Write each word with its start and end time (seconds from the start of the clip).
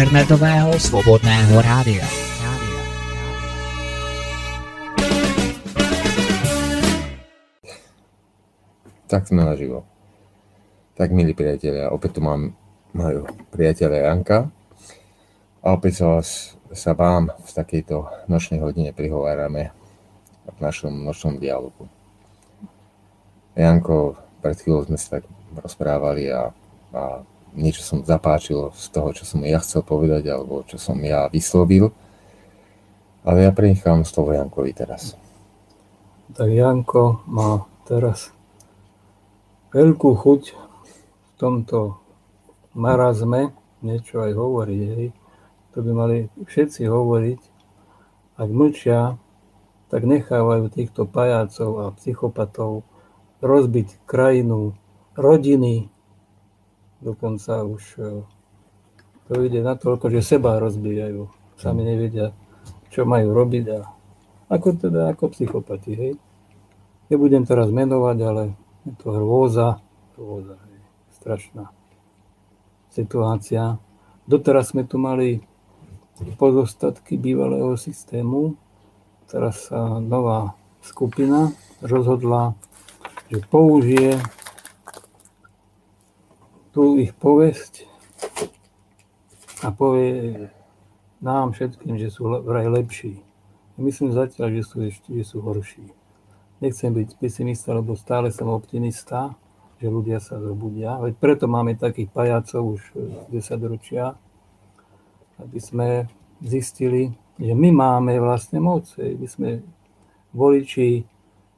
internetového 0.00 0.80
svobodného 0.80 1.60
rádia. 1.60 2.08
Tak 9.04 9.28
sme 9.28 9.44
naživo. 9.44 9.84
Tak, 10.96 11.12
milí 11.12 11.36
priatelia, 11.36 11.92
opäť 11.92 12.16
tu 12.16 12.24
mám 12.24 12.56
mojho 12.96 13.28
priateľa 13.52 14.08
Janka 14.08 14.48
a 15.60 15.76
opäť 15.76 16.00
sa, 16.00 16.16
vás, 16.16 16.56
sa 16.72 16.96
vám 16.96 17.36
v 17.36 17.50
takejto 17.60 18.24
nočnej 18.24 18.64
hodine 18.64 18.96
prihovárame 18.96 19.68
v 20.48 20.58
našom 20.64 20.96
nočnom 20.96 21.36
dialogu. 21.36 21.84
Janko, 23.52 24.16
pred 24.40 24.56
chvíľou 24.56 24.88
sme 24.88 24.96
sa 24.96 25.20
tak 25.20 25.28
rozprávali 25.60 26.32
a 26.32 26.56
niečo 27.70 27.86
som 27.86 28.02
zapáčilo 28.02 28.74
z 28.74 28.90
toho, 28.90 29.14
čo 29.14 29.22
som 29.22 29.46
ja 29.46 29.62
chcel 29.62 29.86
povedať 29.86 30.26
alebo 30.26 30.66
čo 30.66 30.74
som 30.74 30.98
ja 31.06 31.30
vyslovil. 31.30 31.94
Ale 33.22 33.46
ja 33.46 33.54
prenechám 33.54 34.02
slovo 34.02 34.34
Jankovi 34.34 34.74
teraz. 34.74 35.14
Tak 36.34 36.50
Janko 36.50 37.22
má 37.30 37.62
teraz 37.86 38.34
veľkú 39.70 40.18
chuť 40.18 40.42
v 40.50 41.30
tomto 41.38 42.02
marazme 42.74 43.54
niečo 43.86 44.18
aj 44.26 44.34
hovoriť. 44.34 44.80
Hej. 44.98 45.06
To 45.70 45.78
by 45.86 45.90
mali 45.94 46.16
všetci 46.42 46.90
hovoriť. 46.90 47.40
Ak 48.34 48.50
mlčia, 48.50 49.14
tak 49.94 50.02
nechávajú 50.10 50.74
týchto 50.74 51.06
pajácov 51.06 51.70
a 51.86 51.94
psychopatov 51.94 52.82
rozbiť 53.38 54.02
krajinu, 54.10 54.74
rodiny, 55.14 55.86
dokonca 57.00 57.64
už 57.64 57.82
e, 57.96 58.24
to 59.28 59.32
ide 59.44 59.60
na 59.64 59.76
toľko, 59.76 60.12
že 60.12 60.36
seba 60.36 60.60
rozbijajú. 60.60 61.28
Sami 61.60 61.84
nevedia, 61.84 62.32
čo 62.88 63.04
majú 63.04 63.32
robiť 63.36 63.64
a 63.76 63.80
ako 64.50 64.68
teda, 64.82 65.14
ako 65.14 65.30
psychopati, 65.30 65.92
hej. 65.94 66.12
Nebudem 67.06 67.46
teraz 67.46 67.70
menovať, 67.70 68.18
ale 68.26 68.42
je 68.82 68.94
to 68.98 69.14
hrôza, 69.14 69.78
hrôza, 70.18 70.58
hej, 70.58 70.80
strašná 71.14 71.70
situácia. 72.90 73.78
Doteraz 74.26 74.74
sme 74.74 74.82
tu 74.82 74.98
mali 74.98 75.42
pozostatky 76.36 77.16
bývalého 77.16 77.78
systému, 77.78 78.58
teraz 79.30 79.70
sa 79.70 80.02
nová 80.02 80.58
skupina 80.82 81.54
rozhodla, 81.80 82.58
že 83.30 83.40
použije 83.46 84.18
tú 86.70 86.98
ich 86.98 87.10
povesť 87.14 87.86
a 89.60 89.74
povie 89.74 90.48
nám 91.20 91.52
všetkým, 91.52 92.00
že 92.00 92.08
sú 92.08 92.30
vraj 92.44 92.70
lepší. 92.70 93.20
Myslím 93.80 94.12
zatiaľ, 94.12 94.60
že 94.60 94.62
sú 94.64 94.76
ešte 94.84 95.08
že 95.12 95.24
sú 95.24 95.40
horší. 95.40 95.88
Nechcem 96.60 96.92
byť 96.92 97.16
pesimista, 97.16 97.72
lebo 97.72 97.96
stále 97.96 98.28
som 98.28 98.52
optimista, 98.52 99.32
že 99.80 99.88
ľudia 99.88 100.20
sa 100.20 100.36
zobudia. 100.36 101.00
Veď 101.00 101.16
preto 101.16 101.44
máme 101.48 101.72
takých 101.80 102.12
pajacov 102.12 102.76
už 102.76 102.82
10 103.32 103.72
ročia, 103.72 104.12
aby 105.40 105.56
sme 105.56 105.88
zistili, 106.44 107.16
že 107.40 107.56
my 107.56 107.72
máme 107.72 108.20
vlastne 108.20 108.60
moc. 108.60 108.92
My 109.00 109.24
sme 109.24 109.64
voliči, 110.36 111.00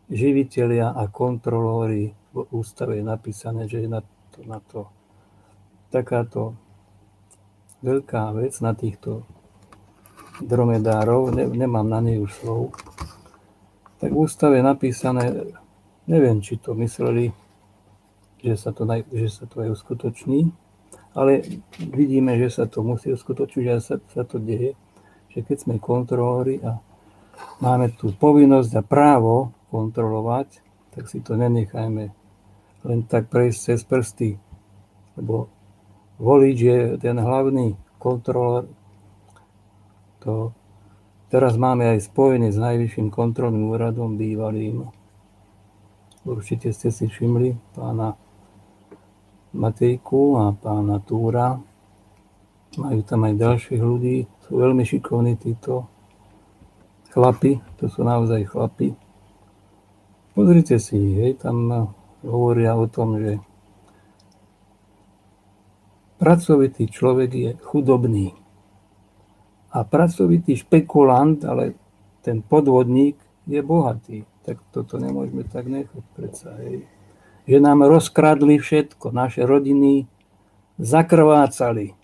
živiteľia 0.06 0.94
a 0.94 1.02
kontrolóri 1.10 2.14
v 2.30 2.46
ústave 2.54 3.02
je 3.02 3.04
napísané, 3.04 3.66
že 3.66 3.82
je 3.82 3.88
na 3.90 4.00
to, 4.06 4.38
na 4.46 4.62
to 4.62 4.86
takáto 5.92 6.56
veľká 7.84 8.32
vec 8.32 8.56
na 8.64 8.72
týchto 8.72 9.28
dromedárov, 10.40 11.36
ne, 11.36 11.44
nemám 11.44 11.84
na 11.84 12.00
nej 12.00 12.16
už 12.16 12.32
slov, 12.40 12.72
tak 14.00 14.10
v 14.10 14.18
ústave 14.18 14.58
je 14.58 14.64
napísané, 14.64 15.24
neviem, 16.08 16.40
či 16.40 16.56
to 16.56 16.72
mysleli, 16.74 17.30
že 18.42 18.58
sa 18.58 18.74
to, 18.74 18.88
že 19.12 19.28
sa 19.30 19.44
to 19.46 19.62
aj 19.62 19.78
uskutoční, 19.78 20.50
ale 21.14 21.44
vidíme, 21.78 22.34
že 22.40 22.48
sa 22.50 22.64
to 22.66 22.82
musí 22.82 23.12
uskutočniť, 23.12 23.62
že 23.62 23.74
sa, 23.78 23.96
sa 24.10 24.24
to 24.24 24.40
deje, 24.40 24.74
že 25.30 25.44
keď 25.44 25.56
sme 25.68 25.76
kontrolóri 25.78 26.58
a 26.64 26.80
máme 27.60 27.94
tú 27.94 28.10
povinnosť 28.16 28.72
a 28.80 28.82
právo 28.82 29.54
kontrolovať, 29.70 30.64
tak 30.92 31.06
si 31.06 31.22
to 31.22 31.38
nenechajme 31.38 32.10
len 32.82 33.00
tak 33.06 33.30
prejsť 33.30 33.58
cez 33.62 33.80
prsty, 33.86 34.30
lebo 35.14 35.46
volič 36.20 36.56
je 36.58 36.78
ten 37.00 37.16
hlavný 37.16 37.78
kontrolór 38.00 38.66
to 40.22 40.54
teraz 41.26 41.58
máme 41.58 41.98
aj 41.98 42.06
spojené 42.06 42.54
s 42.54 42.58
najvyšším 42.62 43.10
kontrolným 43.10 43.74
úradom 43.74 44.14
bývalým. 44.14 44.86
Určite 46.22 46.70
ste 46.70 46.94
si 46.94 47.10
všimli 47.10 47.74
pána 47.74 48.14
Matejku 49.50 50.38
a 50.38 50.54
pána 50.54 51.02
Túra. 51.02 51.58
Majú 52.78 53.00
tam 53.02 53.26
aj 53.26 53.34
ďalších 53.34 53.82
ľudí. 53.82 54.30
Sú 54.46 54.62
veľmi 54.62 54.86
šikovní 54.86 55.34
títo 55.42 55.90
chlapi. 57.10 57.58
To 57.82 57.90
sú 57.90 58.06
naozaj 58.06 58.46
chlapi. 58.46 58.94
Pozrite 60.38 60.78
si, 60.78 60.96
hej, 61.18 61.42
tam 61.42 61.90
hovoria 62.22 62.78
o 62.78 62.86
tom, 62.86 63.18
že 63.18 63.42
pracovitý 66.22 66.86
človek 66.86 67.30
je 67.34 67.50
chudobný 67.66 68.30
a 69.74 69.82
pracovitý 69.82 70.54
špekulant, 70.54 71.42
ale 71.42 71.74
ten 72.22 72.46
podvodník 72.46 73.18
je 73.50 73.58
bohatý. 73.58 74.22
Tak 74.46 74.62
toto 74.70 75.02
nemôžeme 75.02 75.42
tak 75.42 75.66
nechať 75.66 76.04
predsa. 76.14 76.54
Hej. 76.62 76.86
Že 77.50 77.58
nám 77.58 77.82
rozkradli 77.90 78.62
všetko, 78.62 79.10
naše 79.10 79.42
rodiny 79.42 80.06
zakrvácali. 80.78 81.98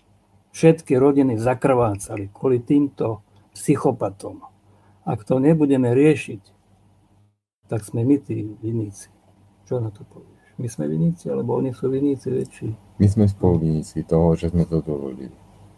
Všetky 0.51 0.99
rodiny 0.99 1.39
zakrvácali 1.39 2.27
kvôli 2.35 2.59
týmto 2.59 3.23
psychopatom. 3.55 4.43
Ak 5.07 5.23
to 5.23 5.39
nebudeme 5.39 5.95
riešiť, 5.95 6.43
tak 7.71 7.87
sme 7.87 8.03
my 8.03 8.17
tí 8.19 8.51
viníci. 8.59 9.07
Čo 9.63 9.79
na 9.79 9.95
to 9.95 10.03
povieš? 10.03 10.59
My 10.59 10.67
sme 10.67 10.91
viníci, 10.91 11.31
alebo 11.31 11.55
oni 11.55 11.71
sú 11.71 11.87
viníci 11.87 12.27
väčší? 12.27 12.88
My 12.99 13.07
sme 13.07 13.25
spoluviníci 13.31 14.03
toho, 14.03 14.35
že 14.35 14.51
sme 14.51 14.67
to 14.67 14.83
dovolili 14.83 15.31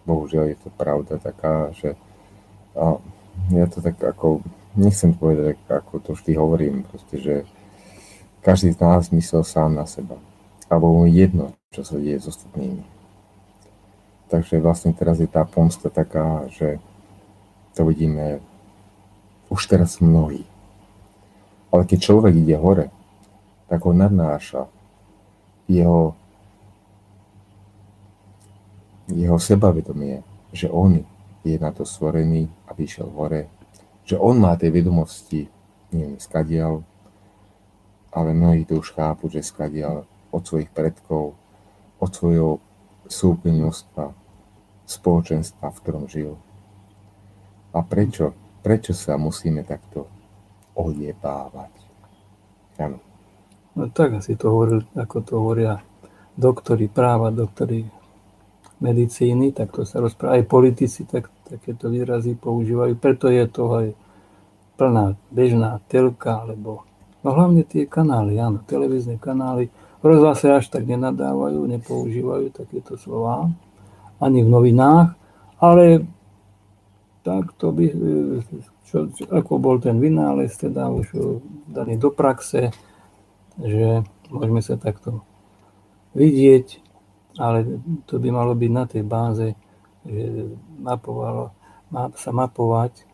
bohužiaľ 0.06 0.46
je 0.54 0.58
to 0.58 0.70
pravda 0.74 1.22
taká, 1.22 1.70
že 1.74 1.94
a 2.74 2.98
ja 3.52 3.66
to 3.68 3.84
tak 3.84 4.00
ako, 4.00 4.42
nechcem 4.76 5.12
povedať, 5.12 5.60
ako 5.68 6.00
to 6.00 6.12
vždy 6.16 6.32
hovorím, 6.40 6.88
proste, 6.88 7.16
že 7.20 7.36
každý 8.42 8.74
z 8.74 8.80
nás 8.80 9.12
myslel 9.12 9.44
sám 9.44 9.76
na 9.76 9.86
seba. 9.86 10.18
Alebo 10.72 11.04
mu 11.04 11.04
jedno, 11.06 11.52
čo 11.76 11.84
sa 11.84 12.00
deje 12.00 12.20
s 12.20 12.32
ostatnými. 12.32 12.84
Takže 14.32 14.64
vlastne 14.64 14.96
teraz 14.96 15.20
je 15.20 15.28
tá 15.28 15.44
pomsta 15.44 15.92
taká, 15.92 16.48
že 16.48 16.80
to 17.76 17.84
vidíme 17.84 18.40
už 19.52 19.68
teraz 19.68 20.00
mnohí. 20.00 20.48
Ale 21.76 21.84
keď 21.84 22.00
človek 22.00 22.34
ide 22.40 22.56
hore, 22.56 22.88
tak 23.68 23.84
ho 23.84 23.92
nadnáša 23.92 24.72
jeho 25.68 26.16
jeho 29.12 29.38
sebavedomie, 29.40 30.24
že 30.56 30.72
on 30.72 31.04
je 31.44 31.58
na 31.58 31.72
to 31.72 31.84
stvorený, 31.84 32.48
aby 32.68 32.86
išiel 32.86 33.10
hore, 33.12 33.50
že 34.06 34.18
on 34.18 34.40
má 34.40 34.56
tie 34.58 34.72
vedomosti, 34.74 35.48
neviem, 35.94 36.18
skadial, 36.18 36.84
ale 38.12 38.36
mnohí 38.36 38.68
to 38.68 38.80
už 38.80 38.92
chápu, 38.92 39.32
že 39.32 39.46
skadial 39.46 40.04
od 40.32 40.42
svojich 40.44 40.72
predkov, 40.72 41.36
od 42.00 42.12
svojho 42.12 42.60
súplňostva, 43.08 44.12
spoločenstva, 44.88 45.68
v 45.72 45.80
ktorom 45.80 46.06
žil. 46.08 46.36
A 47.72 47.80
prečo? 47.84 48.36
Prečo 48.62 48.94
sa 48.94 49.16
musíme 49.16 49.64
takto 49.64 50.06
ojebávať? 50.76 51.74
Ano. 52.82 52.98
No 53.78 53.88
tak 53.94 54.20
asi 54.20 54.36
to 54.36 54.52
hovoril, 54.52 54.84
ako 54.98 55.18
to 55.24 55.32
hovoria 55.38 55.80
doktori 56.36 56.92
práva, 56.92 57.32
doktori 57.32 57.86
medicíny, 58.82 59.54
tak 59.54 59.72
to 59.72 59.86
sa 59.86 60.02
rozpráva. 60.02 60.42
Aj 60.42 60.44
politici 60.44 61.06
tak, 61.06 61.30
takéto 61.46 61.94
výrazy 61.94 62.34
používajú. 62.34 62.98
Preto 62.98 63.30
je 63.30 63.46
to 63.46 63.64
aj 63.70 63.88
plná 64.82 65.14
bežná 65.30 65.78
telka, 65.86 66.42
alebo 66.42 66.84
no 67.22 67.30
hlavne 67.30 67.62
tie 67.62 67.86
kanály, 67.86 68.42
áno, 68.42 68.66
televízne 68.66 69.22
kanály. 69.22 69.70
V 70.02 70.04
rozhlase 70.10 70.50
až 70.50 70.74
tak 70.74 70.90
nenadávajú, 70.90 71.62
nepoužívajú 71.78 72.50
takéto 72.50 72.98
slova, 72.98 73.54
ani 74.18 74.42
v 74.42 74.50
novinách, 74.50 75.14
ale 75.62 76.02
tak 77.22 77.54
to 77.62 77.70
by, 77.70 77.86
čo, 78.90 79.14
čo, 79.14 79.30
ako 79.30 79.62
bol 79.62 79.78
ten 79.78 80.02
vynález, 80.02 80.58
teda 80.58 80.90
už 80.90 81.14
daný 81.70 82.02
do 82.02 82.10
praxe, 82.10 82.74
že 83.62 84.02
môžeme 84.34 84.66
sa 84.66 84.74
takto 84.82 85.22
vidieť, 86.18 86.81
ale 87.40 87.64
to 88.10 88.20
by 88.20 88.30
malo 88.32 88.52
byť 88.58 88.72
na 88.72 88.84
tej 88.90 89.04
báze, 89.08 89.48
že 90.04 90.24
mapovalo, 90.82 91.54
má 91.94 92.10
sa 92.18 92.32
mapovať, 92.34 93.08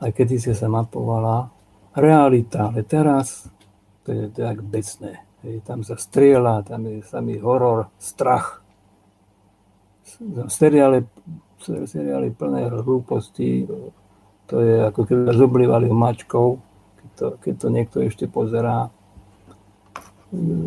aj 0.00 0.10
si 0.40 0.52
sa 0.56 0.68
mapovala 0.68 1.52
realita, 1.92 2.72
ale 2.72 2.82
teraz 2.88 3.48
to 4.04 4.12
je 4.12 4.24
tak 4.32 4.64
becné. 4.64 5.24
Tam 5.64 5.80
sa 5.80 5.96
strieľa, 5.96 6.64
tam 6.68 6.84
je 6.84 7.00
samý 7.04 7.40
horor, 7.40 7.88
strach. 7.96 8.60
Seriály, 10.48 11.04
seriály 11.64 12.28
plné 12.32 12.68
hlúposti, 12.68 13.64
to 14.48 14.56
je 14.60 14.84
ako 14.84 15.06
keby 15.06 15.32
zoblívali 15.32 15.88
mačkou, 15.88 16.58
keď 17.00 17.10
to, 17.16 17.26
keď 17.40 17.54
to 17.56 17.68
niekto 17.70 17.96
ešte 18.04 18.24
pozerá 18.26 18.90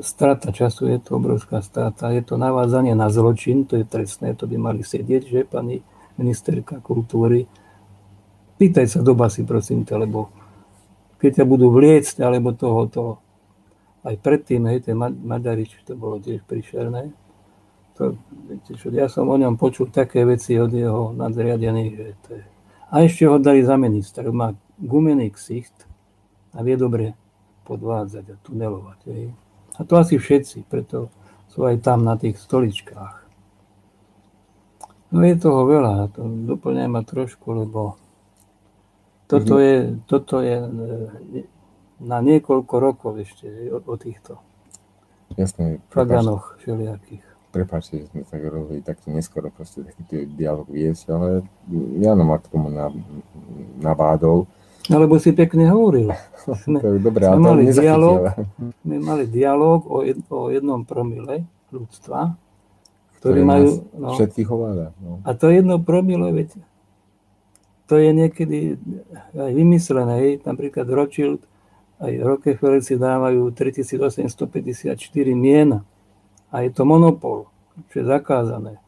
strata 0.03 0.51
času, 0.51 0.91
je 0.91 1.00
to 1.00 1.15
obrovská 1.15 1.63
strata. 1.63 2.12
Je 2.12 2.20
to 2.20 2.36
navádzanie 2.36 2.91
na 2.96 3.08
zločin, 3.08 3.63
to 3.63 3.79
je 3.79 3.86
trestné, 3.88 4.36
to 4.36 4.43
by 4.43 4.60
mali 4.60 4.84
sedieť, 4.84 5.24
že 5.24 5.48
pani 5.48 5.79
ministerka 6.20 6.84
kultúry. 6.84 7.48
Pýtaj 8.60 8.86
sa 8.91 9.00
do 9.00 9.15
basy, 9.15 9.48
prosím 9.48 9.88
ťa, 9.88 9.96
lebo 10.03 10.29
keď 11.17 11.41
ťa 11.41 11.46
budú 11.48 11.72
vliecť, 11.72 12.15
alebo 12.20 12.51
toho, 12.51 12.79
to, 12.91 13.03
aj 14.03 14.20
predtým, 14.20 14.67
hej, 14.67 14.84
ten 14.84 15.00
Madarič, 15.00 15.79
to 15.88 15.96
bolo 15.96 16.20
tiež 16.20 16.43
príšerné. 16.43 17.15
To, 17.96 18.20
viete 18.50 18.75
čo, 18.75 18.91
ja 18.91 19.08
som 19.08 19.32
o 19.32 19.38
ňom 19.39 19.55
počul 19.55 19.88
také 19.88 20.27
veci 20.27 20.60
od 20.60 20.74
jeho 20.75 21.15
nadriadených, 21.15 21.93
že 21.96 22.08
to 22.27 22.29
je... 22.36 22.43
A 22.93 23.08
ešte 23.08 23.25
ho 23.25 23.39
dali 23.39 23.63
za 23.63 23.79
ministra, 23.79 24.27
má 24.29 24.53
gumený 24.77 25.32
ksicht 25.32 25.88
a 26.51 26.62
vie 26.62 26.75
dobre 26.75 27.15
podvádzať 27.63 28.25
a 28.27 28.36
tunelovať. 28.43 29.00
Hej. 29.08 29.32
A 29.77 29.82
to 29.84 29.98
asi 29.98 30.22
všetci, 30.22 30.70
preto 30.70 31.10
sú 31.50 31.65
aj 31.65 31.82
tam 31.82 32.06
na 32.06 32.18
tých 32.18 32.38
stoličkách. 32.38 33.15
No 35.13 35.22
je 35.22 35.36
toho 35.38 35.70
veľa, 35.70 36.10
to 36.13 36.25
doplňaj 36.25 36.89
ma 36.89 37.06
trošku, 37.06 37.53
lebo 37.53 38.01
toto 39.30 39.62
je, 39.62 39.98
toto 40.10 40.42
je 40.42 40.58
e, 40.58 40.70
na 42.01 42.18
niekoľko 42.22 42.74
rokov 42.82 43.22
ešte 43.22 43.46
o, 43.70 43.77
o 43.77 43.96
týchto 43.98 44.42
Jasné, 45.38 45.82
faganoch 45.89 46.58
všelijakých. 46.62 47.25
Prepáčte, 47.53 48.01
že 48.01 48.10
sme 48.10 48.25
tak 48.25 48.42
robili 48.46 48.82
takto 48.82 49.13
neskoro 49.13 49.53
proste 49.53 49.86
taký 49.86 50.25
dialog 50.25 50.65
viesť, 50.65 51.06
ale 51.13 51.46
Jano 52.01 52.25
ma 52.25 52.42
k 52.42 52.50
tomu 52.50 52.74
nabádol. 53.77 54.50
Alebo 54.92 55.16
si 55.16 55.32
pekne 55.32 55.72
hovoril. 55.72 56.12
Sme, 56.44 56.80
to 56.84 57.00
je 57.00 57.00
dobré, 57.00 57.24
sme, 57.24 57.40
mali 57.40 57.63
dialog, 57.72 58.36
sme 58.84 58.98
mali 59.00 59.24
dialog 59.32 59.88
o, 59.88 60.04
jed, 60.04 60.20
o 60.28 60.52
jednom 60.52 60.84
promile 60.84 61.48
ľudstva, 61.72 62.36
ktorý 63.24 63.42
majú... 63.48 63.88
No, 63.96 64.12
všetkých 64.20 64.50
ovláda. 64.52 64.92
No. 65.00 65.24
A 65.24 65.32
to 65.40 65.48
jedno 65.48 65.80
promile, 65.80 66.36
veď, 66.36 66.60
to 67.88 67.96
je 67.96 68.12
niekedy 68.12 68.75
aj 69.32 69.52
vymyslené. 69.56 70.13
Hej. 70.20 70.32
Napríklad 70.44 70.84
Rothschild 70.92 71.48
aj 72.04 72.13
Rockefeller 72.20 72.84
si 72.84 73.00
dávajú 73.00 73.56
3854 73.56 75.00
mien 75.32 75.80
a 76.52 76.56
je 76.60 76.70
to 76.75 76.84
monopol, 76.84 77.48
čo 77.88 78.04
je 78.04 78.06
zakázané. 78.12 78.84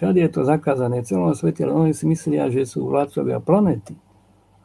Všade 0.00 0.24
je 0.24 0.30
to 0.32 0.46
zakázané, 0.48 1.04
v 1.04 1.08
celom 1.10 1.34
svete, 1.36 1.68
ale 1.68 1.74
oni 1.74 1.92
si 1.92 2.08
myslia, 2.08 2.48
že 2.48 2.64
sú 2.64 2.88
vládcovia 2.88 3.42
planety 3.44 3.98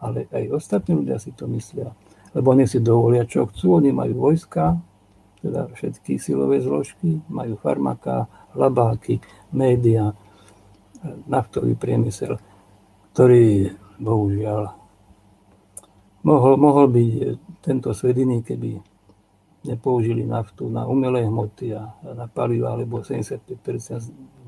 ale 0.03 0.27
aj 0.27 0.51
ostatní 0.51 1.00
ľudia 1.00 1.15
si 1.15 1.31
to 1.31 1.48
myslia. 1.48 1.95
Lebo 2.36 2.51
oni 2.51 2.67
si 2.67 2.83
dovolia, 2.83 3.24
čo 3.24 3.48
chcú, 3.48 3.79
oni 3.79 3.95
majú 3.95 4.27
vojska, 4.27 4.75
teda 5.39 5.72
všetky 5.72 6.19
silové 6.19 6.60
zložky, 6.60 7.24
majú 7.31 7.55
farmaka, 7.60 8.27
labáky, 8.55 9.24
média, 9.55 10.12
naftový 11.27 11.75
priemysel, 11.75 12.39
ktorý 13.12 13.72
bohužiaľ 14.00 14.72
mohol, 16.24 16.53
mohol 16.55 16.86
byť 16.88 17.12
tento 17.60 17.91
svet 17.91 18.17
iný, 18.24 18.39
keby 18.39 18.79
nepoužili 19.63 20.27
naftu 20.27 20.67
na 20.67 20.88
umelé 20.88 21.24
hmoty 21.27 21.75
a 21.75 21.95
na 22.15 22.27
paliva, 22.27 22.75
alebo 22.75 23.03
75% 23.03 23.43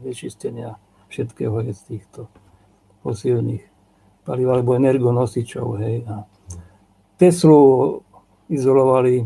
vyčistenia 0.03 0.75
všetkého 1.07 1.55
je 1.63 1.74
z 1.75 1.81
týchto 1.88 2.27
fosílnych 3.03 3.75
paliva 4.25 4.58
alebo 4.58 4.74
energonosičov. 4.74 5.67
Hej. 5.79 6.03
A 6.10 6.25
Teslu 7.15 8.01
izolovali, 8.50 9.24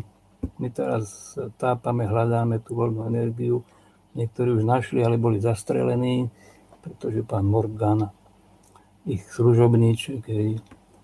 my 0.60 0.68
teraz 0.70 1.34
tápame, 1.56 2.06
hľadáme 2.06 2.60
tú 2.62 2.76
voľnú 2.76 3.08
energiu. 3.08 3.64
Niektorí 4.14 4.60
už 4.60 4.64
našli, 4.68 5.00
ale 5.02 5.16
boli 5.16 5.40
zastrelení, 5.40 6.28
pretože 6.84 7.24
pán 7.24 7.48
Morgan, 7.48 8.12
ich 9.08 9.24
služobníček, 9.32 10.22
hej, 10.28 10.60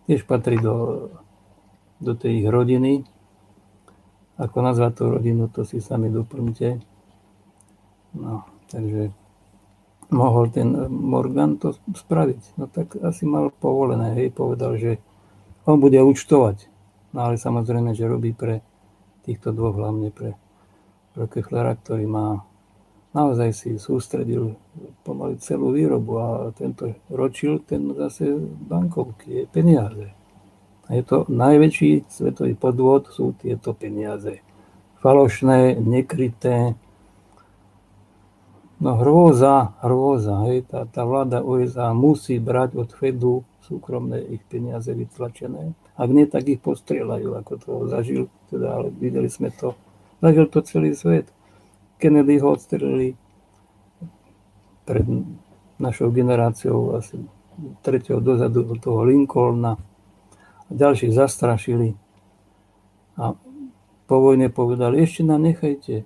tiež 0.06 0.28
patrí 0.28 0.60
do, 0.60 1.10
do 2.04 2.14
tej 2.14 2.44
ich 2.44 2.48
rodiny. 2.52 3.08
Ako 4.36 4.60
nazvať 4.60 4.92
tú 5.00 5.04
rodinu, 5.16 5.48
to 5.48 5.64
si 5.64 5.80
sami 5.80 6.12
doplňte. 6.12 6.84
No, 8.20 8.44
takže 8.68 9.16
mohol 10.12 10.52
ten 10.54 10.74
Morgan 10.90 11.58
to 11.58 11.74
spraviť. 11.74 12.60
No 12.60 12.66
tak 12.70 12.98
asi 13.00 13.26
mal 13.26 13.50
povolené, 13.50 14.14
hej, 14.18 14.34
povedal, 14.34 14.78
že 14.78 15.02
on 15.66 15.82
bude 15.82 15.98
účtovať. 15.98 16.70
No 17.16 17.32
ale 17.32 17.42
samozrejme, 17.42 17.96
že 17.96 18.10
robí 18.10 18.36
pre 18.36 18.62
týchto 19.26 19.56
dvoch, 19.56 19.80
hlavne 19.80 20.14
pre 20.14 20.38
Rockefellera, 21.16 21.80
ktorý 21.80 22.06
má 22.06 22.44
naozaj 23.16 23.50
si 23.56 23.70
sústredil 23.80 24.60
pomaly 25.08 25.40
celú 25.40 25.72
výrobu 25.72 26.12
a 26.20 26.28
tento 26.52 26.92
ročil 27.08 27.64
ten 27.64 27.96
zase 27.96 28.36
bankovky, 28.68 29.32
je 29.32 29.44
peniaze. 29.48 30.12
A 30.86 31.00
je 31.00 31.04
to 31.08 31.24
najväčší 31.32 32.06
svetový 32.12 32.54
podvod, 32.54 33.10
sú 33.10 33.34
tieto 33.40 33.72
peniaze. 33.74 34.44
Falošné, 35.00 35.80
nekryté, 35.80 36.76
No 38.76 39.00
hrôza, 39.00 39.72
hrôza, 39.80 40.44
hej, 40.52 40.68
tá, 40.68 40.84
tá 40.84 41.08
vláda 41.08 41.40
USA 41.40 41.96
musí 41.96 42.44
brať 42.44 42.76
od 42.76 42.92
Fedu 42.92 43.48
súkromné 43.64 44.20
ich 44.36 44.44
peniaze 44.52 44.92
vytlačené. 44.92 45.72
Ak 45.96 46.10
nie, 46.12 46.28
tak 46.28 46.44
ich 46.52 46.60
postrieľajú, 46.60 47.40
ako 47.40 47.54
to 47.56 47.72
zažil, 47.88 48.28
teda, 48.52 48.76
ale 48.76 48.88
videli 48.92 49.32
sme 49.32 49.48
to, 49.56 49.80
zažil 50.20 50.52
to 50.52 50.60
celý 50.68 50.92
svet. 50.92 51.32
Kennedy 51.96 52.36
ho 52.44 52.52
odstrelili 52.52 53.16
pred 54.84 55.08
našou 55.80 56.12
generáciou 56.12 57.00
asi 57.00 57.16
tretieho 57.80 58.20
dozadu 58.20 58.68
od 58.68 58.84
toho 58.84 59.08
Lincolna. 59.08 59.80
A 60.68 60.72
ďalších 60.76 61.16
zastrašili. 61.16 61.96
A 63.16 63.40
po 64.06 64.16
vojne 64.20 64.52
povedali, 64.52 65.00
ešte 65.00 65.24
nám 65.24 65.48
nechajte 65.48 66.04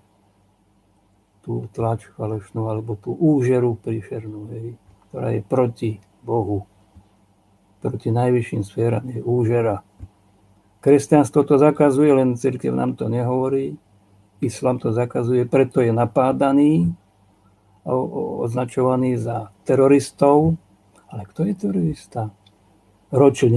tú 1.46 1.65
tlač 1.72 2.08
falešnú 2.13 2.67
alebo 2.67 3.00
tú 3.00 3.15
úžeru 3.15 3.79
príšernú, 3.79 4.39
hej, 4.53 4.67
ktorá 5.10 5.34
je 5.34 5.41
proti 5.41 5.91
Bohu, 6.22 6.67
proti 7.79 8.12
najvyšším 8.12 8.62
sféram 8.63 9.05
je 9.08 9.24
úžera. 9.24 9.81
Kresťanstvo 10.79 11.43
to 11.43 11.60
zakazuje, 11.60 12.12
len 12.12 12.39
církev 12.39 12.72
nám 12.72 12.96
to 12.96 13.12
nehovorí. 13.12 13.75
Islam 14.39 14.79
to 14.79 14.96
zakazuje, 14.96 15.43
preto 15.43 15.84
je 15.84 15.91
napádaný 15.91 16.96
označovaný 18.43 19.19
za 19.19 19.51
teroristov. 19.67 20.55
Ale 21.10 21.25
kto 21.25 21.43
je 21.50 21.53
terorista? 21.58 22.31
Ročil 23.12 23.50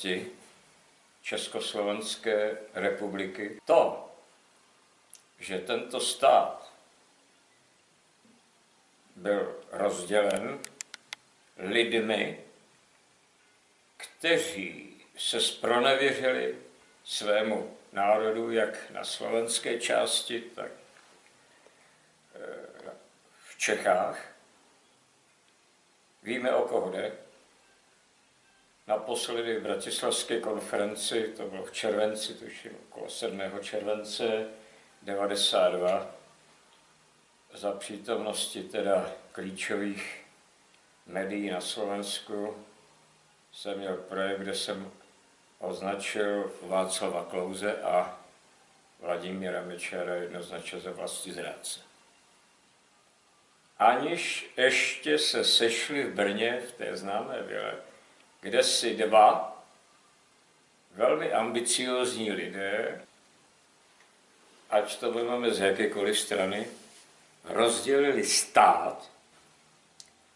vlasti 0.00 0.30
Československé 1.22 2.58
republiky. 2.74 3.60
To, 3.64 4.12
že 5.38 5.58
tento 5.58 6.00
stát 6.00 6.72
byl 9.16 9.60
rozdělen 9.72 10.58
lidmi, 11.56 12.40
kteří 13.96 15.02
se 15.16 15.40
spronevěřili 15.40 16.58
svému 17.04 17.76
národu, 17.92 18.50
jak 18.50 18.90
na 18.90 19.04
slovenské 19.04 19.80
části, 19.80 20.40
tak 20.40 20.70
eh, 22.34 22.92
v 23.48 23.58
Čechách. 23.58 24.26
Víme, 26.22 26.54
o 26.54 26.68
koho 26.68 26.90
jde. 26.90 27.29
Naposledy 28.90 29.58
v 29.58 29.62
Bratislavské 29.62 30.40
konferenci, 30.40 31.32
to 31.36 31.46
bylo 31.46 31.64
v 31.64 31.72
červenci, 31.72 32.34
tuším 32.34 32.70
okolo 32.88 33.10
7. 33.10 33.40
července, 33.62 34.48
92 35.02 36.10
za 37.54 37.72
přítomnosti 37.72 38.62
teda 38.62 39.12
klíčových 39.32 40.24
médií 41.06 41.50
na 41.50 41.60
Slovensku 41.60 42.64
jsem 43.52 43.78
měl 43.78 43.96
projekt, 43.96 44.40
kde 44.40 44.54
jsem 44.54 44.92
označil 45.58 46.52
Václava 46.62 47.24
Klouze 47.24 47.82
a 47.82 48.20
Vladimíra 49.00 49.62
Mečera 49.62 50.14
jednoznačně 50.14 50.80
za 50.80 50.90
vlastní 50.90 51.32
zrádce. 51.32 51.80
Aniž 53.78 54.52
ještě 54.56 55.18
se 55.18 55.44
sešli 55.44 56.04
v 56.04 56.14
Brně, 56.14 56.62
v 56.68 56.72
té 56.72 56.96
známé 56.96 57.42
vile, 57.42 57.89
kde 58.40 58.62
si 58.62 58.96
dva 58.96 59.56
velmi 60.94 61.32
ambiciózní 61.32 62.32
lidé, 62.32 63.06
ať 64.70 64.96
to 64.98 65.12
vezmeme 65.12 65.54
z 65.54 65.60
jakékoliv 65.60 66.18
strany, 66.18 66.66
rozdělili 67.44 68.24
stát, 68.24 69.10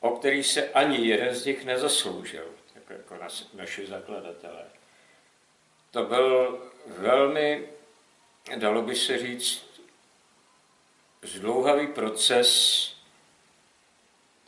o 0.01 0.11
který 0.11 0.45
se 0.45 0.69
ani 0.69 1.09
jeden 1.09 1.35
z 1.35 1.45
nich 1.47 1.65
nezasloužil, 1.65 2.55
tak 2.75 2.83
jako 2.91 3.19
naši 3.55 3.87
zakladatelé. 3.87 4.65
To 5.91 6.05
byl 6.05 6.63
velmi, 6.87 7.69
dalo 8.57 8.83
by 8.83 8.97
se 8.97 9.19
říct, 9.19 9.81
zdlouhavý 11.23 11.87
proces 11.87 12.91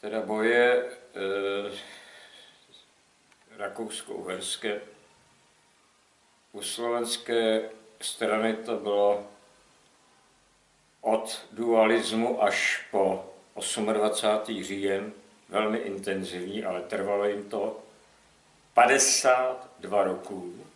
teda 0.00 0.20
boje 0.20 0.72
e, 0.72 0.86
rakousko-uherské. 3.58 4.80
U 6.52 6.62
slovenské 6.62 7.70
strany 8.00 8.54
to 8.56 8.76
bylo 8.76 9.26
od 11.00 11.46
dualismu 11.52 12.42
až 12.42 12.86
po 12.90 13.32
28. 13.92 14.62
říjen 14.62 15.12
velmi 15.48 15.78
intenzivní, 15.78 16.64
ale 16.64 16.80
trvalo 16.80 17.24
jim 17.24 17.50
to 17.50 17.78
52 18.74 20.04
roků 20.04 20.66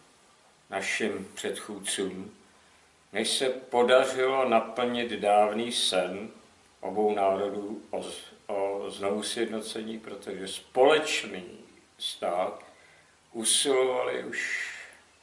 našim 0.70 1.28
předchůdcům, 1.34 2.34
než 3.12 3.30
se 3.30 3.49
podařilo 3.49 4.49
naplnit 4.49 5.10
dávný 5.10 5.72
sen 5.72 6.28
obou 6.80 7.14
národů 7.14 7.82
o, 7.90 8.04
o 8.46 8.90
znovu 8.90 9.22
sjednocení, 9.22 9.99
protože 9.99 10.49
společný 10.49 11.44
stát 11.99 12.70
usilovali 13.32 14.25
už 14.25 14.70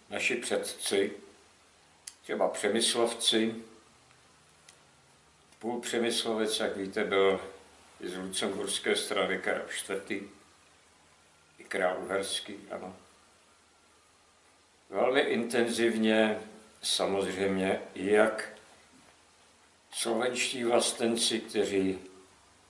naši 0.10 0.36
předci, 0.36 1.12
třeba 2.24 2.48
přemyslovci, 2.48 3.56
půl 5.60 5.82
Přemyslovec, 5.82 6.60
jak 6.60 6.78
víte, 6.78 7.04
byl 7.04 7.42
z 8.04 8.18
lucemburské 8.18 8.96
strany 8.96 9.40
Karel 9.40 9.66
IV. 9.90 10.12
i 11.60 11.64
král 11.68 11.98
Uherský, 12.04 12.56
ano. 12.72 12.96
Velmi 14.90 15.22
intenzivně 15.22 16.40
samozřejmě 16.82 17.82
jak 17.96 18.54
slovenští 19.92 20.64
vlastenci, 20.64 21.40
kteří 21.40 22.00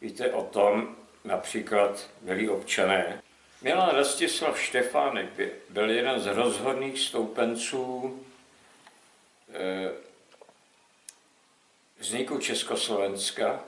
víte 0.02 0.32
o 0.32 0.44
tom, 0.44 0.96
například 1.24 2.10
milí 2.22 2.50
občané. 2.50 3.22
Milan 3.62 3.96
Rastislav 3.96 4.60
Štefánek 4.62 5.30
byl 5.70 5.90
jeden 5.90 6.20
z 6.20 6.26
rozhodných 6.26 7.00
stoupenců 7.00 8.26
eh, 9.54 9.92
vzniku 12.00 12.38
Československa. 12.38 13.64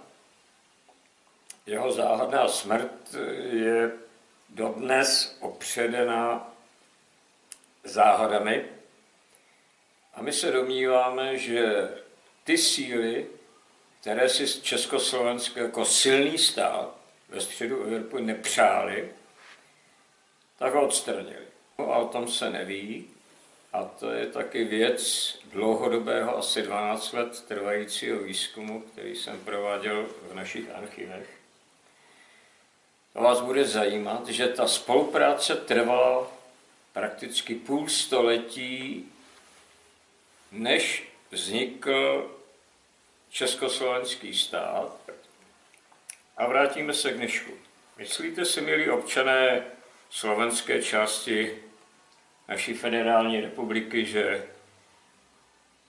Jeho 1.65 1.91
záhadná 1.91 2.47
smrt 2.47 3.15
je 3.51 3.91
dodnes 4.49 5.37
opředena 5.39 6.53
záhadami. 7.83 8.65
A 10.13 10.21
my 10.21 10.33
se 10.33 10.51
domníváme, 10.51 11.37
že 11.37 11.89
ty 12.43 12.57
síly, 12.57 13.27
které 14.01 14.29
si 14.29 14.61
Československo 14.61 15.59
jako 15.59 15.85
silný 15.85 16.37
stát 16.37 16.95
ve 17.29 17.41
středu 17.41 17.83
Evropy 17.83 18.21
nepřáli, 18.21 19.11
tak 20.59 20.73
ho 20.73 20.85
odstranili. 20.85 21.45
A 21.77 21.81
o 21.81 22.07
tom 22.07 22.27
se 22.27 22.49
neví. 22.49 23.07
A 23.73 23.83
to 23.83 24.11
je 24.11 24.25
taky 24.25 24.63
věc 24.63 25.33
dlouhodobého, 25.51 26.37
asi 26.37 26.61
12 26.61 27.13
let 27.13 27.45
trvajícího 27.47 28.19
výzkumu, 28.19 28.81
který 28.81 29.15
jsem 29.15 29.39
prováděl 29.39 30.07
v 30.31 30.35
našich 30.35 30.75
archivech. 30.75 31.29
To 33.13 33.21
vás 33.21 33.41
bude 33.41 33.65
zajímat, 33.65 34.27
že 34.27 34.47
ta 34.47 34.67
spolupráce 34.67 35.55
trvala 35.55 36.27
prakticky 36.93 37.55
půl 37.55 37.87
století, 37.87 39.05
než 40.51 41.11
vznikl 41.31 42.31
československý 43.29 44.33
stát. 44.33 44.97
A 46.37 46.47
vrátíme 46.47 46.93
se 46.93 47.11
k 47.11 47.17
dnešku. 47.17 47.51
Myslíte 47.97 48.45
si, 48.45 48.61
milí 48.61 48.89
občané 48.89 49.63
slovenské 50.09 50.83
části 50.83 51.63
naší 52.47 52.73
federální 52.73 53.41
republiky, 53.41 54.05
že 54.05 54.47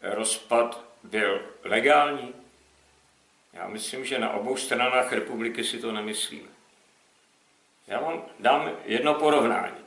rozpad 0.02 0.84
byl 1.02 1.42
legální? 1.64 2.34
Já 3.52 3.68
myslím, 3.68 4.04
že 4.04 4.18
na 4.18 4.30
obou 4.30 4.56
stranách 4.56 5.12
republiky 5.12 5.64
si 5.64 5.78
to 5.78 5.92
nemyslíme. 5.92 6.48
Já 7.86 8.00
vám 8.00 8.24
dám 8.38 8.70
jedno 8.84 9.14
porovnání. 9.14 9.84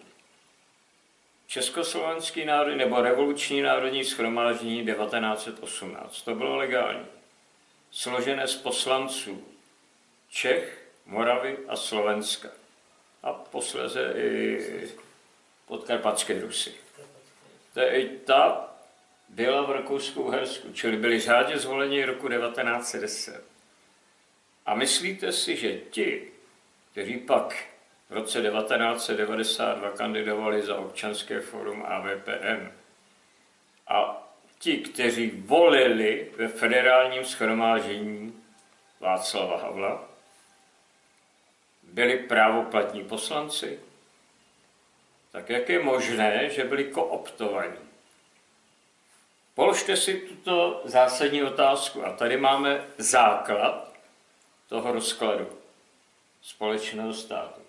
Československý 1.48 2.46
národ 2.46 2.76
nebo 2.76 3.02
revoluční 3.02 3.62
národní 3.62 4.04
schromáždění 4.04 4.86
1918. 4.86 6.22
To 6.22 6.36
bylo 6.36 6.56
legální. 6.56 7.06
Složené 7.92 8.48
z 8.48 8.56
poslanců 8.56 9.48
Čech, 10.30 10.88
Moravy 11.06 11.58
a 11.68 11.76
Slovenska. 11.76 12.50
A 13.24 13.34
posléze 13.34 14.14
i 14.16 14.60
podkarpatské 15.66 16.42
Rusy. 16.42 16.74
I 17.92 18.08
ta 18.08 18.70
byla 19.30 19.62
v 19.62 19.72
Rakousku-Uhersku, 19.72 20.74
čili 20.74 20.98
byli 20.98 21.20
řádně 21.20 21.58
zvoleni 21.58 22.06
roku 22.06 22.30
1910. 22.30 23.44
A 24.66 24.76
myslíte 24.76 25.32
si, 25.32 25.56
že 25.56 25.78
ti, 25.78 26.32
kteří 26.92 27.18
pak 27.18 27.66
v 28.10 28.14
roce 28.14 28.42
1992 28.42 29.90
kandidovali 29.90 30.62
za 30.62 30.78
občanské 30.78 31.40
fórum 31.40 31.84
AVPM 31.88 32.72
a 33.88 34.28
ti, 34.60 34.78
kteří 34.78 35.32
volili 35.36 36.32
ve 36.38 36.48
federálním 36.48 37.26
schromáždění 37.26 38.44
Václava 39.00 39.58
Havla, 39.58 40.13
byli 41.94 42.18
právoplatní 42.18 43.04
poslanci? 43.04 43.80
tak 45.34 45.50
jak 45.50 45.70
je 45.70 45.84
možné, 45.84 46.50
že 46.50 46.64
byli 46.64 46.84
kooptovaní? 46.84 47.82
Položte 49.56 49.98
si 49.98 50.14
tuto 50.14 50.82
zásadní 50.86 51.44
otázku. 51.44 52.06
A 52.06 52.14
tady 52.14 52.38
máme 52.38 52.88
základ 52.98 53.94
toho 54.70 54.92
rozkladu 54.92 55.50
společného 56.42 57.14
státu. 57.14 57.62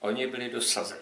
Oni 0.00 0.26
byli 0.26 0.50
dosazeni. 0.50 1.00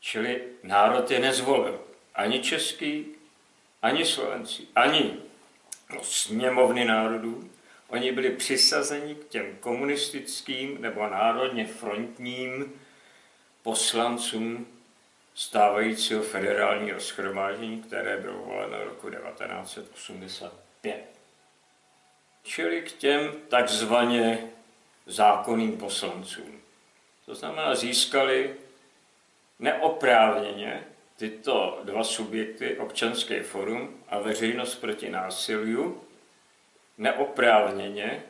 Čili 0.00 0.44
národ 0.62 1.10
je 1.10 1.18
nezvolil. 1.18 1.80
Ani 2.14 2.40
český, 2.40 3.06
ani 3.82 4.06
slovenský, 4.06 4.68
ani 4.74 5.16
no, 5.94 6.04
sněmovny 6.04 6.84
národů. 6.84 7.50
Oni 7.92 8.12
byli 8.12 8.30
přisazeni 8.30 9.14
k 9.14 9.28
těm 9.28 9.56
komunistickým 9.60 10.82
nebo 10.82 11.06
národně 11.08 11.66
frontním 11.66 12.72
poslancům 13.62 14.66
stávajícího 15.34 16.22
federálního 16.22 17.00
schromáždění, 17.00 17.82
které 17.82 18.16
bylo 18.16 18.38
voleno 18.38 18.84
roku 18.84 19.10
1985. 19.10 21.04
Čili 22.42 22.82
k 22.82 22.92
těm 22.92 23.32
takzvaně 23.48 24.50
zákonným 25.06 25.76
poslancům. 25.76 26.60
To 27.26 27.34
znamená, 27.34 27.74
získali 27.74 28.54
neoprávněně 29.58 30.84
tyto 31.16 31.80
dva 31.84 32.04
subjekty, 32.04 32.78
občanské 32.78 33.42
forum 33.42 34.04
a 34.08 34.18
veřejnost 34.18 34.74
proti 34.74 35.10
násiliu, 35.10 36.00
neoprávněně 36.98 38.22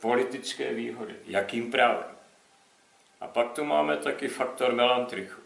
politické 0.00 0.74
výhody. 0.74 1.14
Jakým 1.24 1.70
právem? 1.70 2.16
A 3.20 3.26
pak 3.26 3.52
tu 3.52 3.64
máme 3.64 3.96
taky 3.96 4.28
faktor 4.28 4.72
melantrichu. 4.72 5.40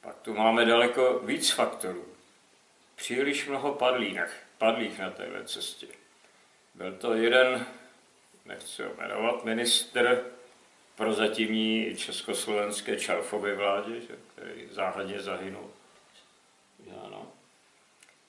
Pak 0.00 0.16
tu 0.16 0.34
máme 0.34 0.64
daleko 0.64 1.18
víc 1.18 1.50
faktorů. 1.50 2.04
Příliš 2.96 3.46
mnoho 3.48 3.72
padlínek 3.72 4.30
padlých 4.58 4.98
na 4.98 5.10
téhle 5.10 5.44
cestě. 5.44 5.86
Byl 6.74 6.92
to 6.92 7.14
jeden, 7.14 7.66
nechci 8.44 8.82
ho 8.82 8.94
jmenovat, 8.98 9.44
minister 9.44 10.24
pro 10.96 11.12
zatímní 11.12 11.96
československé 11.96 12.96
Čalfové 12.96 13.54
vládě, 13.54 14.00
který 14.34 14.68
záhadně 14.70 15.20
zahynul. 15.20 15.70
Ano. 17.06 17.19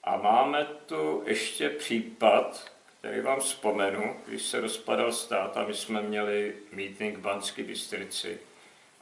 A 0.04 0.16
máme 0.16 0.64
tu 0.64 1.22
ještě 1.26 1.68
případ, 1.68 2.72
který 2.98 3.20
vám 3.20 3.40
vzpomenu, 3.40 4.20
když 4.26 4.42
se 4.42 4.60
rozpadal 4.60 5.12
stát 5.12 5.56
a 5.56 5.66
my 5.66 5.74
jsme 5.74 6.02
měli 6.02 6.56
meeting 6.72 7.18
v 7.18 7.20
Banské 7.20 7.62
Bystrici 7.62 8.40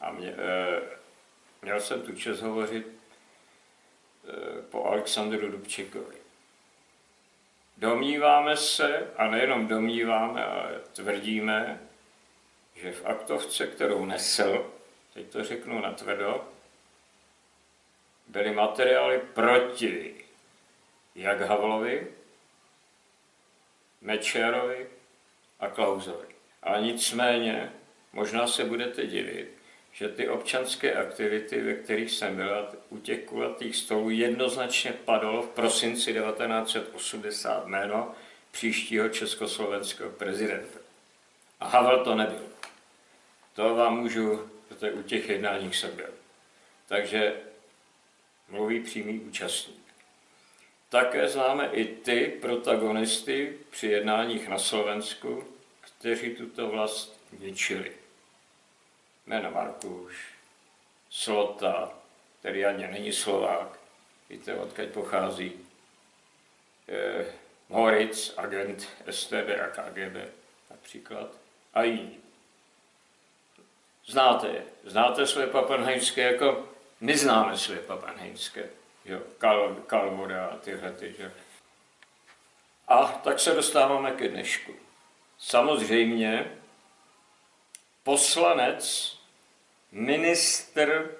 a 0.00 0.10
mě, 0.10 0.28
e, 0.28 0.80
měl 1.62 1.80
jsem 1.80 2.02
tu 2.02 2.12
čest 2.16 2.40
hovořit 2.40 2.86
e, 2.86 4.62
po 4.62 4.84
Alexandru 4.84 5.50
Dubčekovi. 5.50 6.16
Domníváme 7.76 8.56
se, 8.56 9.10
a 9.16 9.26
nejenom 9.26 9.66
domníváme, 9.66 10.44
ale 10.44 10.80
tvrdíme, 10.92 11.80
že 12.74 12.92
v 12.92 13.06
aktovce, 13.06 13.66
kterou 13.66 14.04
nesl, 14.04 14.72
teď 15.14 15.26
to 15.26 15.44
řeknu 15.44 15.80
natvrdo, 15.80 16.48
byly 18.28 18.52
materiály 18.54 19.20
proti 19.34 20.24
jak 21.20 21.40
Havlovi, 21.40 22.06
Mečerovi 24.00 24.86
a 25.60 25.68
Klausovi. 25.68 26.26
Ale 26.62 26.82
nicméně, 26.82 27.72
možná 28.12 28.46
se 28.46 28.64
budete 28.64 29.06
divit, 29.06 29.48
že 29.92 30.08
ty 30.08 30.28
občanské 30.28 30.94
aktivity, 30.94 31.60
ve 31.60 31.74
kterých 31.74 32.10
jsem 32.10 32.36
byl, 32.36 32.68
u 32.88 32.98
těch 32.98 33.24
kulatých 33.24 33.76
stolů 33.76 34.10
jednoznačně 34.10 34.92
padalo 34.92 35.42
v 35.42 35.48
prosinci 35.48 36.12
1980 36.12 37.66
jméno 37.66 38.14
příštího 38.50 39.08
československého 39.08 40.10
prezidenta. 40.10 40.78
A 41.60 41.68
Havel 41.68 42.04
to 42.04 42.14
nebyl. 42.14 42.46
To 43.54 43.74
vám 43.74 44.00
můžu, 44.00 44.50
protože 44.68 44.92
u 44.92 45.02
těch 45.02 45.28
jednáních 45.28 45.76
jsem 45.76 45.96
byl. 45.96 46.10
Takže 46.88 47.34
mluví 48.48 48.80
přímý 48.80 49.20
účastník. 49.20 49.79
Také 50.90 51.28
známe 51.28 51.66
i 51.66 51.84
ty 51.84 52.38
protagonisty 52.40 53.58
při 53.70 53.86
jednáních 53.86 54.48
na 54.48 54.58
Slovensku, 54.58 55.44
kteří 55.80 56.34
tuto 56.34 56.68
vlast 56.68 57.20
ničili. 57.38 57.92
Jméno 59.26 59.50
Markuš, 59.50 60.34
Slota, 61.10 61.92
který 62.40 62.64
ani 62.64 62.86
není 62.86 63.12
Slovák, 63.12 63.78
víte, 64.30 64.54
odkud 64.54 64.88
pochází, 64.88 65.52
eh, 66.88 67.26
Moritz, 67.68 68.34
agent 68.36 68.88
STB 69.10 69.60
a 69.60 69.66
KGB 69.66 70.28
například, 70.70 71.28
a 71.74 71.82
jiní. 71.82 72.20
Znáte 74.06 74.48
je. 74.48 74.64
Znáte 74.84 75.26
své 75.26 75.46
papenheimské, 75.46 76.22
jako 76.22 76.68
my 77.00 77.18
známe 77.18 77.58
své 77.58 77.76
papenheimské. 77.76 78.79
Jo, 79.04 79.20
Kal, 79.38 79.74
Kalvoda 79.86 80.46
a 80.46 80.56
tyhle 80.56 80.92
ty, 80.92 81.14
že. 81.18 81.32
A 82.88 83.06
tak 83.06 83.40
se 83.40 83.54
dostáváme 83.54 84.10
ke 84.10 84.28
dnešku. 84.28 84.72
Samozřejmě 85.38 86.52
poslanec, 88.02 89.16
ministr 89.92 91.16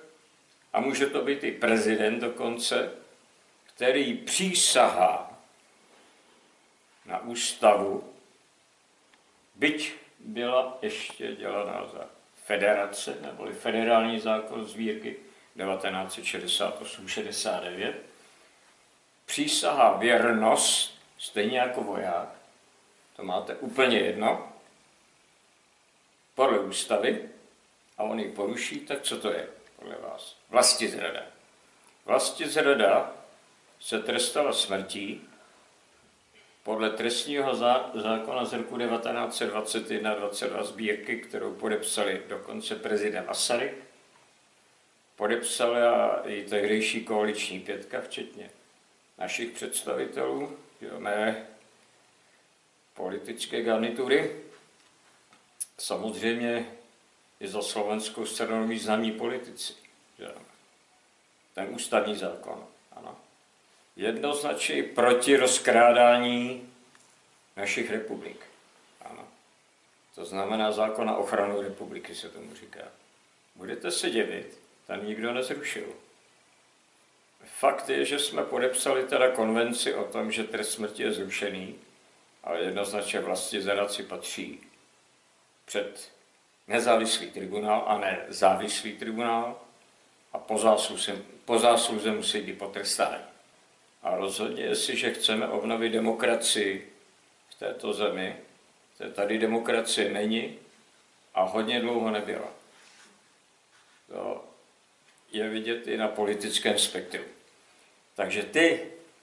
a 0.73 0.81
může 0.81 1.07
to 1.07 1.25
být 1.25 1.45
i 1.45 1.53
prezident 1.53 2.21
dokonce, 2.21 2.93
který 3.65 4.15
přísahá 4.15 5.39
na 7.07 7.19
ústavu, 7.19 8.15
byť 9.55 9.95
byla 10.19 10.79
ještě 10.83 11.35
dělaná 11.35 11.87
za 11.87 12.09
federace, 12.45 13.19
neboli 13.21 13.53
federální 13.53 14.21
zákon 14.21 14.65
zvírky 14.65 15.17
1968-69, 15.61 17.93
přísahá 19.27 19.97
věrnost, 19.97 20.99
stejně 21.19 21.59
jako 21.59 21.83
voják, 21.83 22.29
to 23.17 23.25
máte 23.25 23.55
úplně 23.55 23.99
jedno, 23.99 24.53
podle 26.35 26.59
ústavy, 26.59 27.29
a 27.99 28.03
on 28.03 28.21
ji 28.21 28.29
poruší, 28.29 28.81
tak 28.81 29.03
co 29.03 29.21
to 29.21 29.33
je 29.33 29.49
podle 29.77 29.97
vás? 29.97 30.37
Vlasti 30.51 30.89
zrada. 30.89 31.23
Vlasti 32.07 32.49
zrada 32.49 33.13
se 33.81 33.99
trestala 33.99 34.53
smrtí 34.53 35.29
podle 36.63 36.91
trestního 36.91 37.55
zákona 37.95 38.45
z 38.45 38.53
roku 38.53 38.77
1921-22 38.77 40.65
sbírky, 40.65 41.17
kterou 41.17 41.55
podepsali 41.55 42.23
dokonce 42.29 42.77
prezident 42.77 43.27
Masaryk, 43.27 43.75
podepsala 45.21 46.23
i 46.29 46.45
tehdejší 46.45 47.05
koaliční 47.05 47.61
pětka, 47.61 48.01
včetně 48.01 48.51
našich 49.19 49.51
představitelů, 49.51 50.59
jo, 50.81 51.01
mé 51.01 51.47
politické 52.95 53.63
garnitury. 53.63 54.37
Samozřejmě 55.79 56.67
i 57.41 57.49
za 57.49 57.63
slovenskou 57.63 58.27
stranou 58.27 58.67
významní 58.67 59.13
politici. 59.13 59.73
Že? 60.19 60.29
Ten 61.55 61.69
ústavní 61.71 62.17
zákon. 62.17 62.67
Ano 62.93 63.17
jednoznačně 63.97 64.83
proti 64.83 65.37
rozkrádání 65.37 66.73
našich 67.57 67.91
republik. 67.91 68.41
Ano. 69.01 69.29
To 70.15 70.25
znamená 70.25 70.73
zákon 70.73 71.07
na 71.07 71.17
ochranu 71.17 71.61
republiky 71.61 72.15
se 72.15 72.29
tomu 72.29 72.55
říká. 72.55 72.85
Budete 73.55 73.91
se 73.91 74.11
divit, 74.11 74.60
tam 74.91 75.07
nikdo 75.07 75.33
nezrušil. 75.33 75.87
Fakt 77.45 77.89
je, 77.89 78.05
že 78.05 78.19
jsme 78.19 78.43
podepsali 78.43 79.05
teda 79.05 79.31
konvenci 79.31 79.95
o 79.95 80.05
tom, 80.05 80.33
že 80.33 80.45
trest 80.45 80.73
smrti 80.73 81.03
je 81.03 81.13
zrušený, 81.13 81.75
ale 82.45 82.61
jednoznačně 82.61 83.21
vlastně 83.21 83.63
zadaci 83.63 84.03
patří 84.03 84.61
před 85.65 86.11
nezávislý 86.69 87.31
tribunál 87.31 87.85
a 87.87 87.99
ne 87.99 88.25
závislý 88.29 88.93
tribunál 88.93 89.61
a 90.33 90.39
po 90.39 90.59
zásluze, 90.59 91.17
po 91.45 91.59
zásluze 91.59 92.13
musí 92.13 92.41
být 92.41 92.59
potrestáni. 92.59 93.25
A 94.03 94.17
rozhodně, 94.17 94.63
jestliže 94.63 95.15
chceme 95.15 95.49
obnovit 95.49 95.93
demokracii 95.93 96.93
v 97.51 97.59
této 97.59 97.93
zemi, 97.93 98.37
tady 99.15 99.39
demokracie 99.39 100.13
není 100.13 100.59
a 101.35 101.43
hodně 101.43 101.81
dlouho 101.81 102.11
nebyla. 102.11 102.49
To 104.09 104.50
je 105.33 105.49
vidět 105.49 105.89
i 105.89 105.97
na 105.97 106.09
politickém 106.09 106.79
spektru. 106.79 107.23
Takže 108.15 108.43
ty 108.43 108.81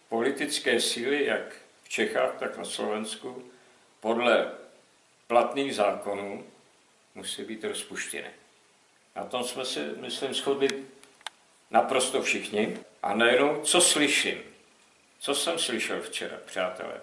politické 0.09 0.81
síly, 0.81 1.25
jak 1.25 1.55
v 1.83 1.89
Čechách, 1.89 2.35
tak 2.39 2.57
na 2.57 2.65
Slovensku, 2.65 3.43
podle 3.99 4.51
platných 5.27 5.75
zákonů 5.75 6.45
musí 7.15 7.43
být 7.43 7.63
rozpuštěny. 7.63 8.29
Na 9.15 9.25
tom 9.25 9.43
jsme 9.43 9.65
se, 9.65 9.93
myslím, 9.97 10.33
shodli 10.33 10.69
naprosto 11.71 12.21
všichni. 12.21 12.77
A 13.03 13.13
najednou, 13.13 13.61
co 13.61 13.81
slyším? 13.81 14.37
Co 15.19 15.35
jsem 15.35 15.59
slyšel 15.59 16.01
včera, 16.01 16.37
přátelé? 16.45 17.01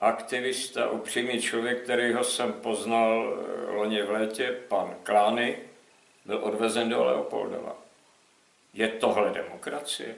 Aktivista, 0.00 0.90
upřímný 0.90 1.42
člověk, 1.42 1.82
kterýho 1.82 2.24
jsem 2.24 2.52
poznal 2.52 3.34
eh, 3.34 3.70
loni 3.70 4.02
v 4.02 4.10
létě, 4.10 4.58
pan 4.68 4.96
Klány, 5.02 5.58
byl 6.30 6.44
odvezen 6.44 6.88
do 6.88 7.04
Leopoldova. 7.04 7.76
Je 8.72 8.88
tohle 8.88 9.30
demokracie? 9.30 10.14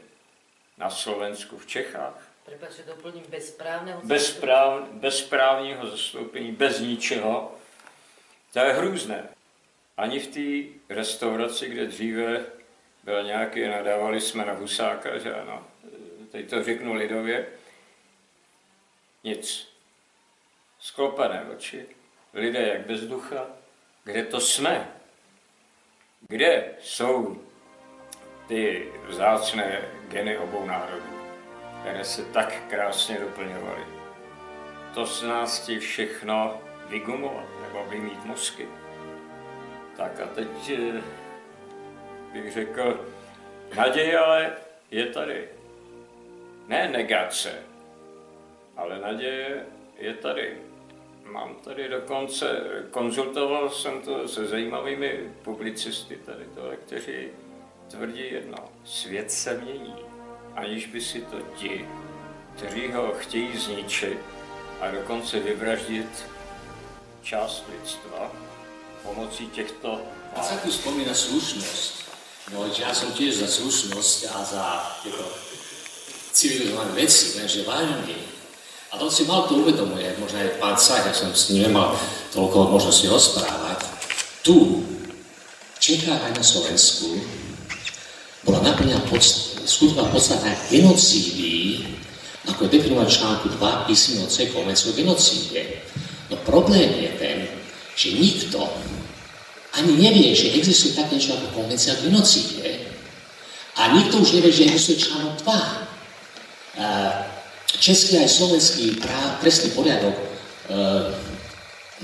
Na 0.79 0.91
Slovensku, 0.91 1.59
v 1.59 1.67
Čechách? 1.67 2.29
Prepačte, 2.45 2.83
doplním 2.83 3.25
bezprávného 3.29 4.01
bez, 4.05 4.39
práv, 4.39 4.89
bez 4.89 5.23
právního 5.23 5.91
zastoupení, 5.91 6.53
bez 6.53 6.81
ničeho. 6.81 7.55
To 8.53 8.59
je 8.59 8.73
hrůzné. 8.73 9.29
Ani 9.97 10.19
v 10.19 10.27
té 10.27 10.95
restauraci, 10.95 11.69
kde 11.69 11.87
dříve 11.87 12.45
byl 13.03 13.23
nějaký, 13.23 13.69
nadávali 13.69 14.21
jsme 14.21 14.45
na 14.45 14.53
Husáka, 14.53 15.19
že 15.19 15.35
ano, 15.35 15.67
teď 16.33 16.51
to 16.51 16.65
řeknu 16.65 16.95
lidově, 16.95 17.47
nic. 19.25 19.69
Sklopené 20.81 21.45
oči, 21.57 21.87
lidé 22.35 22.61
jak 22.61 22.87
bez 22.87 23.01
ducha, 23.01 23.47
kde 24.05 24.25
to 24.25 24.41
jsme? 24.41 25.02
Kde 26.29 26.65
jsou 26.81 27.41
ty 28.49 28.93
vzácné 29.09 29.81
geny 30.09 30.39
obou 30.39 30.67
národů, 30.67 31.13
které 31.81 32.05
se 32.05 32.25
tak 32.25 32.63
krásně 32.71 33.19
doplňovaly? 33.21 33.83
To 34.95 35.07
z 35.07 35.23
nás 35.23 35.63
chtějí 35.63 35.79
všechno 35.79 36.61
vygumovat 36.89 37.47
nebo 37.63 37.85
vymít 37.85 38.25
mozky. 38.25 38.69
Tak 39.97 40.21
a 40.21 40.27
teď 40.27 40.71
eh, 40.71 41.03
bych 42.33 42.53
řekl, 42.53 43.07
naděje 43.77 44.19
ale 44.19 44.53
je 44.91 45.07
tady 45.07 45.49
ne 46.69 46.89
negace, 46.89 47.63
Ale 48.77 48.99
naděje 48.99 49.67
je 49.99 50.15
tady. 50.15 50.72
Mám 51.33 51.55
tady 51.65 51.89
dokonce, 51.89 52.47
konzultoval 52.91 53.71
jsem 53.71 54.03
to 54.03 54.29
se 54.29 54.47
zajímavými 54.47 55.31
publicisty 55.43 56.17
tady 56.27 56.45
tohle, 56.55 56.77
kteří 56.77 57.29
tvrdí 57.91 58.33
jedno. 58.33 58.59
Svět 58.85 59.33
se 59.33 59.61
mění, 59.65 59.95
aniž 60.55 60.87
by 60.87 61.01
si 61.01 61.21
to 61.21 61.37
ti, 61.57 61.89
kteří 62.57 62.93
ho 62.93 63.13
chtějí 63.17 63.59
zničit 63.59 64.19
a 64.81 64.91
dokonce 64.91 65.41
vyvraždit 65.41 66.27
část 67.23 67.65
lidstva 67.73 68.33
pomocí 69.03 69.47
těchto... 69.47 70.01
A 70.37 70.43
sa 70.43 70.57
tu 70.65 70.73
spomína 70.73 71.13
slušnosť. 71.13 71.93
No, 72.57 72.65
ja 72.73 72.97
som 72.97 73.13
tiež 73.13 73.45
za 73.45 73.49
slušnosť 73.53 74.19
a 74.33 74.37
za 74.41 74.65
tieto 75.05 75.29
civilizované 76.33 76.97
veci, 76.97 77.37
lenže 77.37 77.69
vážne. 77.69 78.32
A 78.93 79.01
to 79.01 79.09
si 79.09 79.25
mal 79.25 79.49
to 79.49 79.57
uvedomuje, 79.57 80.05
možno 80.21 80.37
aj 80.37 80.61
pán 80.61 80.77
Saj, 80.77 81.09
ja 81.09 81.17
som 81.17 81.33
s 81.33 81.49
ním 81.49 81.73
nemal 81.73 81.97
toľko 82.37 82.77
možnosti 82.77 83.09
rozprávať. 83.09 83.89
Tu, 84.45 84.85
v 85.73 85.79
Čechách 85.81 86.21
aj 86.21 86.37
na 86.37 86.45
Slovensku, 86.45 87.17
bola 88.45 88.61
naplnená 88.61 89.01
podst- 89.09 89.65
skutočná 89.65 90.13
podstata 90.13 90.53
genocídy, 90.69 91.89
ako 92.53 92.69
je 92.69 92.75
definované 92.75 93.09
článku 93.09 93.49
2 93.57 93.89
písmeno 93.89 94.29
C 94.29 94.53
konvencie 94.53 94.93
o 94.93 94.97
genocíde. 94.99 95.63
No 96.29 96.37
problém 96.45 96.93
je 96.93 97.11
ten, 97.17 97.39
že 97.97 98.13
nikto 98.13 98.61
ani 99.73 99.97
nevie, 99.97 100.37
že 100.37 100.53
existuje 100.53 100.93
také 100.93 101.17
niečo 101.17 101.41
ako 101.41 101.65
konvencia 101.65 101.97
o 101.97 102.03
genocíde. 102.05 102.93
A 103.81 103.97
nikto 103.97 104.21
už 104.21 104.37
nevie, 104.37 104.53
že 104.53 104.69
existuje 104.69 105.09
článok 105.09 105.41
2 105.41 107.32
český 107.79 108.21
aj 108.21 108.29
slovenský 108.29 109.01
práv, 109.01 109.41
trestný 109.41 109.73
poriadok 109.73 110.13
e, 110.13 110.25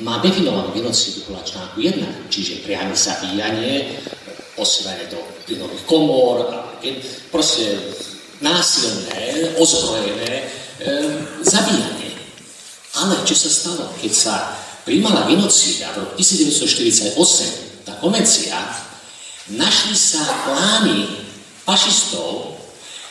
má 0.00 0.22
definovanú 0.22 0.70
genocídu 0.70 1.26
podľa 1.26 1.44
článku 1.44 1.76
1, 1.82 2.30
čiže 2.30 2.62
priame 2.62 2.94
zabíjanie, 2.94 3.98
posielanie 4.54 5.06
do 5.10 5.18
plynových 5.46 5.84
komor, 5.86 6.46
proste 7.30 7.78
násilné, 8.38 9.54
ozbrojené 9.58 10.32
e, 10.34 10.44
zabíjanie. 11.42 12.14
Ale 12.98 13.22
čo 13.26 13.34
sa 13.34 13.50
stalo, 13.50 13.90
keď 13.98 14.12
sa 14.14 14.34
príjmala 14.86 15.26
genocída 15.26 15.92
v 15.94 16.06
roku 16.06 16.14
1948, 16.18 17.14
tá 17.84 17.92
konvencia, 18.00 18.56
našli 19.52 19.94
sa 19.94 20.22
plány 20.46 21.28
fašistov 21.64 22.56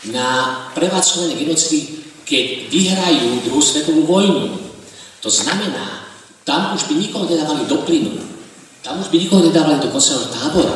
na 0.10 0.58
prevádzkovanie 0.74 1.38
genocidy 1.38 1.97
keď 2.28 2.68
vyhrajú 2.68 3.48
druhú 3.48 3.64
svetovú 3.64 4.04
vojnu. 4.04 4.60
To 5.24 5.30
znamená, 5.32 6.04
tam 6.44 6.76
už 6.76 6.92
by 6.92 7.00
nikoho 7.00 7.24
nedávali 7.24 7.64
do 7.72 7.80
plynu, 7.88 8.20
tam 8.84 9.00
už 9.00 9.08
by 9.08 9.16
nikoho 9.16 9.48
nedávali 9.48 9.80
do 9.80 9.88
koncentračného 9.88 10.36
tábora. 10.36 10.76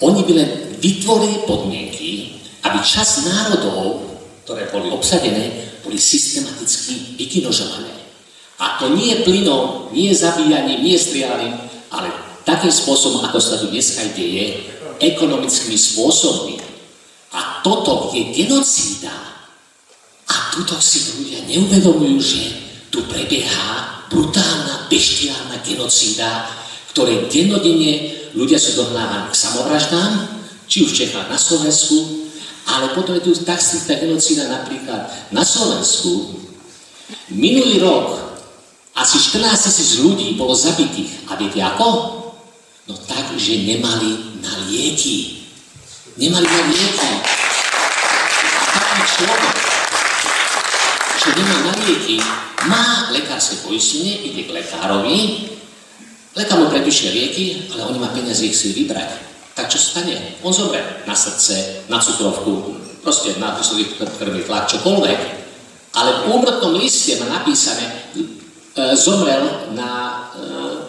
Oni 0.00 0.24
by 0.24 0.32
len 0.32 0.50
vytvorili 0.80 1.44
podmienky, 1.44 2.40
aby 2.64 2.80
čas 2.80 3.28
národov, 3.28 4.08
ktoré 4.48 4.72
boli 4.72 4.88
obsadené, 4.88 5.76
boli 5.84 6.00
systematicky 6.00 7.20
vykinožované. 7.20 8.00
A 8.60 8.80
to 8.80 8.92
nie 8.92 9.12
je 9.12 9.24
plynom, 9.24 9.88
nie 9.92 10.12
je 10.12 10.20
zabíjaním, 10.20 10.84
nie 10.84 10.96
je 10.96 11.04
strieľaním, 11.12 11.56
ale 11.92 12.08
takým 12.44 12.72
spôsobom, 12.72 13.24
ako 13.24 13.40
sa 13.40 13.60
tu 13.60 13.68
dneska 13.72 14.04
deje, 14.16 14.68
ekonomickými 15.00 15.76
spôsobmi. 15.76 16.60
A 17.32 17.64
toto 17.64 18.12
je 18.12 18.36
genocída, 18.36 19.29
a 20.30 20.34
tuto 20.54 20.78
si 20.78 21.02
ľudia 21.18 21.42
neuvedomujú, 21.50 22.18
že 22.22 22.42
tu 22.94 23.02
prebieha 23.10 24.06
brutálna, 24.06 24.86
beštiálna 24.86 25.58
genocída, 25.66 26.46
ktoré 26.94 27.26
dennodenne 27.26 28.14
ľudia 28.34 28.58
sú 28.58 28.78
dohnávaní 28.78 29.30
k 29.30 29.40
samovraždám, 29.42 30.12
či 30.70 30.86
už 30.86 30.90
v 30.94 30.98
Čechách 31.06 31.26
na 31.26 31.38
Slovensku, 31.38 32.30
ale 32.70 32.94
potom 32.94 33.18
je 33.18 33.26
tu 33.26 33.32
striktná 33.34 33.98
genocída 33.98 34.46
napríklad 34.46 35.10
na 35.34 35.42
Slovensku. 35.42 36.38
Minulý 37.34 37.82
rok 37.82 38.30
asi 38.94 39.18
14 39.18 39.66
tisíc 39.66 39.98
ľudí 39.98 40.38
bolo 40.38 40.54
zabitých. 40.54 41.26
A 41.30 41.34
viete 41.34 41.58
ako? 41.62 41.88
No 42.86 42.94
tak, 43.06 43.34
že 43.38 43.66
nemali 43.66 44.42
na 44.42 44.52
lieky. 44.70 45.46
Nemali 46.18 46.46
na 46.46 46.62
lieky. 46.70 47.10
Taký 48.70 49.02
človek, 49.18 49.59
čo 51.20 51.28
nemá 51.36 51.56
na 51.68 51.72
lieky, 51.84 52.16
má 52.64 53.12
lekárske 53.12 53.60
poistenie, 53.60 54.24
ide 54.24 54.48
k 54.48 54.56
lekárovi, 54.56 55.52
lekár 56.32 56.64
mu 56.64 56.72
predpíše 56.72 57.12
lieky, 57.12 57.68
ale 57.76 57.84
on 57.84 57.92
nemá 57.92 58.08
peniaze 58.16 58.40
ich 58.40 58.56
si 58.56 58.72
vybrať. 58.72 59.20
Tak 59.52 59.68
čo 59.68 59.76
stane? 59.76 60.40
On 60.40 60.48
zomre 60.48 60.80
na 61.04 61.12
srdce, 61.12 61.84
na 61.92 62.00
cukrovku, 62.00 62.72
proste 63.04 63.36
na 63.36 63.52
vysoký 63.52 64.00
krvný 64.00 64.48
tlak, 64.48 64.72
čokoľvek. 64.72 65.20
Ale 65.92 66.10
v 66.24 66.40
úmrtnom 66.40 66.72
liste 66.80 67.20
má 67.20 67.28
napísané, 67.28 67.84
e, 68.16 68.24
zomrel 68.96 69.76
na 69.76 69.90
e, 69.92 70.14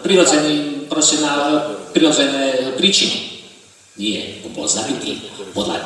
prirodzený, 0.00 0.86
proste 0.88 1.20
na 1.20 1.32
e, 1.36 1.52
prirodzené 1.92 2.72
príčiny. 2.80 3.44
Nie, 4.00 4.40
on 4.48 4.56
bol 4.56 4.64
zabitý. 4.64 5.20
Podľa 5.52 5.76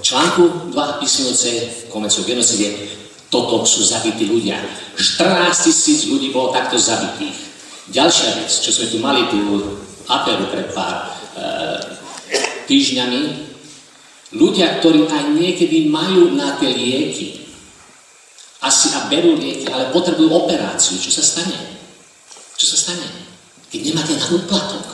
článku 0.00 0.72
2 0.72 1.00
písmenúce 1.02 1.50
konvenciu 1.92 2.24
genocide 2.24 3.03
toto 3.34 3.66
sú 3.66 3.82
zabití 3.82 4.30
ľudia. 4.30 4.62
14 4.94 5.66
tisíc 5.66 6.06
ľudí 6.06 6.30
bolo 6.30 6.54
takto 6.54 6.78
zabitých. 6.78 7.34
Ďalšia 7.90 8.38
vec, 8.38 8.50
čo 8.62 8.70
sme 8.70 8.86
tu 8.86 9.02
mali 9.02 9.26
tú 9.26 9.42
aperu 10.06 10.46
pred 10.54 10.70
pár 10.70 11.02
e, 11.02 11.42
týždňami, 12.70 13.22
ľudia, 14.38 14.78
ktorí 14.78 15.10
aj 15.10 15.34
niekedy 15.34 15.90
majú 15.90 16.30
na 16.38 16.54
tie 16.62 16.70
lieky, 16.70 17.42
asi 18.62 18.94
a 18.94 19.10
berú 19.10 19.34
lieky, 19.34 19.66
ale 19.68 19.90
potrebujú 19.90 20.30
operáciu, 20.30 20.96
čo 20.96 21.10
sa 21.10 21.20
stane? 21.20 21.58
Čo 22.54 22.70
sa 22.70 22.76
stane? 22.88 23.04
Keď 23.68 23.80
nemáte 23.90 24.14
na 24.14 24.30
úplatok, 24.30 24.86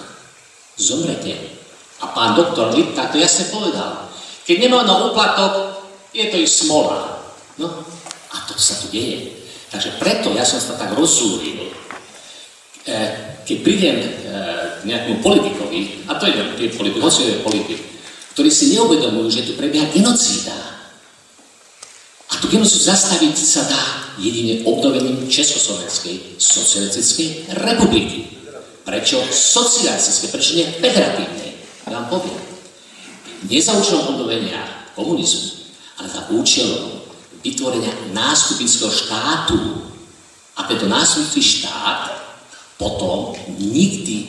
zomrete. 0.80 1.60
A 2.00 2.08
pán 2.16 2.32
doktor 2.32 2.72
Lipta 2.72 3.12
to 3.12 3.20
jasne 3.20 3.52
povedal. 3.52 4.08
Keď 4.48 4.56
nemajú 4.66 4.82
na 4.88 4.96
úplatok, 5.12 5.52
je 6.16 6.24
to 6.32 6.36
ich 6.40 6.50
smola. 6.50 7.20
No, 7.60 7.84
a 8.50 8.52
to 8.52 8.62
sa 8.62 8.74
tu 8.82 8.90
deje. 8.90 9.38
Takže 9.70 10.02
preto 10.02 10.34
ja 10.34 10.42
som 10.42 10.58
sa 10.58 10.74
tak 10.74 10.98
rozúril, 10.98 11.70
e, 12.82 12.94
keď 13.46 13.56
prídem 13.62 13.96
e, 14.02 14.08
k 14.82 14.82
nejakému 14.82 15.22
politikovi, 15.22 16.10
a 16.10 16.18
to 16.18 16.26
je 16.26 16.74
politik, 16.74 16.98
hoci 16.98 17.20
je 17.30 17.46
politik, 17.46 17.80
ktorí 18.34 18.50
si 18.50 18.74
neuvedomujú, 18.74 19.30
že 19.30 19.46
tu 19.46 19.54
prebieha 19.54 19.86
genocída. 19.94 20.54
A 22.30 22.34
tu 22.38 22.50
genocídu 22.50 22.90
zastaviť 22.90 23.34
sa 23.38 23.62
dá 23.66 23.82
jedine 24.18 24.66
obnovením 24.66 25.26
Československej 25.30 26.38
socialistickej 26.38 27.54
republiky. 27.62 28.26
Prečo 28.82 29.22
socialistické? 29.30 30.34
Prečo 30.34 30.56
nie 30.58 30.66
federatívne? 30.78 31.48
Ja 31.86 32.00
vám 32.00 32.06
poviem. 32.10 32.38
Nie 33.46 33.62
za 33.62 33.72
účelom 33.78 34.14
obnovenia 34.14 34.60
komunizmu, 34.98 35.62
ale 36.00 36.06
za 36.10 36.22
účelom 36.28 36.99
vytvorenia 37.44 37.92
nástupnického 38.12 38.92
štátu. 38.92 39.58
A 40.56 40.68
tento 40.68 40.84
nástupnický 40.88 41.40
štát 41.40 42.12
potom 42.76 43.32
nikdy 43.56 44.16
e, 44.20 44.26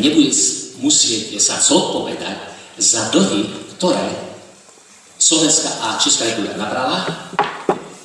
nebude 0.00 0.32
musieť 0.80 1.36
sa 1.36 1.60
zodpovedať 1.60 2.36
za 2.80 3.12
dlhy, 3.12 3.44
ktoré 3.76 4.08
Slovenská 5.20 5.68
a 5.84 6.00
Česká 6.00 6.24
republika 6.32 6.56
nabrala. 6.56 7.04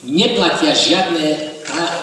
Neplatia 0.04 0.76
žiadne 0.76 1.56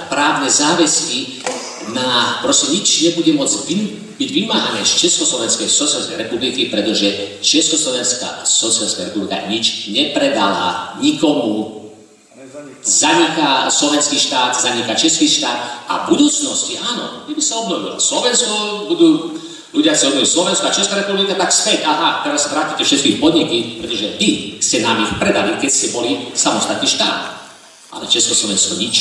právne 0.08 0.48
záväzky 0.48 1.44
na, 1.92 2.40
proste 2.40 2.72
nič 2.72 3.04
nebude 3.04 3.36
môcť 3.36 3.68
byť 4.16 4.28
vymáhané 4.32 4.80
z 4.88 5.06
Československej 5.06 5.68
sociálnej 5.68 6.16
republiky, 6.16 6.72
pretože 6.72 7.38
Československá 7.44 8.48
sociálna 8.48 9.12
republika 9.12 9.36
nič 9.52 9.92
nepredala 9.92 10.96
nikomu 11.04 11.81
zaniká 12.82 13.70
slovenský 13.70 14.18
štát, 14.18 14.58
zaniká 14.58 14.94
český 14.94 15.30
štát 15.30 15.86
a 15.88 16.06
v 16.06 16.18
budúcnosti, 16.18 16.78
áno, 16.82 17.26
by 17.30 17.42
sa 17.42 17.62
obnovilo. 17.62 17.96
Slovensko, 17.98 18.86
budú 18.90 19.38
ľudia 19.72 19.96
sa 19.96 20.12
obnoviť 20.12 20.28
Slovensko 20.28 20.68
a 20.68 20.76
Česká 20.76 20.94
republika, 21.00 21.32
tak 21.34 21.48
späť, 21.48 21.88
aha, 21.88 22.20
teraz 22.22 22.52
vrátite 22.52 22.84
všetkých 22.84 23.16
podniky, 23.18 23.80
pretože 23.80 24.20
vy 24.20 24.60
ste 24.60 24.84
nám 24.84 25.00
ich 25.00 25.12
predali, 25.16 25.56
keď 25.56 25.70
ste 25.72 25.96
boli 25.96 26.30
samostatný 26.36 26.86
štát. 26.86 27.40
Ale 27.92 28.04
Československo 28.08 28.76
nič 28.76 28.96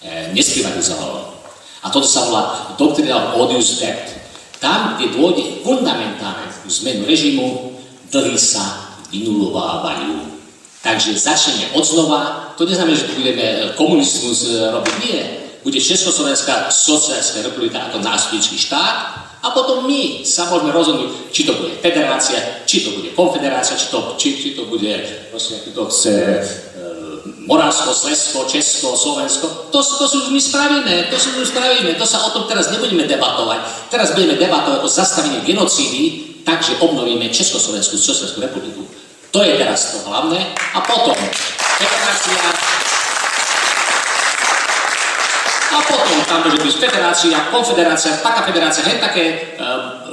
e, 0.00 0.32
nesprivatizovalo. 0.36 1.36
A 1.84 1.86
toto 1.88 2.08
sa 2.08 2.28
volá 2.28 2.74
doctrina 2.76 3.36
odius 3.36 3.80
debt. 3.80 4.12
Tam, 4.60 4.96
kde 4.96 5.12
dôjde 5.16 5.64
fundamentálne 5.64 6.48
zmenu 6.66 7.04
režimu, 7.04 7.76
dlhy 8.08 8.36
sa 8.40 8.96
vynulovávajú. 9.12 10.35
Takže 10.86 11.18
začneme 11.18 11.74
od 11.74 11.82
znova. 11.82 12.54
To 12.54 12.62
neznamená, 12.62 12.94
že 12.94 13.10
budeme 13.18 13.74
komunizmus 13.74 14.46
e, 14.46 14.70
robiť. 14.70 14.94
Nie. 15.02 15.22
Bude 15.66 15.82
Československá 15.82 16.70
sociálska 16.70 17.42
republika 17.42 17.90
ako 17.90 17.98
nástupnický 18.06 18.54
štát 18.54 18.94
a 19.42 19.50
potom 19.50 19.82
my 19.90 20.22
sa 20.22 20.46
môžeme 20.46 20.70
rozhodnúť, 20.70 21.34
či 21.34 21.42
to 21.42 21.58
bude 21.58 21.74
federácia, 21.82 22.38
či 22.70 22.86
to 22.86 22.94
bude 22.94 23.10
konfederácia, 23.18 23.74
či 23.74 23.90
to, 23.90 24.14
či, 24.14 24.28
či 24.38 24.48
to 24.54 24.70
bude 24.70 24.94
proste, 25.34 25.58
to 25.74 25.82
chce 25.90 26.14
e, 26.14 26.38
Moravsko, 27.50 27.90
Slesko, 27.90 28.46
Česko, 28.46 28.94
Slovensko. 28.94 29.74
To, 29.74 29.82
to 29.82 30.04
už 30.06 30.30
my 30.30 30.38
spravíme, 30.38 31.10
to 31.10 31.18
si 31.18 31.34
už 31.34 31.50
spravíme, 31.50 31.98
to 31.98 32.06
sa 32.06 32.22
o 32.26 32.30
tom 32.30 32.46
teraz 32.46 32.70
nebudeme 32.70 33.10
debatovať. 33.10 33.90
Teraz 33.90 34.14
budeme 34.14 34.38
debatovať 34.38 34.86
o 34.86 34.88
zastavení 34.88 35.42
genocídy, 35.42 36.02
takže 36.46 36.78
obnovíme 36.78 37.26
Československú 37.34 37.98
sociálskú 37.98 38.38
republiku. 38.38 38.85
To 39.30 39.38
je 39.42 39.52
teraz 39.58 39.92
to 39.92 39.98
hlavné. 40.08 40.40
A 40.74 40.78
potom 40.84 41.16
federácia 41.76 42.50
a 45.76 45.78
potom 45.84 46.18
tam 46.24 46.40
môže 46.46 46.62
byť 46.62 46.74
federácia, 46.88 47.36
konfederácia, 47.52 48.16
taká 48.24 48.48
federácia, 48.48 48.86
hej, 48.86 48.96
také 48.96 49.24
um, 49.60 50.08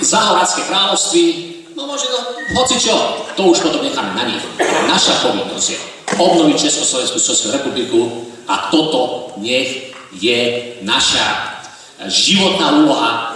zahorácké 0.00 0.64
kráľovství, 0.64 1.24
no 1.76 1.84
možno, 1.84 2.16
hoci 2.56 2.80
čo, 2.80 2.96
to 3.36 3.52
už 3.52 3.60
potom 3.60 3.84
necháme 3.84 4.16
na 4.16 4.24
nich. 4.24 4.40
Naša 4.88 5.20
povinnosť 5.20 5.68
je 5.68 5.78
obnoviť 6.16 6.56
Československú 6.56 7.18
sociálnu 7.20 7.60
republiku 7.60 8.00
a 8.48 8.72
toto 8.72 9.32
nech 9.36 9.92
je 10.16 10.72
naša 10.80 11.60
životná 12.08 12.80
úloha 12.80 13.35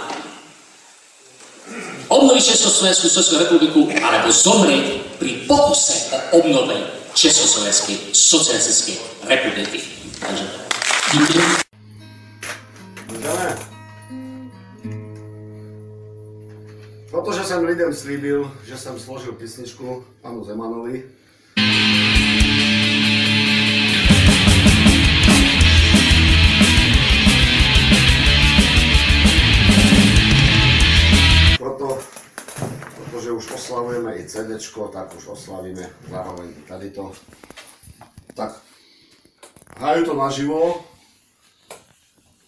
obnoviť 2.11 2.43
Československú 2.43 3.07
sociálnu 3.07 3.47
republiku 3.47 3.87
alebo 4.03 4.27
zomrieť 4.27 5.15
pri 5.15 5.47
pokuse 5.47 6.11
o 6.11 6.43
obnove 6.43 6.75
Československej 7.15 8.11
socialistickej 8.11 8.95
republiky. 9.31 9.79
Takže 10.19 10.45
Protože 17.11 17.43
jsem 17.43 17.63
lidem 17.63 17.93
slíbil, 17.93 18.51
že 18.67 18.77
jsem 18.77 18.99
složil 18.99 19.31
písničku 19.31 20.03
panu 20.21 20.43
Zemanovi, 20.43 21.03
oslavujeme 33.81 34.15
i 34.15 34.29
CD, 34.29 34.61
tak 34.93 35.15
už 35.17 35.27
oslavíme 35.27 35.89
zároveň 36.09 36.53
tady 36.67 36.91
to. 36.93 37.11
Tak, 38.37 38.61
hrajú 39.81 40.05
to 40.05 40.13
naživo, 40.13 40.85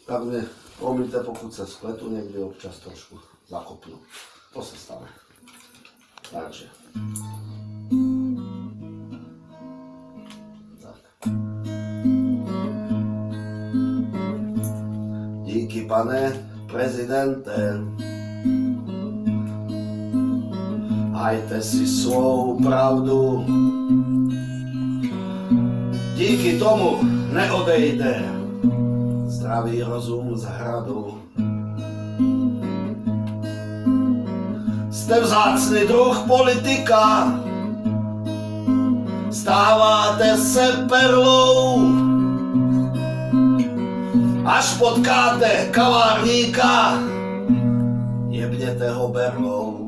tak 0.05 0.21
mne 0.29 0.45
pomíte, 0.77 1.17
pokud 1.25 1.49
se 1.49 1.65
skletu 1.65 2.05
niekde 2.13 2.37
občas 2.37 2.77
trošku 2.85 3.17
zakopnú. 3.49 3.97
To 4.53 4.61
sa 4.61 4.77
stane. 4.77 5.09
Takže. 6.29 6.69
Tak. 10.85 11.01
Díky 15.49 15.89
pane 15.89 16.21
prezidente, 16.69 17.81
Hajte 21.23 21.61
si 21.63 21.87
svou 21.87 22.59
pravdu. 22.59 23.47
Díky 26.19 26.59
tomu 26.59 26.99
neodejde 27.31 28.27
zdravý 29.25 29.81
rozum 29.83 30.35
z 30.35 30.43
hradu. 30.43 31.23
Jste 34.91 35.21
vzácný 35.21 35.87
druh 35.87 36.27
politika, 36.27 37.33
stáváte 39.31 40.37
se 40.37 40.85
perlou, 40.89 41.87
až 44.45 44.77
potkáte 44.77 45.67
kavárníka, 45.71 46.99
jebněte 48.29 48.91
ho 48.91 49.07
berlou. 49.07 49.82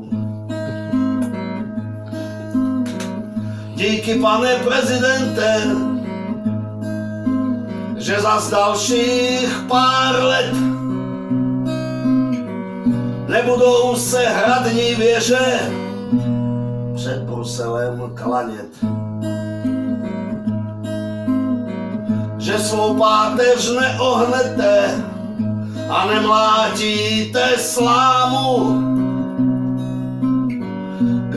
Díky, 3.76 4.18
pane 4.18 4.56
prezidente, 4.56 5.62
že 7.96 8.20
za 8.20 8.42
dalších 8.50 9.64
pár 9.68 10.22
let 10.22 10.52
nebudou 13.28 13.96
se 13.96 14.28
hradní 14.28 14.94
věže 14.94 15.70
před 16.94 17.22
Bruselem 17.22 18.10
klanět. 18.14 18.72
Že 22.38 22.58
svou 22.58 22.94
páteř 22.98 23.70
neohnete 23.80 25.04
a 25.88 26.06
nemlátíte 26.06 27.58
slámu, 27.58 28.82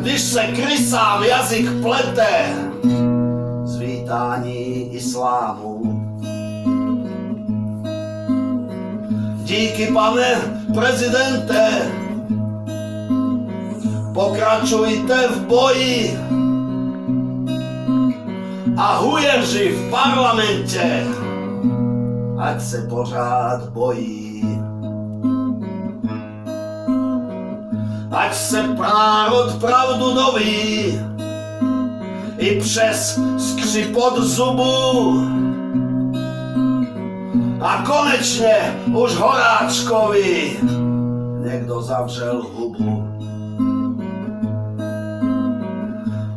když 0.02 0.22
se 0.22 0.44
krysám 0.44 1.24
jazyk 1.24 1.82
plete, 1.82 2.56
zvítání 3.64 4.94
islámu. 4.96 5.82
Díky, 9.44 9.88
pane 9.94 10.36
prezidente, 10.74 11.92
pokračujte 14.14 15.28
v 15.28 15.46
boji 15.46 16.20
a 18.78 18.98
hujeři 18.98 19.70
v 19.70 19.90
parlamentě, 19.90 21.08
ať 22.38 22.62
se 22.62 22.88
pořád 22.90 23.70
bojí. 23.70 24.60
Ať 28.12 28.36
se 28.36 28.68
národ 28.68 29.60
pravdu 29.60 30.14
doví 30.14 31.00
i 32.38 32.60
přes 32.60 33.20
skřipot 33.38 34.18
zubu. 34.18 35.22
A 37.62 37.84
konečně 37.86 38.76
už 38.94 39.16
Horáčkovi 39.16 40.58
někdo 41.44 41.82
zavřel 41.82 42.42
hubu. 42.56 43.06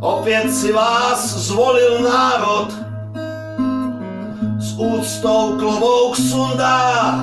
Opět 0.01 0.55
si 0.55 0.73
vás 0.73 1.35
zvolil 1.37 2.03
národ, 2.03 2.69
s 4.59 4.79
úctou 4.79 5.57
klobouk 5.59 6.17
sundá, 6.17 7.15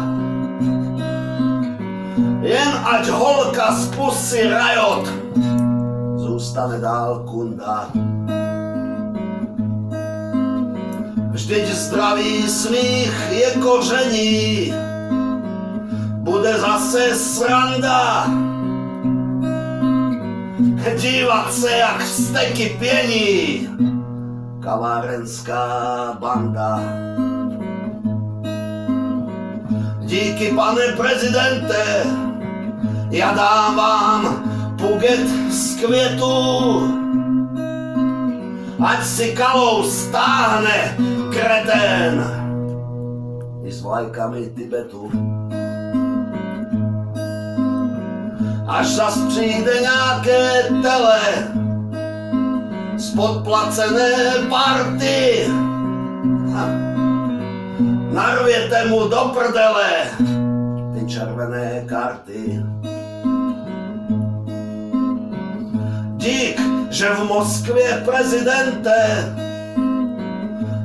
jen 2.42 2.74
ať 2.86 3.08
holka 3.10 3.74
z 3.76 3.88
pusy 3.96 4.50
rajot 4.50 5.10
zůstane 6.40 6.80
dál 6.80 7.24
kunda. 7.28 7.90
Vždyť 11.32 11.68
zdravý 11.68 12.48
smích 12.48 13.14
je 13.32 13.52
koření, 13.62 14.74
bude 16.24 16.54
zase 16.54 17.16
sranda. 17.16 18.28
Dívat 20.98 21.54
se, 21.54 21.72
jak 21.72 22.02
steky 22.02 22.76
pění, 22.80 23.68
kavárenská 24.64 25.64
banda. 26.20 26.80
Díky, 30.00 30.52
pane 30.56 30.84
prezidente, 30.98 32.04
ja 33.12 33.34
dávam 33.34 34.22
puget 34.78 35.26
z 35.50 35.76
květu. 35.82 36.38
Ať 38.80 39.04
si 39.04 39.36
kalou 39.36 39.84
stáhne 39.84 40.96
kretén 41.36 42.24
i 43.66 43.70
s 43.72 43.84
vlajkami 43.84 44.56
Tibetu. 44.56 45.12
Až 48.68 48.88
zas 48.88 49.18
přijde 49.28 49.82
nějaké 49.82 50.64
tele 50.82 51.22
z 52.98 53.16
podplacené 53.16 54.12
party. 54.50 55.48
Narvěte 58.14 58.86
mu 58.88 59.08
do 59.08 59.32
prdele 59.34 59.92
ty 60.94 61.06
červené 61.06 61.84
karty. 61.86 62.64
Dík, 66.20 66.60
že 66.90 67.10
v 67.10 67.28
Moskvě 67.28 68.04
prezidente 68.06 69.34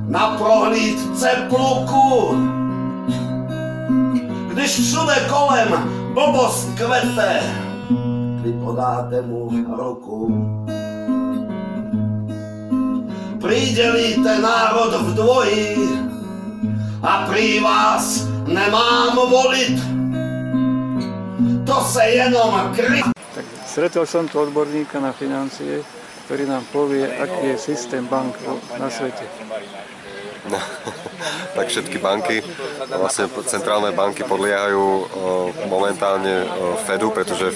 na 0.09 0.39
prohlídce 0.39 1.29
pluku, 1.49 2.37
když 4.53 4.71
všude 4.71 5.15
kolem 5.29 5.69
blbost 6.15 6.69
kvete, 6.75 7.41
vy 8.43 8.53
podáte 8.53 9.23
mu 9.23 9.51
ruku. 9.77 10.51
Pridělíte 13.41 14.39
národ 14.39 14.95
v 15.01 15.15
dvoji 15.15 15.89
a 17.03 17.27
prý 17.27 17.61
vás 17.61 18.27
nemám 18.47 19.17
volit. 19.31 19.83
To 21.67 21.81
se 21.81 22.05
jenom 22.05 22.73
kry... 22.77 23.03
Tak 23.35 23.54
stretol 23.75 24.07
som 24.07 24.31
tu 24.31 24.39
odborníka 24.39 25.03
na 25.03 25.11
financie, 25.11 25.83
ktorý 26.31 26.47
nám 26.47 26.63
povie, 26.71 27.11
aký 27.11 27.59
je 27.59 27.59
systém 27.59 28.07
bank 28.07 28.39
na 28.79 28.87
svete. 28.87 29.27
No, 30.47 30.63
tak 31.55 31.67
všetky 31.71 31.97
banky, 31.99 32.43
vlastne 32.89 33.31
centrálne 33.49 33.91
banky 33.95 34.27
podliehajú 34.27 34.85
momentálne 35.69 36.45
Fedu, 36.85 37.11
pretože 37.11 37.55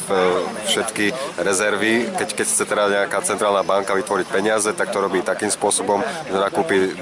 všetky 0.68 1.12
rezervy, 1.40 2.08
keď, 2.16 2.28
keď 2.34 2.46
chce 2.46 2.64
teda 2.64 2.84
nejaká 2.88 3.18
centrálna 3.24 3.62
banka 3.62 3.92
vytvoriť 3.94 4.26
peniaze, 4.28 4.70
tak 4.72 4.90
to 4.90 5.02
robí 5.02 5.20
takým 5.20 5.50
spôsobom, 5.50 6.00
že 6.28 6.38
nakúpi 6.38 6.94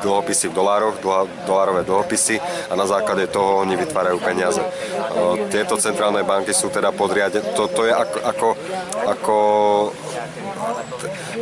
dlhopisy 0.00 0.48
v 0.50 0.56
dolároch, 0.56 0.96
dolárové 1.44 1.82
dlhopisy 1.84 2.40
a 2.70 2.74
na 2.74 2.86
základe 2.88 3.28
toho 3.28 3.64
oni 3.66 3.76
vytvárajú 3.76 4.18
peniaze. 4.20 4.62
Tieto 5.50 5.76
centrálne 5.76 6.22
banky 6.24 6.54
sú 6.54 6.70
teda 6.70 6.90
podriadené, 6.94 7.44
to, 7.54 7.68
to 7.68 7.86
je 7.88 7.92
ako, 7.92 8.18
ako, 8.24 8.48
ako 9.04 9.36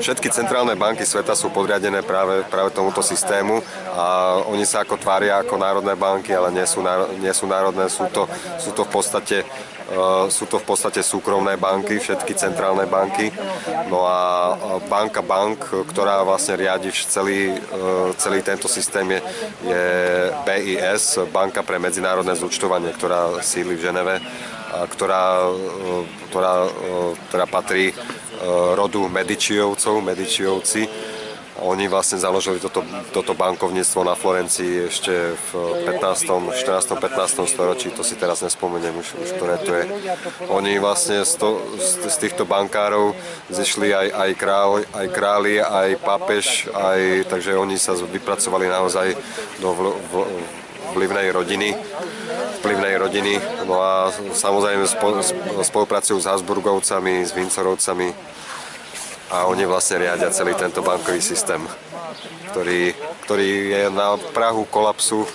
všetky 0.03 0.35
centrálne 0.35 0.75
banky 0.75 1.07
sveta 1.07 1.39
sú 1.39 1.55
podriadené 1.55 2.03
práve, 2.03 2.43
práve 2.51 2.75
tomuto 2.75 3.01
systému 3.01 3.63
a 3.95 4.37
oni 4.51 4.67
sa 4.67 4.83
ako 4.83 4.99
tvária 4.99 5.39
ako 5.39 5.55
národné 5.55 5.95
banky, 5.95 6.35
ale 6.35 6.51
nie 6.51 6.67
sú, 6.67 6.83
nie 7.23 7.31
sú 7.31 7.47
národné, 7.47 7.87
sú 7.87 8.11
to, 8.11 8.27
sú 8.59 8.75
to 8.75 8.83
v 8.83 8.91
podstate 8.91 9.39
Uh, 9.93 10.25
sú 10.33 10.49
to 10.49 10.57
v 10.57 10.73
podstate 10.73 11.05
súkromné 11.05 11.61
banky, 11.61 12.01
všetky 12.01 12.33
centrálne 12.33 12.89
banky. 12.89 13.29
No 13.93 14.09
a 14.09 14.57
banka 14.89 15.21
bank, 15.21 15.69
ktorá 15.69 16.25
vlastne 16.25 16.57
riadi 16.57 16.89
celý, 16.97 17.53
uh, 17.53 18.09
celý 18.17 18.41
tento 18.41 18.73
systém 18.73 19.05
je, 19.13 19.21
je 19.69 19.85
BIS, 20.49 21.29
Banka 21.29 21.61
pre 21.61 21.77
medzinárodné 21.77 22.33
zúčtovanie, 22.33 22.89
ktorá 22.89 23.37
sídli 23.45 23.77
v 23.77 23.85
Ženeve, 23.85 24.17
a 24.73 24.89
ktorá, 24.89 25.53
uh, 25.53 26.09
ktorá, 26.33 26.73
ktorá 27.29 27.45
patrí 27.45 27.93
rodu 28.75 29.07
Medičiovcov, 29.07 30.03
Medičiovci 30.03 30.89
oni 31.63 31.87
vlastne 31.87 32.19
založili 32.19 32.59
toto, 32.59 32.83
toto 33.15 33.37
bankovníctvo 33.39 34.03
na 34.03 34.19
Florencii 34.19 34.91
ešte 34.91 35.37
v 35.37 35.51
15., 35.85 36.51
14., 36.59 36.97
15. 36.97 37.45
storočí, 37.47 37.95
to 37.95 38.03
si 38.03 38.19
teraz 38.19 38.43
nespomeniem 38.43 38.97
už, 38.97 39.09
už 39.21 39.29
ktoré 39.39 39.61
to 39.63 39.71
je. 39.77 39.85
Oni 40.51 40.81
vlastne 40.83 41.23
z, 41.23 41.39
to, 41.39 41.63
z, 41.79 42.17
týchto 42.19 42.49
bankárov 42.49 43.15
zišli 43.53 43.95
aj, 43.95 44.09
aj, 44.11 44.31
král, 44.35 44.71
aj 44.81 45.07
králi, 45.13 45.61
aj 45.63 46.01
pápež, 46.03 46.73
aj, 46.75 47.31
takže 47.31 47.55
oni 47.55 47.79
sa 47.79 47.95
vypracovali 47.95 48.67
naozaj 48.67 49.15
do 49.63 49.71
vl, 49.77 49.89
v, 50.09 50.15
vplyvnej 50.93 51.33
rodiny 51.33 51.73
vplyvnej 52.63 52.95
rodiny. 52.95 53.35
No 53.67 53.83
a 53.83 54.15
samozrejme 54.15 54.87
spolupracujú 55.67 56.23
s 56.23 56.31
Habsburgovcami, 56.31 57.27
s 57.27 57.35
Vincorovcami, 57.35 58.15
a 59.33 59.49
oni 59.51 59.65
vlastne 59.67 60.05
riadia 60.05 60.29
celý 60.31 60.53
tento 60.55 60.85
bankový 60.85 61.19
systém, 61.25 61.59
ktorý, 62.53 62.93
ktorý 63.25 63.49
je 63.73 63.85
na 63.89 64.21
prahu 64.21 64.69
kolapsu, 64.69 65.25
e, 65.25 65.29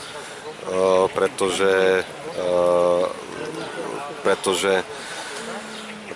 pretože, 1.11 2.05
e, 2.37 2.53
pretože 4.21 4.85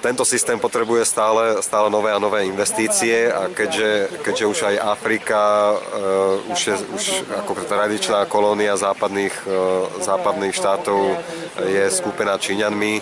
tento 0.02 0.26
systém 0.26 0.58
potrebuje 0.58 1.06
stále, 1.06 1.62
stále 1.62 1.88
nové 1.94 2.10
a 2.10 2.20
nové 2.20 2.50
investície 2.50 3.30
a 3.30 3.54
keďže, 3.54 4.20
keďže 4.26 4.46
už 4.50 4.60
aj 4.74 4.76
Afrika 4.82 5.42
uh, 5.78 6.52
už 6.52 6.60
je 6.68 6.76
už 6.98 7.04
ako 7.46 7.54
tradičná 7.70 8.26
kolónia 8.26 8.74
západných, 8.74 9.36
uh, 9.46 9.86
západných 10.02 10.58
štátov 10.58 11.22
je 11.70 11.86
skúpená 11.94 12.42
Číňanmi, 12.42 13.00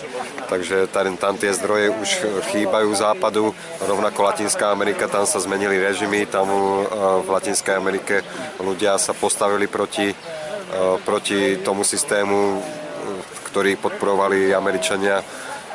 takže 0.52 0.92
tam, 0.92 1.16
tam 1.16 1.34
tie 1.40 1.56
zdroje 1.56 1.88
už 1.88 2.10
chýbajú 2.52 2.92
západu, 2.92 3.56
rovnako 3.80 4.20
Latinská 4.20 4.68
Amerika, 4.68 5.08
tam 5.08 5.24
sa 5.24 5.40
zmenili 5.40 5.80
režimy, 5.80 6.28
tam 6.28 6.52
uh, 6.52 7.24
v 7.24 7.28
Latinskej 7.32 7.80
Amerike 7.80 8.20
ľudia 8.60 9.00
sa 9.00 9.16
postavili 9.16 9.64
proti, 9.64 10.12
proti 11.08 11.56
tomu 11.64 11.82
systému, 11.82 12.60
ktorý 13.50 13.80
podporovali 13.80 14.52
Američania 14.52 15.24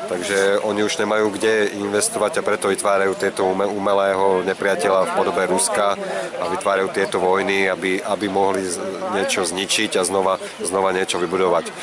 Takže 0.06 0.62
oni 0.62 0.86
už 0.86 1.02
nemajú 1.02 1.34
kde 1.34 1.74
investovať 1.74 2.38
a 2.38 2.46
preto 2.46 2.70
vytvárajú 2.70 3.18
tieto 3.18 3.42
umelého 3.50 4.46
nepriateľa 4.46 5.10
v 5.10 5.14
podobe 5.18 5.42
Ruska 5.50 5.98
a 6.38 6.44
vytvárajú 6.46 6.88
tieto 6.94 7.18
vojny, 7.18 7.66
aby, 7.66 7.98
aby 7.98 8.26
mohli 8.30 8.62
niečo 9.18 9.42
zničiť 9.42 9.98
a 9.98 10.06
znova, 10.06 10.38
znova 10.62 10.94
niečo 10.94 11.18
vybudovať. 11.18 11.74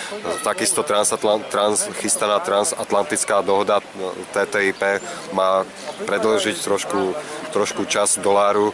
Takisto 0.41 0.87
transatlant, 0.87 1.47
trans, 1.51 1.87
chystaná 1.99 2.39
transatlantická 2.39 3.43
dohoda 3.43 3.83
no, 3.99 4.15
TTIP 4.31 5.03
má 5.35 5.67
predlžiť 6.07 6.57
trošku, 6.63 7.11
trošku 7.51 7.83
čas 7.85 8.15
doláru, 8.17 8.71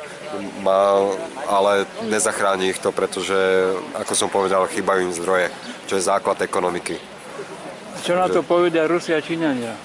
má, 0.61 0.93
ale 1.49 1.89
nezachráni 2.05 2.69
ich 2.69 2.79
to, 2.79 2.93
pretože, 2.93 3.35
ako 3.97 4.13
som 4.13 4.29
povedal, 4.29 4.69
chýbajú 4.69 5.09
im 5.09 5.13
zdroje, 5.13 5.49
čo 5.89 5.97
je 5.97 6.05
základ 6.05 6.37
ekonomiky. 6.45 7.08
Čo 8.03 8.13
na 8.15 8.27
to 8.31 8.41
povedia 8.41 8.87
Rusi 8.87 9.11
a 9.13 9.21
Číňania? 9.21 9.75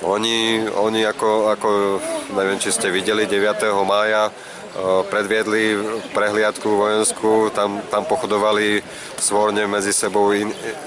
Oni, 0.00 0.64
oni 0.64 1.04
ako, 1.04 1.52
ako, 1.52 1.68
neviem, 2.32 2.56
či 2.56 2.72
ste 2.72 2.88
videli, 2.88 3.28
9. 3.28 3.68
mája 3.84 4.32
predviedli 5.10 5.76
prehliadku 6.14 6.68
vojenskú, 6.70 7.50
tam, 7.50 7.82
tam 7.90 8.06
pochodovali 8.06 8.80
svorne 9.18 9.66
medzi 9.66 9.90
sebou 9.90 10.30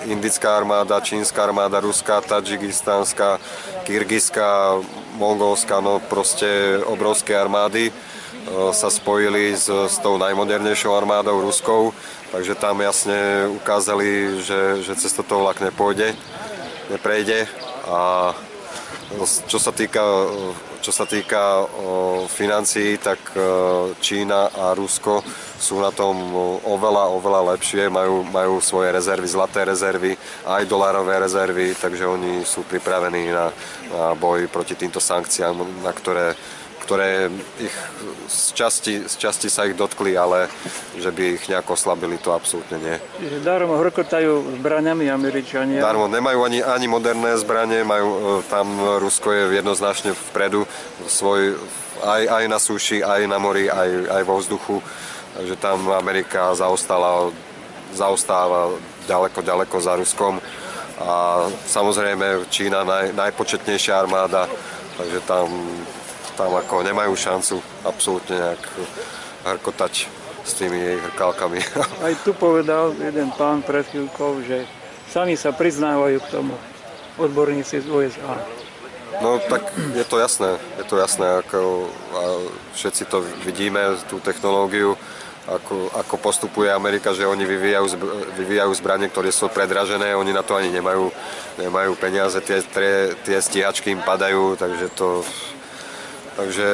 indická 0.07 0.55
armáda, 0.57 1.03
čínska 1.03 1.43
armáda, 1.43 1.83
ruská, 1.83 2.23
tadžikistánska, 2.23 3.37
kyrgyzská, 3.83 4.79
mongolská, 5.19 5.83
no 5.83 5.99
proste 5.99 6.79
obrovské 6.87 7.35
armády 7.35 7.91
sa 8.71 8.89
spojili 8.91 9.55
s, 9.55 9.67
s 9.67 9.95
tou 9.99 10.15
najmodernejšou 10.19 10.95
armádou 10.95 11.43
ruskou 11.43 11.95
Takže 12.33 12.57
tam 12.57 12.81
jasne 12.81 13.45
ukázali, 13.61 14.41
že, 14.41 14.81
že 14.81 14.97
cez 14.97 15.13
toto 15.13 15.45
vlak 15.45 15.61
nepôjde, 15.61 16.17
neprejde. 16.89 17.45
A 17.85 18.33
čo 19.45 19.61
sa 19.61 19.69
týka, 19.69 20.01
čo 20.81 20.89
sa 20.89 21.05
týka 21.05 21.69
financií, 22.33 22.97
tak 22.97 23.21
Čína 24.01 24.49
a 24.49 24.73
Rusko 24.73 25.21
sú 25.61 25.77
na 25.77 25.93
tom 25.93 26.17
oveľa, 26.65 27.13
oveľa 27.13 27.53
lepšie, 27.53 27.93
majú, 27.93 28.25
majú 28.25 28.57
svoje 28.65 28.89
rezervy, 28.89 29.27
zlaté 29.29 29.61
rezervy, 29.69 30.17
aj 30.49 30.65
dolárové 30.65 31.21
rezervy, 31.21 31.77
takže 31.77 32.09
oni 32.09 32.41
sú 32.49 32.65
pripravení 32.65 33.29
na, 33.29 33.53
na 33.93 34.17
boj 34.17 34.49
proti 34.49 34.73
týmto 34.73 34.97
sankciám, 34.97 35.85
na 35.85 35.93
ktoré 35.93 36.33
ktoré 36.83 37.31
ich 37.59 37.75
z 38.27 38.51
časti, 38.53 38.93
z 39.07 39.15
časti 39.15 39.47
sa 39.47 39.63
ich 39.63 39.75
dotkli, 39.79 40.15
ale 40.19 40.51
že 40.99 41.09
by 41.09 41.39
ich 41.39 41.47
nejako 41.47 41.79
oslabili, 41.79 42.19
to 42.19 42.35
absolútne 42.35 42.77
nie. 42.79 42.95
Darmo 43.39 43.79
hrkotajú 43.79 44.59
zbraniami 44.59 45.07
Američania. 45.07 45.79
Darmo, 45.79 46.11
nemajú 46.11 46.43
ani, 46.43 46.59
ani 46.59 46.87
moderné 46.91 47.39
zbranie, 47.39 47.87
majú, 47.87 48.43
e, 48.43 48.51
tam 48.51 48.67
Rusko 48.99 49.31
je 49.31 49.43
jednoznačne 49.63 50.11
vpredu, 50.31 50.67
svoj, 51.07 51.55
aj, 52.03 52.23
aj 52.27 52.43
na 52.51 52.59
súši, 52.59 52.99
aj 52.99 53.25
na 53.31 53.39
mori, 53.39 53.71
aj, 53.71 53.89
aj 54.19 54.23
vo 54.27 54.35
vzduchu, 54.43 54.77
takže 55.39 55.55
tam 55.57 55.87
Amerika 55.95 56.51
zaostala, 56.53 57.31
zaostáva 57.95 58.75
ďaleko, 59.07 59.39
ďaleko 59.39 59.75
za 59.79 59.93
Ruskom 59.95 60.41
a 61.01 61.45
samozrejme 61.67 62.45
Čína 62.53 62.85
naj, 62.85 63.17
najpočetnejšia 63.17 63.97
armáda, 63.97 64.45
takže 64.97 65.19
tam 65.25 65.49
tam 66.33 66.53
ako 66.57 66.81
nemajú 66.83 67.13
šancu 67.13 67.55
absolútne 67.85 68.35
nejak 68.37 68.63
hrkotať 69.43 70.09
s 70.43 70.51
tými 70.59 70.99
hrkálkami. 71.09 71.59
Aj 72.07 72.13
tu 72.21 72.35
povedal 72.35 72.91
jeden 72.99 73.31
pán 73.35 73.63
pred 73.63 73.87
chvíľkou, 73.87 74.43
že 74.43 74.67
sami 75.07 75.39
sa 75.39 75.55
priznávajú 75.55 76.19
k 76.19 76.31
tomu 76.31 76.53
odborníci 77.15 77.83
z 77.83 77.87
USA. 77.87 78.35
No 79.21 79.37
tak 79.37 79.69
je 79.93 80.05
to 80.09 80.17
jasné, 80.17 80.57
je 80.81 80.85
to 80.89 80.97
jasné, 80.97 81.45
ako 81.45 81.85
všetci 82.73 83.05
to 83.05 83.21
vidíme, 83.45 83.93
tú 84.09 84.17
technológiu, 84.17 84.97
ako, 85.45 85.93
ako 85.93 86.15
postupuje 86.17 86.73
Amerika, 86.73 87.13
že 87.13 87.27
oni 87.27 87.45
vyvíjajú, 87.45 87.99
vyvíjajú 88.41 88.71
zbranie, 88.73 89.11
ktoré 89.13 89.29
sú 89.29 89.51
predražené, 89.53 90.17
oni 90.17 90.33
na 90.33 90.41
to 90.41 90.57
ani 90.57 90.73
nemajú, 90.73 91.13
nemajú 91.61 91.93
peniaze, 91.99 92.41
tie, 92.41 92.65
tie, 92.65 93.13
tie 93.21 93.37
stíhačky 93.37 93.93
im 93.93 94.01
padajú, 94.01 94.57
takže 94.57 94.89
to 94.97 95.21
Takže 96.33 96.67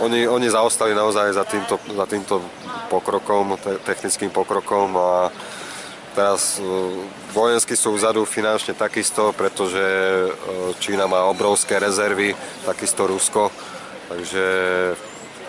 oni, 0.00 0.24
oni 0.28 0.48
zaostali 0.48 0.96
naozaj 0.96 1.36
za 1.36 1.44
týmto, 1.44 1.76
za 1.76 2.06
týmto 2.08 2.40
pokrokom, 2.88 3.60
te, 3.60 3.76
technickým 3.84 4.32
pokrokom 4.32 4.96
a 4.96 5.28
teraz 6.16 6.56
e, 6.56 6.64
vojensky 7.36 7.76
sú 7.76 7.92
vzadu 7.92 8.24
finančne 8.24 8.72
takisto, 8.72 9.36
pretože 9.36 9.84
e, 9.84 10.28
Čína 10.80 11.04
má 11.04 11.28
obrovské 11.28 11.76
rezervy, 11.76 12.32
takisto 12.64 13.04
Rusko, 13.04 13.52
takže 14.08 14.44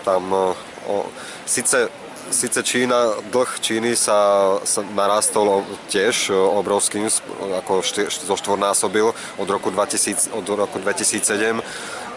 tam 0.04 0.52
o, 0.84 1.08
síce 1.48 1.88
Sice 2.26 2.58
Čína, 2.66 3.22
dlh 3.30 3.50
Číny 3.62 3.94
sa, 3.94 4.58
sa 4.66 4.82
narastol 4.82 5.62
tiež 5.94 6.34
obrovským, 6.34 7.06
ako 7.62 7.86
šty, 7.86 8.10
zo 8.10 8.34
štvornásobil 8.34 9.14
od 9.14 9.46
roku, 9.46 9.70
2000, 9.70 10.34
od 10.34 10.42
roku 10.50 10.82
2007, 10.82 11.62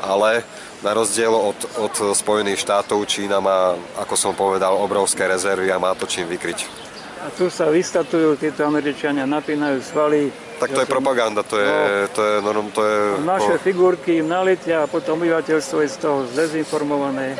ale 0.01 0.41
na 0.80 0.91
rozdiel 0.95 1.32
od, 1.32 1.59
od 1.75 1.93
Spojených 2.15 2.63
štátov 2.63 3.03
Čína 3.03 3.43
má, 3.43 3.75
ako 3.99 4.15
som 4.15 4.32
povedal, 4.32 4.80
obrovské 4.80 5.27
rezervy 5.27 5.71
a 5.71 5.82
má 5.82 5.91
to 5.95 6.07
čím 6.07 6.27
vykryť. 6.32 6.89
A 7.19 7.27
tu 7.36 7.51
sa 7.51 7.67
vystatujú 7.67 8.39
títo 8.39 8.63
Američania, 8.63 9.27
napínajú 9.27 9.84
svaly. 9.84 10.32
Tak 10.55 10.71
to 10.71 10.80
je 10.84 10.88
propaganda, 10.88 11.43
to 11.43 11.59
je... 11.59 11.67
No, 11.67 12.07
to 12.15 12.21
je, 12.23 12.34
no, 12.39 12.49
to 12.71 12.82
je 12.84 12.97
naše 13.27 13.55
po... 13.59 13.63
figurky 13.63 14.23
im 14.23 14.27
naletia 14.32 14.84
a 14.84 14.88
potom 14.88 15.19
obyvateľstvo 15.19 15.77
je 15.84 15.89
z 15.91 15.97
toho 15.99 16.17
dezinformované. 16.32 17.36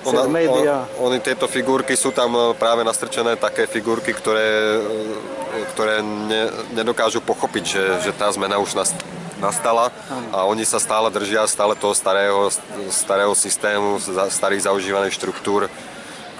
Ona, 0.00 0.24
on, 0.24 1.12
oni 1.12 1.18
tieto 1.20 1.44
figurky 1.44 1.92
sú 1.92 2.08
tam 2.08 2.32
e, 2.32 2.56
práve 2.56 2.80
nastrčené 2.80 3.36
také 3.36 3.68
figurky, 3.68 4.16
ktoré, 4.16 4.80
e, 4.80 5.68
ktoré 5.76 6.00
ne, 6.00 6.48
nedokážu 6.72 7.20
pochopiť, 7.20 7.64
že, 7.68 7.84
že 8.08 8.10
tá 8.16 8.32
zmena 8.32 8.56
už 8.56 8.80
nastala 8.80 9.19
nastala 9.40 9.88
a 10.30 10.44
oni 10.44 10.62
sa 10.68 10.76
stále 10.76 11.08
držia 11.08 11.48
stále 11.48 11.74
toho 11.74 11.96
starého, 11.96 12.52
starého 12.92 13.32
systému, 13.34 13.98
starých 14.28 14.68
zaužívaných 14.68 15.16
štruktúr, 15.16 15.72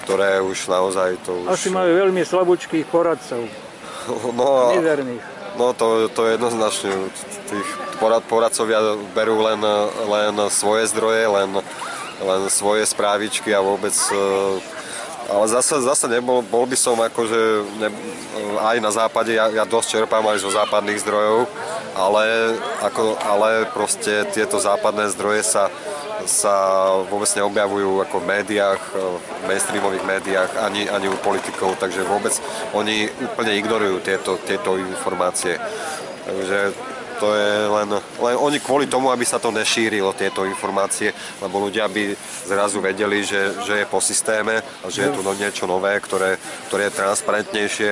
ktoré 0.04 0.44
už 0.44 0.68
naozaj 0.68 1.16
to 1.24 1.44
už... 1.44 1.46
Asi 1.48 1.68
majú 1.72 1.90
veľmi 1.96 2.22
slabúčkých 2.22 2.86
poradcov. 2.88 3.48
No, 4.10 4.72
Neverných. 4.74 5.22
No 5.60 5.76
to, 5.76 6.08
to 6.08 6.24
je 6.24 6.40
jednoznačne. 6.40 6.88
Tých 7.52 7.68
porad, 8.00 8.24
poradcovia 8.24 8.96
berú 9.12 9.44
len, 9.44 9.60
len 10.08 10.34
svoje 10.48 10.88
zdroje, 10.88 11.28
len, 11.28 11.50
len 12.22 12.40
svoje 12.48 12.88
správičky 12.88 13.52
a 13.52 13.60
vôbec 13.60 13.92
ale 15.30 15.46
zase, 15.46 15.78
zase 15.78 16.10
nebol, 16.10 16.42
bol 16.42 16.66
by 16.66 16.74
som 16.74 16.98
akože 16.98 17.40
ne, 17.78 17.88
aj 18.58 18.76
na 18.82 18.90
západe, 18.90 19.30
ja, 19.30 19.46
ja 19.46 19.62
dosť 19.62 20.02
čerpám 20.02 20.26
aj 20.26 20.42
zo 20.42 20.50
západných 20.50 20.98
zdrojov, 21.06 21.46
ale, 21.94 22.58
ako, 22.82 23.14
ale 23.22 23.70
proste 23.70 24.26
tieto 24.34 24.58
západné 24.58 25.06
zdroje 25.14 25.46
sa, 25.46 25.70
sa 26.26 26.54
vôbec 27.06 27.30
neobjavujú 27.30 28.02
ako 28.02 28.16
v 28.18 28.28
médiách, 28.28 28.82
v 28.98 29.42
mainstreamových 29.46 30.04
médiách, 30.04 30.50
ani, 30.66 30.90
ani 30.90 31.06
u 31.06 31.16
politikov, 31.22 31.78
takže 31.78 32.02
vôbec 32.10 32.34
oni 32.74 33.06
úplne 33.22 33.54
ignorujú 33.54 34.02
tieto, 34.02 34.34
tieto 34.42 34.74
informácie. 34.82 35.62
Takže 36.26 36.74
to 37.20 37.36
je 37.36 37.52
len, 37.68 37.88
len 38.00 38.34
oni 38.40 38.58
kvôli 38.64 38.88
tomu, 38.88 39.12
aby 39.12 39.28
sa 39.28 39.36
to 39.36 39.52
nešírilo, 39.52 40.16
tieto 40.16 40.48
informácie, 40.48 41.12
lebo 41.44 41.60
ľudia 41.60 41.84
by 41.84 42.16
zrazu 42.48 42.80
vedeli, 42.80 43.20
že, 43.20 43.60
že 43.60 43.84
je 43.84 43.86
po 43.86 44.00
systéme 44.00 44.64
a 44.80 44.86
že 44.88 45.04
je 45.04 45.10
tu 45.12 45.20
no, 45.20 45.36
niečo 45.36 45.68
nové, 45.68 45.92
ktoré, 46.00 46.40
ktoré 46.72 46.88
je 46.88 46.96
transparentnejšie. 46.96 47.90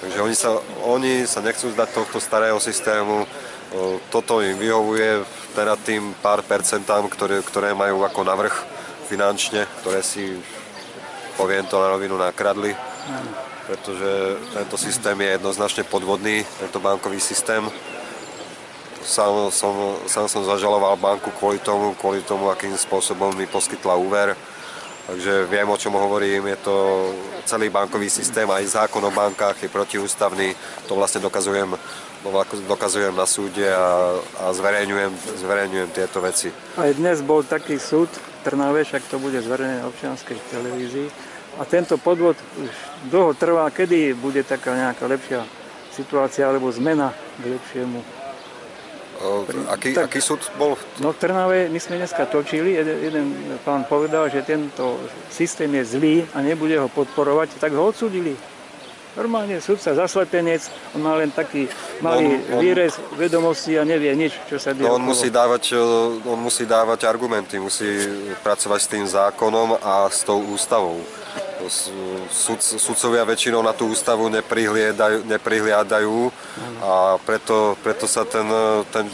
Takže 0.00 0.18
oni 0.20 0.36
sa, 0.36 0.50
oni 0.84 1.12
sa 1.24 1.40
nechcú 1.40 1.72
zdať 1.72 1.88
tohto 1.96 2.20
starého 2.20 2.60
systému, 2.60 3.24
toto 4.10 4.42
im 4.42 4.58
vyhovuje 4.58 5.22
teda 5.54 5.78
tým 5.78 6.12
pár 6.18 6.42
percentám, 6.42 7.06
ktoré, 7.06 7.38
ktoré 7.42 7.70
majú 7.70 8.02
ako 8.02 8.20
navrh 8.26 8.54
finančne, 9.06 9.66
ktoré 9.82 10.02
si, 10.02 10.38
poviem 11.38 11.66
to 11.66 11.78
na 11.78 11.94
rovinu, 11.94 12.18
nakradli. 12.18 12.74
Pretože 13.70 14.10
tento 14.50 14.74
systém 14.74 15.14
je 15.14 15.38
jednoznačne 15.38 15.86
podvodný, 15.86 16.42
tento 16.58 16.82
bankový 16.82 17.22
systém 17.22 17.62
sám 19.04 19.48
som, 19.48 19.96
sám 20.06 20.28
som 20.28 20.44
zažaloval 20.44 20.96
banku 20.96 21.32
kvôli 21.40 21.58
tomu, 21.60 21.96
kvôli 21.96 22.20
tomu, 22.24 22.52
akým 22.52 22.76
spôsobom 22.76 23.32
mi 23.32 23.48
poskytla 23.48 23.96
úver. 23.96 24.36
Takže 25.10 25.50
viem, 25.50 25.66
o 25.66 25.80
čom 25.80 25.96
hovorím. 25.96 26.46
Je 26.54 26.58
to 26.62 26.76
celý 27.42 27.66
bankový 27.66 28.06
systém, 28.06 28.46
aj 28.46 28.86
zákon 28.86 29.02
o 29.02 29.10
bankách 29.10 29.66
je 29.66 29.72
protiústavný. 29.72 30.54
To 30.86 30.94
vlastne 30.94 31.18
dokazujem, 31.18 31.74
dokazujem 32.68 33.10
na 33.16 33.26
súde 33.26 33.66
a, 33.66 34.14
a 34.38 34.44
zverejňujem, 34.54 35.10
zverejňujem 35.40 35.90
tieto 35.90 36.22
veci. 36.22 36.54
Aj 36.78 36.94
dnes 36.94 37.26
bol 37.26 37.42
taký 37.42 37.80
súd 37.80 38.06
v 38.06 38.38
Trnave, 38.46 38.86
však 38.86 39.02
to 39.10 39.18
bude 39.18 39.40
zverejnené 39.42 39.82
občianskej 39.88 40.38
televízii. 40.54 41.08
A 41.58 41.66
tento 41.66 41.98
podvod 41.98 42.38
už 42.62 42.70
dlho 43.10 43.34
trvá, 43.34 43.66
kedy 43.74 44.14
bude 44.14 44.46
taká 44.46 44.78
nejaká 44.78 45.10
lepšia 45.10 45.42
situácia 45.90 46.46
alebo 46.46 46.70
zmena 46.70 47.10
k 47.42 47.58
lepšiemu 47.58 48.19
Aký, 49.68 49.92
tak, 49.92 50.08
aký 50.08 50.20
súd 50.24 50.40
bol? 50.56 50.80
No 50.96 51.12
v 51.12 51.20
Trnave 51.20 51.68
my 51.68 51.76
sme 51.76 52.00
dneska 52.00 52.24
točili, 52.24 52.80
jeden, 52.80 52.96
jeden 53.04 53.26
pán 53.60 53.84
povedal, 53.84 54.32
že 54.32 54.40
tento 54.40 54.96
systém 55.28 55.68
je 55.76 55.84
zlý 55.84 56.16
a 56.32 56.40
nebude 56.40 56.72
ho 56.80 56.88
podporovať, 56.88 57.60
tak 57.60 57.76
ho 57.76 57.92
odsudili. 57.92 58.32
Normálne 59.18 59.60
súdca 59.60 59.92
zaslepenec, 59.92 60.70
on 60.96 61.04
má 61.04 61.18
len 61.20 61.28
taký 61.34 61.68
malý 62.00 62.40
on, 62.48 62.56
on, 62.56 62.60
výrez 62.64 62.96
vedomosti 63.18 63.76
a 63.76 63.84
nevie 63.84 64.08
nič, 64.16 64.32
čo 64.48 64.56
sa 64.56 64.72
deje. 64.72 64.88
No 64.88 64.96
on, 64.96 65.04
musí 65.04 65.28
dávať, 65.28 65.76
on 66.24 66.40
musí 66.40 66.64
dávať 66.64 67.04
argumenty, 67.04 67.60
musí 67.60 68.06
pracovať 68.40 68.80
s 68.80 68.88
tým 68.88 69.04
zákonom 69.04 69.76
a 69.82 70.08
s 70.08 70.24
tou 70.24 70.40
ústavou 70.48 71.02
sud, 71.68 72.60
sudcovia 72.62 73.26
väčšinou 73.26 73.60
na 73.60 73.74
tú 73.74 73.90
ústavu 73.90 74.30
neprihliadajú, 74.32 75.26
neprihliadajú 75.26 76.32
a 76.80 77.18
preto, 77.20 77.76
preto 77.84 78.08
sa 78.08 78.24
ten, 78.24 78.46
ten, 78.88 79.04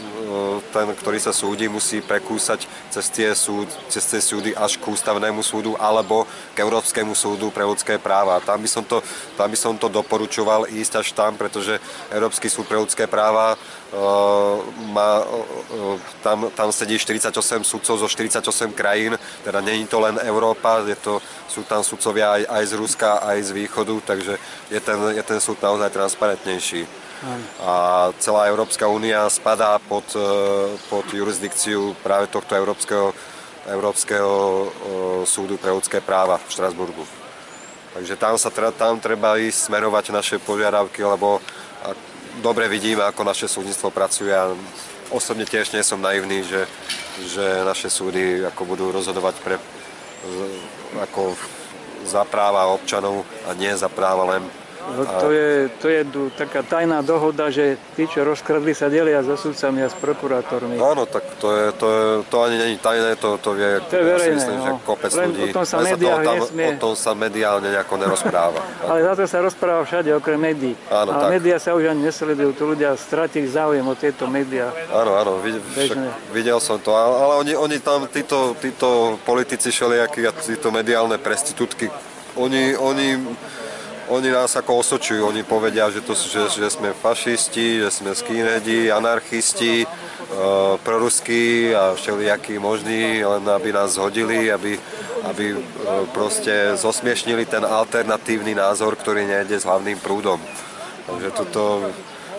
ten, 0.71 0.87
ktorý 0.95 1.19
sa 1.19 1.35
súdi, 1.35 1.67
musí 1.67 1.99
prekúsať 1.99 2.63
cez 2.93 3.05
tie, 3.11 3.29
súd, 3.35 3.67
cez 3.91 4.03
tie 4.05 4.21
súdy 4.21 4.51
až 4.55 4.79
k 4.79 4.87
ústavnému 4.87 5.43
súdu 5.43 5.75
alebo 5.75 6.23
k 6.55 6.63
Európskemu 6.63 7.11
súdu 7.17 7.51
pre 7.51 7.67
ľudské 7.67 7.99
práva. 7.99 8.39
Tam 8.39 8.61
by 8.61 8.69
som 8.69 8.83
to, 8.85 9.03
tam 9.35 9.49
by 9.51 9.57
som 9.57 9.73
to 9.75 9.91
doporučoval 9.91 10.69
ísť 10.71 10.93
až 11.01 11.07
tam, 11.11 11.35
pretože 11.35 11.81
Európsky 12.13 12.47
súd 12.47 12.69
pre 12.69 12.79
ľudské 12.79 13.09
práva 13.09 13.59
má, 14.91 15.23
tam, 16.23 16.51
tam 16.51 16.69
sedí 16.71 16.99
48 16.99 17.63
sudcov 17.63 17.95
zo 17.99 18.07
48 18.07 18.43
krajín, 18.75 19.15
teda 19.43 19.61
není 19.61 19.87
to 19.87 19.99
len 19.99 20.19
Európa, 20.27 20.83
je 20.83 20.95
to, 20.95 21.23
sú 21.47 21.63
tam 21.63 21.83
sudcovia 21.83 22.35
aj, 22.35 22.43
aj 22.51 22.63
z 22.67 22.73
Ruska, 22.73 23.09
aj 23.23 23.37
z 23.47 23.49
východu, 23.55 23.95
takže 24.03 24.33
je 24.67 24.79
ten, 24.79 24.99
je 25.15 25.23
ten 25.23 25.39
súd 25.39 25.57
naozaj 25.63 25.89
transparentnejší. 25.89 26.83
A 27.65 27.73
celá 28.21 28.45
Európska 28.45 28.85
únia 28.85 29.25
spadá 29.33 29.81
pod, 29.81 30.05
e, 30.13 30.21
pod 30.85 31.07
jurisdikciu 31.09 31.97
práve 32.05 32.29
tohto 32.29 32.53
Európskeho, 32.53 33.09
Európskeho 33.65 34.33
súdu 35.25 35.57
pre 35.57 35.73
ľudské 35.73 35.97
práva 35.97 36.37
v 36.37 36.51
Štrasburgu. 36.53 37.03
Takže 37.97 38.13
tam 38.21 38.37
sa 38.37 38.53
tam 38.53 39.01
treba 39.01 39.41
ísť 39.41 39.73
smerovať 39.73 40.13
naše 40.13 40.37
požiadavky, 40.37 41.01
lebo 41.01 41.41
dobre 42.41 42.69
vidíme, 42.69 43.03
ako 43.03 43.21
naše 43.23 43.47
súdnictvo 43.49 43.89
pracuje 43.89 44.33
a 44.33 44.51
osobne 45.09 45.47
tiež 45.47 45.71
nie 45.73 45.83
som 45.83 46.01
naivný, 46.01 46.43
že, 46.43 46.67
že 47.27 47.45
naše 47.63 47.89
súdy 47.89 48.43
ako 48.45 48.61
budú 48.65 48.85
rozhodovať 48.91 49.35
pre, 49.41 49.55
ako 51.01 51.35
za 52.07 52.23
práva 52.23 52.71
občanov 52.71 53.27
a 53.47 53.53
nie 53.57 53.71
za 53.75 53.91
práva 53.91 54.37
len 54.37 54.43
to, 54.95 55.29
je, 55.31 55.69
to 55.81 55.87
je 55.89 56.01
taká 56.37 56.63
tajná 56.63 57.03
dohoda, 57.03 57.51
že 57.51 57.77
tí, 57.93 58.07
čo 58.07 58.23
rozkradli, 58.23 58.71
sa 58.71 58.87
delia 58.87 59.19
so 59.21 59.35
sudcami 59.35 59.83
a 59.83 59.89
s 59.91 59.95
prokurátormi. 59.99 60.79
Áno, 60.79 61.03
tak 61.05 61.23
to, 61.37 61.51
je, 61.51 61.65
to, 61.75 61.87
je, 61.91 62.03
to 62.31 62.35
ani 62.41 62.57
není 62.57 62.75
tajné, 62.79 63.15
to, 63.19 63.37
to 63.37 63.53
vie, 63.53 63.81
to 63.91 63.95
je 63.99 64.03
verejné, 64.03 64.27
ja 64.27 64.37
myslím, 64.39 64.57
no. 64.57 64.65
že 64.65 64.71
kopec 64.87 65.11
Len 65.13 65.29
ľudí. 65.29 65.51
O 65.51 65.55
tom 65.55 65.65
sa, 65.67 65.75
sa, 65.83 65.95
toho, 65.99 66.17
tam, 66.23 66.35
nesmie... 66.39 66.67
o 66.67 66.71
tom 66.79 66.93
sa 66.95 67.11
mediálne 67.13 67.67
nejako 67.69 67.93
nerozpráva. 67.99 68.61
Ale 68.89 68.99
za 69.03 69.13
to 69.19 69.23
sa 69.27 69.39
rozpráva 69.43 69.81
všade, 69.83 70.09
okrem 70.15 70.39
médií. 70.39 70.73
Áno, 70.87 71.09
Ale 71.13 71.37
médiá 71.37 71.57
sa 71.59 71.75
už 71.75 71.91
ani 71.91 72.01
nesledujú, 72.07 72.49
tu 72.55 72.63
ľudia 72.71 72.95
stratili 72.95 73.47
záujem 73.51 73.83
o 73.83 73.95
tieto 73.95 74.25
médiá. 74.25 74.71
Áno, 74.89 75.19
áno, 75.19 75.31
však, 75.43 76.31
videl 76.31 76.57
som 76.63 76.79
to, 76.79 76.95
ale 76.95 77.43
oni, 77.43 77.53
oni 77.53 77.77
tam, 77.83 78.07
títo, 78.07 78.55
títo 78.57 79.19
politici 79.27 79.69
všelijakí 79.69 80.23
a 80.23 80.31
títo 80.31 80.71
mediálne 80.71 81.19
prestitútky, 81.19 81.91
oni, 82.37 82.77
oni 82.77 83.17
oni 84.07 84.31
nás 84.31 84.55
ako 84.55 84.79
osočujú, 84.79 85.27
oni 85.27 85.43
povedia, 85.43 85.91
že, 85.91 85.99
to, 85.99 86.15
že, 86.15 86.47
že 86.51 86.67
sme 86.71 86.95
fašisti, 86.95 87.83
že 87.83 87.89
sme 87.91 88.15
skinheadi, 88.15 88.91
anarchisti, 88.91 89.83
e, 89.83 89.87
proruskí 90.81 91.75
a 91.75 91.91
všelijakí 91.95 92.59
možní, 92.59 93.23
len 93.23 93.43
aby 93.43 93.69
nás 93.75 93.99
zhodili, 93.99 94.51
aby, 94.51 94.79
aby 95.27 95.45
e, 95.53 95.57
proste 96.15 96.75
zosmiešnili 96.79 97.43
ten 97.45 97.67
alternatívny 97.67 98.55
názor, 98.55 98.95
ktorý 98.95 99.27
nejde 99.27 99.59
s 99.59 99.67
hlavným 99.67 99.99
prúdom. 99.99 100.39
Takže 101.07 101.29
toto, 101.35 101.63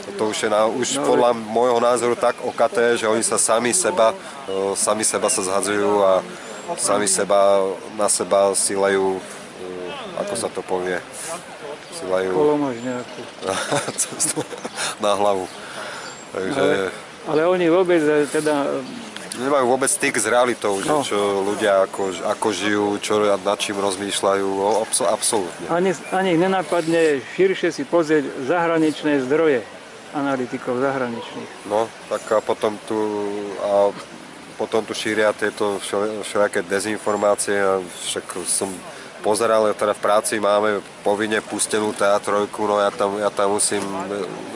toto 0.09 0.23
už 0.33 0.37
je 0.45 0.49
na, 0.49 0.65
už 0.65 1.01
no, 1.01 1.05
podľa 1.05 1.31
môjho 1.37 1.81
názoru 1.81 2.17
tak 2.17 2.41
okaté, 2.45 2.97
že 2.97 3.09
oni 3.09 3.21
sa 3.21 3.37
sami 3.37 3.77
seba, 3.77 4.17
e, 4.49 4.73
sami 4.73 5.05
seba 5.05 5.29
sa 5.29 5.45
zhadzujú 5.45 6.01
a, 6.01 6.25
sami 6.77 7.09
seba, 7.09 7.65
na 7.97 8.09
seba 8.13 8.53
silajú, 8.53 9.17
uh, 9.17 10.21
ako 10.21 10.35
sa 10.37 10.49
to 10.53 10.61
povie, 10.61 11.01
silajú 11.99 12.31
Polomož 12.31 12.77
nejakú. 12.79 13.21
na 15.05 15.13
hlavu. 15.15 15.45
Takže 16.29 16.61
Ale, 16.61 16.77
ale 17.27 17.41
oni 17.49 17.67
vôbec 17.69 18.01
e, 18.01 18.29
teda 18.29 18.83
nemajú 19.39 19.65
vôbec 19.71 19.87
styk 19.87 20.19
s 20.19 20.27
realitou, 20.27 20.75
že 20.79 20.91
No. 20.91 21.01
čo 21.01 21.17
ľudia 21.47 21.87
ako, 21.87 22.11
ako 22.27 22.49
žijú, 22.51 22.87
čo 22.99 23.15
nad 23.23 23.55
čím 23.57 23.79
rozmýšľajú, 23.79 24.49
abso, 24.83 25.07
absolútne. 25.07 25.67
ani, 25.71 25.95
ani 26.11 26.35
ich 26.35 26.41
nenapadne 26.41 27.23
širšie 27.39 27.71
si 27.71 27.87
pozrieť 27.87 28.27
zahraničné 28.51 29.23
zdroje 29.23 29.63
analytikov 30.11 30.81
zahraničných. 30.81 31.69
No, 31.71 31.87
tak 32.09 32.25
a 32.33 32.41
potom 32.43 32.75
tu, 32.89 32.99
a 33.61 33.93
potom 34.59 34.83
tu 34.83 34.91
šíria 34.91 35.31
tieto 35.31 35.79
všel- 35.79 36.27
všelijaké 36.27 36.67
dezinformácie 36.67 37.55
a 37.55 37.79
však 37.79 38.25
som 38.43 38.67
pozeral, 39.21 39.71
teda 39.75 39.95
v 39.95 40.03
práci 40.03 40.35
máme 40.39 40.81
povinne 41.03 41.43
pustenú 41.43 41.91
teatrojku, 41.91 42.65
no 42.65 42.79
ja 42.79 42.91
tam, 42.95 43.19
ja 43.19 43.31
tam 43.31 43.59
musím, 43.59 43.83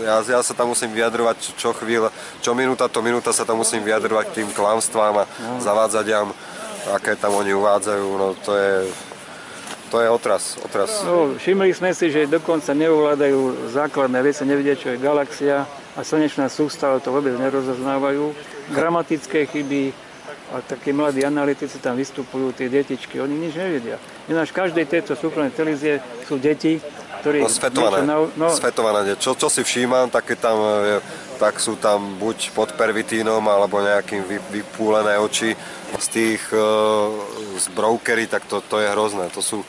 ja, 0.02 0.22
ja 0.22 0.40
sa 0.40 0.54
tam 0.54 0.70
musím 0.70 0.94
vyjadrovať 0.94 1.36
čo, 1.38 1.50
čo 1.58 1.68
chvíľa, 1.74 2.14
čo 2.38 2.54
minúta 2.54 2.86
to 2.86 3.02
minúta 3.02 3.34
sa 3.34 3.42
tam 3.42 3.60
musím 3.60 3.82
vyjadrovať 3.82 4.24
k 4.30 4.36
tým 4.42 4.48
klamstvám 4.54 5.22
a 5.22 5.28
zavádzadiam, 5.58 6.30
aké 6.94 7.18
tam 7.18 7.34
oni 7.38 7.54
uvádzajú, 7.54 8.06
no 8.18 8.34
to 8.42 8.52
je, 8.54 8.74
to 9.90 9.96
je 10.00 10.08
otras, 10.08 10.56
otras. 10.62 10.90
No, 11.04 11.34
všimli 11.36 11.74
sme 11.74 11.90
si, 11.92 12.08
že 12.08 12.30
dokonca 12.30 12.70
neovládajú 12.72 13.70
základné 13.74 14.18
veci, 14.22 14.46
nevedia, 14.46 14.78
čo 14.78 14.94
je 14.94 15.02
galaxia 15.02 15.66
a 15.94 16.00
slnečná 16.00 16.48
sústava, 16.48 17.02
to 17.02 17.12
vôbec 17.12 17.34
nerozoznávajú. 17.36 18.32
Gramatické 18.72 19.44
chyby 19.44 19.92
a 20.52 20.60
takí 20.64 20.92
mladí 20.92 21.24
analytici 21.24 21.80
tam 21.80 21.96
vystupujú, 21.96 22.52
tie 22.52 22.68
detičky, 22.68 23.20
oni 23.20 23.36
nič 23.36 23.56
nevedia. 23.56 23.96
Ináč 24.26 24.54
v 24.54 24.58
každej 24.58 24.84
tejto 24.86 25.12
súkromnej 25.14 25.50
televízie 25.50 25.98
sú 26.24 26.38
deti, 26.38 26.78
ktorí... 27.20 27.42
No 27.42 27.50
svetované, 27.50 28.06
nau- 28.06 28.30
no, 28.34 28.50
svetované. 28.50 29.18
Čo, 29.18 29.34
čo 29.34 29.46
si 29.46 29.62
všímam, 29.62 30.06
tak, 30.06 30.30
tam, 30.38 30.58
e, 30.58 31.02
tak 31.38 31.58
sú 31.58 31.74
tam 31.74 32.18
buď 32.18 32.50
pod 32.50 32.74
pervitínom 32.74 33.42
alebo 33.42 33.78
nejakým 33.78 34.22
vy, 34.22 34.38
vypúlené 34.52 35.18
oči 35.18 35.54
z 35.98 36.06
tých 36.06 36.42
e, 36.50 36.62
z 37.58 37.66
brokery, 37.74 38.30
tak 38.30 38.46
to, 38.46 38.62
to 38.62 38.78
je 38.78 38.86
hrozné. 38.90 39.26
To 39.34 39.42
sú, 39.42 39.66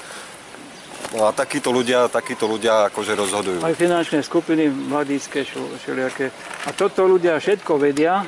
no 1.17 1.25
a 1.25 1.33
takíto 1.33 1.73
ľudia, 1.73 2.05
takíto 2.09 2.45
ľudia 2.45 2.89
akože 2.89 3.13
rozhodujú. 3.13 3.59
Aj 3.61 3.73
finančné 3.73 4.21
skupiny 4.21 4.69
mladícké, 4.69 5.45
šo- 5.45 5.77
všelijaké. 5.81 6.29
A 6.65 6.73
toto 6.73 7.05
ľudia 7.05 7.41
všetko 7.41 7.81
vedia, 7.81 8.21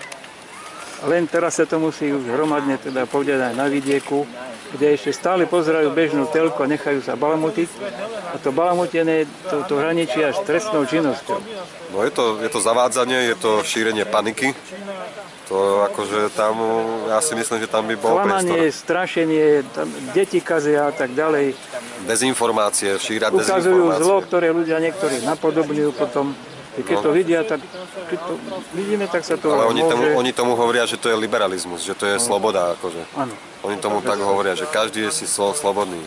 len 1.06 1.30
teraz 1.30 1.62
sa 1.62 1.70
to 1.70 1.78
musí 1.78 2.10
už 2.10 2.30
hromadne 2.30 2.82
teda 2.82 3.06
povedať 3.06 3.42
aj 3.42 3.54
na 3.54 3.70
vidieku, 3.70 4.26
kde 4.76 4.94
ešte 4.94 5.12
stále 5.16 5.48
pozerajú 5.48 5.90
bežnú 5.90 6.28
telku 6.28 6.60
a 6.62 6.68
nechajú 6.68 7.00
sa 7.02 7.16
balamutiť. 7.16 7.70
A 8.32 8.38
to 8.38 8.52
balamutenie 8.52 9.24
to, 9.48 9.64
to 9.66 9.80
hraničí 9.80 10.20
až 10.20 10.44
trestnou 10.44 10.84
činnosťou. 10.84 11.40
No 11.96 12.04
je 12.04 12.12
to, 12.12 12.44
je 12.44 12.50
to 12.52 12.60
zavádzanie, 12.60 13.32
je 13.32 13.36
to 13.40 13.64
šírenie 13.64 14.04
paniky. 14.04 14.52
To 15.46 15.86
akože 15.86 16.34
tam, 16.34 16.58
ja 17.06 17.22
si 17.22 17.38
myslím, 17.38 17.62
že 17.62 17.70
tam 17.70 17.86
by 17.86 17.96
bol 18.02 18.18
Klamanie, 18.18 18.66
priestor. 18.66 18.82
strašenie, 18.82 19.62
tam 19.78 19.86
deti 20.12 20.42
kazia 20.42 20.90
a 20.90 20.94
tak 20.94 21.14
ďalej. 21.14 21.54
Dezinformácie, 22.10 22.98
šírať 22.98 23.30
Ukazujú 23.30 23.94
dezinformácie. 23.94 24.02
zlo, 24.02 24.16
ktoré 24.26 24.50
ľudia 24.50 24.82
niektorí 24.82 25.22
napodobňujú 25.22 25.92
potom. 25.94 26.34
Keď 26.76 26.98
to 27.00 27.12
vidia, 27.16 27.40
tak 27.48 27.64
keď 28.12 28.20
to 28.20 28.34
vidíme, 28.76 29.08
tak 29.08 29.24
sa 29.24 29.40
to 29.40 29.48
Ale 29.48 29.72
oni 29.72 29.80
môže... 29.80 29.92
tomu, 29.96 30.06
oni 30.20 30.32
tomu 30.36 30.54
hovoria, 30.60 30.84
že 30.84 31.00
to 31.00 31.08
je 31.08 31.16
liberalizmus, 31.16 31.88
že 31.88 31.96
to 31.96 32.04
je 32.04 32.20
sloboda. 32.20 32.76
Akože. 32.76 33.00
Oni 33.64 33.78
tomu 33.80 34.04
tak 34.04 34.20
hovoria, 34.20 34.60
že 34.60 34.68
každý 34.68 35.08
je 35.08 35.24
si 35.24 35.26
slo- 35.26 35.56
slobodný. 35.56 36.04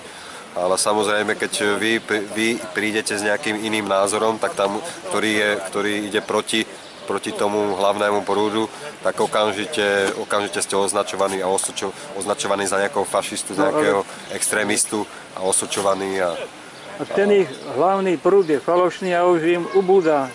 Ale 0.52 0.74
samozrejme, 0.76 1.38
keď 1.38 1.78
vy, 1.78 2.02
vy 2.34 2.48
prídete 2.74 3.14
s 3.14 3.22
nejakým 3.22 3.62
iným 3.62 3.86
názorom, 3.86 4.36
tak 4.36 4.58
tam, 4.58 4.76
ktorý, 5.08 5.30
je, 5.30 5.50
ktorý 5.70 5.92
ide 6.10 6.20
proti, 6.20 6.66
proti 7.06 7.30
tomu 7.32 7.78
hlavnému 7.78 8.26
prúdu, 8.26 8.66
tak 9.00 9.16
okamžite, 9.22 10.12
okamžite 10.18 10.58
ste 10.60 10.74
označovaní 10.74 11.38
a 11.40 11.48
osočo, 11.48 11.94
označovaní 12.18 12.66
za 12.66 12.76
nejakého 12.76 13.06
fašistu, 13.06 13.54
za 13.54 13.64
No, 13.64 13.72
nejakého 13.72 14.00
extrémistu 14.34 15.06
a 15.38 15.46
osočovaní. 15.46 16.18
A, 16.18 16.34
A 16.98 17.04
ten 17.06 17.46
ich 17.46 17.48
hlavný 17.78 18.18
prúd 18.18 18.50
je 18.50 18.58
falošný 18.58 19.14
a 19.14 19.24
už 19.30 19.40
im 19.46 19.64
ubúda 19.78 20.26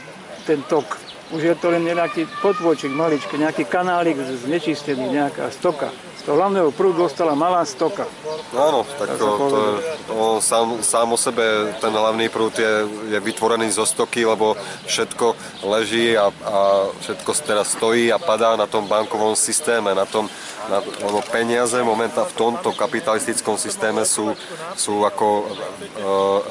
ten 0.46 0.62
tok. 0.68 1.00
Už 1.34 1.42
je 1.42 1.56
to 1.58 1.74
len 1.74 1.82
nejaký 1.82 2.30
potvočik 2.44 2.94
maličký, 2.94 3.42
nejaký 3.42 3.66
kanálik 3.66 4.22
znečistený, 4.22 5.10
nejaká 5.10 5.50
stoka. 5.50 5.90
Z 6.24 6.30
toho 6.30 6.38
hlavného 6.38 6.70
prúdu 6.72 7.04
dostala 7.04 7.34
malá 7.34 7.66
stoka. 7.66 8.06
No 8.54 8.60
áno, 8.62 8.80
tak 8.86 9.12
sa 9.12 9.18
to, 9.18 9.28
to, 9.28 9.60
povedať. 9.60 9.84
on 10.14 10.38
sám, 10.40 10.68
sám 10.86 11.10
o 11.10 11.18
sebe, 11.18 11.74
ten 11.82 11.90
hlavný 11.90 12.30
prúd 12.30 12.54
je, 12.54 12.86
je 13.12 13.20
vytvorený 13.20 13.74
zo 13.74 13.84
stoky, 13.84 14.24
lebo 14.24 14.54
všetko 14.86 15.36
leží 15.68 16.14
a, 16.14 16.30
a 16.30 16.88
všetko 17.02 17.32
teraz 17.44 17.74
stojí 17.74 18.14
a 18.14 18.22
padá 18.22 18.54
na 18.54 18.70
tom 18.70 18.86
bankovom 18.86 19.34
systéme, 19.34 19.92
na 19.98 20.06
tom, 20.06 20.30
na, 20.70 20.80
lebo 20.80 21.20
peniaze 21.28 21.76
momenta 21.82 22.24
v 22.30 22.38
tomto 22.38 22.72
kapitalistickom 22.78 23.58
systéme 23.58 24.06
sú, 24.06 24.38
sú 24.78 25.02
ako, 25.04 25.50
e, 25.50 26.00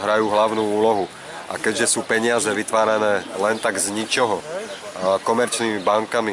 hrajú 0.03 0.27
hlavnú 0.27 0.65
úlohu. 0.83 1.07
A 1.53 1.61
keďže 1.61 1.93
sú 1.93 2.01
peniaze 2.01 2.49
vytvárané 2.49 3.21
len 3.37 3.57
tak 3.61 3.77
z 3.77 3.93
ničoho, 3.93 4.41
komerčnými 5.21 5.85
bankami, 5.85 6.33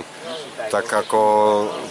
tak 0.72 0.88
ako 0.88 1.20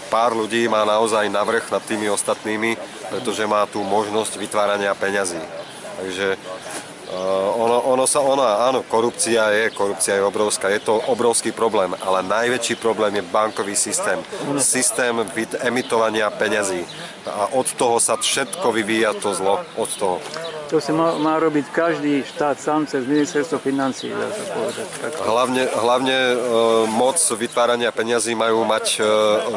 pár 0.08 0.32
ľudí 0.32 0.64
má 0.64 0.88
naozaj 0.88 1.28
navrh 1.28 1.66
nad 1.68 1.84
tými 1.84 2.08
ostatnými, 2.08 2.78
pretože 3.12 3.44
má 3.44 3.68
tú 3.68 3.84
možnosť 3.84 4.40
vytvárania 4.40 4.96
peňazí. 4.96 5.40
Takže 5.98 6.38
ono, 7.56 7.78
ono 7.88 8.04
sa, 8.04 8.20
ona, 8.20 8.68
áno, 8.68 8.84
korupcia 8.84 9.48
je, 9.48 9.64
korupcia 9.72 10.20
je 10.20 10.22
obrovská, 10.28 10.68
je 10.68 10.84
to 10.84 11.00
obrovský 11.08 11.56
problém, 11.56 11.96
ale 12.04 12.20
najväčší 12.20 12.76
problém 12.76 13.16
je 13.16 13.24
bankový 13.24 13.72
systém. 13.72 14.20
Systém 14.60 15.16
emitovania 15.64 16.28
peňazí. 16.28 16.84
A 17.28 17.52
od 17.56 17.68
toho 17.76 18.00
sa 18.00 18.16
všetko 18.20 18.72
vyvíja 18.72 19.16
to 19.16 19.32
zlo, 19.32 19.60
od 19.76 19.90
toho. 19.96 20.16
To 20.68 20.84
sa 20.84 20.92
má, 20.92 21.16
má 21.16 21.40
robiť 21.40 21.72
každý 21.72 22.20
štát 22.28 22.60
sám 22.60 22.84
cez 22.84 23.08
ministerstvo 23.08 23.56
financí, 23.56 24.12
dá 24.12 24.28
sa 24.28 24.44
povedať. 24.52 24.86
Tak. 25.00 25.12
Hlavne, 25.24 25.64
hlavne 25.64 26.16
e, 26.16 26.36
moc 26.92 27.16
vytvárania 27.16 27.88
peňazí 27.88 28.36
majú 28.36 28.68
mať 28.68 29.00
e, 29.00 29.02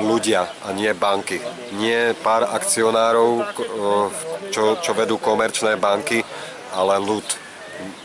ľudia 0.07 0.47
a 0.63 0.71
nie 0.71 0.87
banky. 0.95 1.43
Nie 1.75 2.15
pár 2.15 2.47
akcionárov, 2.47 3.31
e, 3.39 3.45
čo, 4.55 4.79
čo 4.79 4.91
vedú 4.95 5.19
komerčné 5.19 5.75
banky, 5.75 6.23
ale 6.71 6.95
ľud. 7.03 7.40
Thanks. 7.81 8.00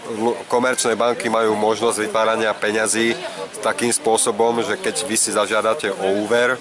Komerčné 0.46 0.94
banky 0.94 1.26
majú 1.26 1.58
možnosť 1.58 2.06
vytvárania 2.06 2.54
peňazí 2.54 3.16
takým 3.60 3.90
spôsobom, 3.90 4.62
že 4.62 4.78
keď 4.78 5.02
vy 5.08 5.16
si 5.18 5.34
zažiadate 5.34 5.90
o 5.90 6.22
úver, 6.22 6.54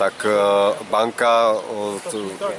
tak 0.00 0.16
e, 0.24 0.32
banka 0.88 1.52
e, 1.52 1.56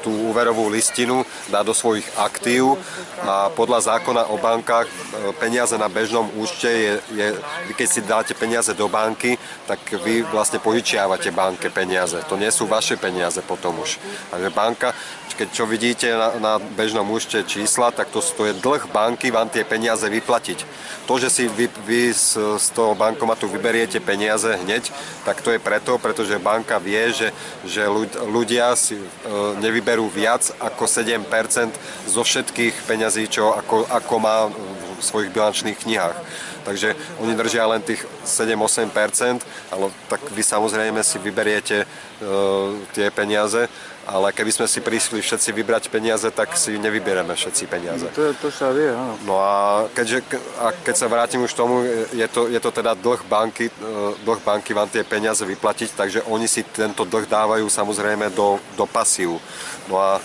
tú- 0.05 0.29
úverovú 0.29 0.69
listinu 0.69 1.25
dá 1.49 1.65
do 1.65 1.73
svojich 1.73 2.05
aktív 2.13 2.77
a 3.25 3.49
podľa 3.49 3.97
zákona 3.97 4.29
o 4.29 4.37
bankách 4.37 4.85
e, 4.85 4.93
peniaze 5.41 5.73
na 5.81 5.89
bežnom 5.89 6.29
účte 6.37 6.69
je, 6.69 6.93
je 7.17 7.27
vy 7.65 7.73
keď 7.73 7.87
si 7.89 7.99
dáte 8.05 8.33
peniaze 8.37 8.69
do 8.77 8.85
banky, 8.85 9.41
tak 9.65 9.81
vy 10.05 10.21
vlastne 10.29 10.61
požičiavate 10.61 11.33
banke 11.33 11.73
peniaze. 11.73 12.21
To 12.29 12.37
nie 12.37 12.53
sú 12.53 12.69
vaše 12.69 12.93
peniaze 13.01 13.41
potom 13.41 13.81
už. 13.81 13.97
Takže 14.29 14.49
banka, 14.53 14.93
keď 15.33 15.47
čo 15.49 15.65
vidíte 15.65 16.13
na, 16.13 16.29
na 16.37 16.53
bežnom 16.61 17.09
účte 17.09 17.41
čísla, 17.41 17.89
tak 17.89 18.13
to, 18.13 18.21
to 18.21 18.45
je 18.45 18.53
dlh 18.61 18.85
banky 18.93 19.33
vám 19.33 19.49
tie 19.49 19.65
peniaze 19.65 20.05
vyplatiť. 20.11 20.59
To, 21.07 21.17
že 21.17 21.31
si 21.31 21.43
vy, 21.47 21.71
vy 21.87 22.11
z, 22.11 22.59
z 22.59 22.67
toho 22.75 22.93
bankomatu 22.93 23.47
vyberiete 23.47 24.03
peniaze 24.03 24.47
hneď, 24.47 24.91
tak 25.23 25.39
to 25.39 25.55
je 25.55 25.59
preto, 25.59 25.97
pretože 25.97 26.35
banka 26.43 26.77
vie, 26.77 27.09
že, 27.15 27.29
že 27.63 27.87
ľud- 27.87 28.19
ľudia 28.27 28.75
si 28.75 28.99
e, 28.99 29.05
nevyberú 29.63 30.11
viac 30.11 30.51
ako 30.59 30.85
7% 30.85 31.23
zo 32.05 32.21
všetkých 32.21 32.85
peňazí, 32.85 33.31
čo 33.31 33.55
ako, 33.55 33.87
ako 33.87 34.15
má 34.19 34.51
v 34.51 35.01
svojich 35.01 35.33
bilančných 35.33 35.79
knihách. 35.81 36.17
Takže 36.61 36.93
oni 37.17 37.33
držia 37.33 37.65
len 37.65 37.81
tých 37.81 38.05
7-8%, 38.21 39.41
ale 39.73 39.89
tak 40.05 40.21
vy 40.29 40.43
samozrejme 40.45 41.01
si 41.01 41.17
vyberiete 41.17 41.83
e, 41.83 41.85
tie 42.93 43.09
peniaze, 43.09 43.65
ale 44.07 44.33
keby 44.33 44.51
sme 44.51 44.67
si 44.67 44.81
prišli 44.81 45.21
všetci 45.21 45.49
vybrať 45.53 45.83
peniaze, 45.93 46.25
tak 46.33 46.57
si 46.57 46.73
nevybereme 46.75 47.31
všetci 47.37 47.63
peniaze. 47.69 48.07
To, 48.17 48.33
to 48.33 48.49
sa 48.49 48.73
vie, 48.73 48.89
áno. 48.89 49.13
No 49.23 49.37
a, 49.37 49.85
keďže, 49.93 50.25
a 50.57 50.73
keď 50.73 50.95
sa 50.97 51.07
vrátim 51.07 51.41
už 51.45 51.53
k 51.53 51.61
tomu, 51.61 51.85
je 52.09 52.27
to, 52.27 52.49
je 52.49 52.59
to 52.59 52.71
teda 52.73 52.97
dlh 52.97 53.21
banky, 53.29 53.69
e, 53.69 53.73
dlh 54.25 54.41
banky 54.41 54.73
vám 54.73 54.89
tie 54.89 55.05
peniaze 55.05 55.45
vyplatiť, 55.45 55.93
takže 55.93 56.19
oni 56.25 56.49
si 56.49 56.65
tento 56.65 57.05
dlh 57.05 57.29
dávajú 57.29 57.65
samozrejme 57.69 58.33
do, 58.33 58.57
do 58.73 58.89
pasív. 58.89 59.37
No 59.85 60.01
a 60.01 60.17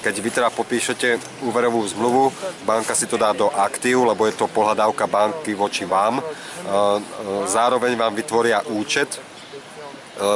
keď 0.00 0.14
vy 0.16 0.30
teda 0.32 0.48
popíšete 0.48 1.20
úverovú 1.44 1.84
zmluvu, 1.84 2.32
banka 2.64 2.96
si 2.96 3.04
to 3.04 3.20
dá 3.20 3.36
do 3.36 3.52
aktív, 3.52 4.08
lebo 4.08 4.24
je 4.24 4.32
to 4.32 4.48
pohľadávka 4.48 5.04
banky 5.06 5.52
voči 5.54 5.84
vám. 5.86 6.18
E, 6.18 6.22
e, 6.24 7.00
Zároveň 7.46 7.94
vám 7.94 8.16
vytvoria 8.16 8.64
účet, 8.66 9.29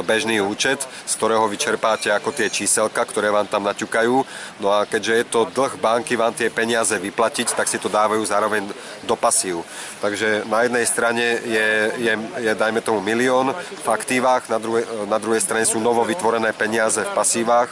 bežný 0.03 0.41
účet, 0.41 0.81
z 0.83 1.13
ktorého 1.15 1.45
vyčerpáte 1.45 2.09
ako 2.09 2.33
tie 2.33 2.49
číselka, 2.49 3.05
ktoré 3.05 3.29
vám 3.29 3.45
tam 3.45 3.63
naťukajú. 3.63 4.15
No 4.59 4.67
a 4.73 4.85
keďže 4.89 5.13
je 5.13 5.25
to 5.29 5.39
dlh 5.53 5.73
banky 5.77 6.17
vám 6.17 6.33
tie 6.33 6.49
peniaze 6.49 6.93
vyplatiť, 6.97 7.53
tak 7.53 7.69
si 7.69 7.77
to 7.77 7.89
dávajú 7.89 8.25
zároveň 8.25 8.65
do 9.05 9.15
pasív. 9.15 9.61
Takže 10.01 10.45
na 10.49 10.65
jednej 10.65 10.85
strane 10.85 11.25
je, 11.45 11.69
je, 12.01 12.13
je 12.41 12.51
dajme 12.53 12.81
tomu 12.81 13.01
milión 13.01 13.53
v 13.55 13.87
aktívach, 13.89 14.45
na 14.49 14.57
druhej, 14.57 14.85
na 15.05 15.17
druhej 15.21 15.41
strane 15.41 15.65
sú 15.65 15.77
novo 15.77 16.01
vytvorené 16.05 16.53
peniaze 16.53 17.01
v 17.01 17.15
pasívach 17.15 17.69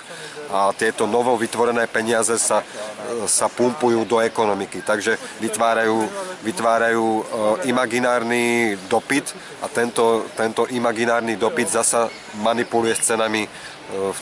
a 0.53 0.69
tieto 0.77 1.09
novo 1.09 1.33
vytvorené 1.33 1.89
peniaze 1.89 2.37
sa, 2.37 2.61
sa 3.25 3.49
pumpujú 3.49 4.05
do 4.05 4.21
ekonomiky. 4.21 4.85
Takže 4.85 5.17
vytvárajú, 5.41 6.05
vytvárajú 6.45 7.05
e, 7.09 7.23
imaginárny 7.73 8.77
dopyt 8.85 9.33
a 9.65 9.67
tento, 9.67 10.29
tento 10.37 10.69
imaginárny 10.69 11.41
dopyt 11.41 11.73
zasa 11.73 12.05
manipuluje 12.37 12.93
s 12.93 13.09
cenami, 13.09 13.49
e, 13.49 13.49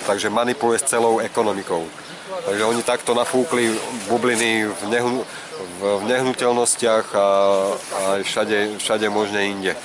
takže 0.07 0.31
manipuluje 0.31 0.79
s 0.79 0.87
celou 0.87 1.19
ekonomikou. 1.19 1.83
Takže 2.47 2.63
oni 2.63 2.81
takto 2.81 3.11
nafúkli 3.11 3.75
bubliny 4.07 4.65
v, 4.71 4.81
nehu, 4.87 5.27
v 5.83 6.03
nehnuteľnostiach 6.07 7.05
a, 7.11 7.27
a 7.75 8.01
všade, 8.23 8.79
všade 8.79 9.11
možne 9.11 9.51
inde. 9.51 9.75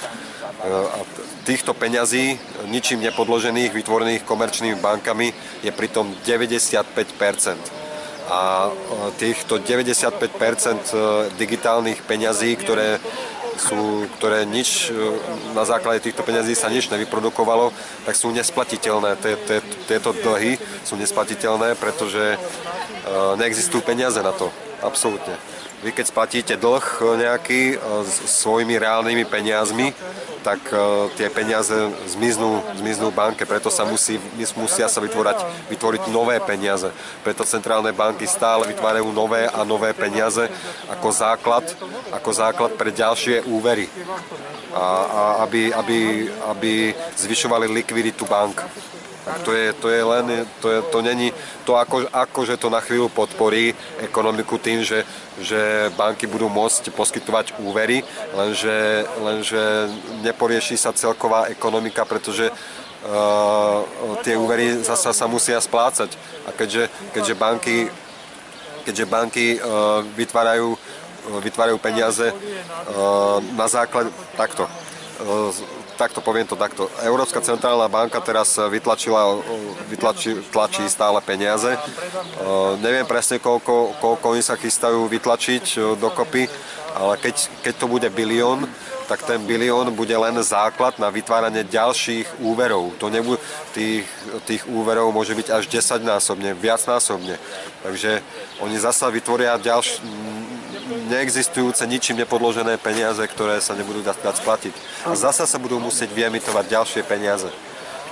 E, 0.66 0.74
a 0.74 0.98
týchto 1.46 1.74
peňazí, 1.74 2.34
ničím 2.66 2.98
nepodložených, 3.06 3.70
vytvorených 3.70 4.26
komerčnými 4.26 4.82
bankami, 4.82 5.30
je 5.62 5.70
pritom 5.70 6.10
95 6.26 6.82
a 8.26 8.66
e, 8.66 8.70
týchto 9.22 9.62
95% 9.62 10.18
e, 10.90 10.98
digitálnych 11.38 12.02
peňazí, 12.02 12.58
ktoré 12.58 12.98
sú, 13.56 14.04
ktoré 14.20 14.44
nič, 14.44 14.92
na 15.56 15.64
základe 15.64 16.04
týchto 16.04 16.20
peňazí 16.20 16.52
sa 16.52 16.68
nič 16.68 16.92
nevyprodukovalo, 16.92 17.72
tak 18.04 18.12
sú 18.12 18.28
nesplatiteľné. 18.28 19.16
Tieto 19.88 20.12
dlhy 20.12 20.60
sú 20.84 21.00
nesplatiteľné, 21.00 21.72
pretože 21.80 22.36
neexistujú 23.40 23.80
peniaze 23.80 24.20
na 24.20 24.36
to. 24.36 24.52
Absolútne. 24.84 25.40
Vy 25.84 25.92
keď 25.92 26.06
splatíte 26.08 26.54
dlh 26.56 26.86
nejaký 27.20 27.76
s 28.08 28.40
svojimi 28.40 28.80
reálnymi 28.80 29.24
peniazmi, 29.28 29.92
tak 30.46 30.62
uh, 30.70 31.10
tie 31.18 31.26
peniaze 31.26 31.74
zmiznú, 32.06 32.62
zmiznú 32.78 33.10
banke, 33.10 33.42
preto 33.42 33.66
sa 33.66 33.82
musí, 33.82 34.14
musia 34.54 34.86
sa 34.86 35.02
vytvorať, 35.02 35.42
vytvoriť 35.74 36.02
nové 36.14 36.38
peniaze. 36.38 36.86
Preto 37.26 37.42
centrálne 37.42 37.90
banky 37.90 38.30
stále 38.30 38.70
vytvárajú 38.70 39.10
nové 39.10 39.50
a 39.50 39.66
nové 39.66 39.90
peniaze 39.90 40.46
ako 40.86 41.08
základ, 41.10 41.66
ako 42.14 42.30
základ 42.30 42.78
pre 42.78 42.94
ďalšie 42.94 43.42
úvery. 43.50 43.90
A, 44.70 44.86
a 45.02 45.22
aby, 45.42 45.74
aby, 45.74 45.98
aby 46.46 46.72
zvyšovali 47.18 47.66
likviditu 47.66 48.22
bank. 48.22 48.62
To 49.26 49.50
je, 49.50 49.74
to 49.82 49.90
je 49.90 50.02
len, 50.06 50.46
to, 50.62 50.70
je, 50.70 50.80
to 50.94 50.98
není, 51.02 51.34
to 51.66 51.74
ako, 51.74 52.06
ako, 52.14 52.46
že 52.46 52.62
to 52.62 52.70
na 52.70 52.78
chvíľu 52.78 53.10
podporí 53.10 53.74
ekonomiku 53.98 54.54
tým, 54.54 54.86
že, 54.86 55.02
že 55.42 55.90
banky 55.98 56.30
budú 56.30 56.46
môcť 56.46 56.94
poskytovať 56.94 57.58
úvery, 57.58 58.06
lenže, 58.38 59.02
lenže 59.18 59.90
neporieši 60.22 60.78
sa 60.78 60.94
celková 60.94 61.50
ekonomika, 61.50 62.06
pretože 62.06 62.54
uh, 62.54 63.82
tie 64.22 64.38
úvery 64.38 64.78
zasa 64.86 65.10
sa 65.10 65.26
musia 65.26 65.58
splácať. 65.58 66.14
A 66.46 66.54
keďže, 66.54 66.86
keďže 67.10 67.34
banky, 67.34 67.90
keďže 68.86 69.10
banky 69.10 69.46
uh, 69.58 70.06
vytvárajú, 70.14 70.78
uh, 70.78 71.40
vytvárajú 71.42 71.82
peniaze 71.82 72.30
uh, 72.30 73.42
na 73.58 73.66
základe 73.66 74.14
takto. 74.38 74.70
Uh, 75.18 75.75
takto 75.96 76.20
poviem 76.20 76.44
to 76.44 76.54
takto. 76.54 76.86
Európska 77.02 77.40
centrálna 77.40 77.88
banka 77.88 78.20
teraz 78.20 78.54
vytlačila, 78.54 79.40
vytlačí, 79.88 80.36
tlačí 80.52 80.84
stále 80.86 81.18
peniaze. 81.24 81.72
Uh, 82.38 82.76
neviem 82.84 83.08
presne, 83.08 83.40
koľko, 83.40 83.96
koľko 83.98 84.36
oni 84.36 84.44
sa 84.44 84.60
chystajú 84.60 85.08
vytlačiť 85.08 85.96
dokopy, 85.96 86.46
ale 86.96 87.16
keď, 87.16 87.34
keď 87.64 87.74
to 87.76 87.86
bude 87.88 88.08
bilión, 88.12 88.68
tak 89.06 89.22
ten 89.22 89.38
bilión 89.46 89.94
bude 89.94 90.12
len 90.12 90.34
základ 90.42 90.98
na 90.98 91.08
vytváranie 91.14 91.62
ďalších 91.62 92.42
úverov. 92.42 92.90
To 92.98 93.06
nebude, 93.06 93.38
tých, 93.70 94.02
tých 94.44 94.66
úverov 94.66 95.14
môže 95.14 95.32
byť 95.32 95.48
až 95.54 95.64
10 95.70 96.02
násobne, 96.02 96.52
viacnásobne. 96.58 97.38
Takže 97.86 98.20
oni 98.60 98.76
zasa 98.82 99.06
vytvoria 99.06 99.54
ďalš, 99.62 100.02
neexistujúce, 101.10 101.82
ničím 101.86 102.22
nepodložené 102.22 102.78
peniaze, 102.78 103.22
ktoré 103.26 103.58
sa 103.60 103.74
nebudú 103.74 104.02
dať, 104.02 104.18
dať 104.22 104.36
splatiť. 104.40 104.74
A 105.06 105.14
zasa 105.18 105.44
sa 105.44 105.58
budú 105.58 105.78
musieť 105.82 106.10
vyemitovať 106.14 106.64
ďalšie 106.66 107.02
peniaze. 107.06 107.50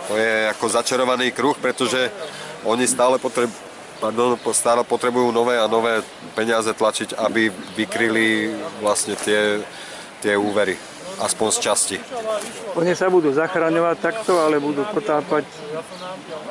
To 0.08 0.18
je 0.18 0.50
ako 0.52 0.66
začarovaný 0.68 1.32
kruh, 1.32 1.56
pretože 1.56 2.12
oni 2.64 2.84
stále, 2.84 3.16
potreb, 3.16 3.48
pardon, 4.00 4.36
stále 4.52 4.84
potrebujú 4.84 5.32
nové 5.32 5.56
a 5.56 5.70
nové 5.70 6.04
peniaze 6.36 6.72
tlačiť, 6.72 7.16
aby 7.16 7.48
vykryli 7.76 8.52
vlastne 8.84 9.16
tie, 9.16 9.64
tie 10.20 10.36
úvery 10.36 10.93
aspoň 11.20 11.48
z 11.54 11.58
časti. 11.60 11.96
Oni 12.74 12.92
sa 12.96 13.10
budú 13.12 13.30
zachraňovať 13.30 13.96
takto, 14.00 14.42
ale 14.42 14.58
budú 14.58 14.82
potápať 14.90 15.46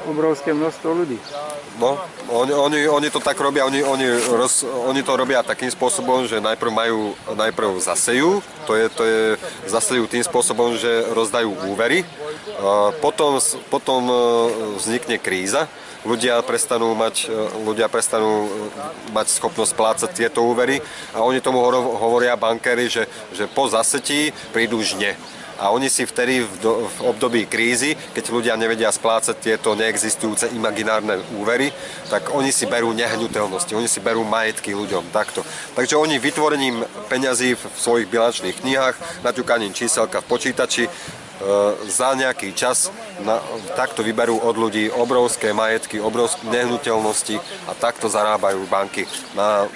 obrovské 0.08 0.56
množstvo 0.56 0.90
ľudí. 0.94 1.18
No, 1.82 1.98
oni, 2.30 2.54
oni, 2.54 2.80
oni 2.86 3.10
to 3.10 3.18
tak 3.18 3.40
robia, 3.42 3.66
oni, 3.66 3.82
oni, 3.82 4.06
roz, 4.30 4.62
oni 4.64 5.02
to 5.02 5.18
robia 5.18 5.42
takým 5.42 5.74
spôsobom, 5.74 6.30
že 6.30 6.38
najprv 6.38 6.70
majú, 6.70 7.18
najprv 7.34 7.82
zasejú, 7.82 8.46
to 8.70 8.78
je, 8.78 8.86
to 8.94 9.04
je, 9.04 9.22
zasejú 9.66 10.06
tým 10.06 10.22
spôsobom, 10.22 10.78
že 10.78 11.10
rozdajú 11.18 11.50
úvery, 11.66 12.06
potom, 13.02 13.42
potom 13.74 14.02
e, 14.06 14.16
vznikne 14.78 15.18
kríza, 15.18 15.66
ľudia 16.04 16.40
prestanú 16.44 16.92
mať, 16.96 17.28
e, 17.28 17.36
ľudia 17.64 17.88
prestanú 17.88 18.46
e, 18.46 18.50
mať 19.12 19.28
schopnosť 19.40 19.74
plácať 19.76 20.10
tieto 20.12 20.44
úvery 20.44 20.80
a 21.16 21.24
oni 21.24 21.40
tomu 21.40 21.64
hovoria 21.98 22.40
bankéry, 22.40 22.92
že, 22.92 23.08
že 23.32 23.48
po 23.48 23.68
zasetí 23.68 24.36
prídu 24.52 24.80
žne 24.84 25.16
a 25.64 25.72
oni 25.72 25.88
si 25.88 26.04
vtedy 26.04 26.44
v, 26.44 26.54
do, 26.60 26.92
v 26.92 26.98
období 27.08 27.48
krízy, 27.48 27.96
keď 28.12 28.36
ľudia 28.36 28.60
nevedia 28.60 28.92
splácať 28.92 29.40
tieto 29.40 29.80
neexistujúce 29.80 30.52
imaginárne 30.52 31.24
úvery, 31.40 31.72
tak 32.12 32.36
oni 32.36 32.52
si 32.52 32.68
berú 32.68 32.92
nehnuteľnosti, 32.92 33.72
oni 33.72 33.88
si 33.88 34.04
berú 34.04 34.28
majetky 34.28 34.76
ľuďom 34.76 35.16
takto. 35.16 35.40
Takže 35.80 35.96
oni 35.96 36.20
vytvorením 36.20 36.84
peňazí 37.08 37.56
v 37.56 37.64
svojich 37.80 38.12
bilančných 38.12 38.60
knihách, 38.60 39.24
naťukaním 39.24 39.72
číselka 39.72 40.20
v 40.20 40.28
počítači, 40.28 40.84
e, 40.84 40.92
za 41.88 42.12
nejaký 42.12 42.52
čas 42.52 42.92
na, 43.24 43.40
takto 43.80 44.04
vyberú 44.04 44.44
od 44.44 44.60
ľudí 44.60 44.92
obrovské 44.92 45.56
majetky, 45.56 45.96
obrovské 46.04 46.44
nehnuteľnosti 46.44 47.40
a 47.40 47.72
takto 47.72 48.12
zarábajú 48.12 48.68
banky 48.68 49.08
na 49.32 49.72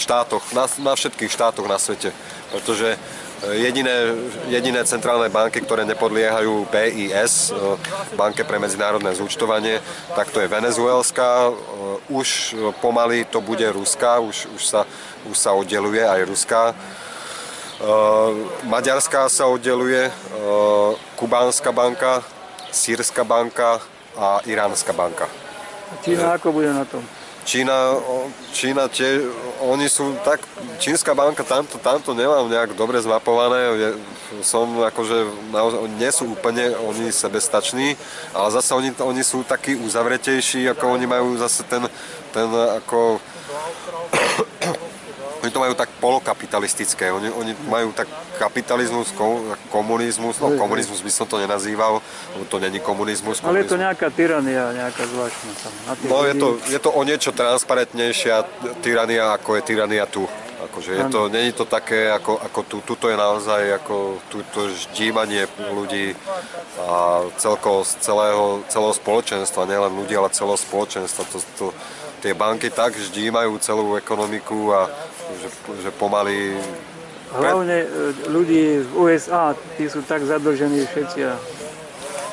štátoch, 0.00 0.48
na, 0.56 0.64
na 0.80 0.96
všetkých 0.96 1.28
štátoch 1.28 1.68
na 1.68 1.76
svete. 1.76 2.08
Pretože 2.56 2.96
Jediné, 3.36 4.16
jediné 4.48 4.80
centrálne 4.88 5.28
banky, 5.28 5.60
ktoré 5.60 5.84
nepodliehajú 5.84 6.72
BIS, 6.72 7.52
e, 7.52 7.76
banke 8.16 8.48
pre 8.48 8.56
medzinárodné 8.56 9.12
zúčtovanie, 9.12 9.84
tak 10.16 10.32
to 10.32 10.40
je 10.40 10.48
Venezuelská, 10.48 11.52
e, 11.52 11.52
už 12.08 12.56
pomaly 12.80 13.28
to 13.28 13.44
bude 13.44 13.68
Ruská, 13.76 14.24
už, 14.24 14.48
už, 14.56 14.62
sa, 14.64 14.80
už 15.28 15.36
sa 15.36 15.52
oddeluje 15.52 16.00
aj 16.00 16.20
Ruská. 16.24 16.62
Maďarská 18.64 19.28
sa 19.28 19.52
oddeluje, 19.52 20.08
Kubánska 21.20 21.76
banka, 21.76 22.24
Sýrska 22.72 23.20
banka 23.20 23.84
a 24.16 24.40
Iránska 24.48 24.96
banka. 24.96 25.28
Čína 26.00 26.40
ako 26.40 26.56
bude 26.56 26.72
na 26.72 26.88
tom? 26.88 27.04
Čína, 27.46 27.94
Čína 28.50 28.90
tie, 28.90 29.22
oni 29.62 29.86
sú 29.86 30.18
tak, 30.26 30.42
čínska 30.82 31.14
banka, 31.14 31.46
tamto, 31.46 31.78
tamto 31.78 32.10
nemám 32.10 32.50
nejak 32.50 32.74
dobre 32.74 32.98
zmapované, 32.98 33.94
som 34.42 34.66
akože, 34.82 35.30
naozaj, 35.54 35.80
nie 35.94 36.10
sú 36.10 36.34
úplne 36.34 36.74
oni 36.74 37.14
sebestační, 37.14 37.94
ale 38.34 38.48
zase 38.50 38.74
oni, 38.74 38.90
oni 38.98 39.22
sú 39.22 39.46
takí 39.46 39.78
uzavretejší, 39.78 40.66
ako 40.74 40.98
oni 40.98 41.06
majú 41.06 41.38
zase 41.38 41.62
ten, 41.70 41.86
ten 42.34 42.50
ako 42.82 43.22
oni 45.46 45.54
to 45.54 45.62
majú 45.62 45.74
tak 45.78 45.86
polokapitalistické, 46.02 47.14
oni, 47.14 47.30
oni 47.30 47.54
majú 47.70 47.94
tak 47.94 48.10
kapitalizmus, 48.34 49.14
komunizmus, 49.70 50.42
no 50.42 50.58
komunizmus 50.58 50.98
by 50.98 51.10
som 51.14 51.30
to 51.30 51.38
nenazýval, 51.38 52.02
to 52.50 52.58
není 52.58 52.82
komunizmus. 52.82 53.38
komunizmus. 53.38 53.46
Ale 53.46 53.62
je 53.62 53.70
to 53.70 53.78
nejaká 53.78 54.10
tyrania, 54.10 54.74
nejaká 54.74 55.06
zvláštna 55.06 55.52
tam. 55.62 55.72
No 56.10 56.26
je 56.26 56.34
to, 56.34 56.48
je 56.66 56.80
to 56.82 56.90
o 56.90 57.02
niečo 57.06 57.30
transparentnejšia 57.30 58.42
tyrania, 58.82 59.38
ako 59.38 59.54
je 59.54 59.62
tyrania 59.62 60.02
tu. 60.10 60.26
Akože 60.56 60.90
je 60.98 61.04
to, 61.14 61.20
není 61.30 61.52
to 61.54 61.62
také, 61.62 62.10
ako, 62.10 62.42
ako 62.42 62.60
tu, 62.66 62.76
tuto 62.82 63.06
je 63.06 63.14
naozaj 63.14 63.76
ako 63.78 64.18
túto 64.26 64.66
ždímanie 64.74 65.46
ľudí 65.70 66.16
a 66.82 67.22
celko, 67.38 67.86
celého, 67.86 68.66
celého 68.66 68.94
spoločenstva, 68.96 69.68
nielen 69.68 69.94
ľudí, 69.94 70.18
ale 70.18 70.34
celého 70.34 70.58
spoločenstva. 70.58 71.22
To, 71.30 71.38
to, 71.54 71.66
tie 72.24 72.32
banky 72.34 72.72
tak 72.72 72.96
ždímajú 72.96 73.54
celú 73.60 73.94
ekonomiku 73.94 74.74
a 74.74 74.90
že, 75.40 75.48
že 75.82 75.90
pomaly... 75.94 76.56
Hlavne 77.26 77.78
e, 77.82 77.88
ľudí 78.30 78.86
v 78.86 78.90
USA, 78.94 79.52
tí 79.74 79.90
sú 79.90 80.00
tak 80.06 80.22
zadlžení 80.22 80.86
všetci 80.86 81.20
a 81.26 81.34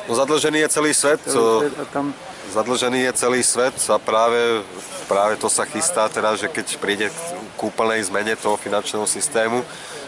No 0.04 0.12
zadlžený 0.12 0.58
je 0.58 0.68
celý 0.68 0.92
svet. 0.92 1.20
Celý 1.24 1.64
svet 1.64 1.76
a 1.80 1.84
tam... 1.88 2.12
Zadlžený 2.52 3.08
je 3.08 3.12
celý 3.16 3.40
svet 3.40 3.74
a 3.88 3.96
práve, 3.96 4.60
práve 5.08 5.34
to 5.40 5.48
sa 5.48 5.64
chystá 5.64 6.12
teda, 6.12 6.36
že 6.36 6.46
keď 6.52 6.66
príde 6.76 7.06
k 7.56 7.60
úplnej 7.64 8.04
zmene 8.04 8.36
toho 8.36 8.60
finančného 8.60 9.08
systému, 9.08 9.64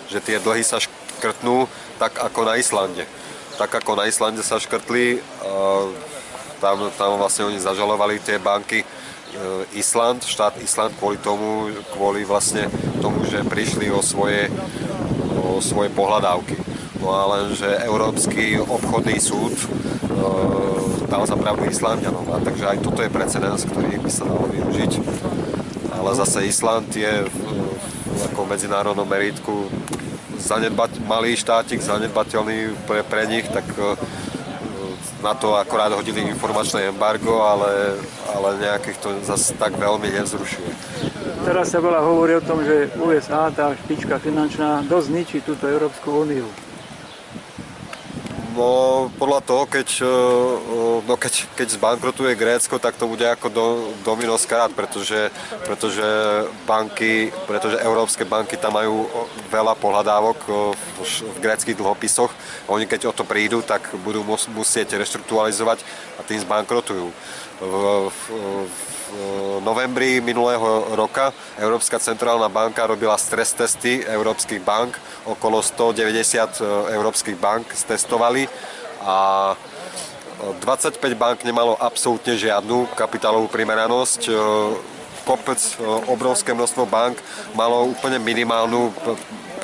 že 0.06 0.20
tie 0.20 0.36
dlhy 0.36 0.60
sa 0.62 0.76
škrtnú 0.76 1.64
tak 1.96 2.20
ako 2.20 2.44
na 2.44 2.60
Islande. 2.60 3.08
Tak 3.56 3.80
ako 3.80 3.96
na 3.96 4.04
Islande 4.04 4.44
sa 4.44 4.60
škrtli, 4.60 5.16
tam, 6.60 6.92
tam 6.92 7.16
vlastne 7.16 7.48
oni 7.48 7.56
zažalovali 7.56 8.20
tie 8.20 8.36
banky, 8.36 8.84
Island, 9.76 10.24
štát 10.24 10.56
Island 10.62 10.96
kvôli 10.96 11.20
tomu, 11.20 11.68
kvôli 11.92 12.24
vlastne 12.24 12.70
tomu, 13.04 13.24
že 13.28 13.44
prišli 13.44 13.92
o 13.92 14.00
svoje, 14.00 14.48
o 15.42 15.60
svoje 15.60 15.92
pohľadávky. 15.92 16.56
No 17.00 17.12
a 17.12 17.22
len, 17.38 17.54
že 17.54 17.68
Európsky 17.86 18.58
obchodný 18.58 19.20
súd 19.20 19.54
e, 19.54 19.66
dal 21.06 21.22
za 21.22 21.38
pravdu 21.38 21.68
Islandianom. 21.68 22.26
A 22.34 22.42
takže 22.42 22.66
aj 22.66 22.82
toto 22.82 23.04
je 23.04 23.12
precedens, 23.12 23.62
ktorý 23.62 24.00
by 24.02 24.10
sa 24.10 24.26
dalo 24.26 24.50
využiť. 24.50 24.92
Ale 25.94 26.10
zase 26.18 26.50
Island 26.50 26.90
je 26.90 27.30
v, 27.30 27.36
v, 28.10 28.20
ako 28.32 28.48
medzinárodnom 28.48 29.06
meritku 29.06 29.70
zanedbať, 30.40 30.98
malý 31.06 31.38
štátik, 31.38 31.78
zanedbateľný 31.78 32.74
pre, 32.90 33.06
pre 33.06 33.28
nich, 33.30 33.46
tak 33.54 33.66
e, 33.76 33.94
na 35.22 35.32
to 35.34 35.56
akorát 35.56 35.92
hodili 35.92 36.20
informačné 36.28 36.92
embargo, 36.92 37.40
ale, 37.40 37.96
ale 38.34 38.48
nejakých 38.60 38.98
to 39.00 39.08
zase 39.24 39.56
tak 39.56 39.72
veľmi 39.76 40.12
nezrušuje. 40.12 40.70
Teraz 41.46 41.72
sa 41.72 41.78
veľa 41.78 42.02
hovorí 42.02 42.36
o 42.36 42.42
tom, 42.42 42.60
že 42.66 42.90
USA, 42.98 43.48
tá 43.54 43.72
špička 43.86 44.18
finančná, 44.18 44.82
dosť 44.84 45.08
ničí 45.14 45.38
túto 45.40 45.64
Európsku 45.70 46.26
úniu. 46.26 46.44
No 48.56 49.12
podľa 49.20 49.44
toho, 49.44 49.68
keď, 49.68 49.88
e, 50.00 50.16
no, 51.04 51.14
keď, 51.20 51.44
keď 51.60 51.76
zbankrotuje 51.76 52.32
Grécko, 52.32 52.80
tak 52.80 52.96
to 52.96 53.04
bude 53.04 53.28
ako 53.28 53.52
do, 53.52 53.66
domino 54.00 54.32
skrát, 54.40 54.72
pretože, 54.72 55.28
pretože 55.68 56.02
banky, 56.64 57.28
pretože 57.44 57.76
európske 57.84 58.24
banky 58.24 58.56
tam 58.56 58.80
majú 58.80 59.04
veľa 59.52 59.76
pohľadávok 59.76 60.38
e, 60.48 60.50
v, 60.72 61.08
v 61.36 61.38
gréckých 61.44 61.76
dlhopisoch. 61.76 62.32
Oni 62.72 62.88
keď 62.88 63.12
o 63.12 63.16
to 63.16 63.28
prídu, 63.28 63.60
tak 63.60 63.92
budú 64.00 64.24
mus, 64.24 64.48
musieť 64.48 64.96
reštrukturalizovať 64.96 65.84
a 66.16 66.24
tým 66.24 66.40
zbankrotujú. 66.40 67.12
V, 67.56 68.12
v, 68.12 68.20
v 68.68 69.16
novembri 69.64 70.20
minulého 70.20 70.92
roka 70.92 71.32
Európska 71.56 71.96
centrálna 71.96 72.52
banka 72.52 72.84
robila 72.84 73.16
stres 73.16 73.56
testy 73.56 74.04
európskych 74.04 74.60
bank. 74.60 75.00
Okolo 75.24 75.64
190 75.64 75.96
e, 75.96 76.44
európskych 76.92 77.38
bank 77.40 77.72
testovali 77.72 78.44
a 79.00 79.54
25 80.60 81.00
bank 81.16 81.48
nemalo 81.48 81.80
absolútne 81.80 82.36
žiadnu 82.36 82.92
kapitálovú 82.92 83.48
primeranosť. 83.48 84.20
E, 84.28 84.32
kopec, 85.24 85.56
e, 85.56 85.80
obrovské 86.12 86.52
množstvo 86.52 86.84
bank 86.84 87.16
malo 87.56 87.88
úplne 87.88 88.20
minimálnu 88.20 88.92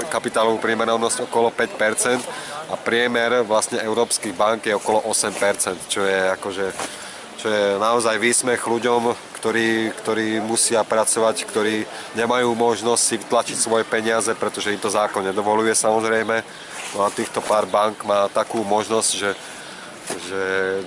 kapitálovú 0.08 0.56
primeranosť 0.64 1.28
okolo 1.28 1.52
5% 1.52 2.24
a 2.72 2.74
priemer 2.80 3.44
vlastne 3.44 3.84
európskych 3.84 4.32
bank 4.32 4.64
je 4.64 4.72
okolo 4.72 5.04
8%, 5.04 5.92
čo 5.92 6.08
je 6.08 6.18
akože 6.40 6.66
čo 7.42 7.50
je 7.50 7.74
naozaj 7.82 8.22
výsmech 8.22 8.62
ľuďom, 8.62 9.18
ktorí, 9.42 9.90
ktorí 9.98 10.38
musia 10.38 10.86
pracovať, 10.86 11.42
ktorí 11.42 11.82
nemajú 12.14 12.54
možnosť 12.54 13.02
si 13.02 13.18
vytlačiť 13.18 13.58
svoje 13.58 13.82
peniaze, 13.82 14.30
pretože 14.38 14.70
im 14.70 14.78
to 14.78 14.86
zákon 14.86 15.26
nedovoluje 15.26 15.74
samozrejme. 15.74 16.38
No 16.94 17.02
a 17.02 17.10
týchto 17.10 17.42
pár 17.42 17.66
bank 17.66 18.06
má 18.06 18.30
takú 18.30 18.62
možnosť, 18.62 19.10
že, 19.10 19.30
že 20.30 20.42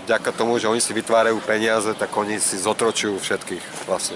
vďaka 0.08 0.32
tomu, 0.32 0.56
že 0.56 0.72
oni 0.72 0.80
si 0.80 0.96
vytvárajú 0.96 1.36
peniaze, 1.44 1.92
tak 1.92 2.16
oni 2.16 2.40
si 2.40 2.56
zotročujú 2.56 3.20
všetkých 3.20 3.84
vlastne. 3.84 4.16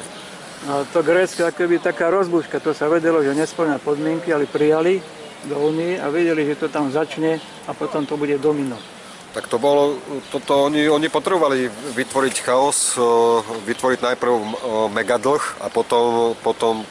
A 0.71 0.87
to 0.95 1.03
Grécko 1.03 1.43
ako 1.43 1.67
by 1.67 1.77
taká 1.83 2.07
rozbuška, 2.07 2.63
to 2.63 2.71
sa 2.71 2.87
vedelo, 2.87 3.19
že 3.19 3.35
nesplňa 3.35 3.83
podmienky, 3.83 4.31
ale 4.31 4.47
prijali 4.47 5.03
do 5.43 5.59
Únie 5.59 5.99
a 5.99 6.07
vedeli, 6.07 6.47
že 6.47 6.55
to 6.55 6.67
tam 6.71 6.87
začne 6.87 7.35
a 7.67 7.75
potom 7.75 8.07
to 8.07 8.15
bude 8.15 8.39
domino. 8.39 8.79
Tak 9.29 9.45
to 9.45 9.61
bolo, 9.61 10.01
toto 10.33 10.65
oni, 10.65 10.89
oni 10.89 11.05
potrebovali 11.05 11.69
vytvoriť 11.69 12.35
chaos, 12.41 12.97
vytvoriť 13.61 13.99
najprv 14.01 14.33
megadlh 14.89 15.61
a 15.61 15.69
potom, 15.69 16.33
potom, 16.41 16.81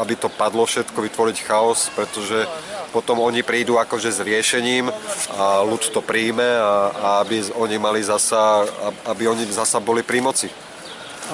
aby 0.00 0.16
to 0.16 0.32
padlo 0.32 0.64
všetko, 0.64 0.96
vytvoriť 0.96 1.36
chaos, 1.44 1.92
pretože 1.92 2.48
potom 2.88 3.20
oni 3.20 3.44
prídu 3.44 3.76
akože 3.76 4.16
s 4.16 4.24
riešením 4.24 4.88
a 5.36 5.60
ľud 5.60 5.84
to 5.92 6.00
príjme 6.00 6.46
a, 6.46 6.88
a 6.88 7.08
aby 7.20 7.42
oni 7.52 7.76
mali 7.76 8.00
zasa, 8.00 8.64
aby 9.04 9.28
oni 9.28 9.44
zasa 9.52 9.76
boli 9.76 10.00
pri 10.00 10.24
moci. 10.24 10.48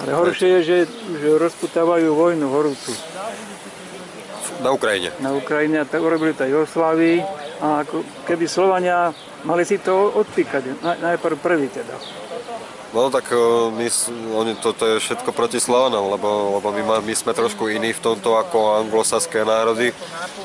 Ale 0.02 0.18
horšie 0.18 0.48
je, 0.48 0.60
že, 0.66 0.78
že 1.14 1.28
rozputávajú 1.30 2.10
vojnu 2.10 2.46
horúcu. 2.50 2.90
Na 4.60 4.74
Ukrajine. 4.74 5.14
Na 5.22 5.30
Ukrajine 5.32 5.86
tak 5.88 6.02
urobili 6.04 6.36
to 6.36 6.44
Jugoslávii 6.44 7.22
a 7.62 7.86
ako 7.86 8.04
keby 8.28 8.44
Slovania 8.44 9.14
mali 9.44 9.64
si 9.64 9.78
to 9.80 10.12
odpíkať, 10.14 10.82
najprv 10.82 11.36
prvý 11.40 11.68
teda. 11.68 11.96
No 12.90 13.06
tak 13.06 13.30
e, 13.30 13.38
my, 13.70 13.86
oni, 14.34 14.52
toto 14.58 14.82
je 14.82 14.98
všetko 14.98 15.30
proti 15.30 15.62
Slovanom, 15.62 16.10
lebo, 16.10 16.58
lebo 16.58 16.74
my, 16.74 16.82
my 17.06 17.14
sme 17.14 17.30
trošku 17.30 17.70
iní 17.70 17.94
v 17.94 18.02
tomto 18.02 18.34
ako 18.34 18.82
anglosaské 18.82 19.46
národy. 19.46 19.94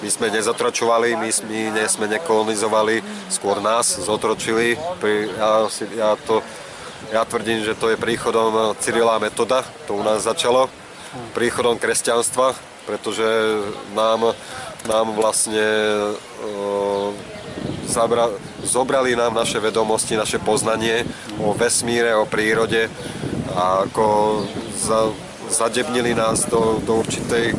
My 0.05 0.09
sme 0.13 0.29
nezotročovali, 0.29 1.17
my, 1.17 1.29
my 1.49 1.59
nie 1.73 1.87
sme 1.89 2.05
nekolonizovali, 2.05 3.01
skôr 3.33 3.57
nás 3.57 3.97
zotročili. 3.97 4.77
Pri, 5.01 5.33
ja, 5.33 5.65
ja, 5.97 6.09
to, 6.21 6.45
ja 7.09 7.25
tvrdím, 7.25 7.65
že 7.65 7.73
to 7.73 7.89
je 7.89 7.97
príchodom 7.97 8.77
Cyrila 8.77 9.17
metoda, 9.17 9.65
to 9.89 9.97
u 9.97 10.05
nás 10.05 10.21
začalo, 10.21 10.69
príchodom 11.33 11.81
kresťanstva, 11.81 12.53
pretože 12.85 13.25
nám, 13.97 14.37
nám 14.85 15.17
vlastne 15.17 15.65
e, 15.65 16.13
zabra, 17.88 18.29
zobrali 18.63 19.15
nám 19.15 19.33
naše 19.33 19.59
vedomosti, 19.59 20.17
naše 20.17 20.39
poznanie 20.39 21.05
o 21.39 21.53
vesmíre, 21.53 22.15
o 22.15 22.25
prírode 22.25 22.89
a 23.55 23.88
ako 23.88 24.05
za, 24.75 25.09
zadebnili 25.49 26.17
nás 26.17 26.45
do, 26.45 26.81
do 26.83 26.99
určitej 26.99 27.55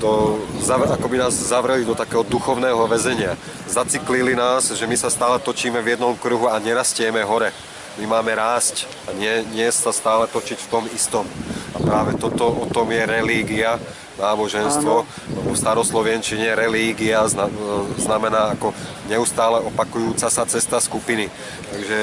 do, 0.00 0.40
ako 0.64 1.06
by 1.12 1.16
nás 1.20 1.36
zavreli 1.36 1.84
do 1.84 1.92
takého 1.92 2.24
duchovného 2.24 2.88
väzenia. 2.88 3.36
Zaciklili 3.68 4.32
nás, 4.32 4.72
že 4.72 4.88
my 4.88 4.96
sa 4.96 5.12
stále 5.12 5.36
točíme 5.36 5.76
v 5.84 5.94
jednom 5.94 6.16
kruhu 6.16 6.48
a 6.48 6.56
nerastieme 6.56 7.20
hore. 7.20 7.52
My 8.00 8.08
máme 8.08 8.32
rásť 8.32 8.88
a 9.04 9.12
nie, 9.12 9.44
nie 9.52 9.68
sa 9.68 9.92
stále 9.92 10.24
točiť 10.24 10.56
v 10.56 10.70
tom 10.72 10.84
istom. 10.96 11.28
A 11.76 11.78
práve 11.84 12.16
toto, 12.16 12.48
o 12.48 12.66
tom 12.72 12.88
je 12.88 13.04
relígia, 13.04 13.76
náboženstvo, 14.20 14.94
lebo 15.34 15.48
v 15.50 15.58
staroslovenčine 15.58 16.52
relígia 16.52 17.24
znamená 17.96 18.54
ako 18.54 18.76
neustále 19.08 19.64
opakujúca 19.64 20.28
sa 20.28 20.44
cesta 20.44 20.78
skupiny. 20.78 21.32
Takže 21.72 21.98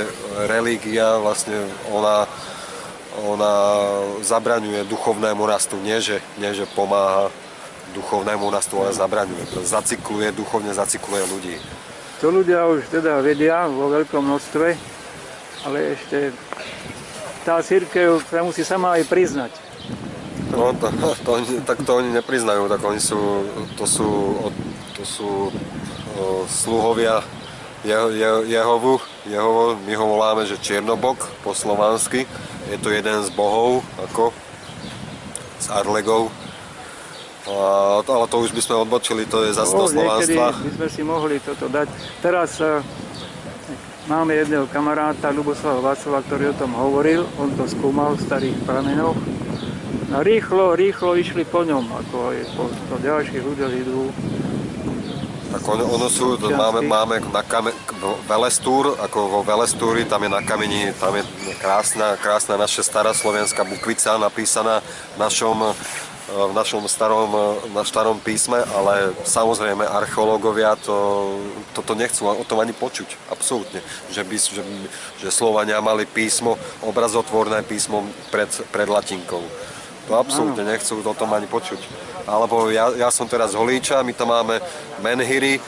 relígia 0.49 1.21
vlastne 1.21 1.55
ona, 1.93 2.25
ona 3.21 3.53
zabraňuje 4.25 4.89
duchovnému 4.89 5.45
rastu, 5.45 5.77
nie 5.79 6.01
že, 6.01 6.17
nie 6.41 6.49
že 6.57 6.65
pomáha 6.73 7.29
duchovnému 7.93 8.49
rastu, 8.49 8.81
ale 8.81 8.91
zabraňuje. 8.91 9.63
Zacykluje, 9.63 10.33
duchovne 10.33 10.73
zacykluje 10.73 11.23
ľudí. 11.29 11.55
To 12.19 12.33
ľudia 12.33 12.65
už 12.65 12.89
teda 12.89 13.21
vedia 13.21 13.69
vo 13.69 13.93
veľkom 13.93 14.25
množstve, 14.25 14.67
ale 15.69 15.77
ešte 15.93 16.33
tá 17.45 17.61
církev 17.61 18.19
sa 18.25 18.41
musí 18.41 18.65
sama 18.65 18.97
aj 18.97 19.05
priznať 19.05 19.53
No, 20.47 20.71
to, 20.73 20.87
to, 21.27 21.31
tak 21.67 21.77
to 21.83 21.91
oni 21.99 22.09
nepriznajú, 22.15 22.71
tak 22.71 22.79
oni 22.79 23.01
sú, 23.03 23.19
to 23.75 23.83
sú, 23.83 24.09
to 24.95 25.03
sú 25.03 25.51
o, 26.15 26.47
sluhovia 26.47 27.19
jeho, 27.83 28.09
jeho, 28.09 28.39
Jehovu, 28.47 28.93
Jehovo, 29.27 29.75
my 29.83 29.93
ho 29.93 30.05
voláme, 30.07 30.47
že 30.47 30.59
Čiernobok 30.59 31.29
po 31.43 31.51
slovansky, 31.51 32.23
je 32.71 32.77
to 32.79 32.89
jeden 32.89 33.21
z 33.23 33.29
bohov, 33.35 33.83
ako? 33.99 34.31
Z 35.59 35.67
Arlegov, 35.71 36.31
a, 37.47 37.99
ale 38.03 38.25
to 38.27 38.43
už 38.43 38.51
by 38.51 38.61
sme 38.63 38.75
odbočili, 38.87 39.23
to 39.27 39.43
je 39.47 39.55
zase 39.55 39.71
do 39.71 39.87
slovanstva. 39.87 40.51
by 40.51 40.71
sme 40.79 40.87
si 40.91 41.01
mohli 41.03 41.39
toto 41.39 41.71
dať. 41.71 41.87
Teraz 42.19 42.59
uh, 42.59 42.83
máme 44.11 44.35
jedného 44.35 44.67
kamaráta, 44.67 45.31
Luboslava 45.31 45.91
Václava, 45.91 46.23
ktorý 46.27 46.51
o 46.51 46.55
tom 46.59 46.71
hovoril, 46.75 47.23
on 47.39 47.51
to 47.55 47.63
skúmal 47.67 48.19
v 48.19 48.21
starých 48.23 48.57
pramenoch 48.67 49.15
Rýchlo, 50.07 50.77
rýchlo 50.77 51.19
išli 51.19 51.43
po 51.43 51.67
ňom, 51.67 51.83
ako 51.91 52.31
aj 52.31 52.37
po, 52.55 52.63
po 52.71 52.95
ďalších 53.01 53.43
ľuďoch 53.43 53.73
idú. 53.75 54.01
Tak 55.47 55.63
ono, 55.63 55.83
ono 55.95 56.07
sú, 56.11 56.35
máme, 56.39 56.83
máme 56.83 57.15
na 57.31 57.43
kame, 57.43 57.71
Velestúr, 58.27 58.99
ako 58.99 59.19
vo 59.31 59.39
Velestúri, 59.43 60.03
tam 60.03 60.23
je 60.23 60.29
na 60.31 60.43
kameni, 60.43 60.91
tam 60.99 61.15
je 61.15 61.23
krásna, 61.59 62.19
krásna 62.19 62.59
naša 62.59 62.83
stará 62.83 63.11
slovenská 63.15 63.63
bukvica 63.63 64.19
napísaná 64.19 64.83
v 65.15 65.17
našom, 65.23 65.71
v 65.71 66.07
v 66.27 66.51
našom 66.51 66.83
starom, 66.91 67.31
na 67.71 67.87
starom 67.87 68.19
písme, 68.19 68.59
ale 68.75 69.15
samozrejme 69.23 69.87
archeológovia 69.87 70.75
to, 70.75 71.39
toto 71.71 71.95
nechcú 71.95 72.27
o 72.27 72.43
tom 72.43 72.59
ani 72.59 72.75
počuť, 72.75 73.31
absolútne. 73.31 73.79
Že, 74.11 74.21
by, 74.27 74.35
že, 74.35 74.61
že 75.23 75.29
Slovania 75.31 75.79
mali 75.79 76.03
písmo, 76.03 76.59
obrazotvorné 76.83 77.63
písmo 77.63 78.03
pred, 78.27 78.51
pred 78.75 78.91
latinkou. 78.91 79.39
To 80.07 80.15
absolútne 80.15 80.63
nechcú 80.63 81.03
o 81.03 81.15
tom 81.15 81.35
ani 81.35 81.51
počuť. 81.51 81.79
Alebo 82.27 82.71
ja, 82.71 82.91
ja 82.95 83.11
som 83.11 83.27
teraz 83.27 83.51
z 83.51 83.59
Holíča, 83.59 84.03
my 84.03 84.15
tam 84.15 84.31
máme 84.31 84.59
menhiry, 85.03 85.59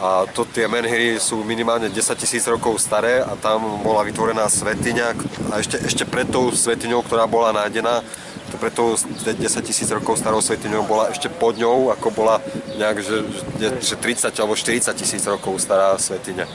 a 0.00 0.24
to, 0.32 0.48
tie 0.48 0.64
menhiry 0.64 1.20
sú 1.20 1.44
minimálne 1.44 1.92
10 1.92 2.16
tisíc 2.16 2.48
rokov 2.48 2.80
staré 2.80 3.20
a 3.20 3.36
tam 3.36 3.84
bola 3.84 4.00
vytvorená 4.00 4.48
svetiňa 4.48 5.06
a 5.52 5.60
ešte, 5.60 5.76
ešte 5.76 6.04
pred 6.08 6.24
tou 6.24 6.48
svetiňou, 6.48 7.04
ktorá 7.04 7.28
bola 7.28 7.52
nájdená, 7.52 8.00
to 8.48 8.56
preto 8.56 8.96
10 8.96 9.36
tisíc 9.60 9.92
rokov 9.92 10.16
starou 10.16 10.40
svetiňou 10.40 10.88
bola 10.88 11.12
ešte 11.12 11.28
pod 11.28 11.60
ňou, 11.60 11.92
ako 11.92 12.16
bola 12.16 12.40
nejak, 12.80 12.98
že, 13.04 13.28
že 13.60 13.94
30 13.94 14.32
alebo 14.40 14.56
40 14.56 14.88
tisíc 14.96 15.22
rokov 15.28 15.60
stará 15.60 15.94
svetiňa. 16.00 16.48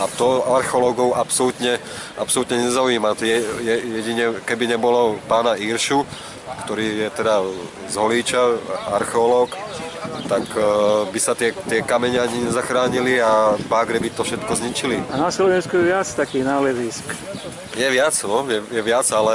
A 0.00 0.06
to 0.20 0.44
archeológov 0.52 1.16
absolútne, 1.16 1.80
absolútne 2.20 2.68
nezaujíma. 2.68 3.16
Je, 3.20 3.38
je, 3.64 3.74
jedine, 4.00 4.24
keby 4.44 4.70
nebolo 4.76 5.16
pána 5.24 5.56
Iršu, 5.56 6.04
ktorý 6.66 7.06
je 7.06 7.08
teda 7.14 7.34
z 7.90 7.94
Holíča, 7.94 8.58
archeológ, 8.94 9.54
tak 10.30 10.46
e, 10.54 10.62
by 11.10 11.18
sa 11.20 11.34
tie, 11.34 11.50
tie 11.66 11.82
kamene 11.82 12.22
ani 12.22 12.46
nezachránili 12.46 13.18
a 13.18 13.58
bagre 13.66 13.98
by 13.98 14.10
to 14.14 14.22
všetko 14.22 14.52
zničili. 14.54 14.96
A 15.10 15.16
na 15.18 15.30
Slovensku 15.34 15.74
je 15.76 15.90
viac 15.90 16.06
takých 16.06 16.44
nálezisk. 16.46 17.04
Je 17.74 17.88
viac, 17.90 18.14
no, 18.26 18.46
je, 18.50 18.60
je 18.70 18.82
viac, 18.82 19.06
ale 19.14 19.34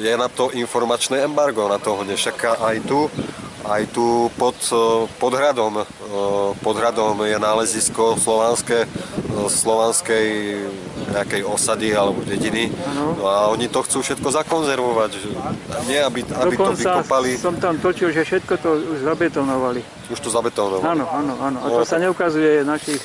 je 0.00 0.12
na 0.16 0.28
to 0.28 0.52
informačné 0.52 1.24
embargo, 1.24 1.68
na 1.68 1.80
toho 1.80 2.04
však 2.04 2.60
aj 2.60 2.76
tu, 2.84 3.08
aj 3.66 3.82
tu 3.94 4.30
pod, 4.38 4.56
e, 4.70 5.06
pod 5.18 5.32
hradom, 5.34 5.82
e, 5.82 5.84
pod 6.60 6.74
hradom 6.76 7.18
je 7.22 7.36
nálezisko 7.38 8.18
slovanské, 8.18 8.86
slovanskej 9.48 10.26
nejakej 11.12 11.42
osady 11.44 11.92
alebo 11.92 12.24
dediny. 12.24 12.72
No 12.96 13.28
a 13.28 13.52
oni 13.52 13.68
to 13.68 13.84
chcú 13.84 14.00
všetko 14.00 14.28
zakonzervovať. 14.32 15.10
Nie, 15.86 16.06
aby, 16.08 16.24
aby 16.24 16.54
to 16.56 16.72
vykopali. 16.72 17.36
som 17.36 17.56
tam 17.60 17.76
točil, 17.76 18.10
že 18.10 18.24
všetko 18.24 18.52
to 18.58 18.68
už 18.96 18.98
zabetonovali. 19.04 19.80
Už 20.08 20.18
to 20.20 20.30
zabetonovali. 20.32 20.88
Áno, 20.88 21.04
áno, 21.10 21.32
áno. 21.38 21.58
A 21.60 21.66
to 21.68 21.82
no, 21.84 21.88
sa 21.88 22.00
neukazuje 22.00 22.64
našich 22.64 23.02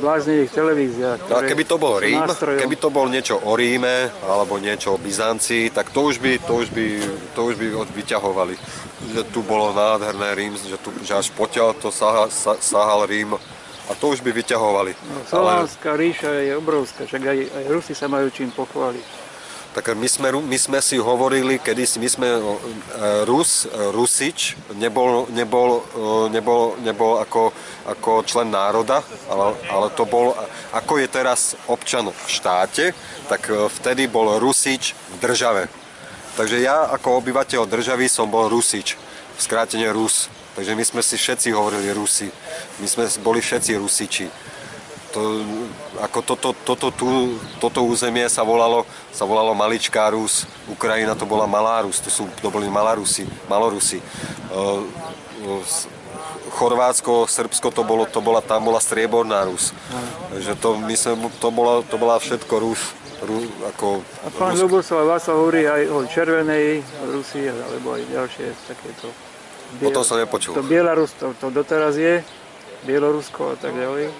bláznivých 0.00 0.50
televíziách. 0.50 1.18
A 1.30 1.42
keby 1.46 1.64
to 1.64 1.76
bol 1.78 1.98
Rím, 1.98 2.22
keby 2.34 2.76
to 2.76 2.88
bol 2.90 3.06
niečo 3.06 3.38
o 3.38 3.52
Ríme 3.54 4.10
alebo 4.26 4.58
niečo 4.58 4.94
o 4.94 4.98
Byzancii, 4.98 5.70
tak 5.70 5.90
to 5.90 6.10
už 6.10 6.18
by, 6.18 6.38
to 6.42 6.52
už 6.64 6.68
by, 6.70 6.86
to 7.34 7.40
už 7.50 7.54
by 7.54 7.66
vyťahovali. 7.94 8.54
Že 9.14 9.22
tu 9.30 9.40
bolo 9.44 9.70
nádherné 9.76 10.34
Rím, 10.34 10.54
že, 10.56 10.78
tu, 10.80 10.90
že 11.04 11.14
až 11.14 11.30
potiaľ 11.34 11.78
to 11.78 11.92
sahal, 11.94 12.30
sahal 12.60 13.06
Rím 13.06 13.36
a 13.84 13.92
to 13.92 14.16
už 14.16 14.24
by 14.24 14.32
vyťahovali. 14.32 14.92
No, 14.96 15.18
Slovanská 15.28 15.92
Ale... 15.92 16.00
ríša 16.08 16.30
je 16.40 16.52
obrovská, 16.56 17.04
však 17.04 17.22
aj, 17.22 17.38
aj 17.52 17.64
Rusi 17.68 17.92
sa 17.92 18.08
majú 18.08 18.32
čím 18.32 18.48
pochváliť. 18.48 19.23
Tak 19.74 19.90
my 19.98 20.06
sme, 20.06 20.30
my 20.30 20.54
sme 20.54 20.78
si 20.78 21.02
hovorili, 21.02 21.58
kedy 21.58 21.82
si 21.82 21.98
my 21.98 22.06
sme 22.06 22.28
e, 22.30 22.40
Rus, 23.26 23.66
Rusič, 23.90 24.54
nebol, 24.78 25.26
nebol, 25.34 25.82
e, 25.82 26.30
nebol, 26.30 26.78
nebol 26.78 27.18
ako, 27.18 27.50
ako 27.82 28.22
člen 28.22 28.54
národa, 28.54 29.02
ale, 29.26 29.58
ale 29.66 29.90
to 29.98 30.06
bol, 30.06 30.30
ako 30.70 31.02
je 31.02 31.08
teraz 31.10 31.58
občan 31.66 32.06
v 32.06 32.26
štáte, 32.30 32.94
tak 33.26 33.50
e, 33.50 33.66
vtedy 33.66 34.06
bol 34.06 34.38
Rusič 34.38 34.94
v 34.94 35.16
države. 35.18 35.66
Takže 36.38 36.62
ja 36.62 36.86
ako 36.94 37.18
obyvateľ 37.18 37.66
državy 37.66 38.06
som 38.06 38.30
bol 38.30 38.46
Rusič, 38.46 38.94
v 39.34 39.40
skrátene 39.42 39.90
Rus. 39.90 40.30
Takže 40.54 40.78
my 40.78 40.84
sme 40.86 41.02
si 41.02 41.18
všetci 41.18 41.50
hovorili 41.50 41.90
Rusi. 41.90 42.30
My 42.78 42.86
sme 42.86 43.10
boli 43.26 43.42
všetci 43.42 43.74
Rusiči. 43.74 44.26
To, 45.14 45.46
ako 46.02 46.18
toto, 46.26 46.48
toto, 46.66 46.90
tu, 46.90 47.38
toto 47.62 47.86
územie 47.86 48.26
sa 48.26 48.42
volalo, 48.42 48.82
sa 49.14 49.22
volalo 49.22 49.54
Maličká 49.54 50.10
Rus, 50.10 50.42
Ukrajina 50.66 51.14
to 51.14 51.22
bola 51.22 51.46
Malá 51.46 51.86
Rus, 51.86 52.02
to, 52.02 52.10
sú, 52.10 52.26
to 52.42 52.50
boli 52.50 52.66
Malarusi, 52.66 53.22
Malorusi. 53.46 54.02
Chorvátsko, 56.54 57.30
Srbsko 57.30 57.70
to, 57.70 57.86
bolo, 57.86 58.10
to 58.10 58.18
bola, 58.18 58.42
tam 58.42 58.66
bola 58.66 58.82
Strieborná 58.82 59.46
Rus. 59.46 59.70
Takže 60.34 60.58
to, 60.58 60.82
myslím, 60.82 61.30
to, 61.38 61.48
bola, 61.54 61.86
to 61.86 61.94
bola 61.94 62.18
všetko 62.18 62.54
Rus. 62.58 62.82
Ru, 63.24 63.40
ako 63.70 64.04
a 64.26 64.28
pán 64.36 64.58
Luboslav 64.58 65.06
Václav 65.06 65.38
hovorí 65.38 65.64
aj 65.64 65.86
o 65.88 66.04
Červenej 66.04 66.84
Rusii, 67.08 67.48
alebo 67.48 67.96
aj 67.96 68.02
ďalšie 68.10 68.46
takéto 68.68 69.08
Biel, 69.80 69.88
o 69.88 69.96
tom 69.96 70.04
som 70.04 70.20
nepočul. 70.20 70.52
To 70.52 70.66
Bielarus, 70.66 71.14
to, 71.16 71.32
to 71.40 71.48
doteraz 71.48 71.96
je, 71.96 72.20
Bielorusko 72.84 73.54
a 73.54 73.56
tak 73.56 73.72
ďalej. 73.72 74.12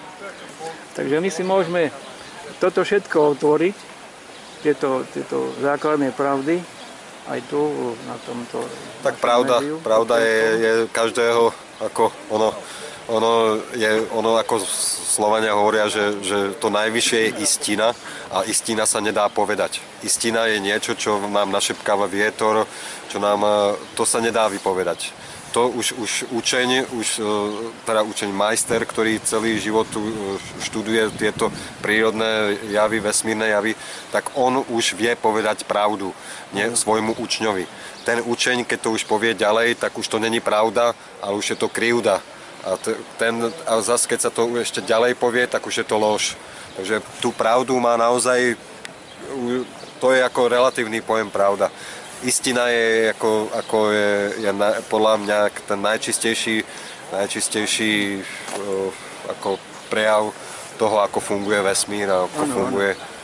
Takže 0.95 1.19
my 1.19 1.27
si 1.27 1.43
môžeme 1.43 1.91
toto 2.63 2.87
všetko 2.87 3.35
otvoriť, 3.35 3.75
tieto, 4.63 5.03
tieto 5.11 5.51
základné 5.59 6.15
pravdy, 6.15 6.63
aj 7.27 7.39
tu 7.51 7.59
na 8.07 8.15
tomto... 8.23 8.63
Tak 9.03 9.19
pravda, 9.19 9.59
médiu, 9.59 9.77
pravda 9.83 10.23
je, 10.23 10.39
je 10.55 10.71
každého, 10.95 11.51
ako 11.83 12.15
ono, 12.31 12.55
ono, 13.11 13.59
je, 13.75 14.07
ono 14.15 14.39
ako 14.39 14.63
Slovania 15.15 15.51
hovoria, 15.51 15.91
že, 15.91 16.23
že 16.23 16.55
to 16.63 16.71
najvyššie 16.71 17.19
je 17.27 17.29
istina 17.43 17.91
a 18.31 18.47
istina 18.47 18.87
sa 18.87 19.03
nedá 19.03 19.27
povedať. 19.27 19.83
Istina 19.99 20.47
je 20.47 20.63
niečo, 20.63 20.95
čo 20.95 21.19
nám 21.27 21.51
našepkáva 21.51 22.07
vietor, 22.07 22.63
čo 23.11 23.19
nám, 23.19 23.43
to 23.99 24.07
sa 24.07 24.23
nedá 24.23 24.47
vypovedať 24.47 25.24
to 25.55 25.71
už, 25.71 25.95
už 25.95 26.11
učeň, 26.35 26.91
už, 26.91 27.07
e, 27.15 27.31
teda 27.87 28.03
učeň 28.03 28.27
majster, 28.35 28.83
ktorý 28.83 29.23
celý 29.23 29.55
život 29.55 29.87
tu 29.87 30.03
e, 30.03 30.11
študuje 30.59 31.15
tieto 31.15 31.47
prírodné 31.79 32.59
javy, 32.75 32.99
vesmírne 32.99 33.47
javy, 33.47 33.71
tak 34.11 34.35
on 34.35 34.67
už 34.67 34.99
vie 34.99 35.15
povedať 35.15 35.63
pravdu 35.63 36.11
nie, 36.51 36.67
mhm. 36.67 36.75
svojmu 36.75 37.15
učňovi. 37.15 37.63
Ten 38.03 38.19
učeň, 38.19 38.67
keď 38.67 38.79
to 38.83 38.99
už 38.99 39.07
povie 39.07 39.31
ďalej, 39.31 39.79
tak 39.79 39.95
už 39.95 40.11
to 40.11 40.19
není 40.19 40.43
pravda, 40.43 40.91
ale 41.23 41.39
už 41.39 41.55
je 41.55 41.57
to 41.57 41.71
krivda. 41.71 42.19
A, 42.67 42.75
ten, 43.15 43.47
a 43.63 43.79
zase, 43.79 44.11
keď 44.11 44.19
sa 44.27 44.31
to 44.35 44.51
ešte 44.59 44.83
ďalej 44.83 45.15
povie, 45.15 45.47
tak 45.47 45.63
už 45.63 45.81
je 45.81 45.87
to 45.87 45.95
lož. 45.95 46.35
Takže 46.75 46.99
tú 47.23 47.31
pravdu 47.31 47.71
má 47.79 47.95
naozaj, 47.95 48.59
to 50.03 50.11
je 50.11 50.19
ako 50.19 50.51
relatívny 50.51 50.99
pojem 50.99 51.31
pravda 51.31 51.71
istina 52.25 52.67
je, 52.67 53.13
ako, 53.13 53.53
ako 53.53 53.77
je, 53.93 54.11
je 54.41 54.51
na, 54.53 54.81
podľa 54.89 55.13
mňa 55.21 55.39
ten 55.69 55.79
najčistejší, 55.81 56.65
najčistejší 57.13 57.93
uh, 58.59 58.89
ako 59.29 59.61
prejav 59.87 60.33
toho, 60.75 60.99
ako 60.99 61.21
funguje 61.21 61.61
vesmír 61.61 62.09
a 62.09 62.25
ako 62.25 62.41
ano, 62.41 62.53
funguje 62.53 62.91
ano 62.97 63.14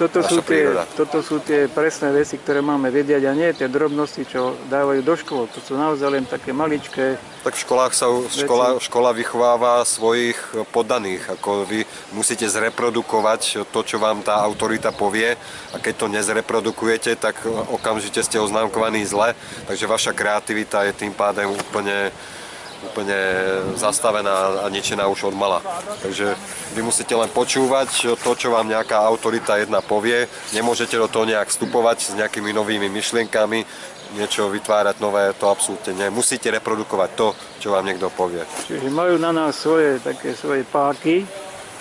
toto 0.00 0.24
sú, 0.24 0.40
tie, 0.40 0.72
toto 0.96 1.20
sú 1.20 1.36
tie 1.44 1.68
presné 1.68 2.08
veci, 2.16 2.40
ktoré 2.40 2.64
máme 2.64 2.88
vedieť 2.88 3.28
a 3.28 3.36
nie 3.36 3.52
tie 3.52 3.68
drobnosti, 3.68 4.24
čo 4.24 4.56
dávajú 4.72 5.00
do 5.04 5.14
škôl. 5.16 5.44
To 5.52 5.60
sú 5.60 5.76
naozaj 5.76 6.08
len 6.08 6.24
také 6.24 6.56
maličké 6.56 7.20
Tak 7.44 7.56
v 7.56 7.62
školách 7.64 7.92
sa 7.92 8.08
škola, 8.28 8.80
škola 8.80 9.10
vychováva 9.12 9.84
svojich 9.84 10.36
podaných. 10.72 11.36
Ako 11.36 11.68
vy 11.68 11.84
musíte 12.16 12.48
zreprodukovať 12.48 13.68
to, 13.68 13.80
čo 13.84 14.00
vám 14.00 14.24
tá 14.24 14.40
autorita 14.40 14.92
povie 14.92 15.36
a 15.72 15.76
keď 15.76 15.94
to 15.96 16.06
nezreprodukujete, 16.08 17.16
tak 17.20 17.40
okamžite 17.68 18.24
ste 18.24 18.40
oznámkovaní 18.40 19.04
zle. 19.04 19.36
Takže 19.68 19.84
vaša 19.84 20.12
kreativita 20.16 20.88
je 20.88 20.92
tým 20.96 21.12
pádem 21.12 21.52
úplne 21.52 22.12
úplne 22.80 23.18
zastavená 23.76 24.64
a 24.64 24.66
ničená 24.72 25.04
už 25.06 25.30
od 25.30 25.36
mala. 25.36 25.60
Takže 26.00 26.32
vy 26.72 26.80
musíte 26.80 27.12
len 27.12 27.28
počúvať 27.28 28.16
to, 28.18 28.30
čo 28.36 28.48
vám 28.50 28.68
nejaká 28.68 28.96
autorita 29.04 29.60
jedna 29.60 29.84
povie. 29.84 30.24
Nemôžete 30.56 30.96
do 30.96 31.08
toho 31.08 31.28
nejak 31.28 31.52
vstupovať 31.52 31.98
s 32.00 32.12
nejakými 32.16 32.50
novými 32.56 32.88
myšlienkami, 32.88 33.64
niečo 34.16 34.50
vytvárať 34.50 34.98
nové, 34.98 35.30
to 35.38 35.46
absolútne 35.46 35.94
nie. 35.94 36.08
Musíte 36.10 36.50
reprodukovať 36.50 37.10
to, 37.14 37.28
čo 37.62 37.70
vám 37.70 37.86
niekto 37.86 38.10
povie. 38.10 38.42
Čiže 38.66 38.90
majú 38.90 39.20
na 39.22 39.30
nás 39.30 39.54
svoje 39.54 40.02
také 40.02 40.34
svoje 40.34 40.66
páky. 40.66 41.22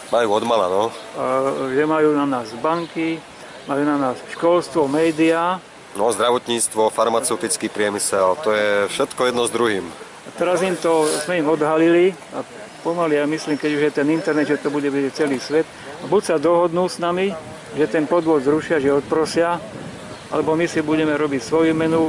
Majú 0.09 0.41
od 0.41 0.43
mala, 0.45 0.65
no. 0.69 0.83
A, 1.17 1.53
že 1.73 1.85
majú 1.85 2.13
na 2.17 2.25
nás 2.25 2.49
banky, 2.57 3.21
majú 3.65 3.83
na 3.85 3.97
nás 3.97 4.17
školstvo, 4.33 4.89
médiá. 4.89 5.61
No, 5.97 6.13
zdravotníctvo, 6.13 6.93
farmaceutický 6.93 7.69
priemysel, 7.69 8.37
to 8.45 8.53
je 8.53 8.89
všetko 8.93 9.21
jedno 9.25 9.49
s 9.49 9.53
druhým. 9.53 9.85
Teraz 10.35 10.61
im 10.61 10.75
to, 10.75 11.07
sme 11.25 11.39
im 11.39 11.47
odhalili 11.47 12.11
a 12.35 12.43
pomaly, 12.83 13.17
ja 13.19 13.25
myslím, 13.25 13.55
keď 13.57 13.71
už 13.75 13.83
je 13.89 13.91
ten 13.91 14.07
internet, 14.11 14.47
že 14.47 14.61
to 14.61 14.69
bude 14.69 14.87
vidieť 14.87 15.13
celý 15.15 15.39
svet, 15.39 15.65
buď 16.07 16.21
sa 16.23 16.35
dohodnú 16.35 16.87
s 16.87 16.99
nami, 16.99 17.31
že 17.75 17.85
ten 17.87 18.05
podvod 18.05 18.43
zrušia, 18.43 18.81
že 18.81 18.93
odprosia, 18.93 19.59
alebo 20.29 20.53
my 20.53 20.69
si 20.69 20.79
budeme 20.85 21.15
robiť 21.17 21.41
svoju 21.41 21.73
menu 21.73 22.01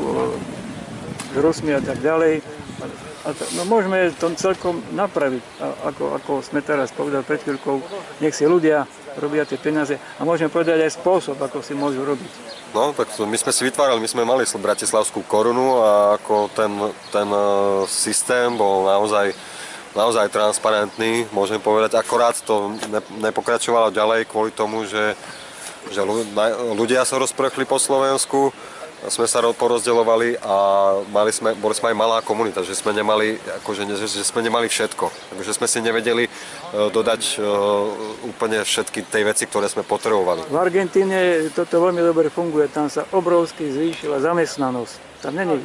s 1.32 1.36
Rusmi 1.36 1.72
a 1.72 1.80
tak 1.80 2.02
ďalej. 2.04 2.44
A 3.20 3.36
to, 3.36 3.44
no 3.56 3.68
môžeme 3.68 4.08
to 4.16 4.32
celkom 4.36 4.80
napraviť, 4.96 5.42
a 5.60 5.92
ako, 5.92 6.04
ako 6.16 6.32
sme 6.40 6.64
teraz 6.64 6.88
povedali 6.92 7.20
pred 7.20 7.40
chvíľkou, 7.44 7.76
nech 8.24 8.32
si 8.32 8.48
ľudia 8.48 8.88
robia 9.20 9.44
tie 9.44 9.60
peniaze. 9.60 10.00
A 10.16 10.24
môžeme 10.24 10.48
povedať 10.48 10.80
aj 10.80 10.96
spôsob, 10.96 11.36
ako 11.36 11.60
si 11.60 11.76
môžu 11.76 12.02
robiť. 12.02 12.32
No, 12.72 12.96
tak 12.96 13.12
my 13.18 13.36
sme 13.36 13.52
si 13.52 13.62
vytvárali, 13.66 14.00
my 14.00 14.10
sme 14.10 14.24
mali 14.24 14.46
Bratislavskú 14.46 15.26
korunu 15.26 15.82
a 15.82 16.16
ako 16.16 16.48
ten, 16.54 16.72
ten 17.10 17.28
e, 17.28 17.42
systém 17.90 18.48
bol 18.54 18.86
naozaj, 18.86 19.34
naozaj 19.92 20.30
transparentný, 20.30 21.26
môžem 21.34 21.58
povedať, 21.58 21.98
akorát 21.98 22.38
to 22.40 22.72
ne, 22.88 23.02
nepokračovalo 23.28 23.90
ďalej 23.90 24.30
kvôli 24.30 24.54
tomu, 24.54 24.86
že, 24.86 25.18
že 25.90 26.00
ľudia 26.78 27.02
sa 27.02 27.18
rozprchli 27.18 27.66
po 27.66 27.82
Slovensku, 27.82 28.54
sme 29.08 29.24
sa 29.24 29.40
porozdeľovali 29.40 30.44
a 30.44 30.56
mali 31.08 31.32
sme, 31.32 31.56
boli 31.56 31.72
sme 31.72 31.92
aj 31.92 31.96
malá 31.96 32.18
komunita, 32.20 32.60
že 32.60 32.76
sme 32.76 32.92
nemali, 32.92 33.40
akože, 33.62 33.88
že 33.96 34.20
sme 34.20 34.44
nemali 34.44 34.68
všetko. 34.68 35.08
Takže 35.40 35.56
sme 35.56 35.66
si 35.70 35.78
nevedeli 35.80 36.24
e, 36.26 36.30
dodať 36.92 37.40
e, 37.40 37.46
úplne 38.28 38.60
všetky 38.60 39.08
tej 39.08 39.24
veci, 39.24 39.48
ktoré 39.48 39.72
sme 39.72 39.88
potrebovali. 39.88 40.44
V 40.52 40.58
Argentíne 40.60 41.48
toto 41.56 41.80
veľmi 41.80 42.04
dobre 42.04 42.28
funguje, 42.28 42.68
tam 42.68 42.92
sa 42.92 43.08
obrovsky 43.16 43.72
zvýšila 43.72 44.20
zamestnanosť. 44.20 45.24
Tam 45.24 45.32
není 45.32 45.56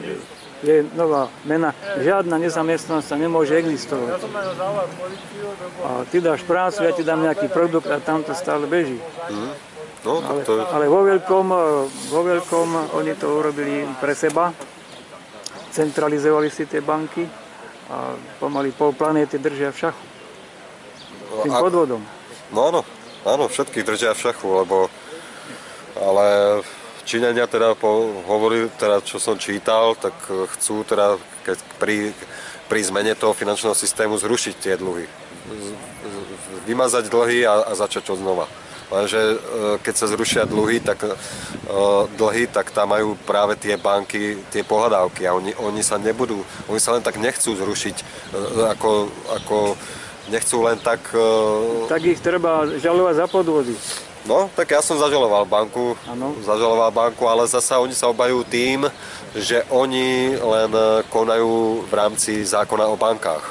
je 0.64 0.86
nová 0.98 1.30
mena. 1.46 1.76
Žiadna 2.02 2.42
nezamestnanosť 2.42 3.08
sa 3.08 3.18
nemôže 3.20 3.54
existovať. 3.54 4.24
A 5.84 5.90
ty 6.10 6.18
dáš 6.24 6.42
prácu, 6.48 6.88
ja 6.88 6.92
ti 6.96 7.06
dám 7.06 7.22
nejaký 7.22 7.52
produkt 7.52 7.92
a 7.92 8.02
tam 8.02 8.26
to 8.26 8.34
stále 8.34 8.66
beží. 8.66 8.98
Mm. 9.30 9.75
No, 10.06 10.22
ale, 10.22 10.46
to 10.46 10.54
je... 10.54 10.64
ale 10.70 10.86
vo 10.86 11.02
veľkom, 11.02 11.46
vo 12.14 12.22
veľkom 12.22 12.94
oni 12.94 13.18
to 13.18 13.26
urobili 13.42 13.90
pre 13.98 14.14
seba. 14.14 14.54
Centralizovali 15.74 16.48
si 16.54 16.70
tie 16.70 16.80
banky 16.80 17.26
a 17.90 18.14
pomaly 18.38 18.70
pol 18.70 18.94
planéty 18.94 19.42
držia 19.42 19.74
v 19.74 19.78
šachu. 19.90 20.06
Tým 21.42 21.54
a... 21.54 21.60
podvodom. 21.60 22.02
No 22.54 22.70
áno, 22.70 22.82
áno, 23.26 23.50
všetkých 23.50 23.82
držia 23.84 24.14
v 24.14 24.30
šachu, 24.30 24.48
lebo 24.62 24.88
ale 25.98 26.62
Číňania 27.06 27.50
teda 27.50 27.74
po, 27.74 28.14
hovorili, 28.30 28.70
teda 28.78 29.02
čo 29.02 29.18
som 29.18 29.38
čítal, 29.42 29.98
tak 29.98 30.14
chcú 30.26 30.86
teda 30.86 31.18
keď 31.46 31.58
pri, 31.78 31.98
pri 32.70 32.80
zmene 32.82 33.14
toho 33.18 33.34
finančného 33.34 33.78
systému 33.78 34.18
zrušiť 34.18 34.56
tie 34.58 34.74
dlhy. 34.78 35.06
Vymazať 36.66 37.10
dlhy 37.10 37.46
a, 37.46 37.70
a 37.70 37.72
začať 37.78 38.14
od 38.14 38.22
znova. 38.22 38.46
Lenže 38.92 39.18
e, 39.18 39.38
keď 39.82 39.94
sa 39.98 40.06
zrušia 40.06 40.44
dlhy, 40.46 40.78
tak, 40.78 41.02
e, 41.06 41.14
dlhy, 42.18 42.46
tak 42.54 42.70
tam 42.70 42.94
majú 42.94 43.18
práve 43.26 43.58
tie 43.58 43.82
banky 43.82 44.38
tie 44.54 44.62
pohľadávky 44.62 45.26
a 45.26 45.34
oni, 45.34 45.58
oni 45.58 45.82
sa 45.82 45.98
nebudú, 45.98 46.46
oni 46.70 46.78
sa 46.78 46.94
len 46.94 47.02
tak 47.02 47.18
nechcú 47.18 47.58
zrušiť, 47.58 47.96
e, 47.98 48.06
ako, 48.78 49.10
ako 49.34 49.58
nechcú 50.30 50.58
len 50.66 50.78
tak... 50.82 51.14
Tak 51.86 52.02
ich 52.02 52.22
treba 52.22 52.66
žalovať 52.82 53.14
za 53.14 53.26
podvody. 53.30 53.74
No, 54.26 54.50
tak 54.58 54.74
ja 54.74 54.82
som 54.82 54.98
zažaloval 54.98 55.46
banku, 55.46 55.94
ano. 56.10 56.34
zažaloval 56.42 56.90
banku, 56.90 57.30
ale 57.30 57.46
zasa 57.46 57.78
oni 57.78 57.94
sa 57.94 58.10
obajú 58.10 58.42
tým, 58.42 58.90
že 59.38 59.62
oni 59.70 60.34
len 60.34 60.72
konajú 61.14 61.86
v 61.86 61.94
rámci 61.94 62.42
zákona 62.42 62.90
o 62.90 62.98
bankách. 62.98 63.46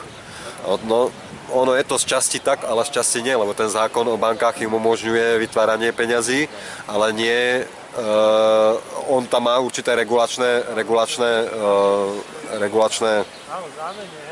No, 0.82 1.14
ono 1.52 1.74
je 1.74 1.84
to 1.84 1.98
z 1.98 2.04
časti 2.04 2.38
tak, 2.40 2.64
ale 2.64 2.84
z 2.84 3.00
časti 3.00 3.20
nie, 3.20 3.36
lebo 3.36 3.52
ten 3.52 3.68
zákon 3.68 4.08
o 4.08 4.16
bankách 4.16 4.60
im 4.64 4.74
umožňuje 4.74 5.38
vytváranie 5.44 5.92
peňazí, 5.92 6.48
ale 6.88 7.12
nie, 7.12 7.64
uh, 7.64 9.12
on 9.12 9.26
tam 9.26 9.50
má 9.50 9.58
určité 9.60 9.94
regulačné, 9.94 10.72
regulačné, 10.72 11.30
uh, 11.50 12.14
regulačné 12.60 13.24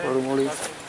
formuly. 0.03 0.45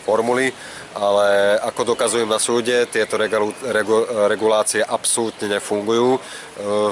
formuly, 0.05 0.47
ale 0.93 1.57
ako 1.59 1.97
dokazujem 1.97 2.30
na 2.30 2.38
súde, 2.38 2.86
tieto 2.86 3.17
regulu, 3.17 3.49
regu, 3.65 4.05
regulácie 4.30 4.86
absolútne 4.86 5.57
nefungujú 5.57 6.15
uh, 6.15 6.21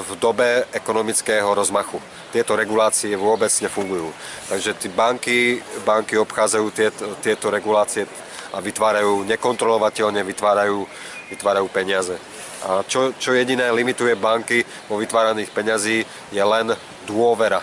v 0.02 0.10
dobe 0.18 0.66
ekonomického 0.74 1.46
rozmachu. 1.54 2.02
Tieto 2.32 2.56
regulácie 2.56 3.12
vôbec 3.14 3.52
nefungujú. 3.60 4.08
Takže 4.48 4.70
tí 4.80 4.88
banky, 4.88 5.60
banky 5.84 6.16
obchádzajú 6.16 6.66
tieto, 6.72 7.04
tieto 7.20 7.52
regulácie 7.52 8.08
a 8.52 8.60
vytvárajú 8.60 9.24
nekontrolovateľne, 9.24 10.20
vytvárajú, 10.20 10.84
vytvárajú 11.32 11.66
peniaze. 11.72 12.16
A 12.62 12.86
čo, 12.86 13.10
čo 13.18 13.34
jediné 13.34 13.72
limituje 13.74 14.14
banky 14.14 14.62
vo 14.86 15.00
vytváraných 15.00 15.50
peňazí 15.50 16.06
je 16.30 16.44
len 16.44 16.70
dôvera. 17.08 17.58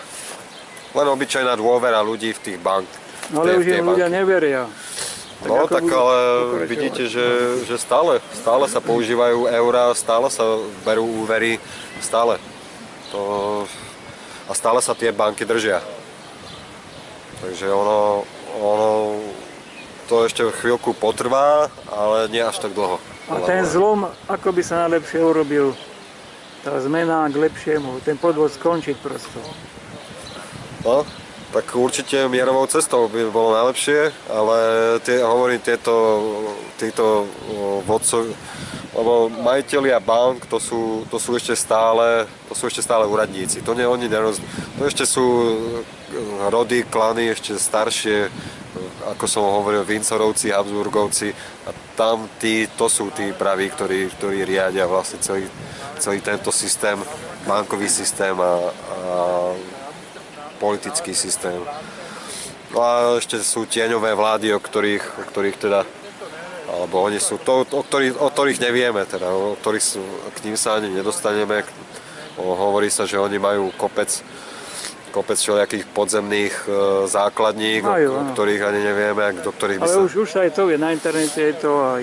Len 0.92 1.06
obyčajná 1.06 1.56
dôvera 1.56 2.02
ľudí 2.02 2.34
v 2.36 2.42
tých 2.42 2.58
bank. 2.60 2.84
No 3.30 3.46
ale 3.46 3.62
už 3.62 3.70
im 3.70 3.86
ľudia 3.86 4.10
neveria. 4.10 4.66
Tak 5.40 5.48
no 5.48 5.64
tak 5.64 5.88
ale 5.88 6.18
vidíte, 6.68 7.08
že, 7.08 7.24
že 7.64 7.80
stále, 7.80 8.20
stále 8.36 8.68
sa 8.68 8.76
používajú 8.76 9.48
eurá, 9.48 9.88
stále 9.96 10.28
sa 10.28 10.44
berú 10.84 11.24
úvery, 11.24 11.56
stále. 12.04 12.36
To, 13.08 13.64
a 14.44 14.52
stále 14.52 14.84
sa 14.84 14.92
tie 14.92 15.16
banky 15.16 15.48
držia. 15.48 15.80
Takže 17.40 17.72
ono, 17.72 18.28
ono 18.60 19.16
to 20.10 20.26
ešte 20.26 20.42
chvíľku 20.58 20.90
potrvá, 20.98 21.70
ale 21.86 22.26
nie 22.34 22.42
až 22.42 22.58
tak 22.58 22.74
dlho. 22.74 22.98
A 23.30 23.38
ten 23.46 23.62
zlom, 23.62 24.10
ako 24.26 24.50
by 24.50 24.62
sa 24.66 24.90
najlepšie 24.90 25.22
urobil? 25.22 25.78
Tá 26.66 26.74
zmena 26.82 27.30
k 27.30 27.38
lepšiemu, 27.38 28.02
ten 28.02 28.18
podvod 28.18 28.50
skončiť 28.50 28.98
prosto. 28.98 29.38
No, 30.82 31.06
tak 31.54 31.70
určite 31.78 32.26
mierovou 32.26 32.66
cestou 32.66 33.06
by 33.06 33.30
bolo 33.30 33.54
najlepšie, 33.54 34.10
ale 34.26 34.56
tie, 35.06 35.22
hovorím, 35.22 35.62
tieto, 35.62 35.94
títo 36.74 37.30
vodcov, 37.86 38.34
lebo 38.90 39.30
majiteľia 39.30 40.02
bank, 40.02 40.50
to 40.50 40.58
sú, 40.58 41.06
to 41.06 41.22
sú 41.22 41.38
ešte 41.38 41.54
stále, 41.54 42.26
to 42.50 42.58
sú 42.58 42.66
ešte 42.66 42.82
stále 42.82 43.06
úradníci. 43.06 43.62
To 43.62 43.78
nie 43.78 43.86
oni 43.86 44.10
neroz... 44.10 44.42
To 44.74 44.82
ešte 44.90 45.06
sú 45.06 45.22
rody, 46.50 46.82
klany 46.82 47.30
ešte 47.30 47.54
staršie, 47.54 48.26
ako 49.14 49.24
som 49.26 49.42
hovoril, 49.42 49.82
Vincorovci, 49.82 50.54
Habsburgovci 50.54 51.34
a 51.66 51.70
tam 51.98 52.30
tí, 52.38 52.70
to 52.78 52.86
sú 52.86 53.10
tí 53.10 53.34
praví, 53.34 53.70
ktorí, 53.70 54.10
ktorí 54.14 54.46
riadia 54.46 54.86
vlastne 54.86 55.18
celý, 55.18 55.46
celý 55.98 56.22
tento 56.22 56.54
systém, 56.54 56.96
bankový 57.44 57.90
systém 57.90 58.36
a, 58.38 58.52
a 58.70 59.16
politický 60.62 61.16
systém. 61.16 61.58
No 62.70 62.78
a 62.78 63.18
ešte 63.18 63.42
sú 63.42 63.66
tieňové 63.66 64.14
vlády, 64.14 64.54
o 64.54 64.62
ktorých, 64.62 65.04
o 65.18 65.24
ktorých 65.26 65.58
teda 65.58 65.80
alebo 66.70 67.02
oni 67.02 67.18
sú 67.18 67.42
to, 67.42 67.66
o 67.66 67.82
ktorých, 67.82 68.14
o 68.22 68.30
ktorých 68.30 68.62
nevieme, 68.62 69.02
teda, 69.02 69.26
o 69.34 69.58
ktorých 69.58 69.82
sú, 69.82 69.98
k 70.38 70.38
ním 70.46 70.54
sa 70.54 70.78
ani 70.78 70.94
nedostaneme. 70.94 71.66
O, 72.38 72.54
hovorí 72.54 72.86
sa, 72.94 73.10
že 73.10 73.18
oni 73.18 73.42
majú 73.42 73.74
kopec 73.74 74.22
kopec 75.10 75.36
všelijakých 75.36 75.84
podzemných 75.90 76.54
e, 76.64 76.66
základník, 77.10 77.82
Majú, 77.82 78.08
o, 78.10 78.18
o 78.18 78.22
ktorých 78.32 78.62
ani 78.62 78.80
nevieme, 78.80 79.24
do 79.42 79.50
ktorých 79.50 79.78
by 79.82 79.86
Ale 79.86 79.94
sa... 79.94 80.00
už, 80.06 80.12
už 80.24 80.30
aj 80.40 80.50
to 80.54 80.70
je, 80.70 80.76
na 80.78 80.94
internete 80.94 81.40
je 81.42 81.54
to 81.58 81.72
aj 81.74 82.02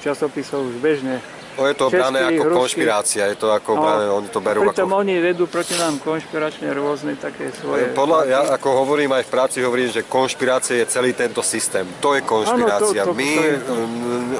časopisov 0.00 0.64
už 0.64 0.76
bežne. 0.80 1.20
No 1.58 1.66
je 1.68 1.76
to 1.76 1.92
brané 1.92 2.24
ako 2.24 2.42
ruský. 2.46 2.56
konšpirácia, 2.56 3.22
je 3.26 3.36
to 3.36 3.52
ako 3.52 3.76
no, 3.76 3.82
brané, 3.84 4.04
oni 4.08 4.28
to 4.32 4.40
berú 4.40 4.60
pritom 4.64 4.88
ako... 4.88 5.00
oni 5.02 5.14
vedú 5.20 5.44
proti 5.44 5.74
nám 5.76 6.00
konšpiračne 6.00 6.72
rôzne 6.72 7.20
také 7.20 7.52
svoje... 7.52 7.92
Podľa, 7.92 8.18
ja 8.30 8.40
ako 8.56 8.86
hovorím 8.86 9.12
aj 9.12 9.28
v 9.28 9.30
práci, 9.34 9.56
hovorím, 9.60 9.92
že 9.92 10.06
konšpirácia 10.08 10.80
je 10.80 10.86
celý 10.88 11.12
tento 11.12 11.44
systém. 11.44 11.84
To 12.00 12.16
je 12.16 12.24
konšpirácia. 12.24 13.04
Ano, 13.04 13.12
to, 13.12 13.12
to, 13.12 13.18
My, 13.18 13.32
to 13.36 13.42
je... 13.44 13.54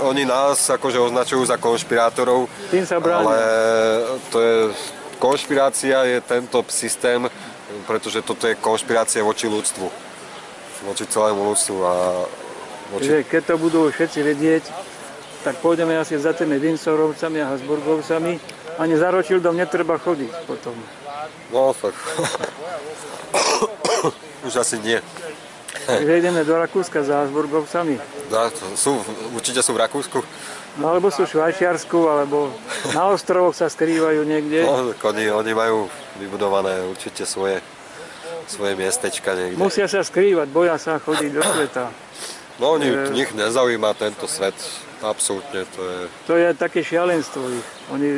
oni 0.06 0.24
nás 0.24 0.64
akože 0.70 0.96
označujú 0.96 1.44
za 1.44 1.60
konšpirátorov, 1.60 2.48
Tým 2.72 2.88
sa 2.88 2.96
bránia. 3.02 3.26
ale 3.26 3.36
to 4.32 4.38
je 4.40 4.56
konšpirácia 5.20 6.00
je 6.08 6.18
tento 6.24 6.64
systém, 6.72 7.20
pretože 7.84 8.24
toto 8.24 8.48
je 8.48 8.56
konšpirácia 8.56 9.20
voči 9.20 9.46
ľudstvu. 9.46 9.86
Voči 10.88 11.04
celému 11.04 11.52
ľudstvu. 11.52 11.76
A 11.84 11.94
voči... 12.96 13.20
Keď 13.28 13.42
to 13.44 13.54
budú 13.60 13.80
všetci 13.92 14.20
vedieť, 14.24 14.64
tak 15.44 15.60
pôjdeme 15.60 16.00
asi 16.00 16.16
za 16.16 16.32
tými 16.32 16.56
Windsorovcami 16.56 17.38
a 17.44 17.52
Habsburgovcami. 17.52 18.32
Ani 18.80 18.96
za 18.96 19.12
Rothschildom 19.12 19.60
netreba 19.60 20.00
chodiť 20.00 20.48
potom. 20.48 20.72
No, 21.52 21.76
tak. 21.76 21.92
Už 24.48 24.56
asi 24.56 24.80
nie. 24.80 24.96
Takže 25.84 26.12
ideme 26.16 26.40
do 26.48 26.56
Rakúska 26.56 27.04
za 27.04 27.24
Habsburgovcami. 27.24 28.00
No, 28.32 28.48
sú, 28.72 28.96
určite 29.36 29.60
sú 29.60 29.76
v 29.76 29.84
Rakúsku. 29.84 30.24
No 30.80 30.96
alebo 30.96 31.12
sú 31.12 31.28
v 31.28 31.36
Švajčiarsku, 31.36 32.08
alebo 32.08 32.48
na 32.96 33.12
ostrovoch 33.12 33.52
sa 33.52 33.68
skrývajú 33.68 34.24
niekde. 34.24 34.64
No, 34.64 34.96
oni, 34.96 35.28
oni 35.28 35.52
majú 35.52 35.92
vybudované 36.16 36.80
určite 36.88 37.28
svoje, 37.28 37.60
svoje 38.48 38.72
miestečka 38.80 39.36
niekde. 39.36 39.60
Musia 39.60 39.84
sa 39.84 40.00
skrývať, 40.00 40.48
boja 40.48 40.80
sa 40.80 40.96
chodiť 40.96 41.30
do 41.36 41.42
sveta. 41.44 41.92
No, 42.56 42.80
oni, 42.80 42.88
e... 42.88 43.12
nich 43.12 43.28
nezaujíma 43.36 43.92
tento 43.96 44.24
svet, 44.24 44.56
absolútne, 45.04 45.68
to 45.76 45.80
je... 45.80 45.98
To 46.28 46.34
je 46.36 46.48
také 46.56 46.80
šialenstvo 46.80 47.44
ich. 47.44 47.68
Oni 47.92 48.08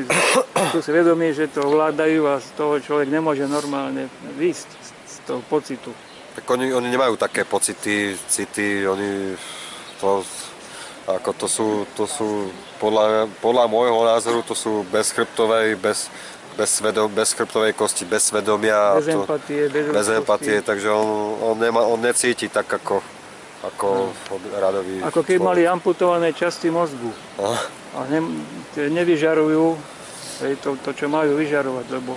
sú 0.74 0.78
svedomí, 0.82 1.34
že 1.34 1.50
to 1.50 1.66
ovládajú 1.66 2.26
a 2.30 2.38
z 2.38 2.48
toho 2.58 2.78
človek 2.78 3.10
nemôže 3.10 3.46
normálne 3.46 4.06
výjsť 4.38 4.70
z 5.06 5.16
toho 5.26 5.42
pocitu. 5.46 5.90
Tak 6.38 6.46
oni, 6.46 6.74
oni 6.74 6.88
nemajú 6.90 7.14
také 7.18 7.46
pocity, 7.46 8.18
city, 8.26 8.82
oni 8.86 9.34
to 10.02 10.26
Ako 11.02 11.34
to 11.34 11.50
sú, 11.50 11.82
to 11.98 12.06
sú 12.06 12.54
podľa, 12.78 13.26
podľa 13.42 13.66
môjho 13.66 14.06
názoru, 14.06 14.46
to 14.46 14.54
sú 14.54 14.86
bezchrbtové, 14.86 15.74
bez, 15.74 16.06
bez, 16.54 16.78
svedom, 16.78 17.10
bez 17.10 17.34
chrbtovej 17.34 17.74
kosti, 17.74 18.06
bez 18.06 18.30
svedomia. 18.30 18.94
Bez 19.02 19.10
to, 19.10 19.26
empatie, 19.26 19.66
bez 19.66 19.84
bez 19.90 20.08
empatie, 20.14 20.62
takže 20.62 20.88
on, 20.94 21.08
on, 21.42 21.54
nemá, 21.58 21.82
on 21.90 21.98
necíti 21.98 22.46
tak 22.46 22.70
ako, 22.70 23.02
ako 23.66 24.14
radový 24.54 25.02
Ako 25.02 25.26
keď 25.26 25.38
človek. 25.42 25.48
mali 25.50 25.62
amputované 25.66 26.30
časti 26.30 26.70
mozgu. 26.70 27.10
Aha. 27.42 27.58
A 27.92 27.98
ne, 28.06 28.20
nevyžarujú 28.78 29.74
hej, 30.46 30.54
to, 30.62 30.78
to, 30.86 30.90
čo 30.94 31.10
majú 31.10 31.34
vyžarovať, 31.34 31.86
lebo 31.92 32.14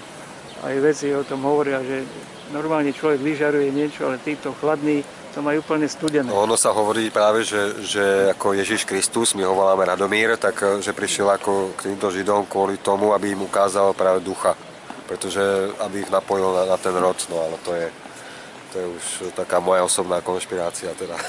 aj 0.61 0.75
veci 0.81 1.09
o 1.09 1.25
tom 1.25 1.41
hovoria, 1.41 1.81
že 1.81 2.05
normálne 2.53 2.93
človek 2.93 3.21
vyžaruje 3.21 3.69
niečo, 3.73 4.07
ale 4.07 4.21
títo 4.21 4.53
chladní 4.61 5.01
to 5.35 5.43
majú 5.43 5.59
úplne 5.59 5.83
studené. 5.91 6.31
No, 6.31 6.47
ono 6.47 6.55
sa 6.55 6.71
hovorí 6.71 7.11
práve, 7.11 7.43
že, 7.43 7.83
že 7.83 8.31
ako 8.31 8.55
Ježiš 8.55 8.87
Kristus, 8.87 9.35
my 9.35 9.43
ho 9.43 9.51
voláme 9.51 9.83
Radomír, 9.83 10.39
tak 10.39 10.55
eh, 10.63 10.79
že 10.79 10.95
prišiel 10.95 11.27
ako 11.35 11.75
k 11.75 11.91
týmto 11.91 12.07
Židom 12.07 12.47
kvôli 12.47 12.79
tomu, 12.79 13.11
aby 13.11 13.35
im 13.35 13.43
ukázal 13.43 13.91
práve 13.91 14.23
ducha. 14.23 14.55
Pretože 15.05 15.43
aby 15.83 16.07
ich 16.07 16.09
napojil 16.09 16.55
na, 16.55 16.63
na 16.71 16.77
ten 16.79 16.95
rod, 16.95 17.19
no 17.27 17.37
ale 17.43 17.59
to 17.61 17.75
je, 17.75 17.87
to 18.71 18.75
je 18.79 18.85
už 18.89 19.05
taká 19.35 19.59
moja 19.59 19.83
osobná 19.83 20.23
konšpirácia 20.23 20.95
teda. 20.95 21.19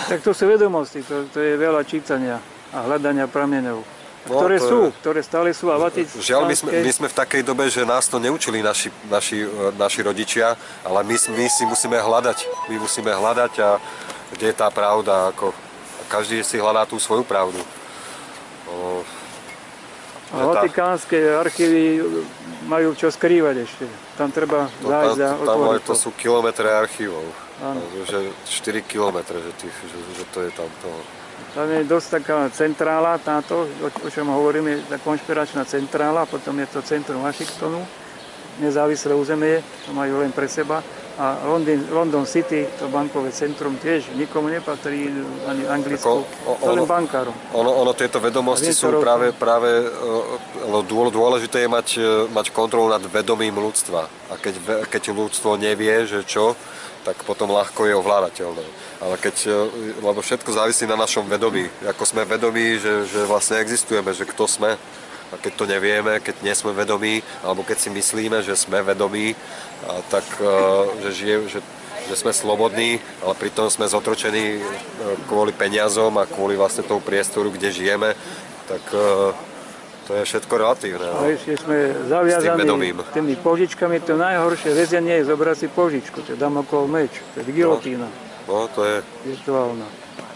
Tak 0.00 0.22
to 0.22 0.30
sú 0.32 0.46
vedomosti, 0.46 1.02
to, 1.02 1.26
to 1.34 1.42
je 1.42 1.58
veľa 1.58 1.82
čítania 1.84 2.38
a 2.70 2.86
hľadania 2.86 3.26
prameňov. 3.26 3.99
No, 4.28 4.36
ktoré 4.36 4.60
to 4.60 4.68
sú, 4.68 4.78
je- 4.84 4.92
ktoré 5.00 5.20
stále 5.24 5.48
sú 5.50 5.72
a 5.72 5.80
vatické. 5.80 6.20
Žiaľ, 6.20 6.42
my 6.44 6.54
sme, 6.54 6.70
my 6.84 6.92
sme 6.92 7.08
v 7.08 7.16
takej 7.16 7.42
dobe, 7.42 7.64
že 7.72 7.88
nás 7.88 8.04
to 8.04 8.20
neučili 8.20 8.60
naši, 8.60 8.92
naši, 9.08 9.42
eh, 9.42 9.48
naši 9.74 10.00
rodičia, 10.04 10.52
ale 10.84 11.00
my, 11.04 11.16
my 11.16 11.46
si 11.48 11.64
musíme 11.64 11.96
hľadať. 11.96 12.38
My 12.68 12.76
musíme 12.76 13.08
hľadať 13.08 13.52
a 13.64 13.80
kde 14.32 14.46
je 14.46 14.56
tá 14.56 14.68
pravda. 14.68 15.32
Ako, 15.32 15.56
každý 16.06 16.44
si 16.44 16.60
hľadá 16.60 16.84
tú 16.84 17.00
svoju 17.00 17.24
pravdu. 17.24 17.58
O, 18.68 19.02
A 20.30 20.36
že 20.36 20.42
tá- 20.44 20.46
vatikánske 20.62 21.16
archívy 21.34 22.04
majú 22.68 22.94
čo 22.94 23.10
skrývať 23.10 23.56
ešte. 23.64 23.84
Tam 24.14 24.30
treba 24.30 24.68
To, 24.78 24.86
zájsť 24.86 25.18
a 25.18 25.30
otvoriť 25.34 25.82
to 25.82 25.94
sú 25.96 26.12
kilometre 26.14 26.68
archívov. 26.68 27.24
Áno. 27.60 27.80
Že 28.04 28.30
4 28.46 28.80
kilometre, 28.82 29.36
že, 29.36 29.50
tých, 29.58 29.74
že, 29.84 29.98
že 30.16 30.24
to 30.30 30.38
je 30.44 30.50
tam 30.54 30.68
toho. 30.80 31.00
Tam 31.50 31.66
je 31.66 31.82
dosť 31.82 32.22
taká 32.22 32.46
centrála 32.54 33.18
táto, 33.18 33.66
o, 33.66 33.88
o 33.90 34.08
čom 34.08 34.30
hovorím, 34.30 34.70
je 34.70 34.76
tá 34.86 35.02
konšpiračná 35.02 35.66
centrála, 35.66 36.22
potom 36.22 36.54
je 36.62 36.66
to 36.70 36.78
centrum 36.86 37.26
Washingtonu, 37.26 37.82
nezávislé 38.62 39.18
územie, 39.18 39.58
to 39.82 39.90
majú 39.90 40.22
len 40.22 40.30
pre 40.30 40.46
seba. 40.46 40.78
A 41.20 41.36
London, 41.44 41.84
London 41.92 42.24
City, 42.24 42.64
to 42.80 42.88
bankové 42.88 43.28
centrum 43.28 43.76
tiež 43.76 44.08
nikomu 44.16 44.48
nepatrí, 44.48 45.12
ani 45.44 45.68
Anglicku, 45.68 46.24
o- 46.24 46.56
to 46.56 46.72
len 46.72 46.80
ono- 46.80 46.88
bankárom. 46.88 47.34
Ono, 47.52 47.70
ono 47.76 47.92
tieto 47.92 48.22
vedomosti 48.24 48.72
sú 48.72 48.88
robí. 48.88 49.04
práve, 49.04 49.26
práve 49.36 49.68
e, 49.68 51.10
dôležité 51.12 51.66
je 51.66 51.68
mať, 51.68 51.88
e, 51.98 52.02
mať 52.32 52.46
kontrolu 52.56 52.88
nad 52.88 53.04
vedomím 53.04 53.52
ľudstva. 53.52 54.08
A 54.32 54.40
keď, 54.40 54.86
keď 54.88 55.12
ľudstvo 55.12 55.60
nevie, 55.60 56.08
že 56.08 56.24
čo, 56.24 56.56
tak 57.04 57.24
potom 57.24 57.48
ľahko 57.52 57.88
je 57.88 57.94
ovládateľné. 57.96 58.64
Ale 59.00 59.16
keď, 59.16 59.36
e, 59.48 59.52
lebo 60.04 60.20
všetko 60.20 60.52
závisí 60.52 60.84
na 60.84 60.96
našom 60.96 61.24
vedomí. 61.24 61.68
Ako 61.88 62.04
sme 62.04 62.28
vedomí, 62.28 62.76
že, 62.76 63.08
že 63.08 63.24
vlastne 63.24 63.60
existujeme, 63.64 64.12
že 64.12 64.28
kto 64.28 64.44
sme. 64.44 64.76
A 65.30 65.34
keď 65.38 65.52
to 65.54 65.64
nevieme, 65.64 66.18
keď 66.20 66.42
nie 66.42 66.52
sme 66.52 66.74
vedomí, 66.74 67.22
alebo 67.46 67.62
keď 67.62 67.78
si 67.78 67.88
myslíme, 67.88 68.42
že 68.42 68.58
sme 68.58 68.82
vedomí, 68.82 69.32
a 69.88 70.02
tak 70.12 70.26
e, 70.42 70.52
že, 71.06 71.10
žije, 71.16 71.36
že, 71.48 71.60
že 72.10 72.14
sme 72.18 72.34
slobodní, 72.34 73.00
ale 73.24 73.34
pritom 73.38 73.70
sme 73.72 73.88
zotročení 73.88 74.58
e, 74.58 74.60
kvôli 75.30 75.56
peniazom 75.56 76.12
a 76.20 76.28
kvôli 76.28 76.58
vlastne 76.58 76.84
tomu 76.84 77.00
priestoru, 77.00 77.48
kde 77.48 77.72
žijeme, 77.72 78.12
tak 78.68 78.82
to 80.10 80.18
je 80.18 80.24
všetko 80.26 80.54
relatívne. 80.58 81.06
no. 81.06 81.22
A 81.22 81.30
ešte 81.30 81.54
sme 81.54 81.78
zaviazaní 82.10 82.58
vedomím. 82.58 82.98
tými 83.14 83.38
požičkami, 83.38 84.02
to 84.02 84.18
najhoršie 84.18 84.74
väzenie 84.74 85.22
je 85.22 85.30
zobrať 85.30 85.56
si 85.56 85.66
požičku, 85.70 86.26
to 86.26 86.34
je 86.34 86.38
Damoklov 86.38 86.90
meč, 86.90 87.14
to 87.32 87.46
je 87.46 87.54
gilotína 87.54 88.10
No, 88.50 88.66
to 88.74 88.82
je, 88.82 89.06
virtuálna. 89.22 89.86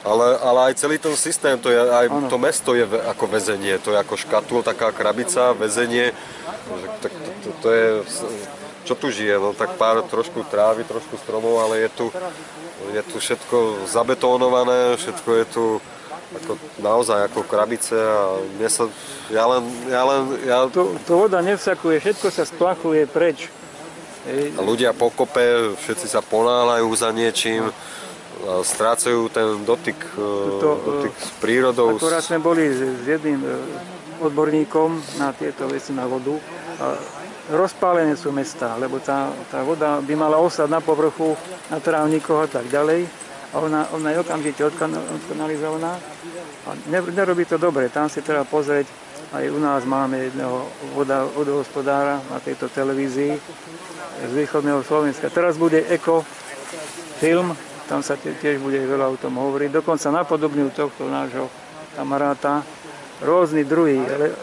ale, 0.06 0.38
ale 0.38 0.58
aj 0.70 0.78
celý 0.78 1.02
ten 1.02 1.10
systém, 1.18 1.58
to 1.58 1.74
je, 1.74 1.80
aj 1.82 2.06
Áno. 2.06 2.30
to 2.30 2.38
mesto 2.38 2.70
je 2.78 2.86
ako 2.86 3.26
väzenie, 3.26 3.74
to 3.82 3.90
je 3.90 3.98
ako 3.98 4.14
škatul, 4.14 4.62
taká 4.62 4.94
krabica, 4.94 5.50
väzenie, 5.50 6.14
tak 7.02 7.10
to, 7.10 7.28
to, 7.42 7.48
to 7.58 7.68
je, 7.74 7.86
čo 8.86 8.94
tu 8.94 9.10
žije, 9.10 9.34
no 9.42 9.50
tak 9.50 9.74
pár 9.74 10.06
trošku 10.06 10.46
trávy, 10.46 10.86
trošku 10.86 11.18
stromov, 11.18 11.58
ale 11.66 11.88
je 11.88 11.90
tu, 11.90 12.06
je 12.94 13.02
tu 13.02 13.16
všetko 13.18 13.90
zabetónované, 13.90 14.94
všetko 14.94 15.30
je 15.34 15.44
tu 15.50 15.64
ako, 16.42 16.58
naozaj 16.82 17.30
ako 17.30 17.40
krabice 17.46 17.94
a 17.94 18.38
mne 18.58 18.68
sa, 18.70 18.84
ja 19.30 19.44
len, 19.46 19.62
ja 19.86 20.02
len, 20.02 20.20
ja, 20.42 20.58
To, 20.70 20.94
to 21.06 21.12
voda 21.14 21.38
nevsakuje, 21.40 22.02
všetko 22.02 22.26
sa 22.30 22.44
splachuje 22.44 23.06
preč. 23.06 23.48
A 24.56 24.60
ľudia 24.64 24.96
pokope, 24.96 25.76
všetci 25.84 26.08
sa 26.08 26.24
ponáhľajú 26.24 26.88
za 26.96 27.12
niečím, 27.12 27.68
strácajú 28.64 29.28
ten 29.28 29.62
dotyk, 29.64 29.96
e, 29.96 30.20
Tuto, 30.20 30.70
e, 30.74 30.84
dotyk 30.84 31.14
s 31.16 31.30
prírodou. 31.40 31.96
Akorát 31.96 32.24
sme 32.24 32.40
boli 32.40 32.68
s, 32.68 33.04
jedným 33.04 33.40
e, 33.40 33.48
odborníkom 34.20 35.20
na 35.20 35.32
tieto 35.36 35.68
veci 35.68 35.92
na 35.92 36.08
vodu 36.08 36.36
a 36.80 36.96
rozpálené 37.52 38.16
sú 38.16 38.32
mestá, 38.32 38.76
lebo 38.80 38.96
tá, 39.00 39.28
tá 39.52 39.60
voda 39.60 40.00
by 40.00 40.14
mala 40.16 40.40
ostať 40.40 40.68
na 40.72 40.80
povrchu, 40.80 41.36
na 41.68 41.78
trávnikoch 41.80 42.48
a 42.48 42.48
tak 42.48 42.68
ďalej 42.72 43.04
a 43.54 43.56
ona, 43.62 43.86
ona 43.94 44.10
je 44.10 44.18
okamžite 44.18 44.60
odkan- 44.66 44.98
odkanalizovaná 44.98 45.94
a 46.66 46.70
ne, 46.90 46.98
nerobí 47.14 47.46
to 47.46 47.54
dobre, 47.54 47.86
tam 47.88 48.10
si 48.10 48.18
treba 48.18 48.42
pozrieť, 48.42 48.90
aj 49.30 49.44
u 49.50 49.58
nás 49.62 49.86
máme 49.86 50.30
jedného 50.30 50.66
voda, 50.94 51.22
vodohospodára 51.26 52.18
na 52.30 52.38
tejto 52.42 52.66
televízii 52.66 53.34
z 54.26 54.32
východného 54.34 54.82
Slovenska. 54.82 55.30
Teraz 55.30 55.58
bude 55.58 55.82
eko 55.90 56.22
film, 57.18 57.54
tam 57.90 58.02
sa 58.02 58.14
tie- 58.14 58.34
tiež 58.38 58.62
bude 58.62 58.78
veľa 58.78 59.10
o 59.10 59.16
tom 59.18 59.34
hovoriť. 59.38 59.70
Dokonca 59.74 60.06
napodobňujú 60.10 60.70
tohto 60.74 61.10
nášho 61.10 61.50
kamaráta, 61.98 62.62
rôzny 63.22 63.66
druhý. 63.66 64.02
Ale 64.06 64.34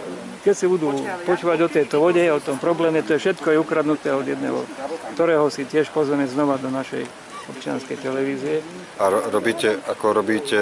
keď 0.43 0.53
si 0.55 0.65
budú 0.67 0.91
počúvať 1.23 1.59
o 1.65 1.69
tejto 1.71 1.95
vode, 2.03 2.21
o 2.31 2.43
tom 2.43 2.59
probléme, 2.59 2.99
to 3.03 3.15
je 3.15 3.31
všetko 3.31 3.47
je 3.51 3.61
ukradnuté 3.63 4.11
od 4.11 4.27
jedného, 4.27 4.63
ktorého 5.15 5.47
si 5.47 5.63
tiež 5.63 5.87
pozveme 5.91 6.27
znova 6.27 6.59
do 6.59 6.67
našej 6.67 7.30
občianskej 7.47 7.97
televízie. 7.97 8.61
A 8.95 9.07
ro- 9.07 9.25
robíte, 9.27 9.81
ako 9.83 10.05
robíte 10.13 10.59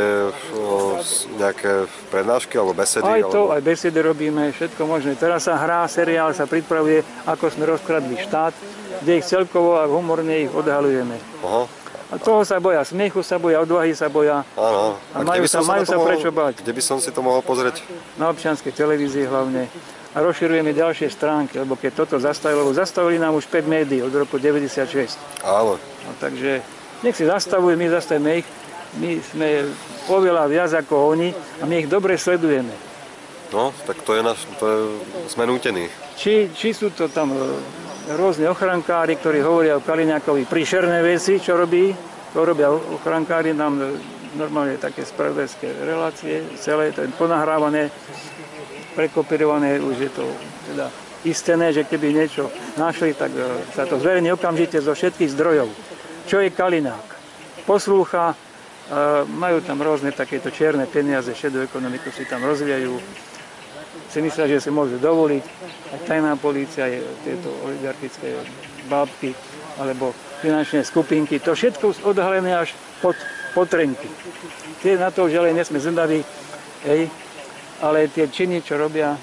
o, 0.54 0.96
nejaké 1.36 1.84
prednášky 2.08 2.56
alebo 2.56 2.72
besedy? 2.74 3.04
Aj 3.04 3.22
to, 3.22 3.28
alebo... 3.46 3.54
aj 3.54 3.62
besedy 3.62 4.00
robíme, 4.00 4.50
všetko 4.50 4.82
možné. 4.84 5.14
Teraz 5.14 5.44
sa 5.44 5.56
hrá, 5.56 5.84
seriál 5.86 6.32
sa 6.32 6.46
pripravuje, 6.46 7.00
ako 7.26 7.46
sme 7.50 7.68
rozkradli 7.68 8.16
štát, 8.18 8.54
kde 9.00 9.12
ich 9.16 9.26
celkovo 9.26 9.76
a 9.76 9.86
humorne 9.86 10.44
ich 10.44 10.52
odhalujeme. 10.52 11.20
Aha, 11.42 11.64
A 12.10 12.16
toho 12.18 12.42
sa 12.42 12.58
boja, 12.58 12.82
smiechu 12.82 13.22
sa 13.22 13.36
boja, 13.36 13.60
odvahy 13.60 13.94
sa 13.94 14.08
boja, 14.08 14.42
áno. 14.54 14.98
A 15.14 15.22
kde 15.22 15.30
majú 15.30 15.46
sa- 15.46 15.62
majú 15.62 15.84
sa 15.84 15.94
mohol, 15.94 16.08
prečo 16.08 16.30
bať. 16.32 16.54
Kde 16.58 16.74
by 16.74 16.82
som 16.82 16.98
si 16.98 17.10
to 17.10 17.20
mohol 17.20 17.40
pozrieť? 17.40 17.84
na 18.16 18.28
občianskej 18.28 18.72
televízii 18.72 19.24
hlavne. 19.24 19.70
A 20.10 20.26
rozširujeme 20.26 20.74
ďalšie 20.74 21.06
stránky, 21.08 21.62
lebo 21.62 21.78
keď 21.78 22.02
toto 22.02 22.18
zastavili, 22.18 22.58
lebo 22.58 22.74
zastavili 22.74 23.22
nám 23.22 23.38
už 23.38 23.46
5 23.46 23.62
médií 23.64 24.02
od 24.02 24.10
roku 24.10 24.42
96. 24.42 24.90
Áno. 25.46 25.78
No, 26.10 26.18
takže 26.18 26.66
nech 27.06 27.14
si 27.14 27.30
zastavujú, 27.30 27.78
my 27.78 27.88
zastavíme 27.94 28.42
ich. 28.42 28.48
My 28.98 29.22
sme 29.22 29.70
oveľa 30.10 30.50
viac 30.50 30.74
ako 30.74 31.14
oni 31.14 31.30
a 31.62 31.70
my 31.70 31.86
ich 31.86 31.88
dobre 31.88 32.18
sledujeme. 32.18 32.74
No, 33.54 33.70
tak 33.86 34.02
to 34.02 34.18
je 34.18 34.22
náš, 34.26 34.50
to 34.58 34.66
je, 34.66 34.78
sme 35.30 35.46
nútení. 35.46 35.86
Či, 36.18 36.50
či 36.50 36.74
sú 36.74 36.90
to 36.90 37.06
tam 37.10 37.30
e, 37.34 37.38
rôzne 38.18 38.50
ochrankári, 38.50 39.22
ktorí 39.22 39.46
hovoria 39.46 39.78
o 39.78 39.86
Kaliňákovi 39.86 40.50
príšerné 40.50 41.06
veci, 41.06 41.38
čo 41.38 41.54
robí. 41.54 41.94
To 42.34 42.42
robia 42.42 42.74
ochrankári 42.74 43.54
nám 43.54 43.78
e, 43.78 43.86
normálne 44.38 44.82
také 44.82 45.06
spravodajské 45.06 45.86
relácie, 45.86 46.46
celé 46.58 46.94
to 46.94 47.06
je 47.06 47.10
ponahrávané, 47.14 47.90
prekopirované, 48.94 49.82
už 49.82 49.98
je 49.98 50.12
to 50.14 50.26
teda 50.74 50.90
istené, 51.26 51.74
že 51.74 51.90
keby 51.90 52.14
niečo 52.14 52.54
našli, 52.78 53.18
tak 53.18 53.34
e, 53.34 53.42
sa 53.74 53.90
to 53.90 53.98
zverejní 53.98 54.34
okamžite 54.34 54.78
zo 54.82 54.94
všetkých 54.94 55.34
zdrojov. 55.34 55.70
Čo 56.30 56.46
je 56.46 56.54
Kalinák? 56.54 57.18
Poslúcha, 57.66 58.34
e, 58.34 58.36
majú 59.34 59.66
tam 59.66 59.82
rôzne 59.82 60.14
takéto 60.14 60.54
čierne 60.54 60.86
peniaze, 60.86 61.34
šedú 61.34 61.66
ekonomiku 61.66 62.14
si 62.14 62.22
tam 62.30 62.46
rozvíjajú, 62.46 63.02
si 64.14 64.20
myslia, 64.22 64.46
že 64.46 64.62
si 64.62 64.70
môžu 64.70 65.02
dovoliť. 65.02 65.44
Aj 65.90 66.00
tajná 66.06 66.38
polícia, 66.38 66.86
je 66.86 67.02
tieto 67.26 67.50
oligarchické 67.66 68.38
bábky 68.86 69.34
alebo 69.82 70.14
finančné 70.46 70.86
skupinky, 70.86 71.42
to 71.42 71.58
všetko 71.58 72.06
odhalené 72.06 72.54
až 72.54 72.78
pod 73.02 73.18
potrenky. 73.58 74.06
Tie 74.86 75.02
na 75.02 75.10
to 75.10 75.26
už 75.26 75.34
ale 75.34 75.58
nesme 75.58 75.82
zvedaví, 75.82 76.22
hej, 76.86 77.10
ale 77.82 78.06
tie 78.06 78.30
činy, 78.30 78.62
čo 78.62 78.78
robia, 78.78 79.18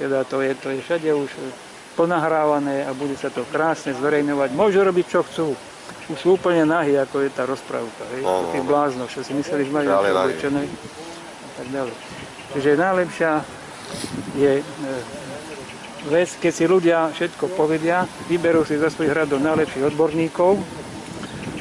teda 0.00 0.24
to 0.24 0.40
je, 0.40 0.56
to 0.56 0.72
je 0.72 0.80
všade 0.80 1.08
už 1.12 1.28
ponahrávané 2.00 2.88
a 2.88 2.96
bude 2.96 3.16
sa 3.20 3.28
to 3.28 3.44
krásne 3.52 3.92
zverejňovať. 3.92 4.56
Môžu 4.56 4.80
robiť, 4.80 5.04
čo 5.04 5.20
chcú. 5.20 5.48
Už 6.06 6.18
sú 6.18 6.28
úplne 6.34 6.62
nahý, 6.62 6.94
ako 6.96 7.18
je 7.18 7.30
tá 7.30 7.42
rozprávka. 7.42 8.06
Hej, 8.14 8.22
Áno, 8.22 8.54
tí 8.54 8.62
áno. 8.62 8.68
blázno, 8.68 9.02
čo 9.10 9.26
si 9.26 9.34
mysleli, 9.34 9.66
že 9.66 9.72
majú 9.74 9.88
oblečené. 9.90 10.62
tak 11.56 11.66
ďalej. 11.66 11.94
Čiže 12.54 12.70
najlepšia 12.78 13.30
je 14.36 14.52
e, 14.56 14.64
vec, 16.06 16.30
keď 16.38 16.52
si 16.52 16.64
ľudia 16.64 16.98
všetko 17.10 17.50
povedia, 17.50 18.06
vyberú 18.26 18.62
si 18.62 18.78
za 18.78 18.86
svojich 18.86 19.16
radov 19.16 19.42
najlepších 19.42 19.90
odborníkov 19.90 20.62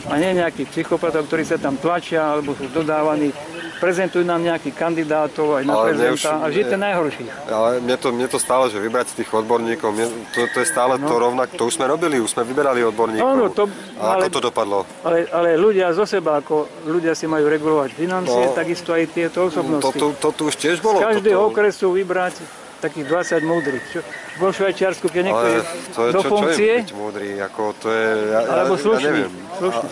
a 0.06 0.14
nie 0.22 0.38
nejakých 0.38 0.70
psychopatov, 0.70 1.26
ktorí 1.26 1.42
sa 1.42 1.58
tam 1.58 1.82
tlačia 1.82 2.38
alebo 2.38 2.54
sú 2.54 2.70
dodávaní 2.70 3.34
prezentujú 3.78 4.22
nám 4.22 4.40
nejakých 4.40 4.74
kandidátov 4.74 5.48
aj 5.54 5.64
na 5.64 5.74
Ale 5.74 5.86
prezidenta 5.90 6.30
už- 6.30 6.42
a 6.42 6.46
vždy 6.48 6.64
ten 6.66 6.80
najhorší. 6.80 7.26
Ale 7.46 7.70
mne 7.80 7.96
to, 7.96 8.08
mne 8.10 8.28
to 8.28 8.38
stále, 8.38 8.66
že 8.66 8.78
vybrať 8.78 9.06
z 9.10 9.16
tých 9.20 9.30
odborníkov, 9.32 9.90
mne, 9.90 10.06
to, 10.32 10.48
to 10.48 10.58
je 10.60 10.68
stále 10.68 10.96
to 10.98 11.14
rovnak, 11.14 11.52
to 11.52 11.64
už 11.64 11.76
sme 11.76 11.86
robili, 11.86 12.18
už 12.18 12.30
sme 12.30 12.44
vyberali 12.44 12.82
odborníkov. 12.84 13.26
No, 13.26 13.36
no, 13.38 13.50
to- 13.50 13.70
a 13.96 14.16
ako 14.16 14.22
ale- 14.22 14.32
to 14.32 14.42
dopadlo? 14.42 14.80
Ale, 15.02 15.28
ale 15.30 15.50
ľudia 15.56 15.92
zo 15.92 16.04
seba, 16.04 16.40
ako 16.40 16.56
ľudia 16.84 17.12
si 17.12 17.26
majú 17.26 17.46
regulovať 17.46 17.90
financie, 17.92 18.44
No. 18.44 18.54
takisto 18.54 18.92
aj 18.92 19.04
tieto 19.10 19.46
osobnosti. 19.46 19.84
To, 19.84 19.92
tu, 19.92 20.08
to 20.16 20.30
tu 20.32 20.42
už 20.46 20.56
tiež 20.56 20.80
bolo. 20.80 21.00
Z 21.00 21.12
každého 21.14 21.38
toto. 21.38 21.52
okresu 21.52 21.92
vybrať 21.92 22.36
takých 22.78 23.06
20 23.08 23.44
múdrych. 23.44 23.84
Čo, 23.90 24.00
vo 24.38 24.52
Švajčiarsku, 24.52 25.08
keď 25.08 25.22
niekto 25.24 25.48
je 25.48 25.60
to 25.90 26.02
je, 26.02 26.12
do 26.12 26.22
čo, 26.22 26.28
funkcie, 26.28 26.72
čo 26.76 26.78
je 26.78 26.84
byť 26.84 26.94
múdry, 26.94 27.30
ako 27.40 27.62
to 27.76 27.88
je, 27.90 28.06
ja, 28.30 28.40
alebo 28.44 28.74
ja, 28.74 28.78
ja 28.78 28.84
slušný. 28.84 29.06
neviem. 29.06 29.32
slušný. 29.58 29.90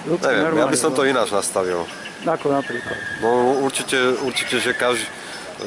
Ľudský, 0.00 0.32
Neviem, 0.32 0.56
ja 0.56 0.66
by 0.66 0.78
som 0.78 0.90
to 0.90 1.02
no. 1.04 1.08
ináč 1.08 1.28
nastavil. 1.30 1.84
Ako 2.20 2.52
napríklad. 2.52 2.96
No 3.24 3.60
určite, 3.64 3.96
určite 4.20 4.60
že, 4.60 4.76
kaž, 4.76 5.00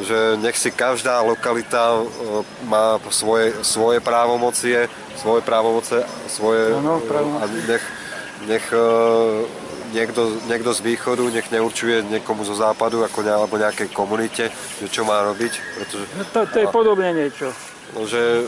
že 0.05 0.37
nech 0.37 0.53
si 0.53 0.69
každá 0.69 1.21
lokalita 1.21 1.97
e, 1.97 2.05
má 2.65 3.01
svoje, 3.09 3.57
svoje 3.65 3.97
právomocie, 3.97 4.85
svoje 5.17 5.41
právomoce, 5.41 6.05
svoje, 6.29 6.77
Áno, 6.77 7.01
e, 7.01 7.07
právomoci. 7.09 7.41
a 7.41 7.45
nech, 7.65 7.85
nech 8.45 8.65
e, 8.69 8.85
niekto, 9.93 10.21
niekto 10.45 10.73
z 10.73 10.81
východu 10.81 11.23
nech 11.29 11.49
neurčuje 11.49 12.05
niekomu 12.09 12.45
zo 12.45 12.53
západu 12.53 13.01
ako 13.01 13.21
ne, 13.21 13.33
alebo 13.33 13.57
nejakej 13.57 13.89
komunite, 13.93 14.49
že 14.81 14.87
čo 14.89 15.05
má 15.05 15.21
robiť, 15.25 15.53
pretože 15.77 16.05
No 16.17 16.23
to, 16.33 16.39
to 16.49 16.57
je 16.61 16.67
podobne 16.69 17.09
niečo. 17.13 17.49
No, 17.93 18.05
že 18.05 18.45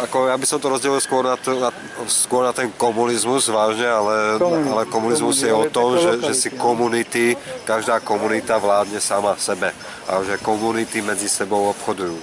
ako 0.00 0.32
ja 0.32 0.36
by 0.38 0.46
som 0.48 0.58
to 0.62 0.72
rozdelil 0.72 1.00
skôr 1.02 1.26
na, 1.26 1.36
to, 1.36 1.56
na, 1.58 1.70
skôr 2.08 2.42
na 2.46 2.52
ten 2.56 2.72
komunizmus 2.74 3.50
vážne, 3.52 3.84
ale, 3.84 4.38
Komunizmus, 4.40 4.72
ale 4.72 4.82
komunizmus 4.88 5.36
je 5.44 5.52
o 5.52 5.64
tom, 5.68 5.98
že, 6.00 6.10
že 6.24 6.34
si 6.34 6.48
komunity, 6.54 7.36
každá 7.68 8.00
komunita 8.00 8.56
vládne 8.56 9.02
sama 9.02 9.36
sebe 9.36 9.74
a 10.08 10.12
že 10.24 10.40
komunity 10.40 11.04
medzi 11.04 11.28
sebou 11.28 11.68
obchodujú, 11.74 12.16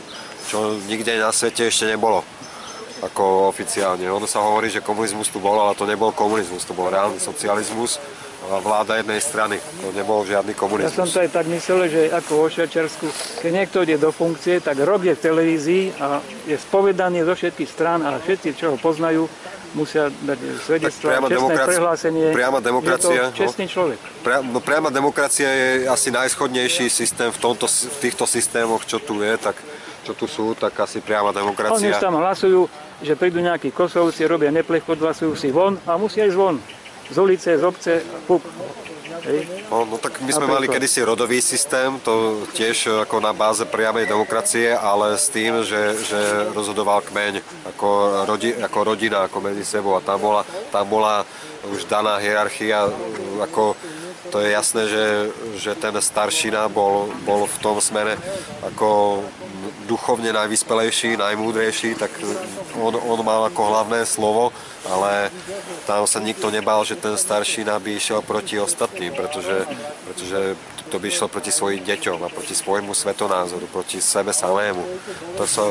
čo 0.49 0.79
nikde 0.89 1.21
na 1.21 1.29
svete 1.29 1.69
ešte 1.69 1.85
nebolo 1.89 2.25
ako 2.97 3.53
oficiálne. 3.53 4.09
Ono 4.09 4.25
sa 4.25 4.41
hovorí, 4.41 4.73
že 4.73 4.81
komunizmus 4.81 5.29
tu 5.29 5.37
bol, 5.37 5.53
ale 5.61 5.77
to 5.77 5.85
nebol 5.85 6.09
komunizmus, 6.09 6.65
to 6.65 6.73
bol 6.73 6.89
reálny 6.89 7.21
socializmus 7.21 8.01
vláda 8.39 8.95
jednej 8.95 9.17
strany. 9.17 9.57
To 9.81 9.89
nebol 9.91 10.21
žiadny 10.21 10.51
Ja 10.51 10.57
komunizmus. 10.57 10.93
som 10.93 11.09
to 11.09 11.19
aj 11.19 11.31
tak 11.31 11.45
myslel, 11.47 11.89
že 11.89 12.01
ako 12.07 12.31
vo 12.37 12.47
Švajčiarsku, 12.47 13.05
keď 13.41 13.51
niekto 13.51 13.77
ide 13.81 13.97
do 13.97 14.09
funkcie, 14.09 14.59
tak 14.59 14.77
rok 14.79 15.01
je 15.01 15.11
v 15.11 15.21
televízii 15.21 15.83
a 15.97 16.19
je 16.45 16.55
spovedaný 16.55 17.23
zo 17.23 17.33
všetkých 17.33 17.67
strán 17.67 17.99
a 18.01 18.15
všetci, 18.15 18.53
čo 18.53 18.71
ho 18.71 18.77
poznajú, 18.77 19.25
musia 19.69 20.07
dať 20.07 20.39
svedectvo, 20.59 21.05
priama 21.05 21.27
čestné 21.27 21.35
demokracia- 21.35 21.67
prehlásenie. 21.67 22.25
priama 22.31 22.59
demokracia, 22.61 23.11
Je 23.11 23.19
no. 23.19 23.29
to 23.29 23.41
čestný 23.43 23.65
človek. 23.67 23.99
Pria, 24.23 24.39
no 24.39 24.59
priama 24.59 24.89
demokracia 24.89 25.49
je 25.49 25.67
asi 25.85 26.07
najschodnejší 26.09 26.87
systém 26.87 27.27
v, 27.27 27.37
tomto, 27.37 27.67
v 27.67 27.97
týchto 27.99 28.23
systémoch, 28.23 28.85
čo 28.85 28.97
tu 28.97 29.19
je, 29.19 29.33
tak 29.35 29.59
čo 30.01 30.15
tu 30.15 30.23
sú, 30.23 30.55
tak 30.55 30.71
asi 30.73 31.03
priama 31.03 31.29
Oni 31.29 31.37
demokracia. 31.37 31.91
už 31.91 31.99
tam 31.99 32.15
hlasujú, 32.15 32.63
že 33.01 33.13
prídu 33.13 33.43
nejakí 33.43 33.69
kosovci, 33.69 34.23
robia 34.23 34.49
neplech, 34.49 34.87
odhlasujú 34.87 35.35
si 35.35 35.51
von 35.51 35.75
a 35.83 35.99
musia 35.99 36.23
ísť 36.23 36.37
von. 36.37 36.57
Z 37.11 37.17
ulice, 37.17 37.57
z 37.57 37.63
obce, 37.63 37.91
pup. 38.27 38.43
Hej. 39.27 39.67
No, 39.71 39.83
no 39.83 39.97
tak 39.99 40.21
my 40.23 40.31
sme 40.31 40.47
mali 40.47 40.71
kedysi 40.71 41.03
rodový 41.03 41.43
systém, 41.43 41.99
to 41.99 42.47
tiež 42.55 43.07
ako 43.07 43.19
na 43.19 43.35
báze 43.35 43.65
priamej 43.67 44.07
demokracie, 44.07 44.71
ale 44.71 45.19
s 45.19 45.27
tým, 45.27 45.67
že, 45.67 45.99
že 46.05 46.19
rozhodoval 46.55 47.03
kmeň 47.03 47.43
ako, 47.75 47.89
rodi, 48.23 48.55
ako 48.55 48.79
rodina, 48.83 49.27
ako 49.27 49.37
medzi 49.43 49.67
sebou 49.67 49.99
a 49.99 50.05
tam 50.05 50.21
bola, 50.21 50.47
tam 50.71 50.85
bola 50.87 51.27
už 51.67 51.89
daná 51.91 52.21
hierarchia, 52.23 52.87
ako 53.43 53.75
to 54.31 54.43
je 54.43 54.49
jasné, 54.51 54.83
že, 54.91 55.05
že 55.55 55.71
ten 55.75 55.95
staršina 55.95 56.67
bol, 56.67 57.07
bol 57.23 57.47
v 57.47 57.57
tom 57.63 57.79
smere 57.79 58.19
ako 58.63 59.23
duchovne 59.87 60.35
najvyspelejší, 60.35 61.15
najmúdrejší, 61.15 61.95
tak 61.95 62.11
on, 62.75 62.93
on 62.99 63.19
mal 63.23 63.47
ako 63.47 63.61
hlavné 63.71 64.03
slovo, 64.03 64.51
ale 64.83 65.31
tam 65.87 66.03
sa 66.03 66.19
nikto 66.19 66.51
nebál, 66.51 66.83
že 66.83 66.99
ten 66.99 67.15
staršina 67.15 67.79
by 67.79 67.95
išiel 67.95 68.19
proti 68.21 68.59
ostatným, 68.59 69.15
pretože, 69.15 69.63
pretože 70.03 70.59
to 70.87 70.99
by 70.99 71.07
išlo 71.11 71.27
proti 71.27 71.51
svojim 71.51 71.83
deťom 71.83 72.23
a 72.23 72.31
proti 72.31 72.55
svojmu 72.55 72.95
svetonázoru, 72.95 73.67
proti 73.67 74.01
sebe 74.01 74.31
samému. 74.31 74.83
To 75.35 75.43
sa, 75.43 75.63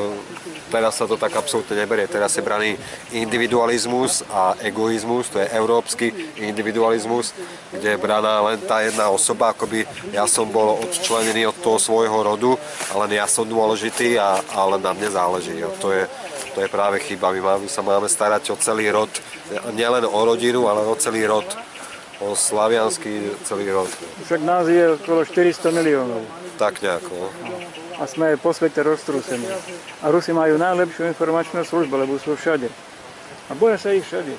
teraz 0.68 1.00
sa 1.00 1.08
to 1.08 1.16
tak 1.16 1.32
absolútne 1.34 1.76
neberie. 1.76 2.04
Teraz 2.06 2.36
je 2.36 2.44
braný 2.44 2.76
individualizmus 3.16 4.22
a 4.28 4.54
egoizmus, 4.60 5.32
to 5.32 5.40
je 5.40 5.48
európsky 5.56 6.12
individualizmus, 6.36 7.32
kde 7.72 7.96
je 7.96 8.02
braná 8.02 8.44
len 8.44 8.60
tá 8.62 8.84
jedna 8.84 9.08
osoba, 9.08 9.56
akoby 9.56 9.88
ja 10.12 10.28
som 10.28 10.48
bol 10.52 10.78
odčlenený 10.84 11.48
od 11.48 11.56
toho 11.64 11.78
svojho 11.80 12.22
rodu, 12.22 12.52
a 12.92 13.00
len 13.04 13.16
ja 13.16 13.26
som 13.26 13.48
dôležitý 13.48 14.20
a, 14.20 14.38
a 14.52 14.60
len 14.76 14.82
na 14.84 14.92
mne 14.92 15.08
záleží. 15.10 15.56
A 15.64 15.72
to 15.80 15.90
je, 15.92 16.04
to 16.54 16.60
je 16.60 16.68
práve 16.68 17.00
chyba. 17.02 17.32
My, 17.32 17.40
máme, 17.40 17.66
sa 17.66 17.82
máme 17.82 18.08
starať 18.08 18.52
o 18.52 18.56
celý 18.56 18.92
rod, 18.92 19.10
nielen 19.72 20.04
o 20.06 20.20
rodinu, 20.24 20.68
ale 20.68 20.84
o 20.84 20.94
celý 20.94 21.26
rod, 21.26 21.46
o 22.20 22.32
slavianský 22.32 23.36
celý 23.44 23.68
rod. 23.70 23.90
Však 24.24 24.40
nás 24.40 24.64
je 24.68 24.96
okolo 24.96 25.24
400 25.24 25.68
miliónov 25.68 26.22
Tak 26.56 26.80
nejako. 26.80 27.12
no. 27.12 27.28
a 28.00 28.04
sme 28.08 28.36
po 28.40 28.52
svete 28.52 28.80
roztrúsení. 28.80 29.44
A 30.00 30.08
Rusi 30.08 30.32
majú 30.32 30.56
najlepšiu 30.56 31.08
informačnú 31.12 31.64
službu, 31.64 31.92
lebo 31.96 32.16
sú 32.16 32.36
všade. 32.36 32.68
A 33.48 33.52
boja 33.56 33.76
sa 33.76 33.92
ich 33.92 34.04
všade. 34.04 34.32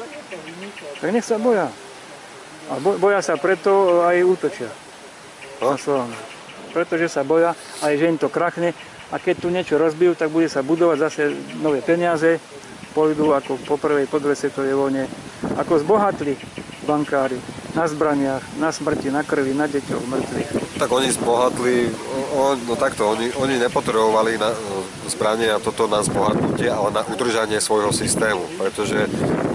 Tak 1.01 1.09
nech 1.13 1.25
sa 1.25 1.37
boja. 1.37 1.69
A 2.67 2.73
bo- 2.81 2.97
boja 2.97 3.21
sa 3.21 3.37
preto 3.37 4.01
aj 4.03 4.17
útočia. 4.25 4.69
No. 5.61 5.73
Pretože 6.73 7.09
sa 7.09 7.25
boja 7.25 7.57
aj, 7.81 7.93
že 7.97 8.09
im 8.09 8.17
to 8.19 8.29
krachne 8.29 8.73
a 9.09 9.15
keď 9.17 9.35
tu 9.39 9.47
niečo 9.49 9.79
rozbijú, 9.79 10.13
tak 10.13 10.29
bude 10.29 10.51
sa 10.51 10.61
budovať 10.61 10.97
zase 10.99 11.21
nové 11.63 11.79
peniaze, 11.81 12.37
pôjdu 12.91 13.33
ako 13.33 13.57
po 13.65 13.79
prvej, 13.79 14.05
po 14.05 14.19
druhej 14.19 14.37
svetovej 14.37 14.75
vojne, 14.75 15.03
ako 15.55 15.81
zbohatli 15.81 16.35
bankári 16.88 17.35
na 17.76 17.85
zbraniach, 17.85 18.41
na 18.57 18.72
smrti, 18.72 19.11
na 19.11 19.22
krvi, 19.22 19.51
na 19.53 19.68
deťoch 19.68 20.07
mŕtvych. 20.07 20.49
Tak 20.80 20.89
oni 20.89 21.11
zbohatli, 21.11 21.91
o, 21.91 22.19
o, 22.34 22.41
no 22.64 22.73
takto, 22.80 23.11
oni, 23.11 23.30
oni 23.38 23.59
nepotrebovali 23.59 24.39
na, 24.39 24.49
zbranie 25.07 25.49
a 25.49 25.57
toto 25.57 25.88
na 25.88 26.03
zbohatnutie, 26.03 26.69
ale 26.69 26.91
na 26.91 27.01
udržanie 27.07 27.57
svojho 27.64 27.89
systému, 27.95 28.43
pretože 28.59 29.07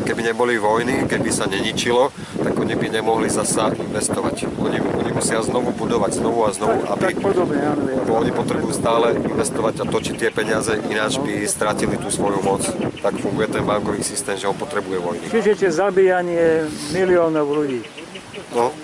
keby 0.03 0.35
neboli 0.35 0.59
vojny, 0.59 1.07
keby 1.07 1.31
sa 1.31 1.47
neničilo, 1.47 2.11
tak 2.43 2.59
oni 2.59 2.75
by 2.75 2.87
nemohli 2.91 3.31
zasa 3.31 3.71
investovať. 3.71 4.51
Oni, 4.59 4.83
oni 4.83 5.11
musia 5.15 5.39
znovu 5.45 5.71
budovať, 5.71 6.19
znovu 6.19 6.43
a 6.43 6.51
znovu, 6.51 6.83
aby, 6.91 7.15
Tak 7.15 7.23
podobne, 7.23 7.63
áno. 7.63 7.87
lebo 7.87 8.13
oni 8.19 8.35
potrebujú 8.35 8.75
stále 8.75 9.15
investovať 9.15 9.75
a 9.79 9.85
točiť 9.87 10.15
tie 10.19 10.31
peniaze, 10.35 10.75
ináč 10.91 11.23
by 11.23 11.47
stratili 11.47 11.95
tú 11.95 12.11
svoju 12.11 12.43
moc. 12.43 12.67
Tak 12.99 13.15
funguje 13.23 13.47
ten 13.47 13.63
bankový 13.63 14.03
systém, 14.03 14.35
že 14.35 14.51
on 14.51 14.59
potrebuje 14.59 14.99
vojny. 14.99 15.25
Čiže 15.31 15.55
tie 15.55 15.71
zabíjanie 15.71 16.67
miliónov 16.91 17.22
ľudí. 17.31 17.85
No, 18.57 18.75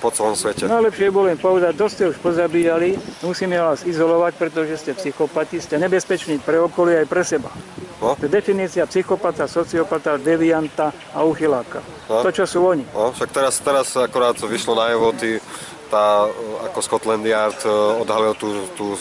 po 0.00 0.08
celom 0.08 0.32
svete. 0.32 0.64
Najlepšie 0.64 1.12
bolo 1.12 1.28
im 1.28 1.36
povedať, 1.36 1.76
to 1.76 1.86
ste 1.92 2.02
už 2.08 2.16
pozabíjali, 2.24 2.96
musíme 3.20 3.60
vás 3.60 3.84
izolovať, 3.84 4.32
pretože 4.40 4.80
ste 4.80 4.92
psychopati, 4.96 5.60
ste 5.60 5.76
nebezpeční 5.76 6.40
pre 6.40 6.56
okolie 6.56 7.04
aj 7.04 7.06
pre 7.06 7.22
seba. 7.22 7.52
No. 8.00 8.16
To 8.16 8.24
je 8.24 8.32
definícia 8.32 8.88
psychopata, 8.88 9.44
sociopata, 9.44 10.16
devianta 10.16 10.88
a 11.12 11.20
uchyláka. 11.20 11.84
No. 12.08 12.24
To, 12.24 12.32
čo 12.32 12.48
sú 12.48 12.64
oni. 12.64 12.88
No, 12.96 13.12
však 13.12 13.28
teraz, 13.28 13.60
teraz 13.60 13.92
akorát 13.92 14.40
vyšlo 14.40 14.72
na 14.72 14.88
Evo, 14.88 15.12
tí, 15.12 15.36
tá, 15.92 16.24
ako 16.64 16.80
Scotland 16.80 17.28
Yard 17.28 17.60
e, 17.60 17.68
odhalil 18.00 18.32
tú, 18.40 18.48
tú, 18.72 18.96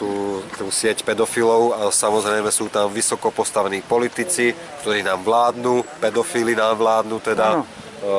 tú, 0.00 0.08
tú 0.56 0.64
sieť 0.72 1.04
pedofilov 1.04 1.76
a 1.76 1.80
samozrejme 1.92 2.48
sú 2.48 2.72
tam 2.72 2.88
vysoko 2.88 3.28
postavení 3.28 3.84
politici, 3.84 4.56
ktorí 4.80 5.04
nám 5.04 5.20
vládnu, 5.28 5.84
pedofíli 6.00 6.56
nám 6.56 6.80
vládnu 6.80 7.20
teda 7.20 7.60
Áno. 7.60 7.68
E, 7.98 8.10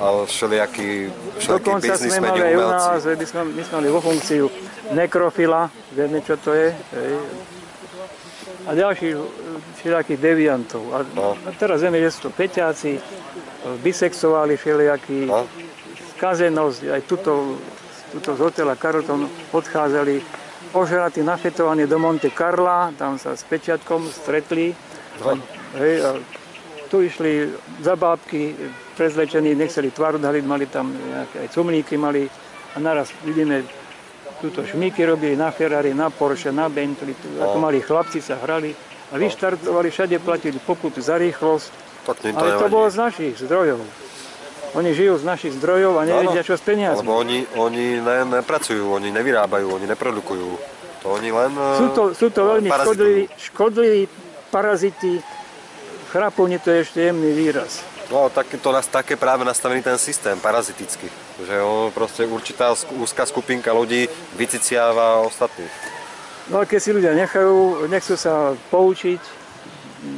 a 0.00 0.06
všelijakí, 0.24 1.12
všelijakí 1.38 1.64
Dokonca 1.64 1.92
sme 1.96 2.18
mali 2.20 2.40
aj 2.42 2.54
u 2.56 2.64
nás, 2.66 3.00
by 3.04 3.26
sme, 3.26 3.40
my 3.52 3.62
sme 3.62 3.74
mali 3.80 3.88
vo 3.92 4.00
funkciu 4.00 4.44
nekrofila, 4.92 5.68
vieme 5.92 6.22
čo 6.22 6.36
to 6.38 6.54
je, 6.54 6.68
hej. 6.72 7.12
a 8.66 8.70
ďalších 8.74 9.14
e, 9.14 9.20
všelijakých 9.78 10.18
deviantov. 10.18 10.82
A, 10.90 10.98
No. 11.14 11.34
a 11.36 11.50
teraz 11.54 11.82
vieme, 11.82 12.00
že 12.00 12.10
sú 12.10 12.28
to 12.28 12.30
peťáci, 12.34 12.98
e, 12.98 13.00
bisexuáli 13.82 14.56
všelijakí, 14.56 15.26
No. 15.28 15.46
skazenosť, 16.16 16.80
aj 16.90 17.02
tuto, 17.04 17.60
tuto 18.16 18.30
z 18.34 18.40
hotela 18.40 18.74
Carlton 18.74 19.28
odchádzali 19.52 20.22
ožratí, 20.72 21.20
nafetovaní 21.22 21.86
do 21.86 21.98
Monte 21.98 22.30
Carla, 22.32 22.92
tam 22.96 23.16
sa 23.20 23.36
s 23.36 23.44
pečiatkom 23.44 24.08
stretli. 24.08 24.72
No. 25.20 25.36
Hej, 25.76 25.94
a 26.04 26.10
tu 26.88 27.00
išli 27.00 27.48
za 27.80 27.96
bábky, 27.96 28.52
prezlečení, 28.96 29.52
nechceli 29.52 29.92
tvár 29.92 30.16
odhaliť, 30.16 30.44
mali 30.48 30.64
tam 30.66 30.96
nejaké 30.96 31.44
aj 31.44 31.48
cumníky 31.52 32.00
mali 32.00 32.24
a 32.72 32.76
naraz 32.80 33.12
vidíme 33.20 33.62
Tuto 34.36 34.60
šmíky 34.68 35.00
robili 35.08 35.32
na 35.32 35.48
Ferrari, 35.48 35.96
na 35.96 36.12
Porsche, 36.12 36.52
na 36.52 36.68
Bentley, 36.68 37.16
tu, 37.16 37.40
ako 37.40 37.56
mali 37.56 37.80
chlapci 37.80 38.20
sa 38.20 38.36
hrali 38.36 38.68
a 39.08 39.16
vyštartovali, 39.16 39.88
všade 39.88 40.20
platili 40.20 40.60
pokutu 40.60 41.00
za 41.00 41.16
rýchlosť, 41.16 41.66
Tak 42.04 42.16
to 42.20 42.26
ale 42.36 42.60
to 42.60 42.68
bolo 42.68 42.86
z 42.92 42.96
našich 43.00 43.34
zdrojov. 43.40 43.80
Oni 44.76 44.92
žijú 44.92 45.16
z 45.16 45.24
našich 45.24 45.56
zdrojov 45.56 45.96
a 45.96 46.02
nevedia, 46.04 46.44
čo 46.44 46.52
s 46.52 46.60
peniazmi. 46.60 47.00
Lebo 47.00 47.16
oni, 47.16 47.48
oni 47.56 47.96
ne, 47.96 48.44
nepracujú, 48.44 48.92
oni 48.92 49.08
nevyrábajú, 49.08 49.72
oni 49.72 49.88
neprodukujú. 49.88 50.48
To 51.00 51.06
oni 51.16 51.32
len 51.32 51.52
eh, 51.56 51.80
Sú 51.80 51.86
to, 51.96 52.02
sú 52.12 52.28
to 52.28 52.40
veľmi 52.44 52.68
parazitujú. 52.68 52.92
škodliví, 52.92 53.22
škodliví 53.40 54.02
parazity. 54.52 55.12
Chrapovne 56.12 56.60
to 56.60 56.76
je 56.76 56.78
ešte 56.84 56.98
jemný 57.08 57.32
výraz. 57.32 57.95
No, 58.06 58.30
tak 58.30 58.46
to 58.62 58.70
nás 58.70 58.86
také 58.86 59.18
práve 59.18 59.42
nastavený 59.42 59.82
ten 59.82 59.98
systém, 59.98 60.38
parazitický. 60.38 61.10
Že 61.42 61.54
on 61.62 61.90
proste 61.90 62.22
určitá 62.22 62.70
úzká 63.02 63.26
skupinka 63.26 63.74
ľudí 63.74 64.06
vyciciava 64.38 65.26
ostatných. 65.26 65.72
No 66.46 66.62
a 66.62 66.64
keď 66.64 66.78
si 66.78 66.90
ľudia 66.94 67.12
nechajú, 67.18 67.90
nechcú 67.90 68.14
sa 68.14 68.54
poučiť, 68.70 69.18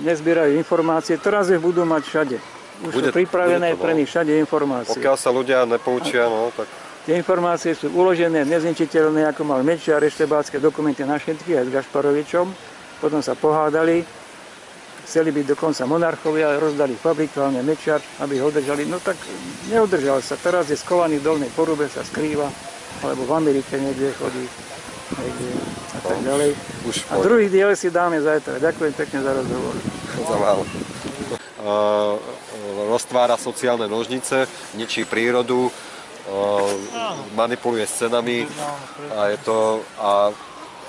nezbierajú 0.05 0.61
informácie, 0.61 1.17
teraz 1.17 1.49
ich 1.49 1.57
budú 1.57 1.89
mať 1.89 2.03
všade. 2.05 2.37
Už 2.85 2.93
Bude- 2.93 3.09
sú 3.09 3.17
pripravené 3.17 3.73
bude 3.73 3.77
to, 3.77 3.81
no. 3.81 3.85
pre 3.89 3.93
nich 3.97 4.09
všade 4.13 4.33
informácie. 4.37 4.93
Pokiaľ 4.93 5.17
sa 5.17 5.31
ľudia 5.33 5.65
nepoučia, 5.65 6.29
no 6.29 6.53
tak 6.53 6.69
Tie 7.09 7.17
informácie 7.17 7.73
sú 7.73 7.89
uložené, 7.97 8.45
nezničiteľné, 8.45 9.33
ako 9.33 9.41
mal 9.41 9.65
Mečiar, 9.65 10.05
eštebácké 10.05 10.61
dokumenty 10.61 11.09
na 11.09 11.17
všetky, 11.17 11.57
aj 11.57 11.65
s 11.65 11.73
Gašparovičom. 11.73 12.53
Potom 13.01 13.25
sa 13.25 13.33
pohádali, 13.33 14.05
chceli 15.09 15.33
byť 15.33 15.57
dokonca 15.57 15.89
monarchovia, 15.89 16.61
rozdali 16.61 16.93
fabriku, 16.93 17.41
hlavne 17.41 17.65
Mečiar, 17.65 18.05
aby 18.21 18.37
ho 18.45 18.53
udržali. 18.53 18.85
No 18.85 19.01
tak 19.01 19.17
neudržal 19.73 20.21
sa. 20.21 20.37
Teraz 20.37 20.69
je 20.69 20.77
skovaný 20.77 21.25
v 21.25 21.33
dolnej 21.33 21.51
porube, 21.57 21.89
sa 21.89 22.05
skrýva, 22.05 22.53
alebo 23.01 23.25
v 23.25 23.33
Amerike 23.33 23.81
niekde 23.81 24.13
chodí. 24.21 24.45
Niekde 25.17 25.49
a 25.97 26.01
tak 26.05 26.19
ďalej. 26.21 26.51
už 26.85 26.97
A 27.09 27.15
druhý 27.25 27.49
diel 27.49 27.73
si 27.73 27.89
dáme 27.89 28.21
zajtra. 28.21 28.61
Ďakujem 28.61 28.93
pekne 28.93 29.19
za 29.25 29.33
rozhovor. 29.33 29.75
Uh, 31.59 32.21
roztvára 32.93 33.41
sociálne 33.41 33.89
nožnice, 33.89 34.45
ničí 34.77 35.09
prírodu, 35.09 35.73
manipuluje 37.33 37.89
s 37.89 38.05
cenami 38.05 38.45
a 39.17 39.33
je 39.33 39.39
to, 39.41 39.81
a, 39.97 40.13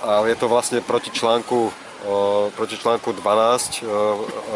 a 0.04 0.10
je 0.28 0.36
to 0.36 0.48
vlastne 0.52 0.84
proti 0.84 1.16
článku, 1.16 1.72
proti 2.56 2.80
článku 2.80 3.12
12 3.12 3.20
uh, 3.20 3.90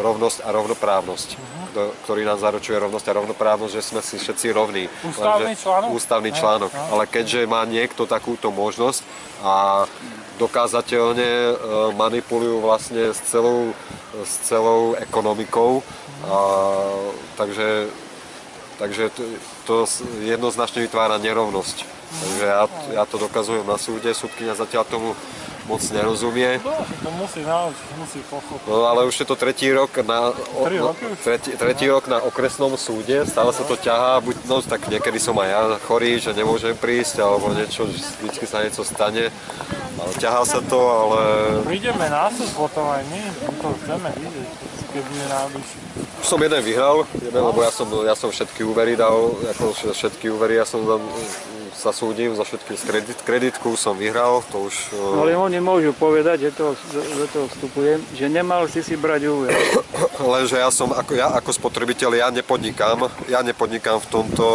rovnosť 0.00 0.38
a 0.44 0.48
rovnoprávnosť, 0.48 1.28
kto- 1.70 1.92
ktorý 2.08 2.24
nám 2.24 2.40
zaručuje 2.40 2.76
rovnosť 2.80 3.06
a 3.12 3.16
rovnoprávnosť, 3.20 3.72
že 3.74 3.82
sme 3.84 4.00
si 4.00 4.16
všetci 4.16 4.46
rovní. 4.56 4.88
Ústavný 5.04 5.52
Lenže- 5.52 5.62
článok? 5.62 5.88
Ústavný 5.92 6.30
článok. 6.32 6.70
no. 6.72 6.84
Ale 6.96 7.04
keďže 7.04 7.44
má 7.44 7.68
niekto 7.68 8.08
takúto 8.08 8.48
možnosť 8.48 9.04
a 9.44 9.84
dokázateľne 10.40 11.30
e, 11.30 11.52
manipulujú 11.94 12.58
vlastne 12.58 13.12
s 13.14 13.20
celou, 13.28 13.70
s 14.24 14.32
celou 14.48 14.98
ekonomikou. 14.98 15.84
A, 16.26 16.36
takže 17.38 17.92
takže 18.78 19.10
to, 19.14 19.22
to 19.66 19.74
jednoznačne 20.26 20.82
vytvára 20.82 21.18
nerovnosť. 21.22 21.86
Takže 22.14 22.44
ja, 22.46 22.64
ja 22.94 23.02
to 23.06 23.16
dokazujem 23.18 23.66
na 23.66 23.78
súde, 23.78 24.10
súdkynia 24.14 24.54
zatiaľ 24.54 24.86
tomu 24.86 25.08
moc 25.68 25.80
nerozumie. 25.90 26.60
No, 26.60 26.72
to 26.80 27.10
musí 27.16 27.40
naučiť, 27.40 27.88
musí 27.96 28.20
pochopiť. 28.28 28.68
No 28.68 28.84
ale 28.84 29.08
už 29.08 29.16
je 29.16 29.26
to 29.26 29.36
tretí 29.36 29.72
rok 29.72 29.90
na, 30.04 30.30
o, 30.30 30.62
no, 30.68 30.92
tretí, 31.24 31.56
tretí 31.56 31.84
rok 31.88 32.04
na 32.08 32.20
okresnom 32.20 32.76
súde, 32.76 33.24
stále 33.24 33.50
sa 33.52 33.64
to 33.64 33.76
ťahá, 33.76 34.20
buď, 34.20 34.36
no 34.48 34.60
tak 34.60 34.86
niekedy 34.88 35.16
som 35.16 35.36
aj 35.40 35.48
ja 35.48 35.62
chorý, 35.84 36.20
že 36.20 36.36
nemôžem 36.36 36.76
prísť, 36.76 37.24
alebo 37.24 37.52
niečo, 37.52 37.88
vždycky 37.88 38.44
sa 38.44 38.64
niečo 38.64 38.84
stane. 38.84 39.32
Ale 39.94 40.10
ťahá 40.18 40.42
sa 40.42 40.58
to, 40.58 40.80
ale 40.80 41.20
Prídeme 41.64 42.06
na 42.10 42.26
súd 42.28 42.50
potom 42.52 42.84
aj 42.90 43.02
my, 43.08 43.20
to 43.62 43.68
chceme 43.84 44.10
vidieť, 44.20 44.48
keď 44.90 45.02
bude 45.06 45.26
som 46.24 46.40
jeden 46.40 46.62
vyhral, 46.64 47.04
jeden, 47.20 47.42
lebo 47.44 47.60
ja 47.60 47.68
som, 47.68 47.84
ja 48.00 48.16
som 48.16 48.32
všetky 48.32 48.64
úvery 48.64 48.96
dal, 48.96 49.36
ako 49.52 49.92
všetky 49.92 50.32
úvery, 50.32 50.56
ja 50.56 50.64
som 50.64 50.80
tam, 50.80 51.04
sa 51.74 51.90
súdim 51.90 52.32
za 52.32 52.46
všetky 52.46 52.78
z 52.78 52.82
kredit, 52.86 53.18
kreditku 53.26 53.74
som 53.74 53.98
vyhral, 53.98 54.40
to 54.48 54.70
už... 54.70 54.74
eh, 54.94 55.20
Ale 55.20 55.36
oni 55.36 55.58
môžu 55.58 55.90
povedať, 55.92 56.48
že 56.48 56.50
to, 56.54 56.78
že 56.94 57.26
to 57.34 57.50
vstupujem, 57.50 57.98
že 58.14 58.26
nemal 58.30 58.70
si 58.70 58.80
si 58.80 58.94
brať 58.94 59.26
úver. 59.28 59.50
Lenže 60.34 60.62
ja 60.62 60.70
som, 60.70 60.94
ako, 60.94 61.12
ja 61.18 61.34
ako 61.34 61.50
spotrebiteľ, 61.50 62.10
ja 62.14 62.28
nepodnikám, 62.30 63.10
ja 63.26 63.42
nepodnikám 63.42 63.98
v 63.98 64.08
tomto, 64.08 64.46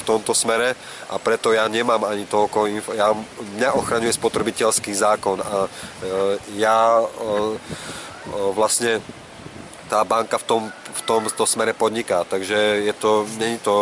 v 0.00 0.02
tomto 0.02 0.32
smere 0.32 0.74
a 1.12 1.20
preto 1.20 1.52
ja 1.52 1.68
nemám 1.68 2.02
ani 2.08 2.24
toľko 2.24 2.58
info, 2.72 2.90
ja, 2.96 3.12
mňa 3.60 3.70
ochraňuje 3.76 4.12
spotrebiteľský 4.16 4.92
zákon 4.96 5.38
a 5.38 5.66
e, 5.66 5.68
ja 6.58 6.98
e, 6.98 7.04
e, 7.04 7.58
vlastne 8.56 8.98
tá 9.86 10.00
banka 10.02 10.40
v 10.40 10.46
tom, 10.48 10.62
v 10.94 11.02
tomto 11.02 11.44
smere 11.44 11.74
podniká, 11.74 12.22
takže 12.22 12.54
je 12.86 12.94
to, 12.94 13.26
není 13.38 13.58
to, 13.58 13.74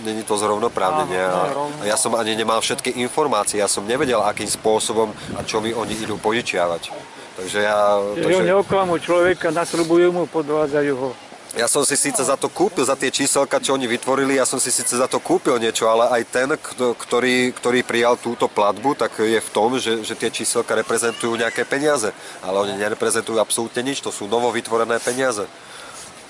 e, 0.00 0.06
není 0.06 0.22
to 0.22 0.36
zrovnoprávnenie 0.36 1.24
a, 1.24 1.40
a 1.80 1.82
ja 1.88 1.96
som 1.96 2.12
ani 2.12 2.36
nemal 2.36 2.60
všetky 2.60 3.00
informácie, 3.00 3.58
ja 3.58 3.68
som 3.68 3.88
nevedel, 3.88 4.20
akým 4.20 4.48
spôsobom 4.48 5.10
a 5.34 5.40
čo 5.42 5.64
mi 5.64 5.72
oni 5.72 5.96
idú 5.96 6.20
požičiavať. 6.20 6.92
Takže 7.40 7.58
ja... 7.64 7.96
Že 8.20 8.44
oni 8.44 8.52
oklamú 8.52 9.00
človeka, 9.00 9.48
nasľubujú 9.48 10.12
mu, 10.12 10.22
podvádzajú 10.28 10.92
ho. 11.00 11.10
Ja 11.58 11.66
som 11.66 11.82
si 11.82 11.98
síce 11.98 12.22
za 12.22 12.38
to 12.38 12.46
kúpil, 12.46 12.86
za 12.86 12.94
tie 12.94 13.10
číselka, 13.10 13.58
čo 13.58 13.74
oni 13.74 13.90
vytvorili, 13.90 14.38
ja 14.38 14.46
som 14.46 14.62
si 14.62 14.70
síce 14.70 14.94
za 14.94 15.10
to 15.10 15.18
kúpil 15.18 15.58
niečo, 15.58 15.90
ale 15.90 16.06
aj 16.06 16.22
ten, 16.30 16.48
kto- 16.54 16.94
ktorý, 16.94 17.50
ktorý 17.50 17.82
prijal 17.82 18.14
túto 18.14 18.46
platbu, 18.46 18.94
tak 18.94 19.18
je 19.18 19.42
v 19.42 19.50
tom, 19.50 19.74
že, 19.74 20.06
že 20.06 20.14
tie 20.14 20.30
číselka 20.30 20.78
reprezentujú 20.78 21.34
nejaké 21.34 21.66
peniaze. 21.66 22.14
Ale 22.46 22.54
oni 22.62 22.78
nereprezentujú 22.78 23.42
absolútne 23.42 23.82
nič, 23.82 23.98
to 23.98 24.14
sú 24.14 24.30
novo 24.30 24.46
vytvorené 24.54 25.02
peniaze. 25.02 25.42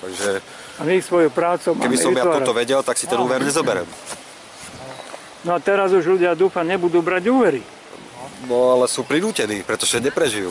Takže 0.01 0.41
A 0.77 0.83
my 0.83 0.97
prácou 1.29 1.77
máme 1.77 1.85
keby 1.85 1.97
som 1.97 2.11
ja 2.11 2.25
vytvárať. 2.25 2.37
toto 2.41 2.51
vedel, 2.57 2.81
tak 2.81 2.97
si 2.97 3.05
ten 3.05 3.19
úver 3.21 3.39
nezoberem. 3.39 3.85
No 5.45 5.53
a 5.53 5.59
teraz 5.61 5.93
už 5.93 6.17
ľudia 6.17 6.33
dúfam 6.33 6.65
nebudú 6.65 7.01
brať 7.01 7.23
úvery. 7.29 7.61
No 8.49 8.73
ale 8.73 8.89
sú 8.89 9.05
prinútení, 9.05 9.61
pretože 9.61 10.01
neprežijú. 10.01 10.49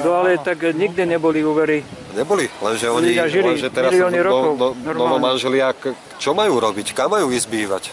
No 0.00 0.24
ale 0.24 0.40
tak 0.40 0.64
nikdy 0.72 1.04
neboli 1.04 1.44
úvery. 1.44 1.84
Neboli, 2.16 2.48
lenže 2.64 2.88
oni, 2.88 3.12
Ľudia 3.12 3.26
žili 3.28 3.48
lenže 3.56 3.68
teraz 3.68 3.92
milióny 3.92 4.18
no, 4.18 4.24
rokov, 4.24 4.52
no, 4.56 4.66
normálne. 4.72 4.98
novomanželia, 4.98 5.68
k- 5.76 5.92
čo 6.16 6.32
majú 6.32 6.56
robiť, 6.56 6.96
kam 6.96 7.12
majú 7.12 7.28
ísť 7.28 7.48
bývať? 7.52 7.84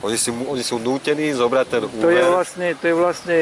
Oni, 0.00 0.16
si, 0.16 0.30
oni 0.30 0.62
sú 0.62 0.78
nútení 0.78 1.34
zobrať 1.34 1.66
ten 1.68 1.82
To 1.84 2.08
je 2.08 2.22
úver. 2.22 2.30
vlastne, 2.32 2.66
to 2.78 2.84
je 2.88 2.94
vlastne 2.94 3.36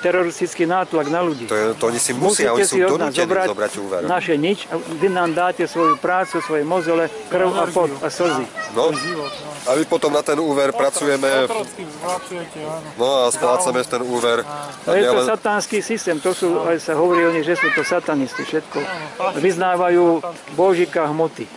teroristický 0.00 0.68
nátlak 0.68 1.08
na 1.08 1.20
ľudí. 1.24 1.48
To, 1.48 1.56
je, 1.56 1.64
to 1.76 1.84
oni 1.88 2.00
si 2.00 2.12
musia, 2.12 2.52
oni 2.52 2.66
sú 2.66 2.76
si 2.76 2.84
od 2.84 2.96
nás 3.00 3.12
donútení 3.14 3.48
zobrať 3.52 3.72
úver. 3.80 4.00
naše 4.04 4.34
nič 4.36 4.68
a 4.68 4.76
vy 4.76 5.08
nám 5.08 5.32
dáte 5.32 5.64
svoju 5.64 5.96
prácu, 5.96 6.40
svoje 6.44 6.62
mozole, 6.64 7.08
krv 7.32 7.48
a 7.56 7.64
pot 7.70 7.90
a 8.04 8.08
slzy. 8.12 8.44
No, 8.76 8.92
a 9.66 9.70
my 9.74 9.84
potom 9.88 10.12
na 10.12 10.20
ten 10.20 10.36
úver 10.36 10.72
pracujeme, 10.76 11.48
no 13.00 13.06
a 13.24 13.32
splácame 13.32 13.80
ten 13.84 14.02
úver. 14.04 14.44
No 14.84 14.92
je 14.92 15.04
to 15.04 15.20
satánsky 15.24 15.80
systém, 15.80 16.20
to 16.20 16.36
sú, 16.36 16.60
aj 16.66 16.76
sa 16.80 16.92
hovorí 16.94 17.24
o 17.24 17.32
nich, 17.32 17.46
že 17.46 17.56
sú 17.56 17.72
to 17.72 17.82
satanisti, 17.82 18.44
všetko. 18.44 18.78
Vyznávajú 19.40 20.20
božika 20.54 21.08
hmoty 21.08 21.48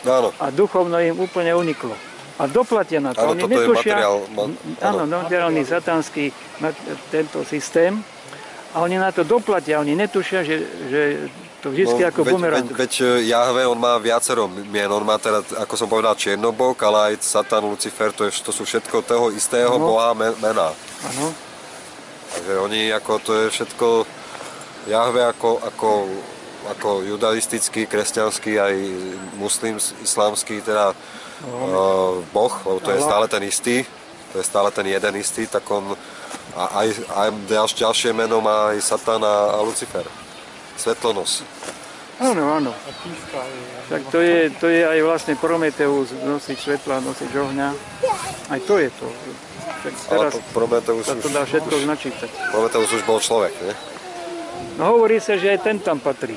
Áno, 0.00 0.32
a 0.40 0.48
duchovno 0.48 0.96
im 0.96 1.16
úplne 1.20 1.52
uniklo. 1.52 1.92
A 2.40 2.48
doplatia 2.48 2.98
na 2.98 3.12
to. 3.12 3.20
Áno, 3.20 3.30
Oni 3.30 3.42
toto 3.42 3.52
je 3.52 3.58
netušia, 3.60 3.92
materiál, 3.92 4.16
ma- 4.32 4.56
áno, 4.80 5.00
materiálny 5.04 5.60
satánsky 5.62 6.24
na 6.56 6.72
tento 7.08 7.44
systém 7.44 8.00
a 8.72 8.80
oni 8.80 8.96
na 8.96 9.12
to 9.12 9.22
doplatia, 9.22 9.76
oni 9.76 9.92
netušia, 9.94 10.40
že, 10.40 10.56
že 10.88 11.00
to 11.60 11.68
vždy 11.68 12.00
ako 12.02 12.18
No, 12.18 12.24
veď, 12.24 12.32
bumerang. 12.32 12.64
veď, 12.64 12.76
veď 12.78 12.92
e, 12.96 13.08
Jahve, 13.28 13.62
on 13.62 13.76
má 13.76 14.00
viacero 14.00 14.48
mien, 14.48 14.88
on 14.88 15.04
má 15.04 15.20
teda, 15.20 15.44
ako 15.60 15.74
som 15.76 15.84
povedal, 15.84 16.16
Čiernobok, 16.16 16.80
ale 16.80 17.12
aj 17.12 17.20
Satan, 17.20 17.60
Lucifer, 17.62 18.08
to, 18.10 18.24
je, 18.24 18.40
to 18.40 18.48
sú 18.48 18.64
všetko 18.64 19.04
toho 19.04 19.28
istého 19.30 19.76
No. 19.76 19.92
boha 19.92 20.16
me- 20.16 20.32
mená. 20.40 20.72
Áno. 21.04 21.36
Takže 22.30 22.52
oni, 22.58 22.88
ako 22.88 23.12
to 23.20 23.32
je 23.36 23.46
všetko, 23.50 23.86
Jahve 24.88 25.28
ako, 25.28 25.60
ako, 25.60 25.90
ako 26.70 26.88
judaistický, 27.04 27.84
kresťanský, 27.84 28.56
aj 28.56 28.74
muslim, 29.36 29.76
islámsky, 30.00 30.64
teda 30.64 30.96
uh, 31.48 32.20
boh, 32.34 32.54
lebo 32.66 32.78
to 32.80 32.90
je 32.92 33.00
stále 33.00 33.26
ten 33.28 33.42
istý, 33.44 33.86
to 34.32 34.38
je 34.40 34.44
stále 34.44 34.68
ten 34.70 34.86
jeden 34.86 35.14
istý, 35.16 35.46
tak 35.46 35.64
on, 35.70 35.96
a 36.56 36.82
aj, 36.82 36.88
aj 37.14 37.28
ďalš, 37.46 37.72
ďalšie 37.78 38.10
meno 38.12 38.42
má 38.42 38.74
aj 38.74 38.78
Satan 38.82 39.22
a, 39.22 39.56
a 39.56 39.58
Lucifer. 39.62 40.04
Svetlonos. 40.76 41.44
Áno, 42.20 42.44
áno. 42.52 42.72
Tak 43.88 44.12
to 44.12 44.20
je, 44.20 44.52
to 44.60 44.68
je 44.68 44.84
aj 44.84 45.00
vlastne 45.00 45.34
Prometeus, 45.40 46.12
nosič 46.20 46.68
svetla, 46.68 47.00
nosič 47.00 47.32
ohňa. 47.32 47.72
Aj 48.52 48.60
to 48.60 48.76
je 48.76 48.92
to. 48.92 49.08
Tak 49.80 49.92
Ale 50.12 50.28
teraz 50.28 50.32
to 50.36 50.40
Prometeus 50.52 51.04
sa 51.08 51.16
to 51.16 51.32
dá 51.32 51.48
všetko 51.48 51.74
už, 51.80 51.82
značítať. 51.88 52.28
Prometeus 52.52 52.92
už 52.92 53.02
bol 53.08 53.24
človek, 53.24 53.56
nie? 53.64 53.72
No 54.76 54.92
hovorí 54.96 55.16
sa, 55.16 55.40
že 55.40 55.56
aj 55.56 55.64
ten 55.64 55.80
tam 55.80 55.96
patrí. 55.96 56.36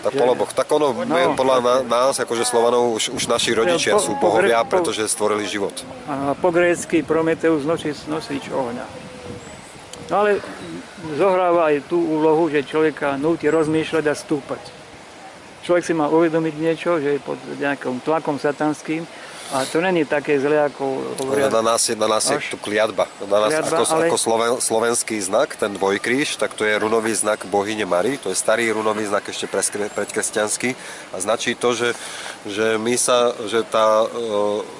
Tak 0.00 0.12
poloboh. 0.14 0.48
Tak 0.48 0.66
ono, 0.66 0.92
No. 0.94 1.04
no. 1.04 1.34
podľa 1.34 1.56
nás, 1.84 2.16
akože 2.16 2.42
Slovanov, 2.42 2.92
už, 2.92 3.12
už 3.12 3.24
naši 3.26 3.52
rodičia 3.52 3.94
Po- 3.94 4.00
sú 4.00 4.12
bohovia, 4.16 4.60
po- 4.60 4.72
pretože 4.72 5.04
stvorili 5.06 5.44
život. 5.44 5.76
A 6.06 6.32
po 6.32 6.48
grécky 6.48 7.02
Prometeus 7.02 7.62
nosič, 7.62 8.04
nosič 8.06 8.48
ohňa. 8.48 8.86
Ale 10.08 10.40
zohráva 11.14 11.70
aj 11.70 11.86
tú 11.86 12.00
úlohu, 12.00 12.48
že 12.48 12.62
človeka 12.62 13.14
núti 13.14 13.46
rozmýšľať 13.46 14.04
a 14.04 14.14
stúpať. 14.14 14.62
Človek 15.60 15.84
si 15.84 15.92
má 15.92 16.08
uvedomiť 16.08 16.54
niečo, 16.56 16.96
že 16.96 17.14
je 17.14 17.20
pod 17.20 17.38
nejakým 17.54 18.00
tlakom 18.00 18.34
satanským 18.34 19.04
a 19.50 19.66
to 19.66 19.82
není 19.82 20.06
také 20.06 20.38
zlé, 20.38 20.62
ako 20.62 21.16
hovoria. 21.18 21.50
Na 21.50 21.62
nás 21.62 21.82
je, 21.88 21.98
na 21.98 22.06
nás 22.06 22.22
je 22.22 22.38
tu 22.50 22.56
kliatba. 22.56 23.10
Na 23.26 23.46
nás 23.46 23.50
Kliatba, 23.50 23.76
ako, 23.82 23.84
ale- 23.90 24.06
ako 24.06 24.18
sloven, 24.18 24.50
slovenský 24.62 25.16
znak, 25.18 25.58
ten 25.58 25.74
dvojkríž, 25.74 26.38
tak 26.38 26.54
to 26.54 26.62
je 26.62 26.78
runový 26.78 27.10
znak 27.14 27.42
bohyne 27.50 27.82
Mary. 27.82 28.14
To 28.22 28.30
je 28.30 28.38
starý 28.38 28.70
runový 28.70 29.10
znak 29.10 29.26
ešte 29.26 29.50
predkresťanský. 29.90 30.70
A 31.10 31.16
značí 31.18 31.58
to, 31.58 31.74
že, 31.74 31.98
že 32.46 32.78
my 32.78 32.94
sa, 32.94 33.34
že 33.50 33.66
tá, 33.66 34.06
e, 34.06 34.08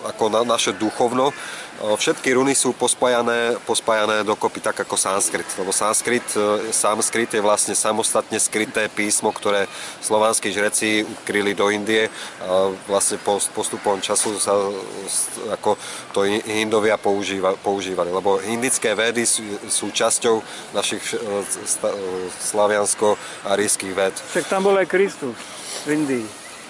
ako 0.07 0.25
na, 0.31 0.41
naše 0.47 0.71
duchovno, 0.71 1.35
všetky 1.81 2.37
runy 2.37 2.53
sú 2.53 2.77
pospájané, 2.77 3.57
pospájané 3.65 4.21
dokopy, 4.21 4.61
tak 4.61 4.85
ako 4.85 5.01
sanskrit. 5.01 5.49
Lebo 5.57 5.73
sanskrit, 5.73 6.25
e, 6.37 6.69
sanskrit 6.73 7.33
je 7.33 7.41
vlastne 7.41 7.73
samostatne 7.73 8.37
skryté 8.37 8.93
písmo, 8.93 9.33
ktoré 9.33 9.65
slovanskí 10.05 10.53
žreci 10.53 11.09
ukryli 11.09 11.57
do 11.57 11.73
Indie. 11.73 12.13
A 12.45 12.69
vlastne 12.85 13.17
post- 13.25 13.49
postupom 13.57 13.97
času 13.97 14.37
sa 14.37 14.53
ako 15.57 15.81
to 16.13 16.29
Hindovia 16.29 17.01
používa, 17.01 17.57
používali. 17.57 18.13
Lebo 18.13 18.45
indické 18.45 18.93
védy 18.93 19.25
sú, 19.25 19.43
sú 19.73 19.89
časťou 19.89 20.45
našich 20.77 21.01
e, 21.13 21.17
e, 21.17 21.91
slaviansko-arijských 22.45 23.93
véd. 23.97 24.15
Však 24.37 24.47
tam 24.53 24.69
bol 24.69 24.77
aj 24.77 24.85
Kristus 24.85 25.33
v 25.89 25.97
Indii. 25.97 26.27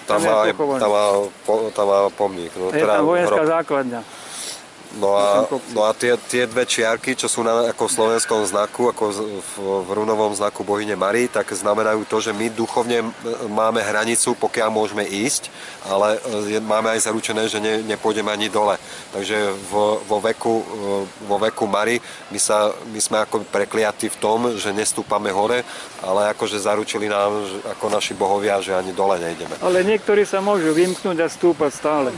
Tam 0.07 0.23
je 0.23 0.27
má, 0.27 0.43
tam 0.79 0.89
má, 0.91 1.05
tam 1.71 1.85
má 1.87 1.99
pomník. 2.15 2.51
No, 2.57 2.73
Je 2.73 2.83
tam 2.83 3.05
vojenská 3.05 3.43
hrob. 3.43 3.53
základňa. 3.59 4.01
No 4.99 5.15
a, 5.15 5.47
no 5.71 5.87
a 5.87 5.95
tie, 5.95 6.19
tie 6.27 6.43
dve 6.43 6.67
čiarky, 6.67 7.15
čo 7.15 7.31
sú 7.31 7.47
na 7.47 7.71
ako 7.71 7.87
slovenskom 7.87 8.43
znaku, 8.43 8.91
ako 8.91 9.03
v, 9.39 9.53
v 9.87 9.89
runovom 9.95 10.35
znaku 10.35 10.67
bohyne 10.67 10.99
Marii, 10.99 11.31
tak 11.31 11.47
znamenajú 11.55 12.03
to, 12.11 12.19
že 12.19 12.35
my 12.35 12.51
duchovne 12.51 13.07
máme 13.47 13.79
hranicu, 13.79 14.35
pokiaľ 14.35 14.67
môžeme 14.67 15.07
ísť, 15.07 15.47
ale 15.87 16.19
e, 16.19 16.57
je, 16.57 16.59
máme 16.59 16.91
aj 16.91 17.07
zaručené, 17.07 17.47
že 17.47 17.63
ne, 17.63 17.79
nepôjdeme 17.87 18.27
ani 18.27 18.51
dole. 18.51 18.75
Takže 19.15 19.55
vo, 19.71 20.03
vo, 20.03 20.19
veku, 20.19 20.59
e, 20.59 20.65
vo 21.23 21.39
veku 21.39 21.71
Mary 21.71 22.03
my, 22.27 22.39
sa, 22.41 22.75
my 22.91 22.99
sme 22.99 23.23
ako 23.23 23.47
prekliatí 23.47 24.11
v 24.11 24.19
tom, 24.19 24.59
že 24.59 24.75
nestúpame 24.75 25.31
hore, 25.31 25.63
ale 26.03 26.35
akože 26.35 26.59
zaručili 26.59 27.07
nám 27.07 27.31
že, 27.47 27.57
ako 27.79 27.85
naši 27.87 28.11
bohovia, 28.11 28.59
že 28.59 28.75
ani 28.75 28.91
dole 28.91 29.15
nejdeme. 29.23 29.55
Ale 29.63 29.87
niektorí 29.87 30.27
sa 30.27 30.43
môžu 30.43 30.75
vymknúť 30.75 31.17
a 31.23 31.27
stúpať 31.31 31.71
stále. 31.71 32.09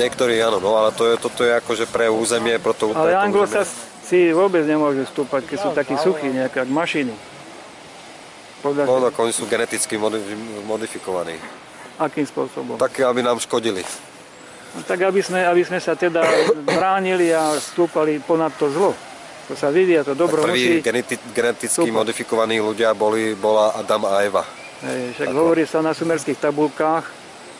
Niektorí 0.00 0.40
áno, 0.40 0.64
no 0.64 0.80
ale 0.80 0.96
to 0.96 1.04
je, 1.04 1.14
toto 1.20 1.44
je 1.44 1.52
akože 1.52 1.84
pre 1.92 2.05
územie, 2.08 2.56
pro 2.56 2.72
to, 2.72 2.88
Ale 2.88 3.10
územie. 3.10 3.24
anglosasi 3.24 4.20
vôbec 4.30 4.62
nemôžu 4.62 5.04
stúpať, 5.04 5.42
keď 5.44 5.58
sú 5.58 5.68
takí 5.70 5.94
suchí, 5.96 6.28
nejaké 6.28 6.60
ako 6.60 6.72
mašiny. 6.72 7.14
Podľa 8.58 8.82
No, 8.84 9.04
tak 9.04 9.16
oni 9.16 9.32
sú 9.32 9.44
geneticky 9.44 9.94
modi- 9.94 10.22
modifikovaní. 10.62 11.36
akým 11.96 12.24
spôsobom. 12.24 12.76
Také, 12.76 13.02
aby 13.02 13.20
nám 13.20 13.38
škodili. 13.38 13.80
No, 14.74 14.82
tak 14.82 15.00
aby 15.00 15.20
sme, 15.20 15.40
aby 15.40 15.62
sme 15.62 15.78
sa 15.78 15.94
teda 15.94 16.20
bránili 16.62 17.32
a 17.32 17.56
stúpali 17.56 18.18
ponad 18.18 18.52
to 18.52 18.68
zlo. 18.68 18.92
To 19.46 19.54
sa 19.54 19.70
vyvíja, 19.70 20.02
to 20.02 20.12
dobro 20.12 20.42
Prví 20.42 20.52
musí... 20.76 20.82
geneti- 20.82 21.22
geneticky 21.30 21.86
Super. 21.86 21.94
modifikovaní 21.94 22.58
ľudia 22.58 22.92
boli, 22.92 23.32
bola 23.32 23.72
Adam 23.72 24.04
a 24.04 24.20
Eva. 24.20 24.42
Hej, 24.82 25.14
však 25.14 25.26
Ako? 25.26 25.38
hovorí 25.38 25.64
sa 25.64 25.80
na 25.80 25.94
sumerských 25.94 26.36
tabulkách, 26.36 27.04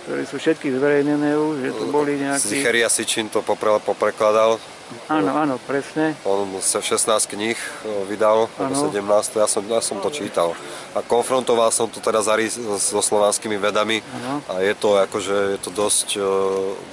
ktoré 0.07 0.23
sú 0.23 0.39
všetky 0.39 0.71
zverejnené 0.71 1.35
už, 1.35 1.55
že 1.67 1.71
to 1.75 1.85
boli 1.91 2.15
nejakí... 2.15 2.47
Zicheria 2.47 2.87
Sičin 2.87 3.27
to 3.27 3.43
popre, 3.43 3.75
poprekladal. 3.83 4.63
Áno, 5.11 5.35
áno, 5.35 5.59
presne. 5.67 6.15
On 6.23 6.47
sa 6.63 6.79
16 6.79 7.11
kníh 7.27 7.59
e, 7.59 7.69
vydal, 8.07 8.47
alebo 8.55 8.87
17, 8.87 9.03
ja 9.35 9.51
som, 9.51 9.67
ja 9.67 9.83
som 9.83 9.99
to 9.99 10.15
čítal. 10.15 10.55
A 10.95 11.03
konfrontoval 11.03 11.75
som 11.75 11.91
to 11.91 11.99
teda 11.99 12.23
Zari 12.23 12.47
so 12.47 13.03
slovanskými 13.03 13.59
vedami 13.59 13.99
Áno. 13.99 14.47
a 14.47 14.63
je 14.63 14.79
to 14.79 14.95
akože, 14.95 15.59
je 15.59 15.61
to 15.67 15.71
dosť, 15.75 16.09
e, 16.23 16.31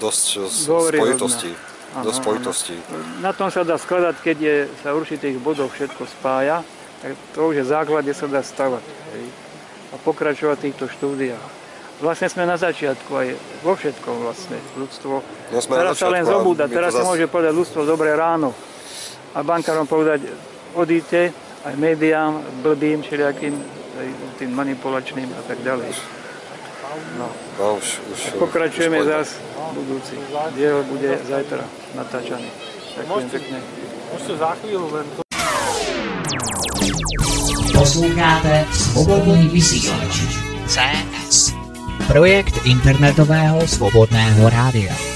dosť 0.01 0.25
spojitostí. 0.49 1.53
Áno, 1.93 2.09
Dosť 2.09 2.17
áno. 2.17 2.23
spojitostí. 2.25 2.75
Na 3.21 3.29
tom 3.29 3.53
sa 3.53 3.61
dá 3.61 3.77
skladať, 3.77 4.25
keď 4.25 4.37
je, 4.41 4.55
sa 4.81 4.89
v 4.89 5.05
určitých 5.05 5.37
bodoch 5.37 5.69
všetko 5.69 6.09
spája, 6.17 6.65
tak 7.05 7.13
to 7.37 7.53
už 7.53 7.61
je 7.61 7.65
základe 7.69 8.09
sa 8.17 8.25
dá 8.25 8.41
stavať. 8.41 8.81
Hej. 9.13 9.25
A 9.93 9.95
pokračovať 10.01 10.57
v 10.57 10.65
týchto 10.65 10.89
štúdiách. 10.89 11.62
Vlastne 12.03 12.27
sme 12.27 12.43
na 12.43 12.59
začiatku 12.59 13.11
aj 13.15 13.27
vo 13.63 13.79
všetkom 13.79 14.27
vlastne, 14.27 14.59
ľudstvo. 14.75 15.23
No 15.23 15.57
sme 15.63 15.79
teraz 15.79 15.95
sa 15.95 16.11
len 16.11 16.27
a 16.27 16.35
zobúda, 16.35 16.67
teraz 16.67 16.91
sa 16.91 16.99
zas- 16.99 17.07
môže 17.07 17.31
povedať 17.31 17.55
ľudstvo 17.55 17.87
dobré 17.87 18.11
ráno. 18.11 18.51
A 19.31 19.39
bankárom 19.39 19.87
povedať, 19.87 20.27
odíte, 20.75 21.31
aj 21.63 21.73
médiám, 21.79 22.43
blbým, 22.59 22.99
všelijakým, 23.07 23.55
aj 23.95 24.07
tým 24.35 24.51
manipulačným 24.51 25.31
a 25.31 25.41
tak 25.47 25.63
ďalej. 25.63 25.95
No. 27.17 27.31
No, 27.57 27.79
už, 27.79 28.03
už, 28.11 28.19
Pokračujeme 28.35 28.99
už 28.99 29.07
zás 29.07 29.39
budúci. 29.71 30.19
Diel 30.59 30.83
bude 30.83 31.17
zajtra 31.23 31.63
natáčaný. 31.95 32.51
Ďakujem 32.99 33.27
pekne. 33.31 33.57
Môžete 34.11 34.33
za 34.37 34.51
chvíľu 34.59 34.87
len 34.91 35.05
to... 35.15 35.21
Posloucháte 37.73 38.67
svobodný 38.69 39.49
vysílač 39.49 40.13
CS. 40.67 41.52
Projekt 42.07 42.67
internetového 42.67 43.63
svobodného 43.63 44.49
rádia. 44.51 45.12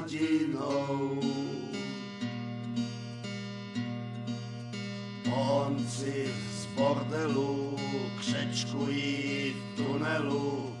Hladinou. 0.00 1.20
Pohonci 5.24 6.28
z 6.60 6.66
bordelu 6.66 7.76
křečkují 8.18 9.54
v 9.54 9.76
tunelu, 9.76 10.76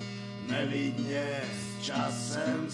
nevidně 0.48 1.40
s 1.42 1.84
časem 1.84 2.69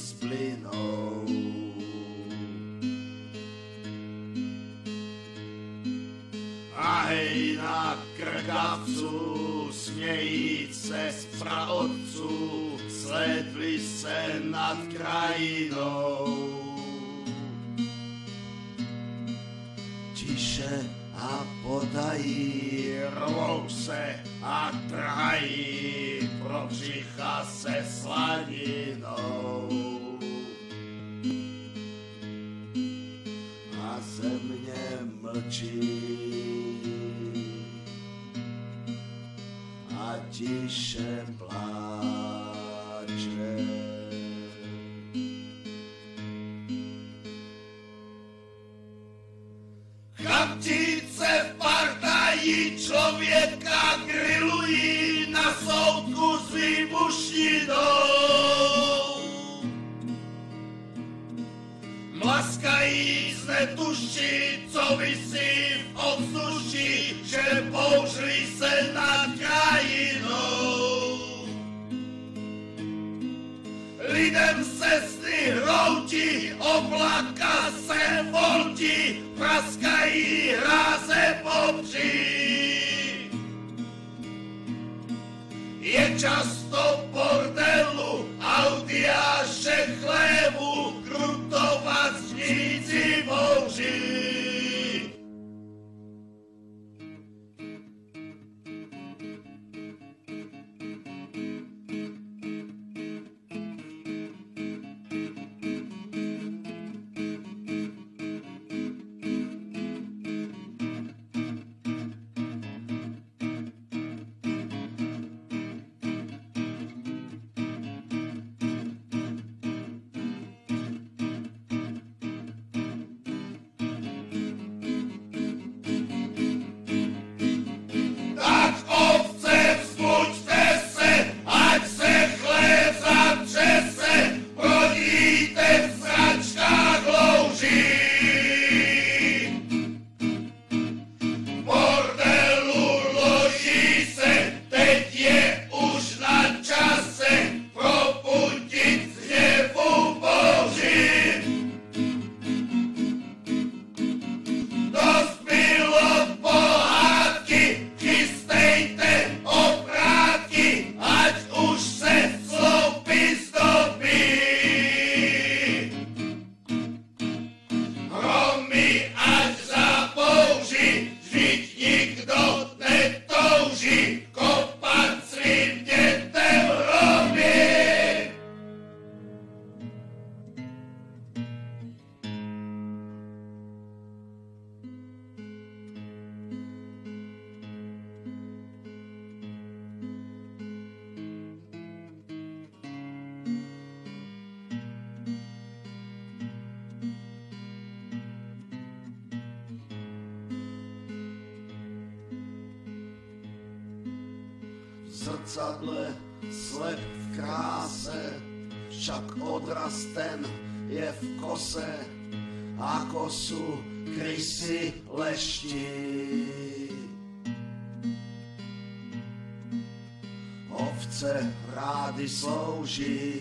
Ovce 220.70 221.54
rády 221.74 222.28
slouží, 222.28 223.32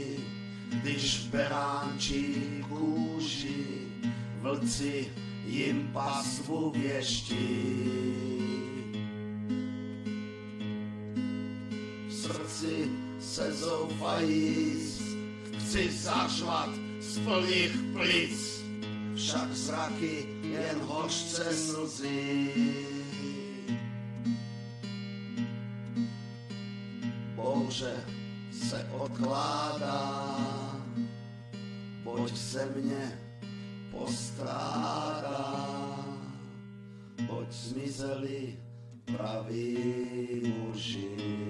když 0.69 1.27
beránčí 1.27 2.35
kůži 2.69 3.65
vlci 4.41 5.07
jim 5.45 5.89
pasvu 5.93 6.71
věští. 6.71 7.35
v 12.07 12.13
srdci 12.13 12.89
se 13.19 13.53
zoufajíc, 13.53 15.01
chci 15.45 15.91
zařvat 15.91 16.69
z 16.99 17.19
plných 17.19 17.71
plic, 17.93 18.44
však 19.35 19.51
zraky 19.53 20.27
jen 20.41 20.79
hořce 20.81 21.53
slzí. 21.53 22.49
Bouře 27.35 27.93
se 28.51 28.89
odkládá, 28.99 30.37
pojď 32.03 32.37
se 32.37 32.65
mě 32.75 33.19
postrádá, 33.91 35.55
pojď 37.27 37.51
zmizeli 37.51 38.55
praví 39.17 39.77
muži. 40.57 41.44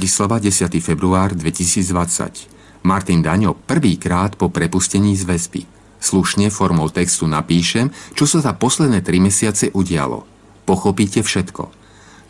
Bratislava 0.00 0.40
10. 0.40 0.72
február 0.80 1.36
2020. 1.36 2.88
Martin 2.88 3.20
Daňo 3.20 3.52
prvýkrát 3.52 4.32
po 4.32 4.48
prepustení 4.48 5.12
z 5.12 5.28
väzby. 5.28 5.68
Slušne 6.00 6.48
formou 6.48 6.88
textu 6.88 7.28
napíšem, 7.28 7.92
čo 8.16 8.24
sa 8.24 8.40
za 8.40 8.56
posledné 8.56 9.04
tri 9.04 9.20
mesiace 9.20 9.68
udialo. 9.76 10.24
Pochopíte 10.64 11.20
všetko. 11.20 11.68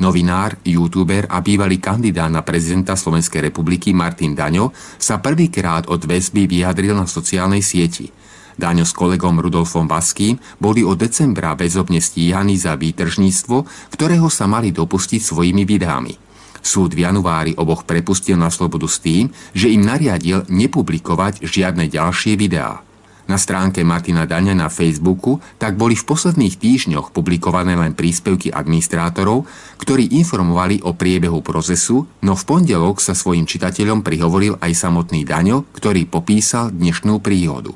Novinár, 0.02 0.58
youtuber 0.66 1.30
a 1.30 1.38
bývalý 1.38 1.78
kandidát 1.78 2.26
na 2.26 2.42
prezidenta 2.42 2.98
Slovenskej 2.98 3.38
republiky 3.54 3.94
Martin 3.94 4.34
Daňo 4.34 4.74
sa 4.98 5.22
prvýkrát 5.22 5.86
od 5.86 6.02
väzby 6.02 6.50
vyjadril 6.50 6.98
na 6.98 7.06
sociálnej 7.06 7.62
sieti. 7.62 8.10
Daňo 8.58 8.82
s 8.82 8.90
kolegom 8.90 9.38
Rudolfom 9.38 9.86
Vaským 9.86 10.42
boli 10.58 10.82
od 10.82 10.98
decembra 10.98 11.54
väzobne 11.54 12.02
stíhaní 12.02 12.58
za 12.58 12.74
výtržníctvo, 12.74 13.62
ktorého 13.94 14.26
sa 14.26 14.50
mali 14.50 14.74
dopustiť 14.74 15.22
svojimi 15.22 15.62
videami. 15.62 16.29
Súd 16.60 16.92
v 16.92 17.08
januári 17.08 17.56
oboch 17.56 17.88
prepustil 17.88 18.36
na 18.36 18.52
slobodu 18.52 18.86
s 18.86 19.00
tým, 19.00 19.32
že 19.56 19.72
im 19.72 19.82
nariadil 19.84 20.44
nepublikovať 20.46 21.44
žiadne 21.44 21.88
ďalšie 21.88 22.36
videá. 22.36 22.84
Na 23.30 23.38
stránke 23.38 23.86
Martina 23.86 24.26
Daňa 24.26 24.58
na 24.58 24.66
Facebooku 24.66 25.38
tak 25.54 25.78
boli 25.78 25.94
v 25.94 26.02
posledných 26.02 26.58
týždňoch 26.58 27.14
publikované 27.14 27.78
len 27.78 27.94
príspevky 27.94 28.50
administrátorov, 28.50 29.46
ktorí 29.78 30.18
informovali 30.18 30.82
o 30.82 30.98
priebehu 30.98 31.38
procesu, 31.38 32.10
no 32.26 32.34
v 32.34 32.42
pondelok 32.42 32.98
sa 32.98 33.14
svojim 33.14 33.46
čitateľom 33.46 34.02
prihovoril 34.02 34.58
aj 34.58 34.74
samotný 34.74 35.22
Daňo, 35.22 35.62
ktorý 35.70 36.10
popísal 36.10 36.74
dnešnú 36.74 37.22
príhodu. 37.22 37.70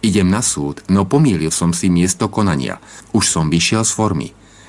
Idem 0.00 0.32
na 0.32 0.40
súd, 0.40 0.80
no 0.88 1.04
pomýlil 1.04 1.52
som 1.52 1.76
si 1.76 1.92
miesto 1.92 2.32
konania. 2.32 2.80
Už 3.12 3.28
som 3.28 3.52
vyšiel 3.52 3.84
z 3.84 3.92
formy. 3.92 4.28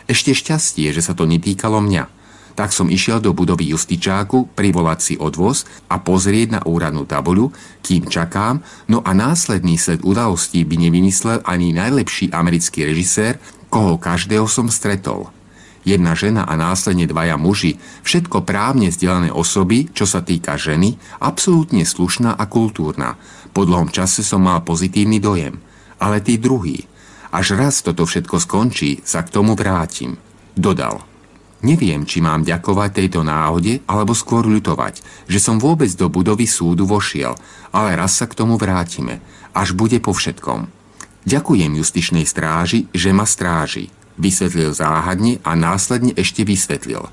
Ešte 0.10 0.36
šťastie, 0.36 0.92
že 0.92 1.00
sa 1.00 1.16
to 1.16 1.24
netýkalo 1.30 1.80
mňa. 1.80 2.19
Tak 2.60 2.76
som 2.76 2.92
išiel 2.92 3.24
do 3.24 3.32
budovy 3.32 3.72
justičáku 3.72 4.52
privolať 4.52 5.00
si 5.00 5.14
odvoz 5.16 5.64
a 5.88 5.96
pozrieť 5.96 6.60
na 6.60 6.62
úradnú 6.68 7.08
tabuľu, 7.08 7.56
kým 7.80 8.12
čakám, 8.12 8.60
no 8.92 9.00
a 9.00 9.16
následný 9.16 9.80
sled 9.80 10.04
udalostí 10.04 10.68
by 10.68 10.76
nevymyslel 10.76 11.40
ani 11.48 11.72
najlepší 11.72 12.36
americký 12.36 12.84
režisér, 12.84 13.40
koho 13.72 13.96
každého 13.96 14.44
som 14.52 14.68
stretol. 14.68 15.32
Jedna 15.88 16.20
žena 16.20 16.44
a 16.44 16.60
následne 16.60 17.08
dvaja 17.08 17.40
muži, 17.40 17.80
všetko 18.04 18.44
právne 18.44 18.92
vzdelané 18.92 19.32
osoby, 19.32 19.88
čo 19.96 20.04
sa 20.04 20.20
týka 20.20 20.60
ženy, 20.60 21.00
absolútne 21.24 21.88
slušná 21.88 22.36
a 22.36 22.44
kultúrna. 22.44 23.16
Po 23.56 23.64
dlhom 23.64 23.88
čase 23.88 24.20
som 24.20 24.44
mal 24.44 24.68
pozitívny 24.68 25.24
dojem. 25.24 25.64
ale 25.96 26.20
tí 26.20 26.36
druhí. 26.36 26.84
Až 27.32 27.56
raz 27.56 27.80
toto 27.80 28.04
všetko 28.04 28.36
skončí, 28.40 29.00
sa 29.08 29.24
k 29.24 29.32
tomu 29.32 29.56
vrátim. 29.56 30.20
Dodal. 30.60 31.09
Neviem, 31.60 32.08
či 32.08 32.24
mám 32.24 32.48
ďakovať 32.48 33.04
tejto 33.04 33.20
náhode, 33.20 33.84
alebo 33.84 34.16
skôr 34.16 34.48
ľutovať, 34.48 35.04
že 35.28 35.44
som 35.44 35.60
vôbec 35.60 35.92
do 35.92 36.08
budovy 36.08 36.48
súdu 36.48 36.88
vošiel, 36.88 37.36
ale 37.76 38.00
raz 38.00 38.16
sa 38.16 38.32
k 38.32 38.38
tomu 38.40 38.56
vrátime, 38.56 39.20
až 39.52 39.76
bude 39.76 40.00
po 40.00 40.16
všetkom. 40.16 40.72
Ďakujem 41.28 41.76
justičnej 41.76 42.24
stráži, 42.24 42.88
že 42.96 43.12
ma 43.12 43.28
stráži, 43.28 43.92
vysvetlil 44.16 44.72
záhadne 44.72 45.44
a 45.44 45.52
následne 45.60 46.16
ešte 46.16 46.48
vysvetlil. 46.48 47.12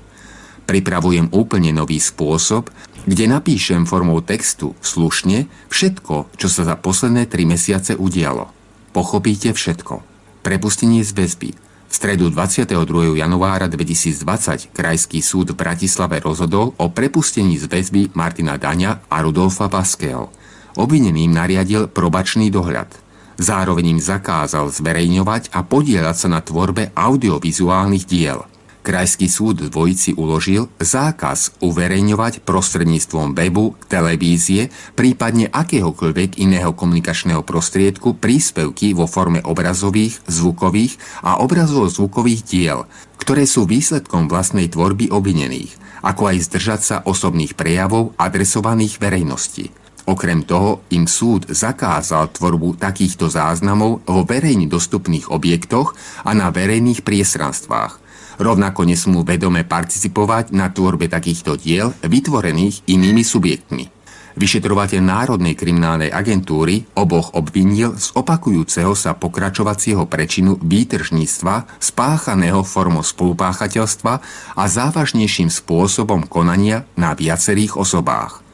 Pripravujem 0.63 1.27
úplne 1.35 1.75
nový 1.75 1.99
spôsob, 1.99 2.71
kde 3.03 3.27
napíšem 3.27 3.83
formou 3.83 4.23
textu 4.23 4.75
slušne 4.79 5.47
všetko, 5.71 6.31
čo 6.39 6.47
sa 6.47 6.67
za 6.67 6.75
posledné 6.79 7.27
tri 7.27 7.43
mesiace 7.43 7.95
udialo. 7.95 8.51
Pochopíte 8.95 9.51
všetko. 9.51 10.03
Prepustenie 10.43 11.03
z 11.03 11.11
väzby. 11.15 11.66
Stredu 11.97 12.29
22. 12.29 13.17
januára 13.17 13.65
2020 13.65 14.69
Krajský 14.69 15.17
súd 15.17 15.57
v 15.57 15.65
Bratislave 15.65 16.21
rozhodol 16.21 16.77
o 16.77 16.93
prepustení 16.93 17.57
z 17.57 17.65
väzby 17.65 18.13
Martina 18.13 18.53
Daňa 18.53 19.09
a 19.09 19.17
Rudolfa 19.25 19.65
Vaského. 19.65 20.29
Obvineným 20.77 21.33
nariadil 21.33 21.89
probačný 21.89 22.53
dohľad. 22.53 22.93
Zároveň 23.41 23.97
im 23.97 23.99
zakázal 23.99 24.69
zverejňovať 24.77 25.49
a 25.57 25.65
podielať 25.65 26.15
sa 26.21 26.27
na 26.29 26.37
tvorbe 26.45 26.93
audiovizuálnych 26.93 28.05
diel– 28.05 28.45
Krajský 28.87 29.27
súd 29.27 29.67
dvojici 29.67 30.15
uložil 30.15 30.71
zákaz 30.79 31.59
uverejňovať 31.59 32.47
prostredníctvom 32.47 33.35
webu, 33.35 33.75
televízie, 33.91 34.71
prípadne 34.95 35.51
akéhokoľvek 35.51 36.39
iného 36.39 36.71
komunikačného 36.71 37.43
prostriedku 37.43 38.15
príspevky 38.15 38.95
vo 38.95 39.03
forme 39.03 39.43
obrazových, 39.43 40.23
zvukových 40.31 40.95
a 41.19 41.43
obrazovo-zvukových 41.43 42.41
diel, 42.47 42.87
ktoré 43.19 43.43
sú 43.43 43.67
výsledkom 43.67 44.31
vlastnej 44.31 44.71
tvorby 44.71 45.11
obvinených, 45.11 45.75
ako 46.07 46.31
aj 46.31 46.37
zdržať 46.47 46.81
sa 46.81 46.97
osobných 47.03 47.59
prejavov 47.59 48.15
adresovaných 48.15 49.03
verejnosti. 49.03 49.67
Okrem 50.07 50.47
toho 50.47 50.87
im 50.95 51.03
súd 51.03 51.51
zakázal 51.51 52.31
tvorbu 52.31 52.79
takýchto 52.79 53.27
záznamov 53.27 53.99
vo 54.07 54.21
verejne 54.23 54.71
dostupných 54.71 55.27
objektoch 55.27 55.91
a 56.23 56.31
na 56.31 56.47
verejných 56.55 57.03
priestranstvách– 57.03 57.99
Rovnako 58.37 58.85
nesmú 58.85 59.25
vedome 59.25 59.65
participovať 59.65 60.53
na 60.53 60.69
tvorbe 60.69 61.09
takýchto 61.09 61.57
diel 61.57 61.93
vytvorených 62.05 62.85
inými 62.85 63.25
subjektmi. 63.25 63.97
Vyšetrovateľ 64.37 65.01
Národnej 65.01 65.57
kriminálnej 65.57 66.13
agentúry 66.13 66.85
oboch 66.93 67.33
obvinil 67.33 67.97
z 67.97 68.13
opakujúceho 68.13 68.93
sa 68.93 69.17
pokračovacieho 69.17 70.05
prečinu 70.05 70.61
výtržníctva 70.61 71.81
spáchaného 71.81 72.61
formou 72.61 73.01
spolupáchateľstva 73.01 74.13
a 74.53 74.63
závažnejším 74.69 75.49
spôsobom 75.49 76.29
konania 76.29 76.85
na 76.93 77.17
viacerých 77.17 77.81
osobách. 77.81 78.45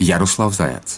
Jaroslav 0.00 0.56
Zajac 0.56 0.96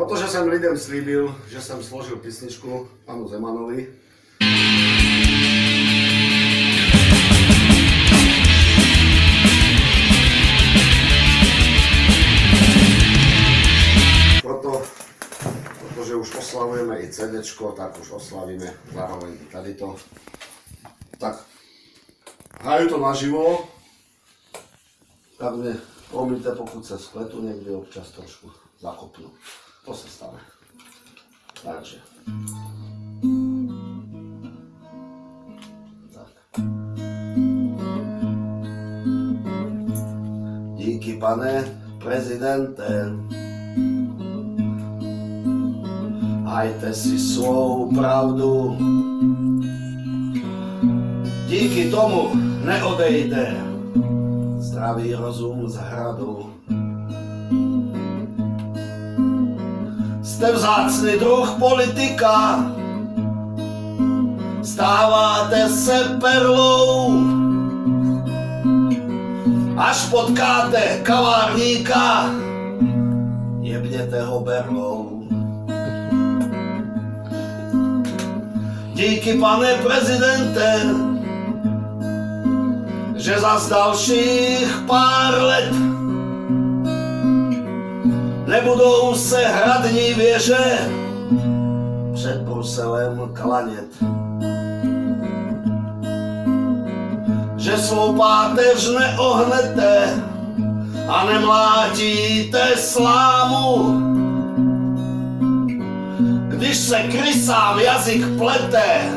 Protože 0.00 0.28
jsem 0.28 0.48
lidem 0.48 0.78
slíbil, 0.78 1.36
že 1.48 1.60
jsem 1.60 1.84
složil 1.84 2.16
písničku 2.16 2.88
panu 3.04 3.28
Zemanovi, 3.28 3.94
proto, 14.42 14.82
protože 15.80 16.14
už 16.14 16.34
oslavujeme 16.34 17.00
i 17.00 17.12
CD, 17.12 17.56
tak 17.76 18.00
už 18.00 18.10
oslavíme 18.10 18.74
zároveň 18.94 19.34
i 19.42 19.52
tady 19.52 19.74
to. 19.74 19.96
Tak, 21.18 21.44
hraju 22.60 22.88
to 22.88 23.00
naživo, 23.00 23.68
tak 25.38 25.54
mě 25.54 25.76
promiňte, 26.10 26.52
pokud 26.52 26.86
se 26.86 26.98
spletu 26.98 27.42
někdy 27.42 27.70
občas 27.70 28.10
trošku 28.10 28.50
zakopnu. 28.78 29.30
To 29.84 29.92
sa 29.96 30.08
stane. 30.08 30.40
Takže. 31.64 31.98
Tak. 36.12 36.32
Díky, 40.76 41.16
pane 41.16 41.64
prezidente. 42.00 43.12
Hajte 46.44 46.94
si 46.94 47.18
svou 47.18 47.94
pravdu. 47.94 48.76
Díky 51.46 51.90
tomu 51.90 52.34
neodejde 52.64 53.56
zdravý 54.58 55.14
rozum 55.14 55.68
z 55.68 55.76
hradu. 55.76 56.59
Jste 60.40 60.52
vzácný 60.52 61.12
druh 61.18 61.50
politika, 61.58 62.64
stáváte 64.62 65.68
se 65.68 66.16
perlou, 66.20 67.12
až 69.76 70.04
potkáte 70.04 71.00
kavárníka, 71.02 72.30
jebněte 73.60 74.22
ho 74.22 74.40
berlou. 74.40 75.22
Díky, 78.94 79.38
pane 79.38 79.74
prezidente, 79.74 80.80
že 83.16 83.38
za 83.40 83.60
dalších 83.70 84.82
pár 84.86 85.42
let 85.42 85.89
nebudou 88.50 89.14
se 89.14 89.38
hradní 89.46 90.14
věže 90.14 90.78
před 92.14 92.40
Bruselem 92.40 93.30
klanět. 93.32 94.04
Že 97.56 97.76
svou 97.78 98.16
páteř 98.16 98.90
neohnete 98.98 100.22
a 101.08 101.24
nemlátíte 101.24 102.76
slámu, 102.76 104.00
když 106.48 106.76
se 106.76 106.98
krysám 106.98 107.78
jazyk 107.78 108.26
plete 108.38 109.10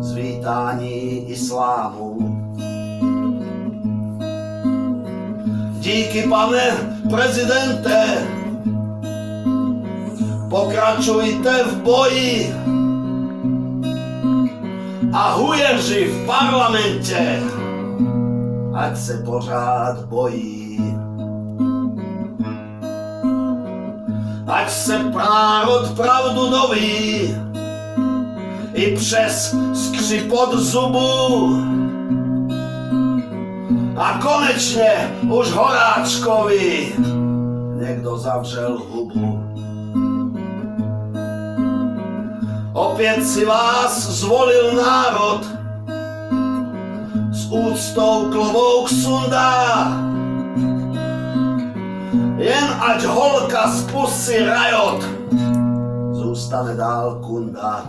z 0.00 0.12
vítání 0.12 1.30
islámu. 1.30 2.29
Díky, 5.80 6.28
pane 6.28 6.62
prezidente, 7.10 8.28
pokračujte 10.50 11.64
v 11.64 11.76
boji. 11.82 12.54
A 15.12 15.32
hujeři 15.32 16.04
v 16.04 16.26
parlamentě, 16.26 17.42
ať 18.74 18.96
se 18.98 19.22
pořád 19.24 20.04
bojí. 20.04 20.94
Ať 24.46 24.70
se 24.70 25.02
národ 25.02 25.96
pravdu 25.96 26.50
doví, 26.50 27.36
i 28.74 28.96
přes 28.96 29.56
skřipot 29.74 30.54
zubů, 30.54 31.79
a 34.00 34.16
konečne 34.16 35.12
už 35.28 35.52
Horáčkovi 35.52 36.96
niekto 37.76 38.16
zavřel 38.16 38.80
hubu. 38.80 39.36
Opäť 42.72 43.20
si 43.28 43.44
vás 43.44 43.92
zvolil 44.24 44.72
národ, 44.72 45.44
s 47.28 47.44
úctou 47.52 48.32
klobouk 48.32 48.88
sundá. 48.88 49.92
Jen 52.40 52.68
ať 52.80 53.04
holka 53.04 53.68
spustí 53.68 54.40
rajot, 54.48 55.04
zůstane 56.16 56.72
dál 56.72 57.20
kunda. 57.20 57.84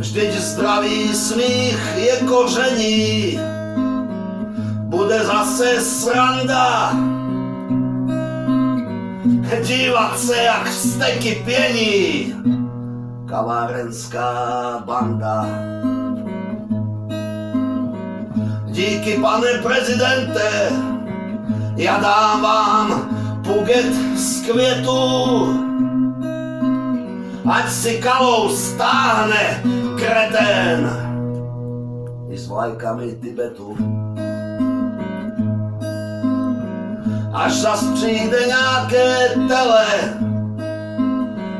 Vždyť 0.00 0.32
zdravý 0.32 1.12
smích 1.12 1.80
je 1.96 2.16
koření, 2.24 3.38
bude 4.88 5.18
zase 5.24 5.80
sranda. 5.80 6.96
Dívat 9.60 10.18
se, 10.18 10.36
jak 10.36 10.68
steky 10.68 11.42
pění, 11.44 12.34
kavárenská 13.28 14.32
banda. 14.86 15.46
Díky, 18.72 19.20
pane 19.20 19.60
prezidente, 19.62 20.72
ja 21.76 22.00
dávam 22.00 23.08
buget 23.44 23.92
z 24.16 24.48
květu. 24.48 25.00
Ať 27.50 27.66
si 27.66 27.98
kalou 27.98 28.46
stáhne 28.46 29.58
kretén 29.98 30.86
i 32.30 32.38
s 32.38 32.46
vlajkami 32.46 33.18
Tibetu. 33.18 33.74
Až 37.34 37.52
zas 37.52 37.82
přijde 37.94 38.38
nějaké 38.46 39.34
tele 39.50 39.86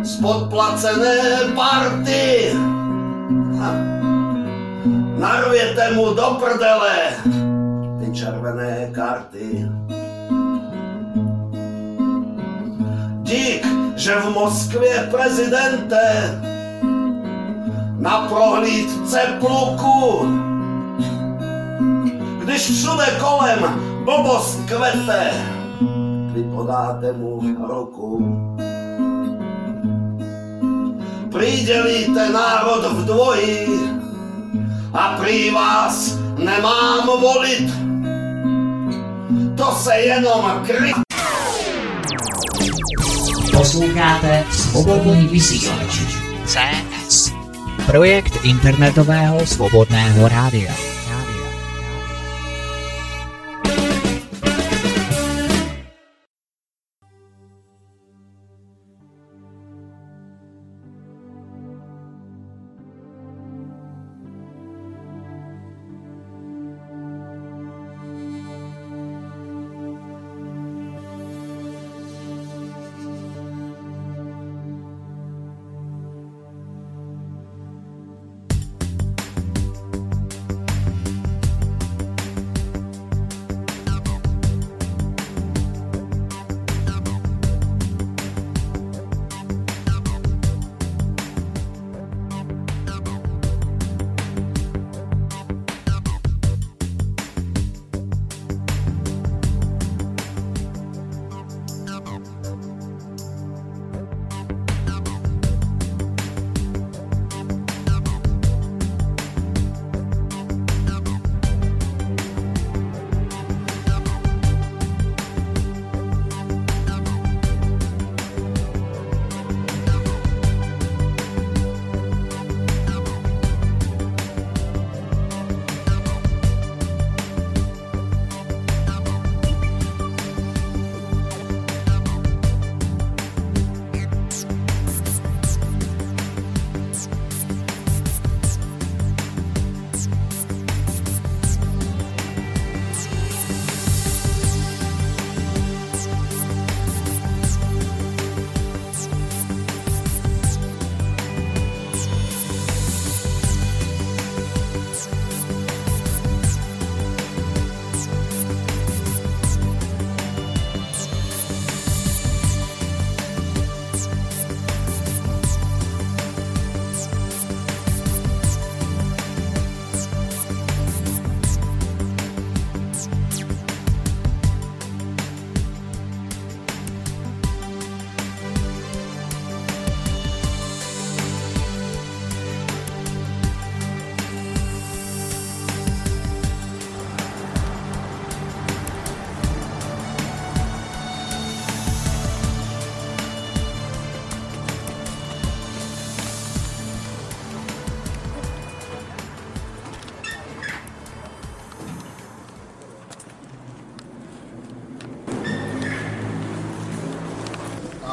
z 0.03 0.17
podplacené 0.23 1.19
party. 1.59 2.55
Ha. 3.59 3.71
Narvěte 5.19 5.91
mu 5.95 6.15
do 6.15 6.39
prdele 6.39 7.19
ty 7.99 8.13
červené 8.15 8.91
karty. 8.95 9.69
Dík, 13.23 13.67
že 14.01 14.15
v 14.15 14.31
Moskvě 14.33 15.09
prezidente 15.11 16.41
na 17.99 18.29
prohlídce 18.29 19.21
pluku, 19.41 20.21
když 22.43 22.63
všude 22.63 23.07
kolem 23.21 23.59
blbost 24.05 24.59
kvete, 24.67 25.31
vy 26.33 26.43
podáte 26.43 27.13
mu 27.13 27.41
ruku. 27.69 28.25
Pridělíte 31.33 32.29
národ 32.29 32.93
v 32.93 33.05
dvojí 33.05 33.81
a 34.93 35.17
prý 35.21 35.51
vás 35.51 36.19
nemám 36.39 37.07
volit. 37.07 37.71
To 39.57 39.73
se 39.73 39.95
jenom 39.95 40.63
kry... 40.67 40.93
Posloucháte 43.61 44.45
svobodný 44.49 45.29
vysílač 45.29 46.01
CS. 46.49 47.29
Projekt 47.85 48.41
internetového 48.41 49.45
svobodného 49.45 50.25
rádia. 50.33 50.73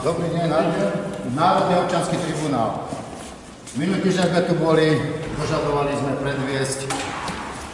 Dobrý 0.07 0.31
deň, 0.31 0.47
Národný 1.35 1.83
občanský 1.83 2.15
tribunál. 2.23 2.87
Minulý 3.75 4.07
týždeň 4.07 4.31
sme 4.31 4.41
tu 4.47 4.55
boli, 4.55 4.95
požadovali 5.35 5.99
sme 5.99 6.15
predviesť 6.23 6.87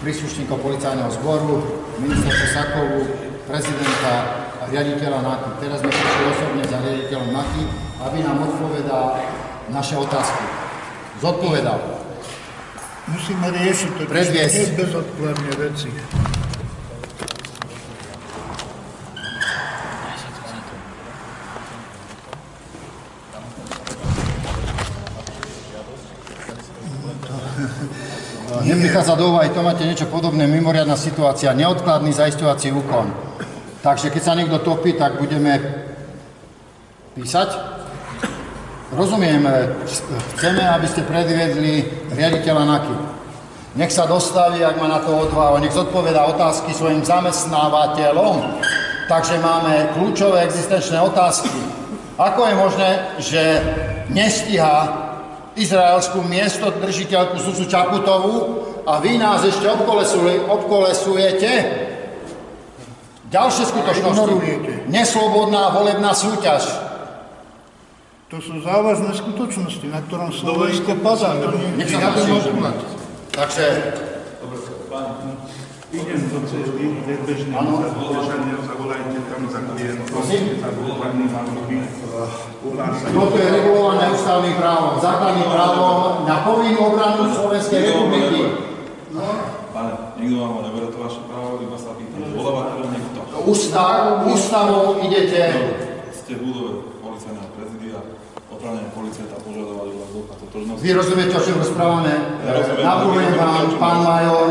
príslušníkov 0.02 0.58
policajného 0.58 1.14
zboru, 1.14 1.62
ministerstvo 2.02 2.48
Sakovu, 2.50 3.06
prezidenta 3.46 4.50
a 4.50 4.64
riaditeľa 4.66 5.22
NAKY. 5.22 5.50
Teraz 5.62 5.78
sme 5.86 5.94
prišli 5.94 6.24
osobne 6.34 6.64
za 6.66 6.78
riaditeľom 6.82 7.30
NAKY, 7.38 7.64
aby 8.02 8.18
nám 8.26 8.38
odpovedal 8.50 9.06
naše 9.70 9.94
otázky. 10.02 10.44
Zodpovedal. 11.22 11.78
Musíme 13.14 13.46
riešiť 13.62 13.90
to, 13.94 14.10
Predviesť. 14.10 14.58
nie 14.58 14.78
bezodkladne 14.82 15.52
veci. 15.62 15.90
Neprichádza 28.84 29.16
do 29.16 29.32
úvahy, 29.32 29.48
to 29.56 29.64
máte 29.64 29.88
niečo 29.88 30.12
podobné, 30.12 30.44
mimoriadná 30.44 31.00
situácia, 31.00 31.56
neodkladný 31.56 32.12
zaisťovací 32.12 32.76
úkon. 32.76 33.16
Takže 33.80 34.12
keď 34.12 34.20
sa 34.28 34.36
niekto 34.36 34.60
topí, 34.60 35.00
tak 35.00 35.24
budeme 35.24 35.56
písať. 37.16 37.48
Rozumiem, 38.92 39.48
chceme, 40.36 40.68
aby 40.68 40.84
ste 40.92 41.08
predviedli 41.08 41.88
riaditeľa 42.12 42.64
NAKY. 42.68 42.96
Nech 43.80 43.96
sa 43.96 44.04
dostaví, 44.04 44.60
ak 44.60 44.76
má 44.76 44.92
na 44.92 45.00
to 45.00 45.16
odvahu, 45.16 45.64
nech 45.64 45.72
zodpoveda 45.72 46.36
otázky 46.36 46.76
svojim 46.76 47.08
zamestnávateľom. 47.08 48.36
Takže 49.08 49.40
máme 49.40 49.96
kľúčové 49.96 50.44
existenčné 50.44 51.00
otázky. 51.00 51.56
Ako 52.20 52.52
je 52.52 52.56
možné, 52.60 52.90
že 53.24 53.44
nestíha 54.12 54.76
izraelskú 55.56 56.20
miesto 56.28 56.68
držiteľku 56.68 57.40
Susu 57.40 57.64
Čaputovú 57.64 58.63
a 58.84 59.00
vy 59.00 59.18
nás 59.18 59.44
ešte 59.48 59.66
obkolesujete. 60.48 61.52
Ďalšie 63.34 63.64
skutočnosti. 63.66 64.34
Neslobodná 64.92 65.74
volebná 65.74 66.14
súťaž. 66.14 66.70
To 68.30 68.38
sú 68.42 68.62
závažné 68.62 69.14
skutočnosti, 69.14 69.88
na 69.90 70.02
ktorom 70.06 70.30
Slovensko 70.34 70.98
padá. 71.02 71.38
To 71.38 71.54
nie 71.58 71.82
Nech 71.82 71.90
je 71.90 71.98
sa 71.98 72.14
žiadny 72.14 72.22
páči. 72.22 72.50
odklad. 72.50 72.78
Takže 73.34 73.66
Idem 75.94 76.26
do 76.26 76.42
cesty, 76.50 76.86
predbežne 77.06 77.54
za 77.54 77.90
zdržania, 77.94 78.58
zavolajte 78.66 79.20
tam 79.30 79.42
za 79.46 79.62
klientov, 79.62 80.26
za 80.26 80.70
toto 83.14 83.36
je 83.38 83.48
regulované 83.52 84.10
ústavným 84.10 84.56
právom, 84.58 84.98
základným 84.98 85.50
právom 85.54 86.26
na 86.26 86.42
povinnú 86.42 86.80
obranu 86.96 87.30
Slovenskej 87.30 87.94
republiky. 87.94 88.63
Vám 90.24 90.54
ho 90.56 90.62
neberie 90.64 90.88
to 90.88 91.00
vaše 91.04 91.22
právo, 91.28 91.60
iba 91.60 91.76
sa 91.76 91.92
pýtam, 92.00 92.24
voláva 92.32 92.72
teda 92.72 92.88
niekto. 92.96 93.20
Ústav, 93.44 94.24
ústavou 94.24 95.04
idete, 95.04 95.42
Ste 96.16 96.40
v 96.40 96.42
budove 96.48 96.72
policajného 97.04 97.50
prezidia, 97.60 98.00
opravnenie 98.48 98.88
policajta 98.96 99.36
požadovali 99.44 99.92
vás 100.00 100.10
doklad 100.16 100.38
totožnosti. 100.40 100.80
vy 100.80 100.90
rozumiete, 100.96 101.34
o 101.36 101.42
čom 101.44 101.56
rozprávame? 101.60 102.14
Ja. 102.48 102.52
Navrhujem 102.88 103.34
vám, 103.36 103.64
pán 103.76 103.98
major, 104.08 104.48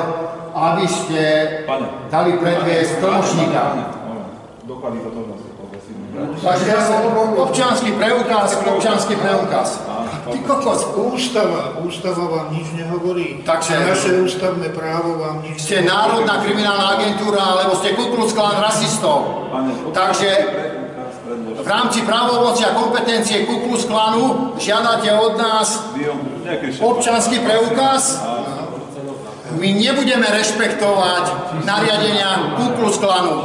aby 0.53 0.85
ste 0.85 1.21
Pane. 1.65 1.87
dali 2.13 2.31
predviesť 2.37 2.93
tlmočníka. 3.01 3.63
Doklady 4.69 4.99
totožnosti. 5.01 5.53
Takže 6.43 6.73
občiansky 7.41 7.91
preukaz, 7.97 8.61
občiansky 8.61 9.17
preukaz. 9.17 9.81
Ty 10.23 10.39
kokos. 10.39 10.87
Ústava, 10.95 11.83
ústava 11.83 12.25
vám 12.31 12.47
nič 12.55 12.71
nehovorí. 12.79 13.43
Takže- 13.43 13.77
A 13.77 13.89
naše 13.91 14.11
ústavné 14.23 14.69
právo 14.71 15.19
vám 15.19 15.43
nič 15.43 15.59
Ste 15.63 15.83
národná 15.83 16.39
kriminálna 16.39 16.87
agentúra, 16.95 17.43
alebo 17.43 17.75
ste 17.77 17.99
Ku 17.99 18.15
Klux 18.15 18.31
Klan 18.33 18.63
rasistov. 18.63 19.51
Takže 19.91 20.31
v 21.63 21.67
rámci 21.67 22.03
právomoci 22.03 22.63
a 22.65 22.71
kompetencie 22.75 23.47
Ku 23.47 23.67
Klux 23.67 23.85
Klanu 23.85 24.53
žiadate 24.59 25.11
od 25.11 25.35
nás 25.39 25.91
občanský 26.79 27.39
preukaz. 27.43 28.23
My 29.57 29.69
nebudeme 29.73 30.27
rešpektovať 30.27 31.25
nariadenia 31.65 32.57
Ku 32.59 32.67
Klux 32.77 32.97
Klanu. 32.99 33.45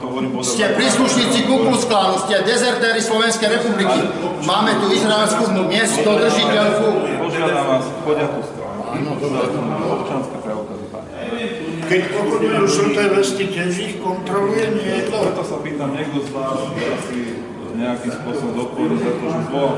To. 0.00 0.42
Ste 0.44 0.74
príslušníci 0.76 1.48
Ku 1.48 1.64
Klux 1.64 1.86
Klanu, 1.86 2.18
ste 2.24 2.42
dezertéri 2.44 3.00
Slovenskej 3.00 3.48
republiky. 3.60 3.98
Máme 4.44 4.76
tu 4.82 4.92
izraelskú 4.92 5.50
miesto 5.66 6.10
držiteľku. 6.16 6.86
Požiadam 7.24 7.64
vás, 7.66 7.84
chodia 8.04 8.26
tu 8.28 8.40
stranu. 8.44 8.80
Občanské 9.90 10.36
preukazy. 10.44 10.84
Keď 11.90 12.02
pochodujú 12.14 12.62
žlté 12.70 13.02
vesty, 13.10 13.44
tiež 13.50 13.72
ich 13.74 13.94
kontroluje 13.98 14.78
niekto. 14.78 15.14
Preto 15.26 15.42
sa 15.42 15.56
pýtam, 15.58 15.90
niekto 15.90 16.22
z 16.22 16.30
vás 16.30 16.58
asi 16.70 17.39
nejakým 17.80 18.12
spôsobom 18.12 18.52
zodpovedný 18.52 18.98
za 19.00 19.12
to, 19.16 19.24
že 19.24 19.40
zvolal 19.48 19.72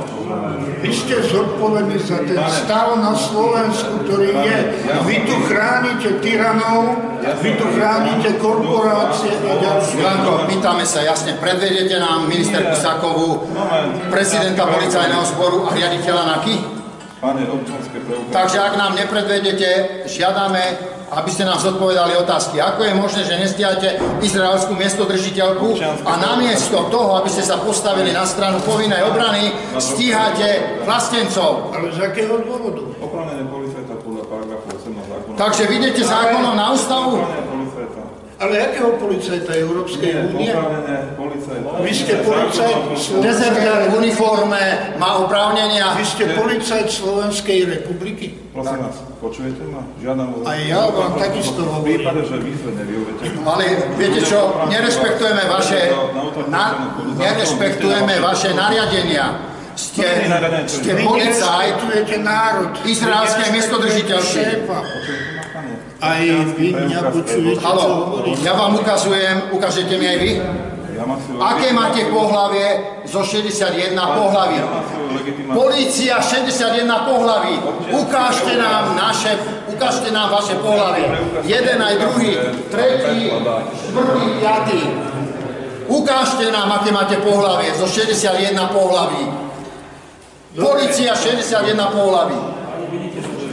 Vy 0.83 0.91
ste 0.91 1.15
zodpovední 1.23 1.97
za 2.03 2.19
ten 2.27 2.39
stav 2.51 2.89
na 2.99 3.15
Slovensku, 3.15 3.93
ktorý 4.03 4.31
je. 4.43 4.59
Vy 5.07 5.17
tu 5.23 5.35
chránite 5.47 6.19
tyranov, 6.19 6.99
vy 7.23 7.51
tu 7.55 7.67
chránite 7.71 8.29
korporácie 8.43 9.33
a 9.47 9.55
ďalšie. 9.55 10.03
Milanko, 10.03 10.33
pýtame 10.51 10.83
sa 10.83 11.07
jasne, 11.07 11.39
predvediete 11.39 11.97
nám 12.03 12.27
ministerku 12.27 12.75
Sakovú, 12.75 13.47
prezidenta 14.11 14.67
policajného 14.67 15.25
zboru 15.39 15.71
a 15.71 15.71
riaditeľa 15.71 16.23
NAKY? 16.37 16.55
Pane, 17.23 17.47
občanské 17.47 18.03
preukazy. 18.03 18.35
Takže 18.35 18.59
ak 18.59 18.75
nám 18.75 18.93
nepredvedete, 18.99 20.03
žiadame, 20.11 20.63
aby 21.13 21.29
ste 21.29 21.45
nám 21.45 21.61
zodpovedali 21.61 22.17
otázky. 22.17 22.57
Ako 22.57 22.89
je 22.89 22.95
možné, 22.97 23.23
že 23.29 23.37
nestiate 23.37 24.01
izraelskú 24.25 24.73
miestodržiteľku 24.73 25.77
a 26.09 26.13
namiesto 26.17 26.89
toho, 26.89 27.21
aby 27.21 27.29
ste 27.29 27.45
sa 27.45 27.61
postavili 27.61 28.17
na 28.17 28.25
stranu 28.25 28.65
povinnej 28.65 29.05
obrany, 29.05 29.53
stíhate 29.77 30.81
vlastencov. 30.89 31.77
Ale 31.77 31.93
z 31.93 32.01
akého 32.01 32.41
dôvodu? 32.41 32.81
Opravnené 32.97 33.45
policajta 33.45 33.95
podľa 34.01 34.25
paragrafu 34.25 34.67
18 34.73 35.13
zákona. 35.13 35.37
Takže 35.37 35.63
vy 35.69 35.75
idete 35.85 36.03
zákonom 36.03 36.55
na 36.57 36.67
ústavu? 36.73 37.21
Ale 38.43 38.59
akého 38.59 38.99
policajta 38.99 39.55
Európskej 39.55 40.35
únie? 40.35 40.51
Vy 41.79 41.93
ste 41.95 42.27
policajt 42.27 42.75
Dezertér 43.23 43.95
v 43.95 44.03
uniforme 44.03 44.59
má 44.99 45.23
oprávnenia. 45.23 45.95
Vy 45.95 46.03
ste 46.03 46.25
policajt 46.35 46.91
Slovenskej 46.91 47.71
republiky. 47.71 48.35
Prosím 48.51 48.83
vás, 48.83 48.99
počujete 49.23 49.63
ma? 49.71 49.87
Žiadam. 50.03 50.43
A 50.43 50.51
ja 50.59 50.91
vám 50.91 51.15
takisto 51.23 51.63
V 51.63 51.87
prípade, 51.87 52.27
že 52.27 52.37
výzve 52.43 52.71
nevyhoviete. 52.75 53.23
Ale 53.47 53.65
viete 53.95 54.21
čo, 54.27 54.59
nerespektujeme 54.67 55.47
vaše, 55.47 55.95
na, 56.51 56.65
nerespektujeme 57.15 58.19
vaše 58.19 58.51
nariadenia. 58.59 59.55
Ste, 59.73 60.29
ste 60.69 60.93
policajt 61.01 61.81
nerespektujete 61.81 62.21
národ. 62.21 62.77
Aj 66.03 66.19
vy 66.59 66.75
mňa 66.75 67.15
počujete, 67.15 67.63
Halo, 67.63 68.19
ja 68.43 68.59
vám 68.59 68.75
ukazujem, 68.75 69.55
ukážete 69.55 69.95
mi 69.95 70.11
aj 70.11 70.19
vy? 70.19 70.33
Aké 71.39 71.71
máte 71.71 72.11
pohlavie 72.11 72.99
zo 73.07 73.23
61 73.23 73.95
pohlaví? 73.95 74.59
Polícia 75.55 76.19
61 76.19 77.07
pohlaví. 77.07 77.55
Ukážte 77.95 78.59
nám 78.59 78.99
naše, 78.99 79.39
ukážte 79.71 80.11
nám 80.11 80.35
vaše 80.35 80.59
pohlavie. 80.59 81.07
Jeden 81.47 81.79
aj 81.79 81.95
druhý, 81.95 82.35
tretí, 82.67 83.31
štvrtý, 83.87 84.25
piatý. 84.43 84.81
Ukážte 85.87 86.51
nám, 86.51 86.83
aké 86.83 86.91
máte 86.91 87.17
pohlavie 87.23 87.71
zo 87.79 87.87
61 87.87 88.59
pohlaví. 88.75 89.23
Polícia 90.59 91.15
61 91.15 91.95
pohlaví. 91.95 92.62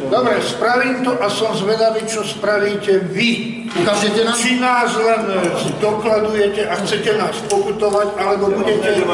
Dobre, 0.10 0.42
spravím 0.42 1.06
to 1.06 1.14
a 1.22 1.30
som 1.30 1.54
zvedavý, 1.54 2.02
čo 2.10 2.26
spravíte 2.26 2.98
vy. 3.14 3.62
Ukážete 3.70 4.26
nám? 4.26 4.34
Či 4.34 4.58
nás 4.58 4.90
len 4.98 5.22
e, 5.30 5.38
dokladujete 5.78 6.66
a 6.66 6.74
chcete 6.82 7.14
nás 7.22 7.38
pokutovať, 7.46 8.18
alebo 8.18 8.50
budete, 8.50 9.06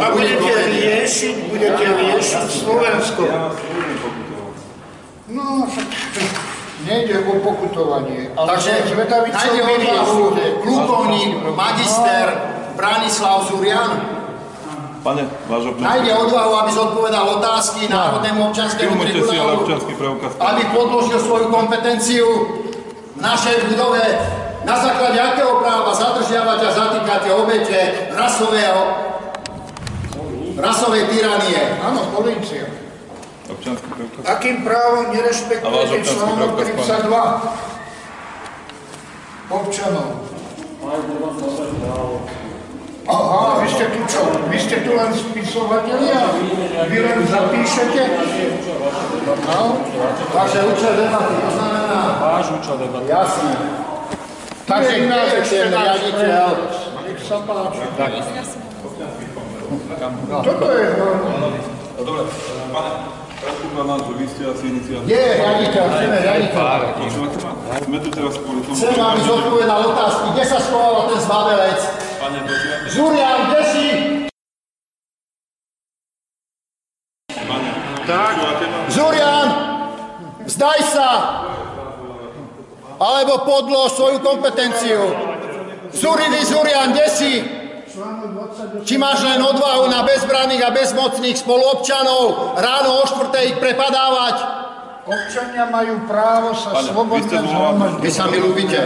a 0.00 0.04
budete 0.08 0.52
riešiť, 0.72 1.36
budete 1.52 1.84
riešiť 1.84 2.44
Slovensko. 2.48 3.22
No, 5.28 5.68
nejde 6.88 7.20
o 7.28 7.34
pokutovanie, 7.44 8.32
ale 8.32 8.46
Takže 8.56 8.70
som 8.72 8.88
zvedavý, 8.96 9.28
čo 9.28 9.48
odvahu 9.52 9.68
vyriešite. 10.32 10.44
plukovník, 10.64 11.30
magister 11.52 12.26
Branislav 12.72 13.44
Zurian. 13.52 14.17
Pane, 15.02 15.22
váš 15.46 15.64
občanský... 15.70 15.84
Nájde 15.84 16.14
odvahu, 16.14 16.54
aby 16.54 16.72
zodpovedal 16.72 17.28
otázky 17.38 17.88
Národnému 17.88 18.48
občanskému 18.50 19.04
tribunálu, 19.04 19.60
občanský 19.62 19.94
preukaz. 19.94 20.32
aby 20.40 20.62
podložil 20.74 21.20
svoju 21.22 21.46
kompetenciu 21.54 22.26
v 23.14 23.20
našej 23.22 23.70
budove, 23.70 24.02
na 24.66 24.74
základe 24.74 25.22
akého 25.22 25.62
práva 25.62 25.94
zadržiavať 25.94 26.60
a 26.66 26.70
zatýkate 26.74 27.30
obete 27.30 28.10
rasového, 28.10 28.82
rasovej 30.58 31.06
tyranie. 31.14 31.78
Áno, 31.78 32.10
polícia. 32.10 32.66
Občanský 33.48 33.86
preukaz. 33.86 34.22
Akým 34.26 34.66
právom 34.66 35.14
nerešpektujete 35.14 36.04
článok 36.04 36.58
preukaz, 36.58 37.06
32 37.06 39.46
občanov? 39.48 40.26
Aha, 43.08 43.64
vy 43.64 43.68
ste 43.72 43.88
tu 43.88 44.00
čo? 44.04 44.20
Vy 44.52 44.58
ste 44.60 44.76
tu 44.84 44.92
len 44.92 45.08
spisovatelia? 45.16 46.28
Vy 46.92 46.96
len 47.00 47.18
zapíšete? 47.24 48.02
No, 49.48 49.80
takže 50.36 50.58
účel 50.68 50.92
debaty, 50.92 51.34
to 51.40 51.48
znamená... 51.56 51.96
Váš 52.20 52.46
účel 52.52 52.76
debaty. 52.76 53.08
Jasné. 53.08 53.52
Takže 54.68 54.92
je 54.92 54.98
iná 55.08 55.18
je 55.24 55.28
vec, 55.40 55.48
náš 55.72 55.88
riaditeľ? 56.04 56.48
Nech 57.08 57.20
sa 57.24 57.36
páči. 57.48 57.80
No, 60.28 60.36
Toto 60.44 60.66
je 60.68 60.84
hrozné. 60.92 61.60
Dobre, 62.04 62.22
pane, 62.68 62.92
že 64.04 64.12
vy 64.20 64.26
ste 64.28 64.42
asi 64.52 64.64
iniciátor. 64.68 65.08
Je 65.08 65.24
riaditeľ, 65.40 65.84
chceme 65.96 66.16
riaditeľ. 66.28 66.64
Sme 67.88 67.98
tu 68.04 68.08
teraz 68.12 68.34
kvôli 68.36 68.60
tomu... 68.68 68.76
Chcem, 68.76 69.00
aby 69.00 69.20
zodpovedal 69.24 69.80
otázky, 69.96 70.26
kde 70.36 70.44
sa 70.44 70.58
schoval 70.60 71.08
ten 71.08 71.18
zbabelec. 71.24 72.07
Pane, 72.28 72.44
počúvate? 72.44 72.92
Zurian, 72.92 73.38
kde 73.48 73.62
si? 73.72 73.86
Pane, 77.32 77.70
ma? 78.04 78.80
Zurian, 78.92 79.48
vzdaj 80.44 80.80
sa! 80.92 81.10
Alebo 83.00 83.48
podlož 83.48 83.96
svoju 83.96 84.20
kompetenciu. 84.20 85.08
Zurivý 85.96 86.44
Zurian, 86.44 86.92
kde 86.92 87.08
si? 87.08 87.32
Či 88.84 88.94
máš 89.00 89.24
len 89.24 89.40
odvahu 89.40 89.88
na 89.88 90.04
bezbranných 90.04 90.68
a 90.68 90.74
bezmocných 90.76 91.40
spoluobčanov 91.40 92.60
ráno 92.60 92.90
o 93.00 93.04
štvrtej 93.08 93.56
ich 93.56 93.58
prepadávať? 93.58 94.67
Občania 95.08 95.64
majú 95.72 96.04
právo 96.04 96.52
sa 96.52 96.76
Pane, 96.76 96.84
vy 96.84 96.92
slobodne 96.92 97.38
zhromaždiť. 97.40 98.00
Vy 98.04 98.10
sa 98.12 98.24
mi 98.28 98.36
ľúbite. 98.36 98.78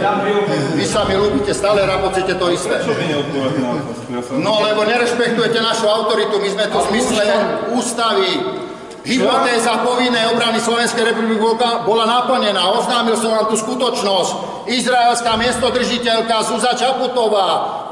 Vy 0.79 0.85
sa 0.87 1.03
mi 1.03 1.19
ľúbite, 1.19 1.51
stále 1.51 1.83
rapocete 1.83 2.39
to 2.39 2.47
isté. 2.47 2.79
No, 4.39 4.63
lebo 4.63 4.87
nerešpektujete 4.87 5.59
našu 5.59 5.83
autoritu, 5.91 6.39
my 6.39 6.47
sme 6.47 6.65
tu 6.71 6.79
v 6.79 6.85
zmysle 6.95 7.23
ústavy. 7.75 8.31
Hypotéza 9.03 9.83
povinnej 9.83 10.31
obrany 10.31 10.63
Slovenskej 10.63 11.03
republiky 11.11 11.35
bola- 11.83 12.07
naplnená. 12.07 12.71
Oznámil 12.71 13.19
som 13.19 13.35
vám 13.35 13.51
tú 13.51 13.59
skutočnosť. 13.59 14.31
Izraelská 14.71 15.35
miestodržiteľka 15.35 16.39
Zuza 16.47 16.71
Čaputová. 16.71 17.47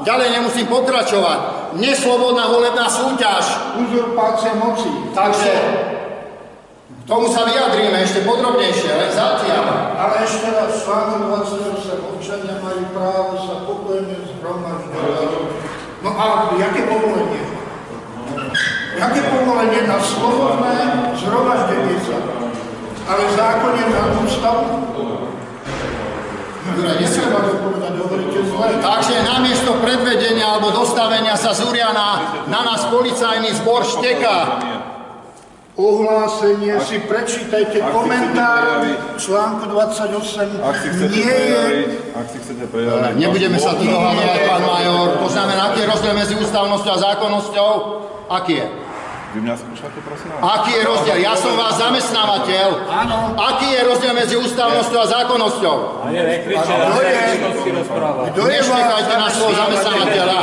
Ďalej 0.08 0.40
nemusím 0.40 0.72
pokračovať. 0.72 1.38
Neslobodná 1.76 2.48
volebná 2.48 2.88
súťaž. 2.88 3.44
Uzurpácia 3.76 4.56
moci. 4.56 4.88
Takže 5.12 5.52
k 7.02 7.04
tomu 7.10 7.26
sa 7.26 7.42
vyjadríme 7.42 7.98
ešte 7.98 8.22
podrobnejšie, 8.22 8.90
len 8.94 9.10
zatiaľ. 9.10 9.98
Ale 9.98 10.22
ešte 10.22 10.54
raz, 10.54 10.86
článok 10.86 11.50
28, 11.50 12.14
občania 12.14 12.62
majú 12.62 12.82
právo 12.94 13.32
sa 13.42 13.66
pokojne 13.66 14.22
zhromažďovať. 14.22 15.30
No 16.06 16.10
a 16.14 16.54
jaké 16.62 16.86
povolenie? 16.86 17.42
Jaké 18.94 19.20
povolenie 19.34 19.80
na 19.90 19.98
slobodné 19.98 20.74
zhromaždenie 21.18 21.98
sa? 22.06 22.18
Ale 23.02 23.22
v 23.26 23.32
zákone 23.34 23.82
na 23.90 24.02
ústavu? 24.22 24.66
Takže 28.82 29.16
namiesto 29.26 29.74
predvedenia 29.82 30.46
alebo 30.54 30.70
dostavenia 30.70 31.34
sa 31.34 31.50
Zuriana 31.50 32.46
na 32.46 32.60
nás 32.62 32.86
policajný 32.86 33.50
zbor 33.58 33.82
šteká. 33.82 34.62
Ohlásenie 35.82 36.78
si 36.86 37.02
prečítajte 37.02 37.82
Ak 37.82 37.90
si 37.90 37.94
komentár 37.94 38.62
chcete 38.86 39.18
článku 39.18 39.64
28. 39.66 40.62
Ak 40.62 40.74
si 40.78 40.88
chcete 40.94 41.10
Nie 41.10 41.34
je 41.34 41.62
ak 42.14 42.26
si 42.30 42.38
chcete 42.38 42.64
prejaviť... 42.70 43.18
Nebudeme 43.18 43.58
sa 43.58 43.74
tu 43.74 43.82
dohadovať, 43.90 44.38
pán 44.46 44.62
major. 44.62 45.06
To 45.18 45.28
znamená, 45.32 45.74
aký 45.74 45.82
je 45.82 45.86
rozdiel 45.90 46.14
medzi 46.14 46.34
ústavnosťou 46.38 46.92
a 46.94 46.98
zákonnosťou? 47.10 47.70
Aký 48.30 48.62
je? 48.62 48.66
Vy 49.32 49.40
mňa 49.40 49.56
skúšate, 49.56 49.96
prosím 50.04 50.28
vás? 50.28 50.44
Aký 50.44 50.76
je 50.76 50.82
rozdiel? 50.84 51.16
Ja 51.24 51.32
som 51.32 51.56
vás 51.56 51.80
zamestnávateľ. 51.80 52.68
Áno. 52.84 53.32
Aký 53.40 53.64
je 53.72 53.80
rozdiel 53.80 54.12
medzi 54.12 54.36
ústavnosťou 54.36 54.98
a 55.00 55.06
zákonnosťou? 55.08 55.76
Pane, 56.04 56.20
nekričte, 56.20 56.68
Kto 56.68 57.00
je? 57.00 57.16
Kto 58.28 58.42
je 58.44 58.60
Neštekajte 58.60 59.14
na 59.16 59.28
svojho 59.32 59.54
zamestnávateľa. 59.56 60.38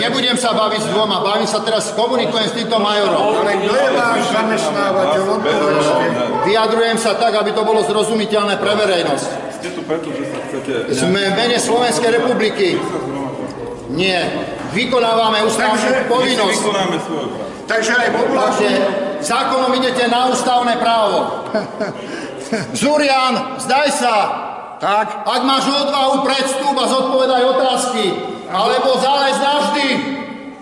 Nebudem 0.00 0.36
sa 0.40 0.56
baviť 0.56 0.80
s 0.80 0.88
dvoma, 0.96 1.20
bavím 1.20 1.44
sa 1.44 1.60
teraz, 1.60 1.92
komunikujem 1.92 2.46
s 2.48 2.54
týmto 2.56 2.80
majorom. 2.80 3.36
Ale 3.44 3.52
kto 3.52 3.72
je 3.76 3.88
váš 3.92 4.22
zamestnávateľ? 4.32 5.22
Vyjadrujem 6.48 6.96
sa 6.96 7.20
tak, 7.20 7.36
aby 7.36 7.52
to 7.52 7.68
bolo 7.68 7.84
zrozumiteľné 7.84 8.64
pre 8.64 8.72
verejnosť. 8.80 9.28
Ste 9.60 9.68
tu 9.76 9.84
preto, 9.84 10.08
že 10.08 10.24
sa 10.32 10.40
chcete... 10.48 10.72
Sme 10.88 11.20
v 11.20 11.34
mene 11.36 11.60
Slovenskej 11.60 12.16
republiky. 12.16 12.80
Nie. 13.92 14.24
Vykonávame 14.72 15.44
ústavnú 15.44 15.84
povinnosť. 16.08 16.60
vykonáme 16.64 16.96
svoje 17.04 17.28
právo. 17.28 17.53
Takže 17.64 17.92
aj. 17.96 18.08
Takže 18.12 18.68
zákonom 19.24 19.72
idete 19.80 20.04
na 20.08 20.28
ústavné 20.28 20.76
právo. 20.76 21.48
Zurian, 22.80 23.56
zdaj 23.56 23.88
sa. 23.96 24.16
Tak. 24.78 25.24
Ak 25.24 25.42
máš 25.48 25.64
odvahu, 25.72 26.28
predstup 26.28 26.76
a 26.76 26.84
zodpovedaj 26.84 27.42
otázky. 27.56 28.04
Alebo 28.52 29.00
zález 29.00 29.36
navždy. 29.40 29.88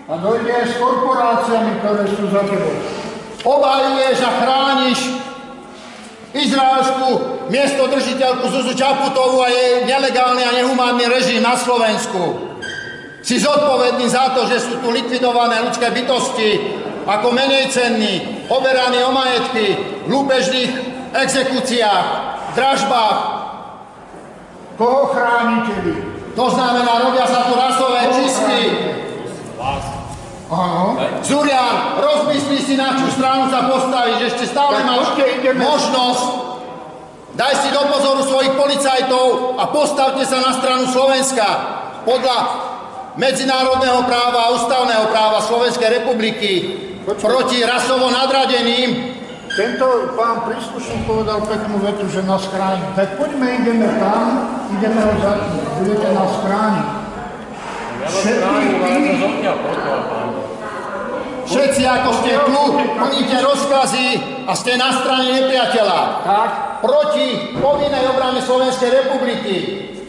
A 0.07 0.13
dojde 0.19 0.55
s 0.63 0.79
korporáciami, 0.79 1.71
ktoré 1.83 2.03
sú 2.07 2.31
za 2.31 2.43
tebou. 2.47 2.75
Obhajuješ 3.43 4.17
a 4.23 4.31
chrániš 4.39 4.99
izraelskú 6.33 7.09
miestodržiteľku 7.51 8.45
Zuzu 8.47 8.73
Čaputovú 8.73 9.43
a 9.43 9.51
jej 9.51 9.85
nelegálny 9.85 10.41
a 10.41 10.55
nehumánny 10.55 11.05
režim 11.11 11.43
na 11.43 11.59
Slovensku. 11.59 12.55
Si 13.23 13.39
zodpovedný 13.39 14.07
za 14.07 14.35
to, 14.35 14.47
že 14.47 14.59
sú 14.59 14.79
tu 14.83 14.91
likvidované 14.91 15.63
ľudské 15.63 15.91
bytosti 15.91 16.49
ako 17.03 17.27
menej 17.35 17.69
cenní, 17.69 18.45
oberaní 18.47 18.99
o 19.03 19.11
majetky, 19.11 19.67
v 20.03 20.07
lúpežných 20.07 20.71
exekúciách, 21.13 22.05
dražbách. 22.55 23.19
Koho 24.75 25.13
chránite 25.13 25.75
vy? 25.85 25.93
To 26.33 26.49
znamená, 26.49 27.05
robia 27.05 27.29
sa 27.29 27.45
tu 27.45 27.53
rasové 27.53 28.01
čistky. 28.17 28.61
Áno. 30.53 30.97
Zurian, 31.25 31.97
rozmyslí 31.97 32.57
si, 32.61 32.73
na 32.77 32.97
čo 32.97 33.09
stranu 33.13 33.49
sa 33.49 33.69
postavíš. 33.69 34.33
Ešte 34.33 34.53
stále 34.53 34.85
máš 34.85 35.13
možnosť. 35.53 36.25
Daj 37.33 37.53
si 37.65 37.69
do 37.73 37.81
pozoru 37.89 38.21
svojich 38.21 38.53
policajtov 38.53 39.57
a 39.57 39.65
postavte 39.73 40.21
sa 40.21 40.37
na 40.37 40.53
stranu 40.53 40.85
Slovenska. 40.85 41.45
Podľa 42.05 42.37
medzinárodného 43.17 44.05
práva 44.05 44.49
a 44.49 44.51
ústavného 44.53 45.09
práva 45.09 45.41
Slovenskej 45.41 46.01
republiky 46.01 46.51
proti 47.05 47.57
rasovo 47.63 48.07
nadradeným. 48.09 49.13
Tento 49.53 49.85
pán 50.17 50.49
príslušník 50.49 51.05
povedal 51.05 51.45
peknú 51.45 51.77
vetu, 51.85 52.09
že 52.09 52.25
nás 52.25 52.41
chráni. 52.49 52.81
Tak 52.97 53.21
poďme, 53.21 53.61
ideme 53.61 53.85
tam, 54.01 54.25
ideme 54.73 54.97
ho 54.97 55.13
zatknúť. 55.21 55.67
Budete 55.77 56.09
nás 56.09 56.33
chrániť. 56.41 56.87
Všetky 58.03 58.73
Všetci, 61.43 61.83
ako 61.85 62.09
ste 62.23 62.31
tu, 62.49 62.59
plníte 62.97 63.37
rozkazy 63.45 64.07
a 64.49 64.51
ste 64.57 64.73
na 64.73 64.89
strane 64.89 65.27
nepriateľa. 65.37 66.01
Tak. 66.25 66.49
Proti 66.81 67.53
povinnej 67.61 68.09
obrane 68.09 68.41
Slovenskej 68.41 68.89
republiky. 68.89 69.55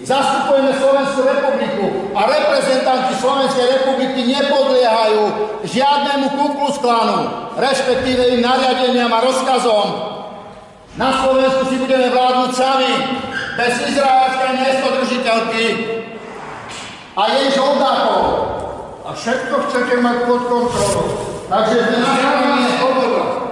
Zastupujeme 0.05 0.77
Slovenskú 0.77 1.25
republiku 1.25 2.13
a 2.13 2.29
reprezentanti 2.29 3.17
Slovenskej 3.17 3.67
republiky 3.81 4.37
nepodliehajú 4.37 5.23
žiadnemu 5.65 6.29
Kuklus 6.29 6.77
klanu, 6.77 7.49
respektíve 7.57 8.37
im 8.37 8.45
nariadeniam 8.45 9.09
a 9.09 9.25
rozkazom. 9.25 9.89
Na 11.01 11.25
Slovensku 11.25 11.73
si 11.73 11.81
budeme 11.81 12.13
vládnuť 12.13 12.51
sami, 12.53 12.93
bez 13.57 13.73
izraelskej 13.87 14.51
miestodržiteľky 14.61 15.65
a 17.17 17.23
jej 17.31 17.47
žoldákov. 17.55 18.23
a 19.05 19.11
všetko 19.13 19.55
chcete 19.69 20.01
mať 20.01 20.17
pod 20.25 20.43
kontrolou. 20.49 21.07
Takže 21.45 21.77
sme 21.77 21.97
na 22.01 22.13
strane, 22.13 22.57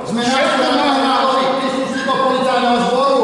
sme 0.09 0.23
na 0.25 0.41
strane 0.49 1.01
národných 1.05 1.53
príslušníkov 1.61 2.17
policajného 2.25 2.79
zboru, 2.89 3.23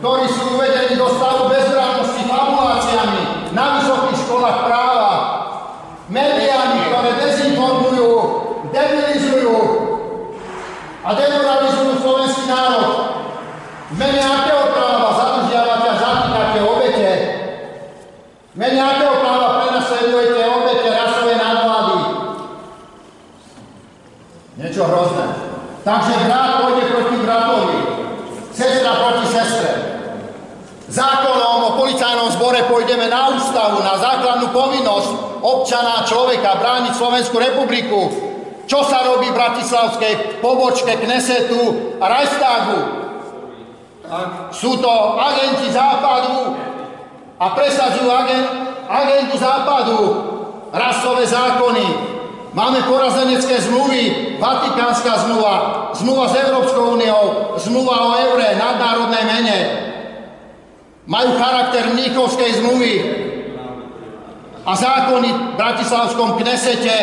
ktorí 0.00 0.24
sú 0.32 0.42
uvedení 0.56 0.94
do 0.96 1.06
stavu 1.12 1.52
bezbrannosti 1.52 1.75
fabuláciami 2.66 3.54
na 3.54 3.78
vysokých 3.78 4.18
školách 4.26 4.58
práva, 4.66 5.12
médiami, 6.10 6.90
ktoré 6.90 7.10
dezinformujú, 7.22 8.10
debilizujú 8.74 9.56
a 11.06 11.14
demoralizujú 11.14 11.92
slovenský 12.02 12.50
národ. 12.50 12.90
V 13.86 13.94
mene 13.94 14.18
akého 14.18 14.74
práva 14.74 15.14
zadržiavate 15.14 15.86
a 15.86 15.94
zatýkate 15.94 16.58
obete? 16.66 17.10
V 18.50 18.56
mene 18.58 18.80
akého 18.82 19.14
práva 19.22 19.62
prenasledujete 19.62 20.42
obete 20.50 20.88
rasovej 20.90 21.36
nadvlády? 21.38 21.98
Niečo 24.58 24.82
hrozné. 24.90 25.26
Takže 25.86 26.14
brat 26.26 26.66
pôjde 26.66 26.84
proti 26.90 27.16
bratovi, 27.22 27.78
sestra 28.50 28.90
proti 28.98 29.26
sestre. 29.30 29.70
Zákonom 30.90 31.55
policajnom 31.96 32.28
zbore 32.36 32.60
pôjdeme 32.68 33.08
na 33.08 33.32
ústavu, 33.32 33.80
na 33.80 33.96
základnú 33.96 34.52
povinnosť 34.52 35.40
občana 35.40 36.04
človeka 36.04 36.60
brániť 36.60 36.92
Slovenskú 36.92 37.40
republiku. 37.40 38.12
Čo 38.68 38.84
sa 38.84 39.00
robí 39.08 39.32
v 39.32 39.38
bratislavskej 39.40 40.44
pobočke 40.44 40.92
Knesetu 41.00 41.96
a 41.96 42.04
Reichstagu? 42.04 42.80
Sú 44.52 44.76
to 44.76 44.92
agenti 45.16 45.72
západu 45.72 46.52
a 47.40 47.46
presadzujú 47.56 48.12
agen- 48.12 48.76
agentu 48.84 49.40
západu, 49.40 49.98
rasové 50.76 51.24
zákony. 51.24 51.86
Máme 52.52 52.84
porazenecké 52.84 53.56
zmluvy, 53.72 54.36
Vatikánska 54.36 55.24
zmluva, 55.24 55.88
zmluva 55.96 56.28
s 56.28 56.34
Európskou 56.44 57.00
úniou, 57.00 57.56
zmluva 57.56 57.96
o 58.04 58.10
eure, 58.20 58.52
nadnárodnej 58.52 59.24
mene. 59.24 59.58
Majú 61.06 61.38
charakter 61.38 61.94
Mníchovskej 61.94 62.50
zmluvy 62.62 62.94
a 64.66 64.72
zákony 64.74 65.28
v 65.30 65.40
Bratislavskom 65.54 66.34
Knesete 66.42 66.96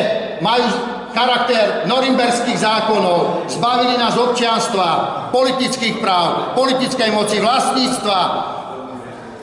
majú 0.44 0.68
charakter 1.16 1.88
norimberských 1.88 2.60
zákonov. 2.60 3.48
Zbavili 3.48 3.96
nás 3.96 4.20
občianstva, 4.20 4.88
politických 5.32 6.04
práv, 6.04 6.52
politickej 6.60 7.16
moci, 7.16 7.40
vlastníctva. 7.40 8.20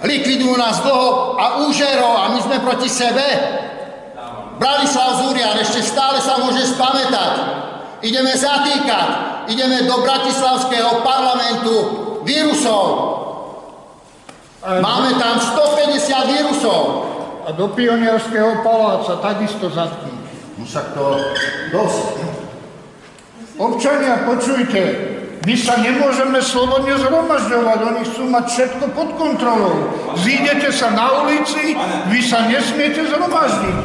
Likvidujú 0.05 0.53
nás 0.61 0.85
dlho 0.85 1.41
a 1.41 1.65
úžero 1.65 2.09
a 2.21 2.37
my 2.37 2.41
sme 2.45 2.61
proti 2.61 2.93
sebe. 2.93 3.25
Branislav 4.61 5.25
Zurian 5.25 5.57
ešte 5.57 5.81
stále 5.81 6.21
sa 6.21 6.37
môže 6.37 6.69
spamätať. 6.69 7.33
Ideme 8.05 8.37
zatýkať, 8.37 9.09
ideme 9.49 9.89
do 9.89 10.05
Bratislavského 10.05 11.01
parlamentu 11.01 11.75
vírusov. 12.29 12.85
Máme 14.61 15.11
tam 15.17 15.41
150 15.41 16.33
vírusov. 16.37 16.83
A 17.49 17.57
do 17.57 17.73
Pionierského 17.73 18.61
paláca 18.61 19.17
takisto 19.25 19.73
zatknú. 19.73 20.13
No 20.61 20.63
však 20.69 20.93
to 20.93 21.05
dosť. 21.73 22.09
Občania, 23.57 24.29
počujte, 24.29 24.81
my 25.41 25.55
sa 25.57 25.81
nemôžeme 25.81 26.37
slobodne 26.45 27.01
zhromažďovať, 27.01 27.79
oni 27.81 28.03
chcú 28.05 28.23
mať 28.29 28.45
všetko 28.45 28.85
pod 28.93 29.09
kontrolou. 29.17 29.89
Zídete 30.21 30.69
sa 30.69 30.93
na 30.93 31.25
ulici, 31.25 31.73
vy 32.13 32.21
sa 32.21 32.45
nesmiete 32.45 33.09
zhromaždiť. 33.09 33.77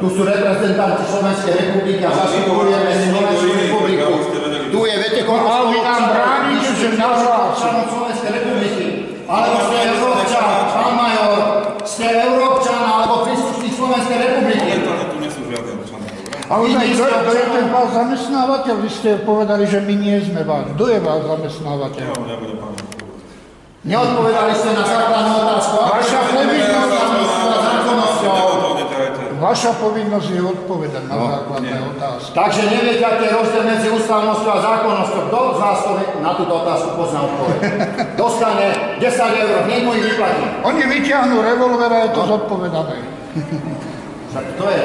Tu 0.00 0.06
sú 0.12 0.20
reprezentanti 0.24 1.04
Slovenskej 1.08 1.54
republiky 1.56 2.04
a 2.04 2.12
zastupujeme 2.12 2.92
Slovenskú 2.92 3.48
republiku. 3.56 4.12
Tu 4.68 4.78
je, 4.84 4.94
viete, 5.00 5.22
koľko 5.24 5.48
A 5.48 5.58
vy 5.72 5.78
nám 5.80 6.02
bránite, 6.12 6.70
že 6.76 6.88
nahlas. 7.00 7.56
občanov 7.56 7.86
Slovenskej 7.88 8.30
republiky. 8.36 8.84
Alebo 9.24 9.56
ste 9.70 9.76
Európčan, 9.94 10.48
pán 10.74 10.92
major, 10.98 11.38
ste 11.86 12.04
Európčan 12.04 12.82
alebo 12.82 13.14
príslušník 13.24 13.72
Slovenskej 13.72 14.18
republiky. 14.18 14.70
Ale 16.50 16.66
tak 16.66 16.82
to, 16.98 17.04
to 17.06 17.30
je 17.30 17.46
ten 17.46 17.66
váš 17.70 17.88
zamestnávateľ, 17.94 18.74
vy 18.82 18.90
ste 18.90 19.10
povedali, 19.22 19.70
že 19.70 19.78
my 19.86 19.94
nie 19.94 20.18
sme 20.18 20.42
vás. 20.42 20.66
Kto 20.74 20.84
je 20.90 20.98
váš 20.98 21.22
zamestnávateľ? 21.30 22.10
Neodpovedali 23.80 24.52
ste 24.58 24.74
na 24.74 24.82
základnú 24.82 25.32
otázku. 25.46 25.74
Vaša 25.78 26.20
povinnosť-. 26.34 26.90
Vaša 29.40 29.72
povinnosť 29.80 30.28
je 30.36 30.42
odpovedať 30.44 31.02
na 31.08 31.14
No, 31.16 31.24
základné 31.32 31.72
otázky. 31.96 32.34
Takže 32.36 32.60
neviete, 32.68 33.04
aký 33.08 33.24
je 33.24 33.32
rozdiel 33.32 33.64
medzi 33.64 33.88
ústavnosťou 33.88 34.52
a 34.52 34.60
zákonnosťou. 34.60 35.22
Kto 35.32 35.38
z 35.56 35.58
vás 35.64 35.78
to 35.80 35.90
na 36.20 36.32
túto 36.36 36.54
otázku 36.60 36.88
pozná 36.98 37.20
odpoveď? 37.24 37.58
Dostane 38.20 38.66
10 39.00 39.40
eur, 39.40 39.56
hneď 39.64 39.80
mu 39.86 39.96
ich 39.96 40.04
vyplatí. 40.12 40.44
Oni 40.60 40.82
vyťahnú 40.84 41.40
revolver 41.40 41.88
a 41.88 41.98
je 42.04 42.10
to 42.12 42.22
zodpovedané. 42.26 42.96
Však 44.28 44.44
to 44.60 44.66
je. 44.68 44.84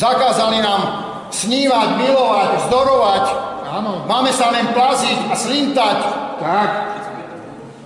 Zakázali 0.00 0.64
nám 0.64 0.80
snívať, 1.28 1.88
milovať, 2.00 2.48
vzdorovať. 2.56 3.24
Áno. 3.68 4.08
Máme 4.08 4.32
sa 4.32 4.48
len 4.48 4.72
plaziť 4.72 5.28
a 5.28 5.34
slintať. 5.36 5.98
Tak. 6.40 6.70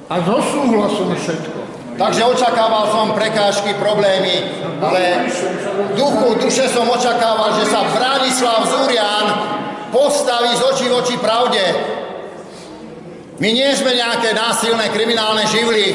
A 0.07 0.15
so 0.23 0.39
súhlasom 0.39 1.11
všetko. 1.11 1.59
Takže 1.99 2.23
očakával 2.27 2.91
som 2.91 3.15
prekážky, 3.19 3.75
problémy, 3.79 4.47
ale 4.83 5.31
v 5.91 5.93
duchu, 5.95 6.39
duše 6.43 6.67
som 6.71 6.87
očakával, 6.91 7.55
že 7.59 7.71
sa 7.71 7.87
Branislav 7.91 8.67
Zurian 8.67 9.27
postaví 9.95 10.55
z 10.55 10.63
očí 10.71 10.87
v 10.91 10.95
oči 10.95 11.17
pravde. 11.19 11.63
My 13.43 13.51
nie 13.51 13.71
sme 13.75 13.95
nejaké 13.95 14.35
násilné 14.35 14.91
kriminálne 14.95 15.47
živly. 15.51 15.87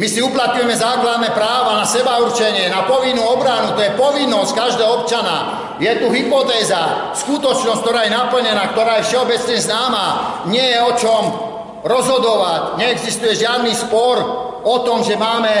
My 0.00 0.08
si 0.08 0.24
uplatňujeme 0.24 0.72
základné 0.72 1.28
práva 1.36 1.76
na 1.76 1.84
seba 1.84 2.24
určenie, 2.24 2.72
na 2.72 2.88
povinnú 2.88 3.20
obranu. 3.20 3.76
To 3.76 3.84
je 3.84 4.00
povinnosť 4.00 4.56
každého 4.56 5.04
občana. 5.04 5.36
Je 5.76 5.92
tu 6.00 6.08
hypotéza, 6.08 7.12
skutočnosť, 7.12 7.84
ktorá 7.84 8.08
je 8.08 8.16
naplnená, 8.16 8.72
ktorá 8.72 8.96
je 8.96 9.12
všeobecne 9.12 9.60
známa. 9.60 10.04
Nie 10.48 10.72
je 10.72 10.80
o 10.88 10.92
čom 10.96 11.22
rozhodovať. 11.84 12.80
Neexistuje 12.80 13.44
žiadny 13.44 13.76
spor 13.76 14.16
o 14.64 14.76
tom, 14.88 15.04
že 15.04 15.20
máme 15.20 15.52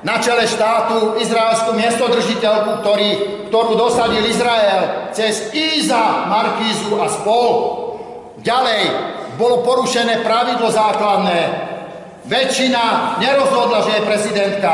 na 0.00 0.24
čele 0.24 0.48
štátu 0.48 1.20
izraelskú 1.20 1.76
miestodržiteľku, 1.76 2.80
ktorý, 2.80 3.08
ktorú 3.52 3.76
dosadil 3.76 4.24
Izrael 4.24 5.12
cez 5.12 5.52
Iza, 5.52 6.24
Markízu 6.32 6.96
a 6.96 7.12
spol. 7.12 7.52
Ďalej 8.40 8.80
bolo 9.36 9.60
porušené 9.60 10.24
pravidlo 10.24 10.72
základné. 10.72 11.75
Väčšina 12.26 13.16
nerozhodla, 13.22 13.86
že 13.86 14.02
je 14.02 14.08
prezidentka. 14.08 14.72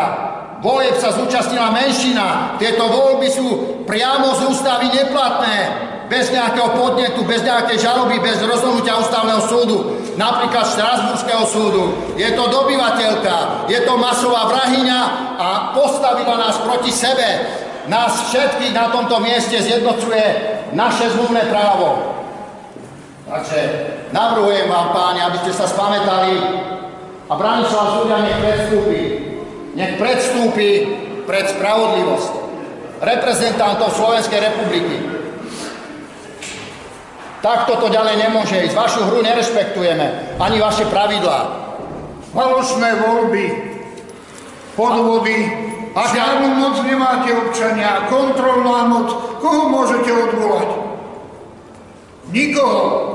Volieb 0.64 0.96
sa 0.96 1.12
zúčastnila 1.12 1.68
menšina. 1.74 2.56
Tieto 2.56 2.88
voľby 2.88 3.28
sú 3.28 3.46
priamo 3.84 4.32
z 4.32 4.40
ústavy 4.48 4.88
neplatné. 4.88 5.90
Bez 6.08 6.28
nejakého 6.28 6.76
podnetu, 6.76 7.24
bez 7.24 7.40
nejakej 7.40 7.80
žaloby, 7.80 8.20
bez 8.20 8.40
rozhodnutia 8.40 9.00
ústavného 9.00 9.42
súdu. 9.48 9.78
Napríklad 10.16 10.64
Štrasburského 10.68 11.44
súdu. 11.48 11.84
Je 12.20 12.28
to 12.36 12.44
dobyvateľka, 12.52 13.64
je 13.68 13.80
to 13.80 13.94
masová 13.96 14.44
vrahyňa 14.52 15.00
a 15.40 15.48
postavila 15.72 16.36
nás 16.36 16.60
proti 16.60 16.92
sebe. 16.92 17.24
Nás 17.88 18.28
všetkých 18.28 18.76
na 18.76 18.92
tomto 18.92 19.18
mieste 19.24 19.56
zjednocuje 19.56 20.24
naše 20.76 21.10
zmluvné 21.16 21.48
právo. 21.48 22.12
Takže 23.26 23.60
navrhujem 24.12 24.68
vám, 24.68 24.92
páni, 24.92 25.20
aby 25.24 25.40
ste 25.42 25.52
sa 25.56 25.64
spamätali 25.64 26.36
a 27.32 27.40
Branislav 27.40 27.86
Zuria 27.96 28.20
nech 28.20 28.38
predstúpi. 28.44 29.00
Nech 29.72 29.92
predstúpi 29.96 30.68
pred 31.24 31.48
spravodlivosť 31.48 32.32
reprezentantov 33.00 33.96
Slovenskej 33.96 34.52
republiky. 34.52 34.96
Takto 37.40 37.80
to 37.80 37.88
ďalej 37.88 38.20
nemôže 38.20 38.68
ísť. 38.68 38.76
Vašu 38.76 39.00
hru 39.08 39.24
nerešpektujeme, 39.24 40.36
ani 40.36 40.56
vaše 40.60 40.84
pravidlá. 40.92 41.40
Falošné 42.36 43.00
voľby, 43.00 43.46
podvody, 44.76 45.38
a 45.92 46.00
žiadnu 46.08 46.48
moc 46.56 46.80
nemáte 46.84 47.28
občania, 47.36 48.08
kontrolná 48.08 48.88
moc, 48.88 49.08
koho 49.40 49.68
môžete 49.68 50.08
odvolať? 50.08 50.68
Nikoho. 52.32 53.11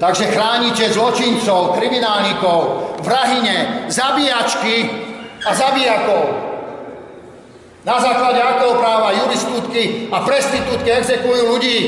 Takže 0.00 0.32
chránite 0.32 0.88
zločincov, 0.96 1.76
kriminálnikov, 1.76 2.60
vrahyne, 3.04 3.84
zabíjačky 3.92 4.88
a 5.44 5.52
zabíjakov. 5.52 6.24
Na 7.84 8.00
základe 8.00 8.40
akého 8.40 8.80
práva 8.80 9.12
juristútky 9.12 10.08
a 10.08 10.24
prestitútky 10.24 10.88
exekujú 10.88 11.52
ľudí? 11.52 11.78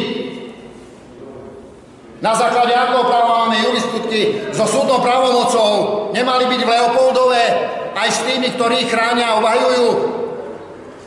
Na 2.21 2.37
základe 2.37 2.77
akého 2.77 3.01
práva 3.09 3.49
máme 3.49 3.65
juristútky 3.65 4.45
so 4.53 4.69
súdnou 4.69 5.01
právomocou? 5.01 5.73
Nemali 6.13 6.53
byť 6.53 6.61
v 6.69 6.73
Leopoldove 6.73 7.43
aj 7.97 8.09
s 8.13 8.21
tými, 8.29 8.53
ktorí 8.61 8.85
ich 8.85 8.93
chránia 8.93 9.33
a 9.33 9.41
obhajujú? 9.41 9.89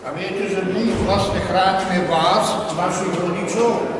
A 0.06 0.14
viete, 0.18 0.50
že 0.50 0.62
my 0.74 0.82
vlastne 1.06 1.38
chránime 1.38 2.10
vás 2.10 2.66
vašich 2.74 3.14
rodičov? 3.14 3.95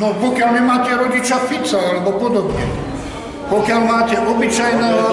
No 0.00 0.16
pokiaľ 0.16 0.50
nemáte 0.56 0.92
rodiča 0.96 1.44
Fica 1.44 1.76
alebo 1.76 2.16
podobne. 2.16 2.64
Pokiaľ 3.52 3.80
máte 3.84 4.16
obyčajného, 4.16 5.04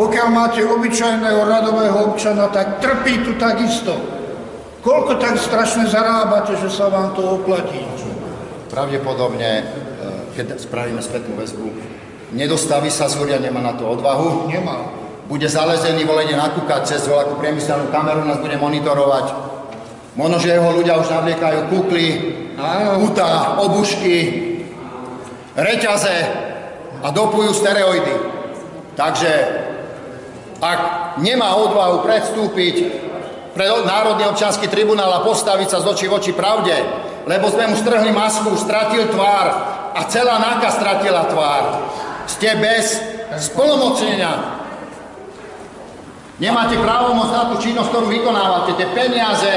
pokiaľ 0.00 0.28
máte 0.32 0.64
obyčajného 0.64 1.40
radového 1.44 1.98
občana, 2.08 2.48
tak 2.48 2.80
trpí 2.80 3.20
tu 3.20 3.36
takisto. 3.36 3.92
Koľko 4.80 5.20
tak 5.20 5.36
strašne 5.36 5.84
zarábate, 5.84 6.56
že 6.56 6.72
sa 6.72 6.88
vám 6.88 7.12
to 7.12 7.20
oplatí? 7.20 7.84
Pravdepodobne, 8.72 9.50
e, 9.60 9.64
keď 10.38 10.56
spravíme 10.56 11.02
spätnú 11.04 11.36
väzbu, 11.36 11.68
nedostaví 12.32 12.88
sa 12.88 13.10
Zúria, 13.10 13.36
nemá 13.36 13.60
na 13.60 13.76
to 13.76 13.84
odvahu. 13.84 14.48
Nemá. 14.48 14.88
Bude 15.28 15.44
zalezený 15.44 16.08
volenie 16.08 16.40
nakúkať 16.40 16.96
cez 16.96 17.04
voľakú 17.04 17.36
priemyselnú 17.36 17.92
kameru, 17.92 18.24
nás 18.24 18.40
bude 18.40 18.56
monitorovať. 18.56 19.26
Možno, 20.16 20.40
že 20.40 20.56
jeho 20.56 20.72
ľudia 20.72 20.96
už 20.96 21.12
navliekajú 21.12 21.58
kukly, 21.68 22.06
putá, 22.98 23.62
obušky, 23.62 24.16
reťaze 25.54 26.16
a 27.02 27.08
dopujú 27.14 27.54
steroidy. 27.54 28.14
Takže 28.98 29.32
ak 30.58 30.80
nemá 31.22 31.54
odvahu 31.54 32.02
predstúpiť 32.02 32.76
pred 33.54 33.70
Národný 33.86 34.26
občanský 34.26 34.66
tribunál 34.66 35.22
a 35.22 35.26
postaviť 35.26 35.68
sa 35.70 35.78
z 35.82 35.86
očí 35.86 36.06
oči 36.10 36.34
pravde, 36.34 36.74
lebo 37.26 37.46
sme 37.50 37.70
mu 37.70 37.76
strhli 37.78 38.10
masku, 38.10 38.54
stratil 38.58 39.06
tvár 39.10 39.46
a 39.94 40.00
celá 40.10 40.38
náka 40.42 40.74
stratila 40.74 41.30
tvár. 41.30 41.62
Ste 42.26 42.58
bez 42.58 42.98
splnomocnenia. 43.38 44.58
Nemáte 46.38 46.78
právomoc 46.78 47.34
na 47.34 47.50
tú 47.50 47.58
činnosť, 47.58 47.90
ktorú 47.90 48.06
vykonávate. 48.06 48.78
Tie 48.78 48.88
peniaze 48.94 49.52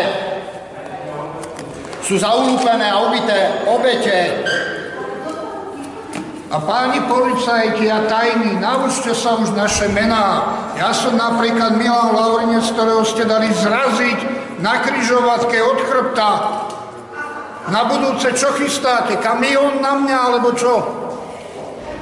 sú 2.02 2.18
zaulúpené 2.18 2.90
a 2.90 2.98
ubité 3.08 3.66
obete. 3.70 4.44
A 6.52 6.60
páni 6.60 7.00
policajti 7.08 7.88
a 7.88 8.12
tajní, 8.12 8.60
naučte 8.60 9.16
sa 9.16 9.40
už 9.40 9.56
naše 9.56 9.88
mená. 9.96 10.52
Ja 10.76 10.92
som 10.92 11.16
napríklad 11.16 11.80
Milan 11.80 12.12
Laurinec, 12.12 12.68
ktorého 12.76 13.08
ste 13.08 13.24
dali 13.24 13.48
zraziť 13.56 14.20
na 14.60 14.84
kryžovatke 14.84 15.56
od 15.64 15.80
chrbta. 15.88 16.32
Na 17.72 17.88
budúce 17.88 18.36
čo 18.36 18.52
chystáte? 18.60 19.16
Kamión 19.24 19.80
na 19.80 19.96
mňa 19.96 20.18
alebo 20.18 20.52
čo? 20.52 20.76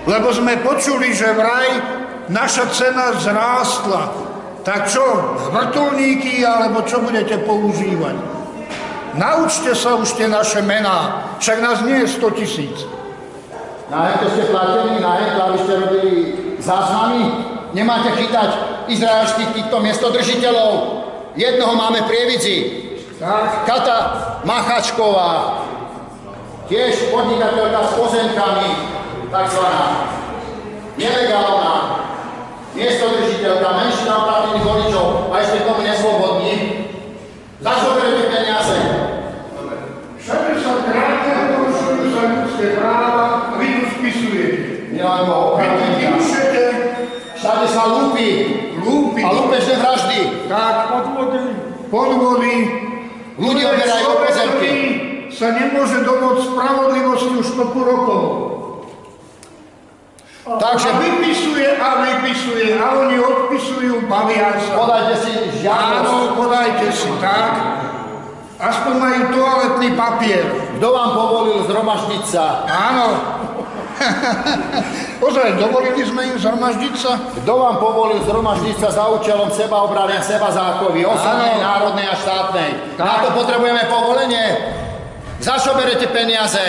Lebo 0.10 0.34
sme 0.34 0.58
počuli, 0.66 1.14
že 1.14 1.30
vraj 1.38 1.70
naša 2.34 2.74
cena 2.74 3.14
zrástla. 3.22 4.10
Tak 4.66 4.90
čo, 4.90 5.06
vrtulníky 5.54 6.42
alebo 6.42 6.82
čo 6.90 7.06
budete 7.06 7.38
používať? 7.46 8.39
Naučte 9.20 9.76
sa 9.76 10.00
už 10.00 10.16
tie 10.16 10.32
naše 10.32 10.64
mená, 10.64 11.28
však 11.44 11.60
nás 11.60 11.84
nie 11.84 12.08
je 12.08 12.16
100 12.24 12.40
tisíc. 12.40 12.78
Na 13.92 14.08
hento 14.08 14.32
ste 14.32 14.48
platení, 14.48 15.04
na 15.04 15.12
hento, 15.20 15.40
aby 15.44 15.58
ste 15.60 15.74
robili 15.76 16.14
záznamy. 16.64 17.22
Nemáte 17.76 18.16
chytať 18.16 18.50
izraelských 18.88 19.52
týchto 19.60 19.84
miestodržiteľov. 19.84 20.72
Jednoho 21.36 21.76
máme 21.76 22.08
Prievidzi. 22.08 22.88
Kata 23.68 23.98
Machačková, 24.48 25.68
tiež 26.72 27.12
podnikateľka 27.12 27.80
s 27.84 27.92
pozemkami, 28.00 28.68
takzvaná 29.28 30.16
nelegálna 30.96 31.76
miestodržiteľka, 32.72 33.68
menšina 33.68 34.14
oprávnených 34.24 34.64
voličov 34.64 35.08
a 35.28 35.36
ešte 35.44 35.68
tomu 35.68 35.84
neslobodní. 35.84 36.56
Za 37.60 37.76
čo 37.84 38.00
Milanko, 45.30 45.58
Vy 45.58 45.66
tu 45.70 45.86
píšete, 46.18 46.64
Všade 47.38 47.66
sa 47.72 47.84
lúpi. 47.88 48.30
Lúpi. 48.84 49.22
A 49.24 49.30
lúpežné 49.32 49.76
vraždy. 49.80 50.20
tak 50.50 50.76
podvody, 50.92 51.40
podvody. 51.88 52.56
Ľudia 53.40 53.66
oberajú 53.72 54.08
o 54.12 54.16
pozemky. 54.26 54.74
sa 55.30 55.56
nemôže 55.56 56.04
domôcť 56.04 56.52
spravodlivosti 56.52 57.32
už 57.40 57.48
toľko 57.56 57.80
rokov. 57.80 58.22
Takže- 60.50 60.90
A 60.90 61.00
vypisuje 61.00 61.70
a 61.78 61.90
vypisuje 62.04 62.68
a 62.76 62.86
oni 62.98 63.16
odpisujú, 63.22 64.10
bavia 64.10 64.58
sa. 64.58 64.74
Podajte 64.84 65.16
si 65.22 65.32
žiadosť. 65.62 66.10
Áno, 66.10 66.34
podajte 66.34 66.88
si, 66.92 67.08
tak. 67.22 67.52
Aspoň 68.60 68.94
majú 69.00 69.22
toaletný 69.32 69.90
papier. 69.96 70.44
Kto 70.76 70.88
vám 70.92 71.10
povolil 71.16 71.64
zhromaždiť 71.70 72.24
sa? 72.28 72.68
Áno. 72.68 73.08
Ozaj, 75.28 75.60
dovolili 75.60 76.02
sme 76.08 76.32
im 76.32 76.38
zhromaždiť 76.40 76.94
sa? 76.96 77.20
Kto 77.44 77.54
vám 77.60 77.78
povolil 77.84 78.24
zhromaždiť 78.24 78.76
sa 78.80 78.90
za 78.92 79.04
účelom 79.12 79.52
sebaobrany 79.52 80.16
a 80.16 80.24
seba 80.24 80.52
záchovy, 80.52 81.04
osobnej, 81.04 81.60
národnej 81.60 82.08
a 82.08 82.16
štátnej? 82.16 82.70
Na 82.96 83.24
to 83.24 83.36
potrebujeme 83.36 83.84
povolenie. 83.92 84.46
Za 85.40 85.60
čo 85.60 85.76
berete 85.76 86.08
peniaze? 86.12 86.64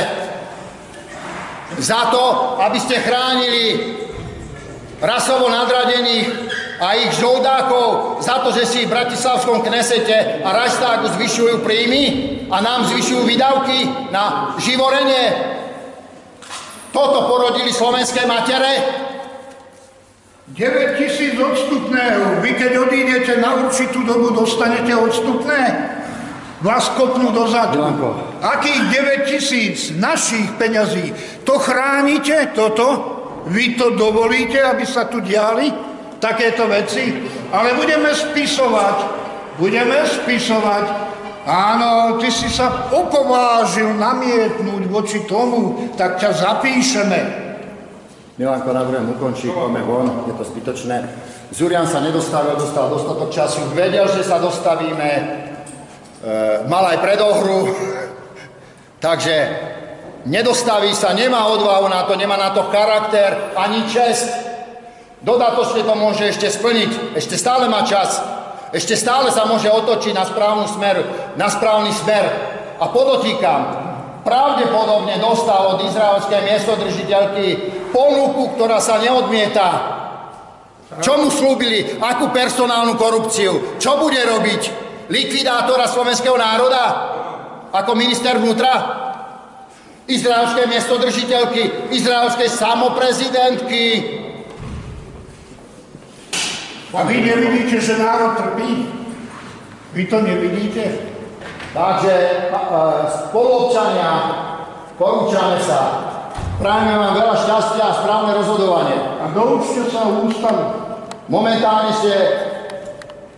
Za 1.79 2.11
to, 2.11 2.59
aby 2.59 2.79
ste 2.83 2.99
chránili 2.99 3.95
rasovo 5.01 5.49
nadradených 5.49 6.29
a 6.81 6.97
ich 6.97 7.13
žoldákov 7.17 8.21
za 8.25 8.41
to, 8.41 8.53
že 8.53 8.65
si 8.65 8.81
v 8.85 8.93
Bratislavskom 8.93 9.61
knesete 9.61 10.43
a 10.45 10.49
Rajstágu 10.49 11.13
zvyšujú 11.17 11.61
príjmy 11.61 12.05
a 12.49 12.57
nám 12.65 12.89
zvyšujú 12.89 13.23
výdavky 13.29 14.11
na 14.11 14.57
živorenie. 14.57 15.60
Toto 16.91 17.31
porodili 17.31 17.71
slovenské 17.71 18.27
matere? 18.27 18.83
9 20.51 20.99
tisíc 20.99 21.39
odstupného. 21.39 22.43
Vy 22.43 22.51
keď 22.59 22.73
odídete 22.83 23.39
na 23.39 23.55
určitú 23.55 24.03
dobu, 24.03 24.35
dostanete 24.35 24.91
odstupné? 24.91 25.63
Vás 26.61 26.93
kopnú 26.99 27.31
do 27.33 27.47
zadu. 27.49 27.81
Akých 28.43 28.83
9 29.25 29.31
tisíc 29.31 29.95
našich 29.95 30.51
peňazí? 30.59 31.15
To 31.47 31.57
chránite, 31.57 32.53
toto? 32.53 33.17
Vy 33.49 33.79
to 33.79 33.97
dovolíte, 33.97 34.61
aby 34.61 34.85
sa 34.85 35.09
tu 35.09 35.23
diali 35.25 35.73
takéto 36.21 36.69
veci? 36.69 37.17
Ale 37.55 37.79
budeme 37.79 38.13
spisovať. 38.13 38.97
Budeme 39.57 40.05
spisovať. 40.05 41.10
Áno, 41.49 42.21
ty 42.21 42.29
si 42.29 42.53
sa 42.53 42.93
opovážil 42.93 43.97
namietnúť 43.97 44.83
voči 44.93 45.25
tomu, 45.25 45.89
tak 45.97 46.21
ťa 46.21 46.37
zapíšeme. 46.37 47.21
Milanko, 48.37 48.73
navrhujem 48.73 49.17
ukončiť, 49.17 49.49
poďme 49.53 49.83
von, 49.85 50.07
je 50.29 50.35
to 50.37 50.45
zbytočné. 50.45 50.97
Zurian 51.53 51.89
sa 51.89 52.01
nedostavil, 52.05 52.57
dostal 52.61 52.93
dostatok 52.93 53.33
času, 53.33 53.73
vedel, 53.73 54.05
že 54.09 54.25
sa 54.25 54.41
dostavíme, 54.41 55.11
e, 55.13 55.23
mal 56.69 56.85
aj 56.93 57.05
predohru, 57.05 57.69
takže 59.05 59.37
nedostaví 60.29 60.93
sa, 60.93 61.17
nemá 61.17 61.49
odvahu 61.53 61.89
na 61.89 62.05
to, 62.05 62.17
nemá 62.17 62.37
na 62.37 62.53
to 62.53 62.69
charakter, 62.69 63.53
ani 63.57 63.89
čest. 63.89 64.29
Dodatočne 65.21 65.85
to 65.85 65.95
môže 65.97 66.25
ešte 66.33 66.49
splniť, 66.49 67.17
ešte 67.17 67.37
stále 67.37 67.69
má 67.69 67.85
čas, 67.85 68.40
ešte 68.71 68.95
stále 68.95 69.35
sa 69.35 69.51
môže 69.51 69.67
otočiť 69.67 70.15
na 70.15 70.23
správny 70.23 70.67
smer, 70.71 70.97
na 71.35 71.51
správny 71.51 71.91
smer. 71.91 72.25
A 72.79 72.87
podotýkam, 72.87 73.61
pravdepodobne 74.23 75.19
dostal 75.19 75.75
od 75.75 75.79
izraelskej 75.91 76.41
miestodržiteľky 76.47 77.47
ponuku, 77.91 78.55
ktorá 78.55 78.79
sa 78.79 79.03
neodmieta. 79.03 79.99
Čo 81.03 81.23
mu 81.23 81.31
slúbili? 81.31 81.99
Akú 81.99 82.31
personálnu 82.35 82.95
korupciu? 82.95 83.79
Čo 83.79 83.99
bude 84.03 84.23
robiť? 84.23 84.63
Likvidátora 85.11 85.91
slovenského 85.91 86.39
národa? 86.39 86.85
Ako 87.75 87.95
minister 87.95 88.39
vnútra? 88.39 89.03
Izraelskej 90.11 90.67
miestodržiteľky? 90.67 91.95
Izraelskej 91.95 92.51
samoprezidentky? 92.51 93.83
A 96.91 97.07
vy 97.07 97.23
nevidíte, 97.23 97.79
že 97.79 98.03
národ 98.03 98.35
trpí? 98.35 98.91
Vy 99.95 100.03
to 100.11 100.19
nevidíte? 100.27 100.85
Takže 101.71 102.15
a, 102.51 102.59
a, 102.59 102.81
spoluobčania, 103.07 104.11
porúčame 104.99 105.63
sa. 105.63 106.11
Prajeme 106.59 106.99
vám 106.99 107.15
veľa 107.15 107.37
šťastia 107.47 107.85
a 107.87 107.99
správne 108.03 108.33
rozhodovanie. 108.43 108.99
A 109.23 109.31
doučte 109.31 109.87
sa 109.87 110.11
ústavu. 110.11 110.65
Momentálne 111.31 111.95
ste 111.95 112.13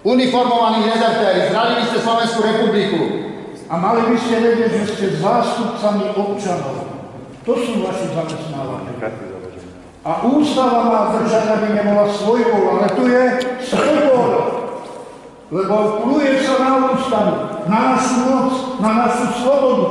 uniformovaní 0.00 0.88
dezertéri, 0.88 1.52
zradili 1.52 1.82
ste 1.92 1.98
Slovenskú 2.00 2.40
republiku. 2.40 3.00
A 3.68 3.76
mali 3.76 4.00
by 4.08 4.16
ste 4.16 4.36
vedieť, 4.40 4.70
že 4.80 4.84
ste 4.96 5.06
zástupcami 5.20 6.16
občanov. 6.16 6.88
To 7.44 7.52
sú 7.52 7.84
vaši 7.84 8.16
zamestnávateľi. 8.16 9.31
A 10.02 10.26
ústava 10.26 10.78
má 10.90 11.00
držať, 11.14 11.46
aby 11.46 11.78
nebola 11.78 12.10
svojvol, 12.10 12.62
ale 12.74 12.86
tu 12.98 13.06
je 13.06 13.24
svojvol. 13.70 14.30
Lebo 15.52 16.02
pluje 16.02 16.42
sa 16.42 16.54
na 16.58 16.70
ústavu, 16.90 17.34
na 17.70 17.78
našu 17.94 18.16
moc, 18.26 18.52
na 18.82 18.90
našu 19.06 19.26
slobodu. 19.38 19.86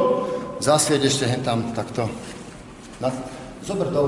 Zasvieť 0.59 1.01
ešte 1.07 1.25
hen 1.31 1.41
tam 1.47 1.63
takto. 1.71 2.11
Na, 2.99 3.07
zober 3.63 3.87
do, 3.87 4.01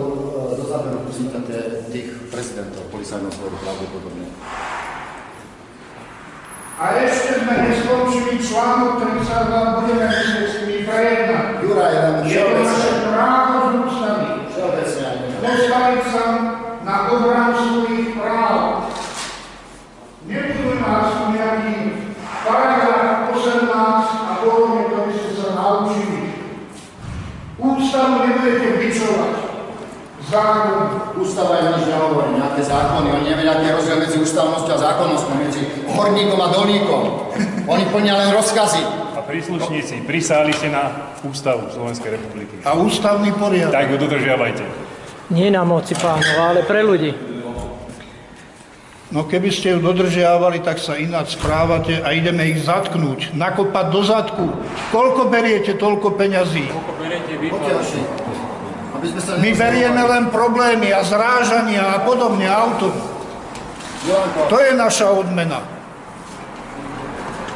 e, 0.52 0.60
do 0.60 0.64
záberu 0.68 1.08
prosím 1.08 1.32
ťa, 1.32 1.40
tie- 1.48 1.72
tých 1.94 2.10
prezidentov 2.28 2.84
policajného 2.92 3.32
zboru 3.32 3.56
pravdepodobne. 3.64 4.28
A 6.74 6.86
ešte 7.06 7.48
sme 7.48 7.54
neskončili 7.70 8.44
článok 8.44 8.98
32, 9.08 9.78
budeme 9.80 10.06
musieť 10.10 10.46
s 10.52 10.56
nimi 10.66 10.78
prejednať. 10.84 11.46
Juraj, 11.64 11.94
len 11.96 12.16
Je 12.28 12.42
to 12.44 12.60
naše 12.60 12.92
právo 13.08 13.58
sa 16.14 16.26
na 16.82 16.96
obranu 17.14 17.54
svojich 17.54 18.18
práv. 18.18 18.90
Nebudú 20.24 20.80
nás 20.80 21.30
nejaký 21.36 21.76
paragraf 22.48 23.30
18 23.34 23.70
a 24.30 24.34
podobne, 24.40 24.82
to 24.90 24.98
by 25.04 25.14
ste 25.14 25.30
sa 25.36 25.48
naučili. 25.54 26.22
Ústavu 27.60 28.26
nebudete 28.26 28.70
bičovať. 28.80 29.34
Zákon. 30.24 30.80
Ústava 31.14 31.62
im 31.62 31.78
nič 31.78 31.94
nehovorí, 31.94 32.42
nejaké 32.42 32.66
zákony, 32.66 33.08
oni 33.14 33.26
nevedia, 33.30 33.54
aký 33.54 33.70
je 33.70 33.74
rozdiel 33.78 33.98
medzi 34.02 34.18
ústavnosťou 34.18 34.74
a 34.74 34.80
zákonnosťou, 34.82 35.36
medzi 35.38 35.62
horníkom 35.94 36.40
a 36.42 36.48
dolníkom. 36.50 37.02
Oni 37.70 37.84
plnia 37.94 38.18
len 38.18 38.34
rozkazy. 38.34 38.82
A 39.14 39.22
príslušníci, 39.22 40.10
prisáli 40.10 40.52
ste 40.58 40.74
na 40.74 41.14
ústavu 41.22 41.70
Slovenskej 41.70 42.18
republiky. 42.18 42.60
A 42.66 42.74
ústavný 42.74 43.30
poriadok. 43.38 43.78
Tak 43.78 43.94
ho 43.94 43.98
dodržiavajte. 44.02 44.93
Nie 45.34 45.49
na 45.49 45.65
moci 45.65 45.97
pánov, 45.97 46.38
ale 46.38 46.61
pre 46.61 46.85
ľudí. 46.85 47.10
No 49.14 49.30
keby 49.30 49.49
ste 49.53 49.77
ju 49.77 49.80
dodržiavali, 49.81 50.61
tak 50.65 50.81
sa 50.81 50.97
ináč 50.97 51.38
správate 51.38 52.01
a 52.01 52.14
ideme 52.18 52.49
ich 52.49 52.65
zatknúť, 52.65 53.34
nakopať 53.38 53.85
do 53.93 54.01
zadku. 54.01 54.45
Koľko 54.89 55.30
beriete, 55.30 55.77
toľko 55.77 56.18
peňazí. 56.18 56.65
My 59.38 59.49
berieme 59.53 60.01
len 60.01 60.34
problémy 60.34 60.89
a 60.89 61.05
zrážania 61.05 61.93
a 61.93 62.01
podobne 62.05 62.49
auto. 62.49 62.89
To 64.49 64.57
je 64.57 64.72
naša 64.73 65.14
odmena. 65.14 65.61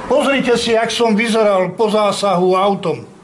Pozrite 0.05 0.55
si, 0.61 0.77
jak 0.77 0.93
som 0.93 1.17
vyzeral 1.17 1.73
po 1.73 1.89
zásahu 1.89 2.53
autom. 2.53 3.16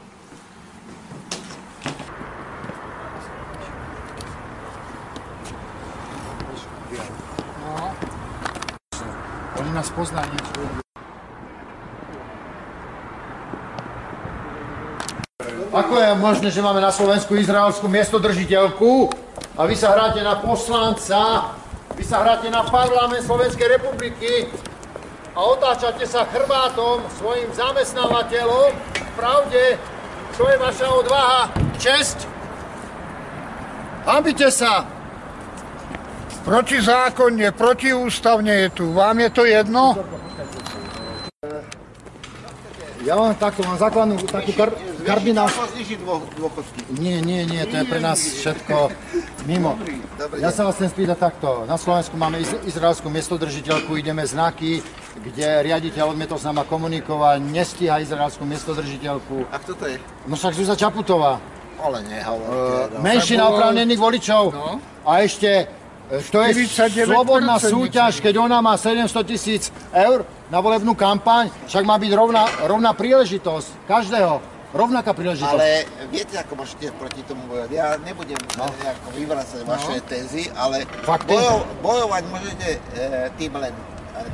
Poznajú. 9.94 10.34
Ako 15.70 15.94
je 15.98 16.10
možné, 16.18 16.48
že 16.50 16.62
máme 16.62 16.82
na 16.82 16.90
Slovensku 16.90 17.34
izraelskú 17.38 17.86
miestodržiteľku 17.86 19.10
a 19.54 19.66
vy 19.66 19.74
sa 19.78 19.94
hráte 19.94 20.22
na 20.22 20.38
poslanca, 20.42 21.50
vy 21.94 22.02
sa 22.02 22.26
hráte 22.26 22.50
na 22.50 22.66
parlament 22.66 23.22
Slovenskej 23.22 23.78
republiky 23.78 24.50
a 25.34 25.38
otáčate 25.46 26.06
sa 26.06 26.26
chrbátom 26.26 27.02
svojim 27.18 27.50
zamestnávateľom. 27.54 28.74
Pravde, 29.14 29.78
čo 30.34 30.46
je 30.46 30.56
vaša 30.58 30.86
odvaha? 30.90 31.42
Česť? 31.78 32.18
Hambite 34.06 34.50
sa! 34.50 35.03
Protizákonne, 36.44 37.56
protiústavne 37.56 38.68
je 38.68 38.68
tu. 38.68 38.84
Vám 38.92 39.16
je 39.24 39.30
to 39.32 39.42
jedno? 39.48 39.96
Ja 43.04 43.20
mám 43.20 43.36
takto, 43.36 43.60
mám 43.68 43.76
základnú 43.76 44.16
takú 44.24 44.52
kar, 44.56 44.72
dôchodky. 46.36 46.88
Nie, 46.96 47.20
nie, 47.20 47.44
nie, 47.44 47.60
to 47.68 47.80
je 47.80 47.84
pre 47.84 48.00
nás 48.00 48.16
všetko 48.16 48.88
mimo. 49.44 49.76
Ja 50.40 50.48
sa 50.48 50.64
vás 50.64 50.80
chcem 50.80 50.88
spýtať 50.88 51.18
takto. 51.20 51.68
Na 51.68 51.76
Slovensku 51.76 52.16
máme 52.16 52.40
iz- 52.40 52.56
izraelskú 52.64 53.12
miestodržiteľku, 53.12 53.92
ideme 54.00 54.24
znaky, 54.24 54.80
kde 55.20 55.46
riaditeľ 55.68 56.16
odmietol 56.16 56.40
s 56.40 56.48
nama 56.48 56.64
komunikovať, 56.64 57.44
nestíha 57.44 58.00
izraelskú 58.00 58.48
miestodržiteľku. 58.48 59.52
A 59.52 59.56
kto 59.60 59.76
to 59.76 59.84
je? 59.84 59.96
No 60.24 60.40
však 60.40 60.56
Zuzá 60.56 60.72
Čaputová. 60.72 61.36
Ale 61.84 62.00
nehovorte. 62.08 62.96
Uh, 62.96 63.04
menšina 63.04 63.52
oprávnených 63.52 64.00
voličov. 64.00 64.42
No. 64.48 64.80
A 65.04 65.20
ešte, 65.20 65.68
to 66.30 66.38
je 66.44 66.68
49% 66.68 67.08
slobodná 67.08 67.56
súťaž, 67.56 68.20
keď 68.20 68.34
ona 68.44 68.60
má 68.60 68.76
700 68.76 69.08
tisíc 69.24 69.72
eur 69.90 70.22
na 70.52 70.60
volebnú 70.60 70.92
kampaň, 70.92 71.48
však 71.64 71.82
má 71.82 71.96
byť 71.96 72.12
rovná, 72.12 72.44
rovná 72.68 72.92
príležitosť 72.92 73.88
každého. 73.88 74.52
Rovnaká 74.74 75.14
príležitosť. 75.14 75.54
Ale 75.54 75.86
viete, 76.10 76.34
ako 76.34 76.58
môžete 76.58 76.90
proti 76.98 77.22
tomu 77.22 77.46
bojovať? 77.46 77.70
Ja 77.70 77.94
nebudem 77.94 78.34
no. 78.58 78.66
nejako 78.82 79.08
vyvracať 79.14 79.60
No. 79.62 79.70
vaše 79.70 80.02
tézy, 80.02 80.50
ale 80.50 80.82
Fakty. 81.06 81.30
bojo, 81.30 81.62
bojovať 81.78 82.22
môžete 82.26 82.68
e, 82.74 82.78
tým 83.38 83.54
len 83.54 83.70
e, 83.70 83.82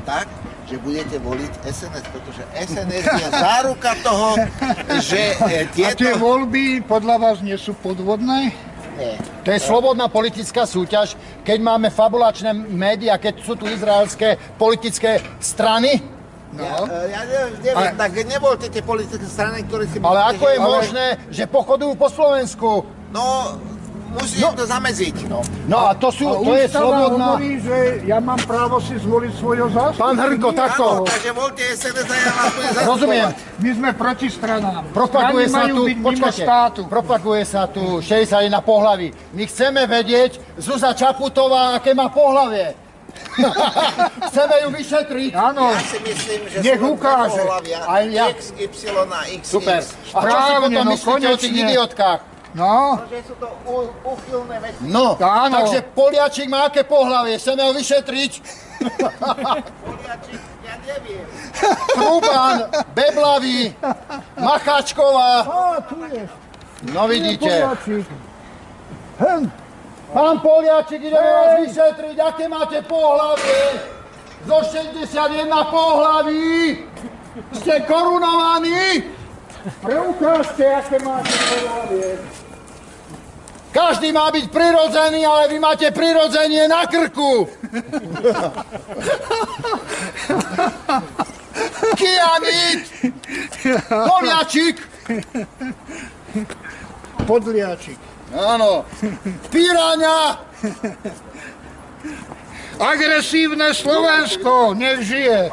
tak, 0.01 0.25
že 0.65 0.81
budete 0.81 1.21
voliť 1.21 1.51
SNS, 1.61 2.05
pretože 2.09 2.41
SNS 2.57 3.05
je 3.21 3.27
záruka 3.45 3.93
toho, 4.01 4.33
že 4.97 5.21
e, 5.37 5.69
A 5.69 5.69
tie 5.69 5.93
tieto... 5.93 6.17
voľby 6.17 6.89
podľa 6.89 7.21
vás 7.21 7.37
nie 7.45 7.53
sú 7.61 7.77
podvodné? 7.77 8.49
Nie. 9.01 9.17
To 9.41 9.49
je 9.49 9.59
slobodná 9.59 10.05
politická 10.05 10.69
súťaž, 10.69 11.17
keď 11.41 11.57
máme 11.57 11.89
fabulačné 11.89 12.53
médiá, 12.53 13.17
keď 13.17 13.41
sú 13.41 13.57
tu 13.57 13.65
izraelské 13.65 14.37
politické 14.61 15.17
strany. 15.41 15.97
Ja, 16.53 16.85
e, 16.85 17.09
ja 17.09 17.21
neviem, 17.25 17.51
neviem 17.63 17.95
tak 17.97 18.11
nevolte 18.27 18.67
tie 18.69 18.83
politické 18.85 19.25
strany, 19.25 19.65
ktoré 19.65 19.89
si... 19.89 19.97
Ale 19.97 20.21
ako 20.35 20.45
je 20.45 20.59
možné, 20.61 21.05
že 21.33 21.49
pochodujú 21.49 21.97
po 21.97 22.11
Slovensku? 22.13 22.85
No, 23.09 23.57
musí 24.11 24.43
no. 24.43 24.51
to 24.51 24.63
zamedziť, 24.67 25.17
no. 25.31 25.39
No 25.71 25.77
a 25.87 25.91
to 25.95 26.11
sú, 26.11 26.27
A 26.27 26.43
to 26.43 26.53
je 26.55 26.67
slobodná... 26.67 27.25
hovorí, 27.39 27.53
že 27.63 27.77
ja 28.03 28.19
mám 28.19 28.39
právo 28.43 28.77
si 28.83 28.99
zvoliť 28.99 29.33
svojho 29.39 29.67
zástupcu. 29.71 30.03
Pán 30.03 30.17
Hrnko, 30.19 30.49
takto. 30.51 30.85
Áno, 30.85 31.07
takže 31.07 31.31
voľte 31.31 31.63
SNS 31.71 32.07
a 32.11 32.15
ja 32.15 32.31
vás 32.31 32.49
budem 32.51 32.71
zastupovať. 32.71 32.91
Rozumiem. 32.91 33.27
My 33.61 33.69
sme 33.77 33.89
proti 33.95 34.27
stranám. 34.27 34.81
Propaguje 34.91 35.45
Strany 35.47 35.71
sa 35.71 35.75
tu, 35.75 35.81
počkajte, 36.03 36.43
štátu. 36.43 36.81
propaguje 36.91 37.43
sa 37.47 37.61
tu 37.71 37.83
61 38.03 38.51
pohlaví. 38.61 39.07
My 39.31 39.43
chceme 39.47 39.81
vedieť, 39.87 40.31
Zuzá 40.59 40.91
Čaputová, 40.91 41.79
aké 41.79 41.95
má 41.95 42.11
pohlavie. 42.11 42.75
chceme 44.31 44.55
ju 44.63 44.69
vyšetriť. 44.71 45.31
Áno. 45.35 45.71
Ja 45.71 45.83
si 45.83 45.99
myslím, 46.03 46.41
že 46.47 46.57
Nech 46.63 46.81
ukáže. 46.83 47.41
Aj 47.87 48.03
ja. 48.07 48.31
XY 48.31 49.07
a 49.07 49.21
XX. 49.27 49.43
Super. 49.43 49.79
A 50.15 50.19
čo 50.19 50.37
si 50.39 50.51
potom 50.59 50.83
no 50.83 50.91
myslíte 50.91 51.27
o 51.27 51.37
tých 51.39 51.55
idiotkách? 51.55 52.30
No, 52.51 52.99
Že 53.07 53.19
sú 53.23 53.35
to 53.39 53.47
uchylné 54.03 54.59
veci. 54.59 54.83
No, 54.83 55.15
Áno. 55.15 55.55
takže 55.55 55.87
Poliačik 55.95 56.51
má 56.51 56.67
aké 56.67 56.83
pohlavie, 56.83 57.39
chceme 57.39 57.63
ho 57.63 57.71
vyšetriť. 57.71 58.31
Poliačik, 59.87 60.41
ja 60.67 60.75
neviem. 60.83 61.23
Truban, 61.95 62.67
Beblavý, 62.91 63.71
Macháčková. 64.35 65.47
a 65.47 65.79
tu 65.87 66.03
je. 66.11 66.23
No 66.91 67.07
vidíte. 67.07 67.47
Hen. 69.21 69.47
Pán 70.11 70.43
Poliačik, 70.43 70.99
ideme 71.07 71.31
vás 71.31 71.51
vyšetriť, 71.63 72.15
aké 72.19 72.45
máte 72.51 72.83
pohlavie. 72.83 73.79
Zo 74.43 74.59
61 74.59 75.47
pohlaví 75.71 76.83
ste 77.55 77.79
korunovaní. 77.87 79.07
Preukážte, 79.81 80.65
aké 80.65 80.97
máte 81.05 81.29
pohlavie. 81.29 82.17
Každý 83.71 84.11
má 84.11 84.27
byť 84.31 84.51
prirodzený, 84.51 85.23
ale 85.23 85.47
vy 85.47 85.57
máte 85.59 85.87
prirodzenie 85.95 86.67
na 86.67 86.83
krku. 86.85 87.47
Kianit, 91.95 92.83
Poliačik. 93.87 94.77
Podliačik. 97.23 97.99
Áno, 98.35 98.83
Piráňa. 99.51 100.39
Agresívne 102.81 103.71
Slovensko, 103.71 104.73
nech 104.75 105.05
žije. 105.05 105.51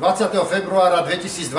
20. 0.00 0.32
februára 0.48 1.04
2020. 1.04 1.52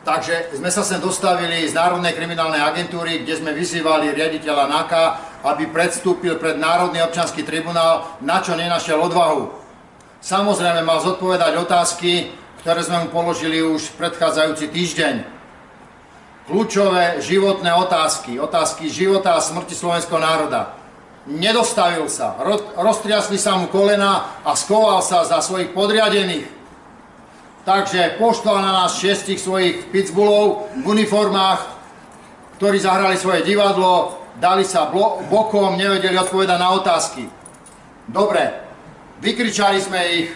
Takže 0.00 0.56
sme 0.56 0.72
sa 0.72 0.80
sem 0.80 0.96
dostavili 0.96 1.68
z 1.68 1.76
Národnej 1.76 2.16
kriminálnej 2.16 2.64
agentúry, 2.64 3.20
kde 3.20 3.36
sme 3.36 3.52
vyzývali 3.52 4.16
riaditeľa 4.16 4.64
NAKA, 4.64 5.04
aby 5.44 5.68
predstúpil 5.68 6.40
pred 6.40 6.56
Národný 6.56 7.04
občanský 7.04 7.44
tribunál, 7.44 8.16
na 8.24 8.40
čo 8.40 8.56
nenašiel 8.56 8.96
odvahu. 8.96 9.52
Samozrejme 10.24 10.80
mal 10.88 11.04
zodpovedať 11.04 11.60
otázky, 11.60 12.32
ktoré 12.64 12.80
sme 12.80 13.04
mu 13.04 13.12
položili 13.12 13.60
už 13.60 13.92
predchádzajúci 14.00 14.72
týždeň. 14.72 15.14
Kľúčové 16.48 17.20
životné 17.20 17.76
otázky, 17.76 18.40
otázky 18.40 18.88
života 18.88 19.36
a 19.36 19.44
smrti 19.44 19.76
slovenského 19.76 20.16
národa. 20.16 20.77
Nedostavil 21.28 22.08
sa, 22.08 22.40
ro- 22.40 22.72
roztriasli 22.72 23.36
sa 23.36 23.60
mu 23.60 23.68
kolena 23.68 24.40
a 24.40 24.56
skoval 24.56 25.04
sa 25.04 25.28
za 25.28 25.44
svojich 25.44 25.76
podriadených. 25.76 26.48
Takže 27.68 28.16
poštval 28.16 28.64
na 28.64 28.72
nás 28.72 28.96
šiestich 28.96 29.36
svojich 29.36 29.92
pitbullov 29.92 30.72
v 30.72 30.84
uniformách, 30.88 31.60
ktorí 32.56 32.80
zahrali 32.80 33.20
svoje 33.20 33.44
divadlo, 33.44 34.16
dali 34.40 34.64
sa 34.64 34.88
bokom, 35.28 35.76
nevedeli 35.76 36.16
odpovedať 36.16 36.56
na 36.56 36.72
otázky. 36.80 37.28
Dobre, 38.08 38.48
vykričali 39.20 39.84
sme 39.84 40.00
ich, 40.24 40.32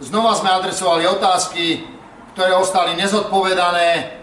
znova 0.00 0.32
sme 0.32 0.48
adresovali 0.48 1.12
otázky, 1.12 1.84
ktoré 2.32 2.56
ostali 2.56 2.96
nezodpovedané 2.96 4.16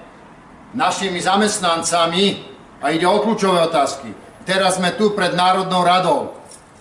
našimi 0.73 1.21
zamestnancami 1.21 2.41
a 2.81 2.89
ide 2.89 3.05
o 3.05 3.21
kľúčové 3.21 3.61
otázky. 3.61 4.09
Teraz 4.47 4.79
sme 4.79 4.95
tu 4.95 5.11
pred 5.11 5.35
Národnou 5.35 5.81
radou. 5.83 6.33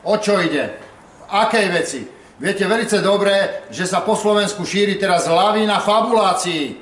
O 0.06 0.14
čo 0.18 0.38
ide? 0.38 0.78
V 0.78 1.24
akej 1.28 1.66
veci? 1.74 2.00
Viete 2.38 2.70
veľmi 2.70 2.86
dobre, 3.02 3.66
že 3.74 3.82
sa 3.82 4.06
po 4.06 4.14
Slovensku 4.14 4.62
šíri 4.62 4.94
teraz 4.94 5.26
lavína 5.26 5.82
fabulácií 5.82 6.78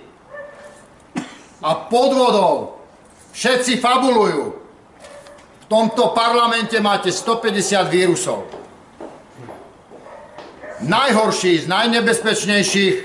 a 1.64 1.70
podvodov. 1.88 2.76
Všetci 3.32 3.80
fabulujú. 3.80 4.44
V 5.64 5.64
tomto 5.66 6.12
parlamente 6.12 6.76
máte 6.78 7.08
150 7.08 7.88
vírusov. 7.88 8.44
Najhorší 10.84 11.64
z 11.64 11.66
najnebezpečnejších 11.72 12.96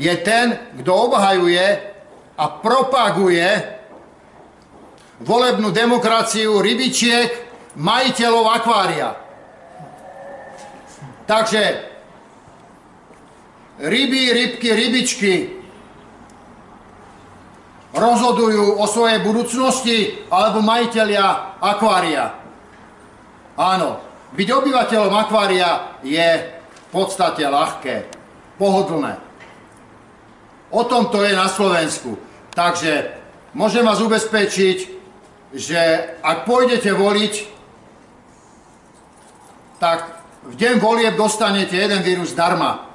je 0.00 0.14
ten, 0.24 0.56
kto 0.80 1.12
obhajuje 1.12 1.92
a 2.40 2.44
propaguje 2.48 3.44
volebnú 5.20 5.68
demokraciu 5.68 6.64
rybičiek, 6.64 7.28
majiteľov 7.76 8.46
akvária. 8.48 9.08
Takže 11.28 11.62
ryby, 13.80 14.22
rybky, 14.32 14.68
rybičky 14.72 15.34
rozhodujú 17.92 18.80
o 18.80 18.84
svojej 18.88 19.20
budúcnosti 19.20 19.98
alebo 20.32 20.64
majiteľia 20.64 21.60
akvária. 21.60 22.24
Áno, 23.56 24.00
byť 24.32 24.48
obyvateľom 24.48 25.12
akvária 25.12 26.00
je 26.00 26.28
v 26.56 26.86
podstate 26.88 27.44
ľahké, 27.44 28.08
pohodlné. 28.56 29.20
O 30.72 30.88
tom 30.88 31.12
to 31.12 31.20
je 31.20 31.36
na 31.36 31.52
Slovensku. 31.52 32.16
Takže 32.56 33.12
môžem 33.52 33.84
vás 33.84 34.00
ubezpečiť, 34.00 35.01
že 35.52 35.80
ak 36.24 36.48
pôjdete 36.48 36.92
voliť, 36.92 37.34
tak 39.76 39.98
v 40.48 40.54
deň 40.56 40.74
volieb 40.80 41.14
dostanete 41.14 41.76
jeden 41.76 42.00
vírus 42.02 42.32
darma. 42.32 42.88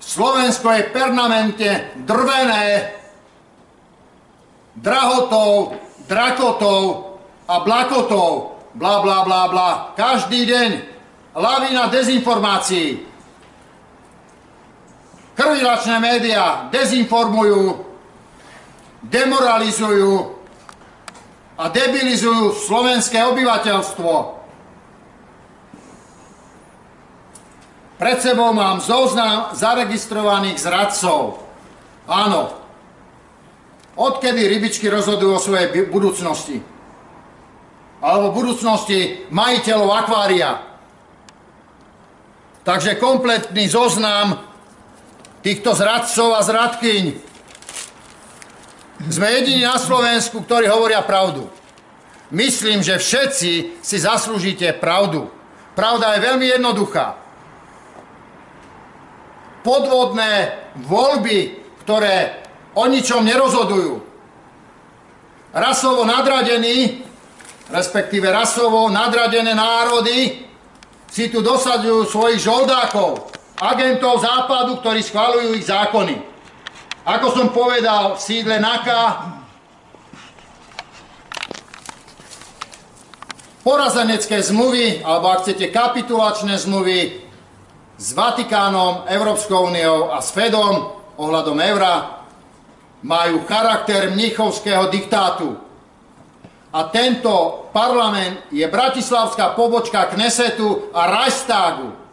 Slovensko 0.00 0.68
je 0.70 0.82
permanentne 0.92 1.72
drvené 2.04 2.92
drahotou, 4.76 5.78
drakotou 6.06 7.16
a 7.48 7.60
blakotou, 7.60 8.58
bla 8.74 9.00
bla 9.00 9.24
bla 9.24 9.42
bla. 9.48 9.70
Každý 9.96 10.46
deň 10.46 10.70
lavína 11.34 11.86
dezinformácií. 11.90 13.02
Krvilačné 15.34 15.98
médiá 15.98 16.70
dezinformujú, 16.70 17.93
demoralizujú 19.08 20.34
a 21.54 21.64
debilizujú 21.70 22.56
slovenské 22.66 23.20
obyvateľstvo. 23.22 24.12
Pred 27.94 28.18
sebou 28.18 28.50
mám 28.50 28.82
zoznam 28.82 29.54
zaregistrovaných 29.54 30.58
zradcov. 30.58 31.38
Áno. 32.10 32.52
Odkedy 33.94 34.50
rybičky 34.50 34.90
rozhodujú 34.90 35.38
o 35.38 35.40
svojej 35.40 35.70
budúcnosti? 35.86 36.58
Alebo 38.02 38.34
budúcnosti 38.34 39.30
majiteľov 39.30 39.90
akvária. 39.94 40.50
Takže 42.66 42.98
kompletný 42.98 43.70
zoznam 43.70 44.42
týchto 45.44 45.76
zradcov 45.76 46.34
a 46.34 46.42
zradkyň. 46.42 47.33
Sme 49.10 49.28
jediní 49.40 49.68
na 49.68 49.76
Slovensku, 49.76 50.40
ktorí 50.44 50.68
hovoria 50.68 51.04
pravdu. 51.04 51.50
Myslím, 52.32 52.80
že 52.80 52.96
všetci 52.96 53.82
si 53.84 53.96
zaslúžite 54.00 54.72
pravdu. 54.80 55.28
Pravda 55.76 56.16
je 56.16 56.24
veľmi 56.24 56.46
jednoduchá 56.56 57.24
podvodné 59.64 60.60
voľby, 60.84 61.56
ktoré 61.82 62.44
o 62.76 62.84
ničom 62.84 63.24
nerozhodujú. 63.24 63.96
Rasovo 65.56 66.04
nadradení, 66.04 67.00
respektíve 67.72 68.28
rasovo 68.28 68.92
nadradené 68.92 69.56
národy 69.56 70.44
si 71.08 71.32
tu 71.32 71.40
dosadujú 71.40 72.04
svojich 72.04 72.44
žoldákov, 72.44 73.32
agentov 73.56 74.20
západu, 74.20 74.84
ktorí 74.84 75.00
schvalujú 75.00 75.56
ich 75.56 75.64
zákony. 75.64 76.33
Ako 77.04 77.36
som 77.36 77.52
povedal, 77.52 78.16
v 78.16 78.20
sídle 78.24 78.56
NAKA 78.56 79.28
porazenecké 83.60 84.40
zmluvy, 84.40 85.04
alebo 85.04 85.28
ak 85.28 85.44
chcete 85.44 85.68
kapitulačné 85.68 86.56
zmluvy, 86.56 87.20
s 88.00 88.08
Vatikánom, 88.16 89.04
Európskou 89.04 89.68
úniou 89.68 90.16
a 90.16 90.24
s 90.24 90.32
Fedom 90.32 90.96
ohľadom 91.20 91.60
eura 91.60 92.24
majú 93.04 93.44
charakter 93.44 94.08
mnichovského 94.08 94.88
diktátu. 94.88 95.60
A 96.72 96.88
tento 96.88 97.68
parlament 97.70 98.48
je 98.48 98.64
bratislavská 98.64 99.52
pobočka 99.52 100.08
Knesetu 100.08 100.88
a 100.90 101.06
Reichstagu. 101.06 102.03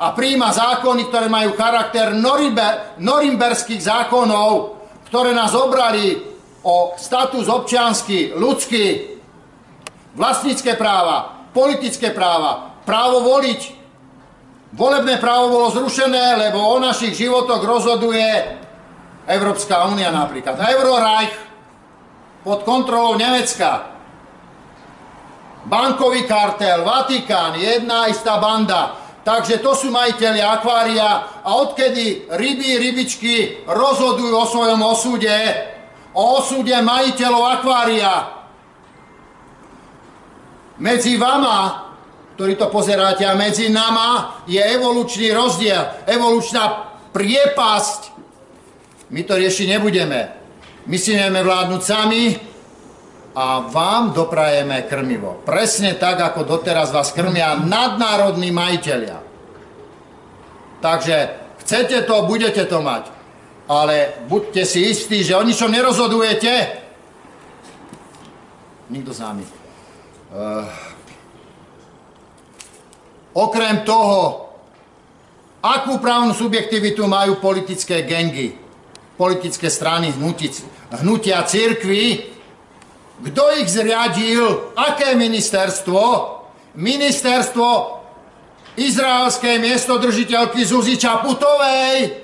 A 0.00 0.16
príjma 0.16 0.48
zákony, 0.48 1.12
ktoré 1.12 1.28
majú 1.28 1.52
charakter 1.60 2.16
norimberských 2.96 3.84
zákonov, 3.84 4.80
ktoré 5.12 5.36
nás 5.36 5.52
obrali 5.52 6.16
o 6.64 6.96
status 6.96 7.52
občiansky, 7.52 8.32
ľudský, 8.32 9.16
vlastnícke 10.16 10.74
práva, 10.80 11.44
politické 11.52 12.16
práva, 12.16 12.80
právo 12.88 13.28
voliť, 13.28 13.80
Volebné 14.70 15.18
právo 15.18 15.50
bolo 15.50 15.68
zrušené, 15.74 16.38
lebo 16.38 16.62
o 16.62 16.78
našich 16.78 17.18
životoch 17.18 17.58
rozhoduje 17.58 18.54
Európska 19.26 19.90
únia 19.90 20.14
napríklad. 20.14 20.62
Euroreich 20.62 21.34
pod 22.46 22.62
kontrolou 22.62 23.18
Nemecka. 23.18 23.98
Bankový 25.66 26.22
kartel, 26.24 26.86
Vatikán, 26.86 27.58
jedna 27.58 28.06
istá 28.06 28.38
banda. 28.38 28.94
Takže 29.20 29.60
to 29.60 29.76
sú 29.76 29.92
majiteľi 29.92 30.40
akvária 30.40 31.42
a 31.44 31.50
odkedy 31.60 32.30
ryby, 32.32 32.80
rybičky 32.80 33.34
rozhodujú 33.68 34.32
o 34.32 34.48
svojom 34.48 34.80
osude, 34.80 35.36
o 36.16 36.40
osude 36.40 36.72
majiteľov 36.72 37.42
akvária. 37.60 38.12
Medzi 40.80 41.20
vama 41.20 41.90
ktorí 42.40 42.56
to 42.56 42.72
pozeráte. 42.72 43.28
A 43.28 43.36
medzi 43.36 43.68
nama 43.68 44.40
je 44.48 44.56
evolučný 44.56 45.28
rozdiel, 45.28 46.08
evolučná 46.08 46.88
priepasť. 47.12 48.16
My 49.12 49.20
to 49.28 49.36
riešiť 49.36 49.76
nebudeme. 49.76 50.20
My 50.88 50.96
si 50.96 51.12
nevieme 51.12 51.44
vládnuť 51.44 51.82
sami 51.84 52.32
a 53.34 53.66
vám 53.70 54.10
doprajeme 54.10 54.82
krmivo. 54.90 55.42
Presne 55.46 55.94
tak, 55.94 56.18
ako 56.18 56.44
doteraz 56.44 56.90
vás 56.90 57.14
krmia 57.14 57.54
nadnárodní 57.54 58.50
majiteľia. 58.50 59.18
Takže 60.82 61.16
chcete 61.62 62.02
to, 62.08 62.26
budete 62.26 62.66
to 62.66 62.82
mať. 62.82 63.10
Ale 63.70 64.26
buďte 64.26 64.66
si 64.66 64.90
istí, 64.90 65.22
že 65.22 65.38
o 65.38 65.46
ničom 65.46 65.70
nerozhodujete. 65.70 66.82
Nikto 68.90 69.14
z 69.14 69.20
nami. 69.22 69.44
Uh, 70.30 70.66
Okrem 73.30 73.86
toho, 73.86 74.50
akú 75.62 76.02
právnu 76.02 76.34
subjektivitu 76.34 77.06
majú 77.06 77.38
politické 77.38 78.02
gengy, 78.02 78.58
politické 79.14 79.70
strany, 79.70 80.10
hnutia 80.90 81.46
církvy, 81.46 82.26
kto 83.20 83.42
ich 83.60 83.68
zriadil, 83.68 84.72
aké 84.76 85.12
ministerstvo? 85.12 86.00
Ministerstvo 86.74 88.00
izraelskej 88.78 89.58
miestodržiteľky 89.60 90.64
Zuzi 90.64 90.96
Čaputovej. 90.96 92.22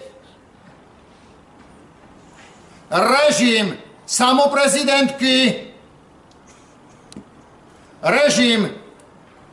Režim 2.88 3.74
samoprezidentky. 4.06 5.66
Režim 8.06 8.70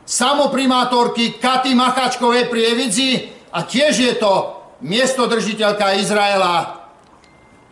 samoprimátorky 0.06 1.42
Katy 1.42 1.74
Machačkovej 1.74 2.48
pri 2.54 2.62
Evidzi 2.78 3.12
a 3.50 3.66
tiež 3.66 3.94
je 3.98 4.14
to 4.22 4.62
miestodržiteľka 4.84 5.98
Izraela, 5.98 6.86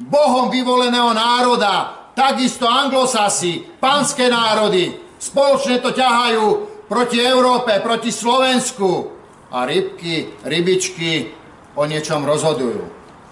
Bohom 0.01 0.49
vyvoleného 0.49 1.13
národa, 1.13 2.00
takisto 2.15 2.67
anglosasi, 2.67 3.79
pánske 3.79 4.27
národy, 4.27 4.95
spoločne 5.19 5.79
to 5.79 5.95
ťahajú 5.95 6.45
proti 6.91 7.23
Európe, 7.23 7.71
proti 7.79 8.11
Slovensku 8.11 9.11
a 9.51 9.63
rybky, 9.63 10.43
rybičky 10.43 11.31
o 11.75 11.87
niečom 11.87 12.23
rozhodujú. 12.27 12.83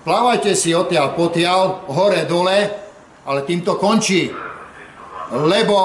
Plávajte 0.07 0.56
si 0.56 0.72
odtiaľ 0.72 1.11
potiaľ, 1.11 1.91
hore, 1.91 2.23
dole, 2.23 2.72
ale 3.27 3.39
týmto 3.43 3.76
končí. 3.76 4.31
Lebo 5.30 5.76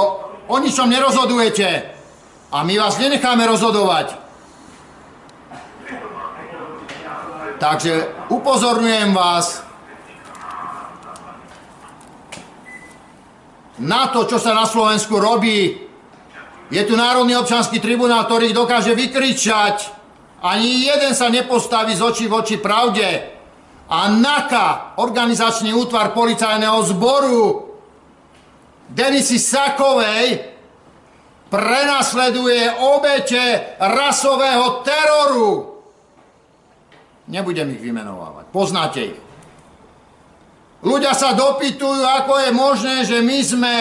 o 0.48 0.56
ničom 0.62 0.88
nerozhodujete. 0.88 1.68
A 2.54 2.62
my 2.62 2.78
vás 2.78 2.94
nenecháme 3.02 3.42
rozhodovať. 3.50 4.14
Takže 7.58 7.92
upozorňujem 8.30 9.10
vás 9.10 9.66
na 13.82 14.12
to, 14.14 14.28
čo 14.28 14.38
sa 14.38 14.54
na 14.54 14.68
Slovensku 14.68 15.18
robí. 15.18 15.74
Je 16.70 16.82
tu 16.86 16.94
Národný 16.94 17.34
občanský 17.34 17.82
tribunál, 17.82 18.26
ktorý 18.26 18.54
dokáže 18.54 18.94
vykričať. 18.94 19.76
Ani 20.44 20.86
jeden 20.86 21.16
sa 21.16 21.32
nepostaví 21.32 21.96
z 21.96 22.02
očí 22.04 22.24
v 22.28 22.36
oči 22.36 22.56
pravde. 22.60 23.06
A 23.88 24.08
NAKA, 24.08 24.96
organizačný 25.00 25.72
útvar 25.76 26.16
policajného 26.16 26.78
zboru, 26.88 27.42
Denisy 28.88 29.40
Sakovej, 29.40 30.54
prenasleduje 31.48 32.80
obete 32.80 33.76
rasového 33.80 34.84
teroru. 34.84 35.50
Nebudem 37.28 37.72
ich 37.72 37.80
vymenovávať, 37.80 38.44
poznáte 38.52 39.00
ich. 39.00 39.23
Ľudia 40.84 41.16
sa 41.16 41.32
dopytujú, 41.32 42.04
ako 42.04 42.32
je 42.44 42.50
možné, 42.52 42.96
že 43.08 43.18
my 43.24 43.38
sme 43.40 43.74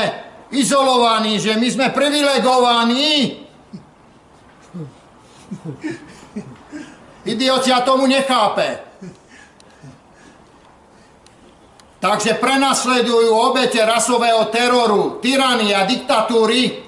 izolovaní, 0.56 1.36
že 1.38 1.60
my 1.60 1.68
sme 1.68 1.88
privilegovaní. 1.92 3.44
Idiocia 7.36 7.84
tomu 7.84 8.08
nechápe. 8.08 8.80
Takže 12.00 12.36
prenasledujú 12.36 13.32
obete 13.32 13.80
rasového 13.80 14.48
teroru, 14.52 15.24
tyranie 15.24 15.72
a 15.72 15.88
diktatúry 15.88 16.84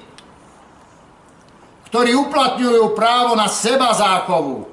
ktorí 1.96 2.12
uplatňujú 2.12 2.92
právo 2.92 3.40
na 3.40 3.48
seba 3.48 3.96
záchovu, 3.96 4.68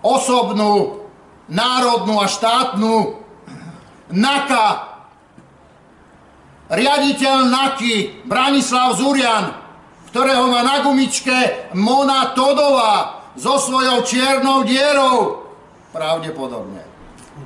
osobnú, 0.00 1.04
národnú 1.44 2.16
a 2.16 2.24
štátnu, 2.24 3.20
NAKA, 4.08 4.66
riaditeľ 6.72 7.36
NAKY, 7.48 7.94
Branislav 8.24 8.96
Zurian, 8.96 9.52
ktorého 10.08 10.48
má 10.48 10.64
na 10.64 10.80
gumičke 10.80 11.70
Mona 11.76 12.32
Todová 12.32 13.24
so 13.36 13.60
svojou 13.60 14.02
čiernou 14.02 14.64
dierou. 14.64 15.44
Pravdepodobne. 15.92 16.84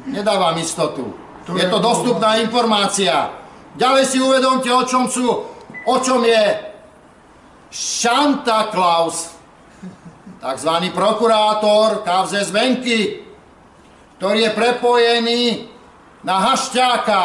Nedávam 0.07 0.57
istotu. 0.59 1.15
Je 1.53 1.67
to 1.67 1.79
dostupná 1.83 2.39
informácia. 2.39 3.35
Ďalej 3.75 4.05
si 4.07 4.19
uvedomte, 4.23 4.71
o 4.71 4.83
čom 4.87 5.11
sú, 5.11 5.27
o 5.87 5.97
čom 5.99 6.23
je 6.23 6.45
Santa 7.73 8.69
Claus, 8.71 9.33
takzvaný 10.39 10.95
prokurátor 10.95 12.07
kauze 12.07 12.43
zvenky, 12.47 13.27
ktorý 14.21 14.39
je 14.49 14.53
prepojený 14.55 15.41
na 16.23 16.37
Hašťáka. 16.51 17.23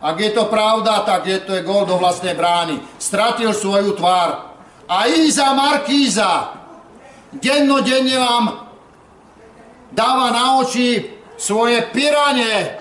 Ak 0.00 0.16
je 0.16 0.32
to 0.32 0.48
pravda, 0.48 1.04
tak 1.04 1.28
je 1.28 1.38
to 1.44 1.52
je 1.52 1.62
gol 1.62 1.84
do 1.84 2.00
vlastnej 2.00 2.32
brány. 2.32 2.80
Stratil 2.96 3.52
svoju 3.52 3.92
tvár. 3.92 4.56
A 4.88 5.06
Iza 5.06 5.52
Markíza 5.52 6.56
dennodenne 7.36 8.16
vám 8.16 8.44
dáva 9.92 10.32
na 10.32 10.44
oči 10.58 11.04
svoje 11.36 11.84
piranie. 11.92 12.80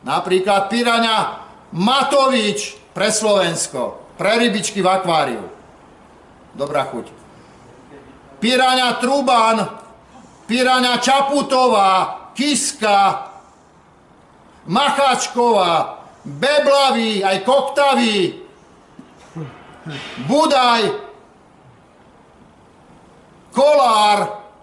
Napríklad 0.00 0.72
pirania 0.72 1.44
Matovič 1.76 2.80
pre 2.96 3.12
Slovensko, 3.12 4.16
pre 4.16 4.40
rybičky 4.40 4.80
v 4.80 4.88
akváriu. 4.88 5.44
Dobrá 6.56 6.88
chuť. 6.88 7.12
Pirania 8.40 8.96
Truban, 8.96 9.68
Pirania 10.48 10.96
Čaputová, 10.98 12.32
Kiska, 12.32 13.29
Macháčková, 14.70 16.06
Beblavý, 16.22 17.26
aj 17.26 17.42
Koktavý, 17.42 18.38
Budaj, 20.30 20.82
Kolár, 23.50 24.18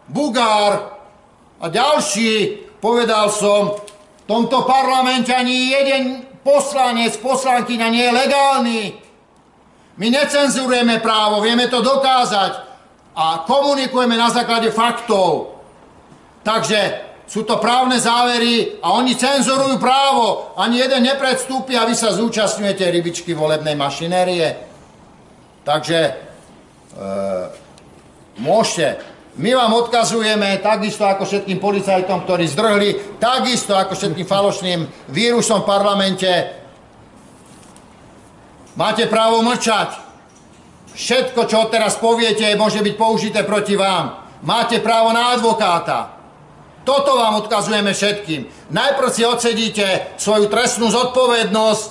Bugár 0.08 0.74
a 1.60 1.66
ďalší, 1.68 2.64
povedal 2.80 3.28
som, 3.28 3.76
v 3.76 4.24
tomto 4.24 4.64
parlamente 4.64 5.36
ani 5.36 5.76
jeden 5.76 6.04
poslanec, 6.40 7.20
poslankyňa 7.20 7.88
nie 7.92 8.06
je 8.08 8.16
legálny. 8.16 8.82
My 9.98 10.08
necenzurujeme 10.08 11.04
právo, 11.04 11.44
vieme 11.44 11.68
to 11.68 11.84
dokázať 11.84 12.52
a 13.18 13.44
komunikujeme 13.44 14.16
na 14.16 14.30
základe 14.32 14.72
faktov. 14.72 15.58
Takže 16.46 17.07
sú 17.28 17.44
to 17.44 17.60
právne 17.60 18.00
závery 18.00 18.80
a 18.80 18.96
oni 18.96 19.20
cenzurujú 19.20 19.76
právo. 19.84 20.56
Ani 20.56 20.80
jeden 20.80 21.04
nepredstúpi 21.04 21.76
a 21.76 21.84
vy 21.84 21.92
sa 21.92 22.16
zúčastňujete 22.16 22.88
rybičky 22.88 23.36
volebnej 23.36 23.76
mašinérie. 23.76 24.56
Takže 25.68 26.00
e, 26.08 26.12
môžete. 28.40 29.04
My 29.38 29.54
vám 29.54 29.76
odkazujeme, 29.76 30.64
takisto 30.64 31.04
ako 31.04 31.28
všetkým 31.28 31.60
policajtom, 31.60 32.24
ktorí 32.26 32.48
zdrhli, 32.48 32.90
takisto 33.22 33.76
ako 33.76 33.94
všetkým 33.94 34.26
falošným 34.26 34.80
vírusom 35.12 35.62
v 35.62 35.70
parlamente. 35.70 36.32
Máte 38.80 39.06
právo 39.12 39.44
mlčať. 39.44 39.94
Všetko, 40.96 41.46
čo 41.46 41.70
teraz 41.70 42.00
poviete, 42.02 42.50
môže 42.58 42.82
byť 42.82 42.96
použité 42.98 43.46
proti 43.46 43.78
vám. 43.78 44.26
Máte 44.42 44.82
právo 44.82 45.14
na 45.14 45.38
advokáta. 45.38 46.17
Toto 46.88 47.20
vám 47.20 47.44
odkazujeme 47.44 47.92
všetkým. 47.92 48.72
Najprv 48.72 49.10
si 49.12 49.28
odsedíte 49.28 50.16
svoju 50.16 50.48
trestnú 50.48 50.88
zodpovednosť 50.88 51.90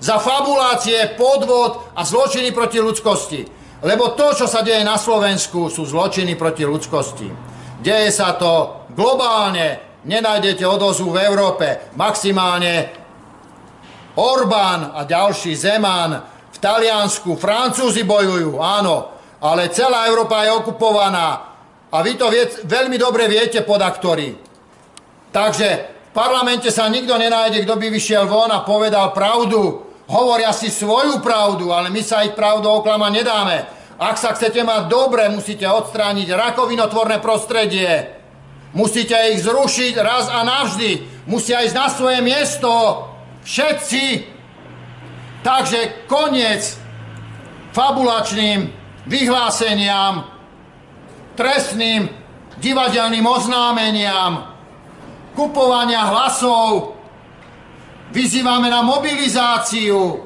za 0.00 0.16
fabulácie, 0.16 1.12
podvod 1.12 1.92
a 1.92 2.08
zločiny 2.08 2.48
proti 2.56 2.80
ľudskosti. 2.80 3.44
Lebo 3.84 4.16
to, 4.16 4.32
čo 4.32 4.48
sa 4.48 4.64
deje 4.64 4.80
na 4.80 4.96
Slovensku, 4.96 5.68
sú 5.68 5.84
zločiny 5.84 6.40
proti 6.40 6.64
ľudskosti. 6.64 7.28
Deje 7.84 8.08
sa 8.08 8.32
to 8.40 8.88
globálne, 8.96 10.00
nenájdete 10.08 10.64
odozvu 10.64 11.12
v 11.12 11.20
Európe, 11.28 11.92
maximálne 12.00 12.96
Orbán 14.16 14.96
a 14.96 15.04
ďalší 15.04 15.52
Zeman 15.52 16.16
v 16.48 16.56
Taliansku, 16.64 17.36
Francúzi 17.36 18.08
bojujú, 18.08 18.56
áno, 18.56 19.20
ale 19.44 19.68
celá 19.68 20.08
Európa 20.08 20.48
je 20.48 20.56
okupovaná 20.64 21.53
a 21.94 22.02
vy 22.02 22.18
to 22.18 22.26
vie, 22.26 22.42
veľmi 22.66 22.98
dobre 22.98 23.30
viete, 23.30 23.62
podaktori. 23.62 24.34
Takže 25.30 25.68
v 26.10 26.10
parlamente 26.10 26.74
sa 26.74 26.90
nikto 26.90 27.14
nenájde, 27.14 27.62
kto 27.62 27.78
by 27.78 27.86
vyšiel 27.86 28.26
von 28.26 28.50
a 28.50 28.66
povedal 28.66 29.14
pravdu. 29.14 29.86
Hovoria 30.10 30.50
si 30.50 30.74
svoju 30.74 31.22
pravdu, 31.22 31.70
ale 31.70 31.94
my 31.94 32.02
sa 32.02 32.26
ich 32.26 32.34
pravdu 32.34 32.66
oklama 32.66 33.14
nedáme. 33.14 33.62
Ak 33.94 34.18
sa 34.18 34.34
chcete 34.34 34.66
mať 34.66 34.90
dobre, 34.90 35.30
musíte 35.30 35.70
odstrániť 35.70 36.34
rakovinotvorné 36.34 37.22
prostredie. 37.22 38.10
Musíte 38.74 39.14
ich 39.30 39.46
zrušiť 39.46 39.94
raz 40.02 40.26
a 40.26 40.42
navždy. 40.42 41.22
Musia 41.30 41.62
ísť 41.62 41.78
na 41.78 41.86
svoje 41.86 42.18
miesto. 42.26 42.70
Všetci. 43.46 44.34
Takže 45.46 46.10
koniec 46.10 46.74
fabulačným 47.70 48.66
vyhláseniam, 49.06 50.33
trestným 51.34 52.08
divadelným 52.58 53.26
oznámeniam, 53.26 54.54
kupovania 55.34 56.06
hlasov. 56.06 56.94
Vyzývame 58.14 58.70
na 58.70 58.86
mobilizáciu 58.86 60.22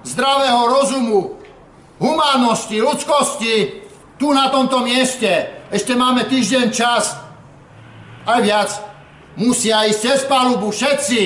zdravého 0.00 0.62
rozumu, 0.64 1.36
humánnosti, 2.00 2.80
ľudskosti 2.80 3.84
tu 4.16 4.32
na 4.32 4.48
tomto 4.48 4.80
mieste. 4.80 5.60
Ešte 5.68 5.92
máme 5.92 6.24
týždeň 6.24 6.66
čas, 6.72 7.12
aj 8.24 8.40
viac. 8.40 8.70
Musia 9.38 9.86
ísť 9.86 10.00
cez 10.02 10.20
palubu 10.26 10.72
všetci. 10.74 11.20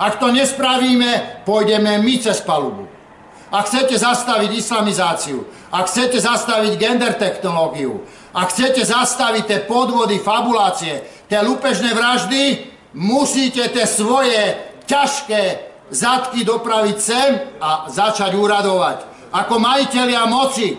Ak 0.00 0.16
to 0.16 0.32
nespravíme, 0.32 1.44
pôjdeme 1.44 2.00
my 2.00 2.14
cez 2.16 2.40
palubu. 2.40 2.91
Ak 3.52 3.68
chcete 3.68 4.00
zastaviť 4.00 4.50
islamizáciu, 4.56 5.44
ak 5.68 5.84
chcete 5.84 6.16
zastaviť 6.16 6.72
gender 6.80 7.12
technológiu, 7.20 8.00
ak 8.32 8.48
chcete 8.48 8.80
zastaviť 8.80 9.44
tie 9.44 9.60
podvody, 9.68 10.16
fabulácie, 10.16 11.04
tie 11.28 11.44
lúpežné 11.44 11.92
vraždy, 11.92 12.64
musíte 12.96 13.68
tie 13.68 13.84
svoje 13.84 14.56
ťažké 14.88 15.68
zadky 15.92 16.48
dopraviť 16.48 16.96
sem 16.96 17.30
a 17.60 17.92
začať 17.92 18.32
úradovať. 18.32 19.04
Ako 19.36 19.60
majiteľia 19.60 20.24
moci. 20.24 20.72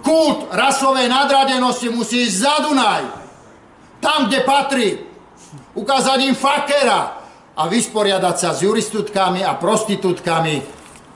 Kult 0.00 0.48
rasovej 0.56 1.12
nadradenosti 1.12 1.92
musí 1.92 2.24
ísť 2.24 2.36
za 2.40 2.54
Dunaj. 2.64 3.04
Tam, 4.00 4.24
kde 4.24 4.40
patrí. 4.40 4.88
Ukázať 5.76 6.18
im 6.24 6.32
fakera, 6.32 7.19
a 7.56 7.62
vysporiadať 7.66 8.36
sa 8.36 8.50
s 8.54 8.62
juristutkami 8.62 9.42
a 9.42 9.58
prostitútkami 9.58 10.62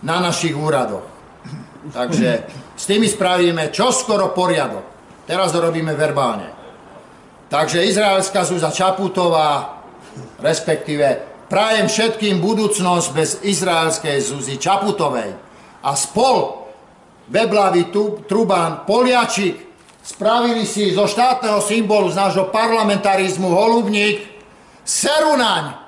na 0.03 0.19
našich 0.19 0.57
úradoch. 0.57 1.07
Takže 1.99 2.31
s 2.75 2.85
tými 2.91 3.07
spravíme 3.07 3.71
čoskoro 3.71 4.35
poriadok. 4.35 4.85
Teraz 5.25 5.55
to 5.55 5.63
robíme 5.63 5.95
verbálne. 5.97 6.53
Takže 7.49 7.87
izraelská 7.87 8.43
Zúza 8.45 8.75
Čaputová, 8.75 9.81
respektíve 10.43 11.23
prajem 11.47 11.87
všetkým 11.87 12.43
budúcnosť 12.43 13.07
bez 13.15 13.31
izraelskej 13.47 14.19
Zuzi 14.21 14.59
Čaputovej. 14.59 15.31
A 15.85 15.91
spol 15.95 16.67
Beblavý 17.25 17.89
Truban 18.29 18.85
Poliačik 18.85 19.57
spravili 20.05 20.69
si 20.69 20.93
zo 20.93 21.09
štátneho 21.09 21.63
symbolu 21.65 22.13
z 22.13 22.21
nášho 22.21 22.53
parlamentarizmu 22.53 23.49
holubník 23.49 24.21
Serunaň, 24.85 25.84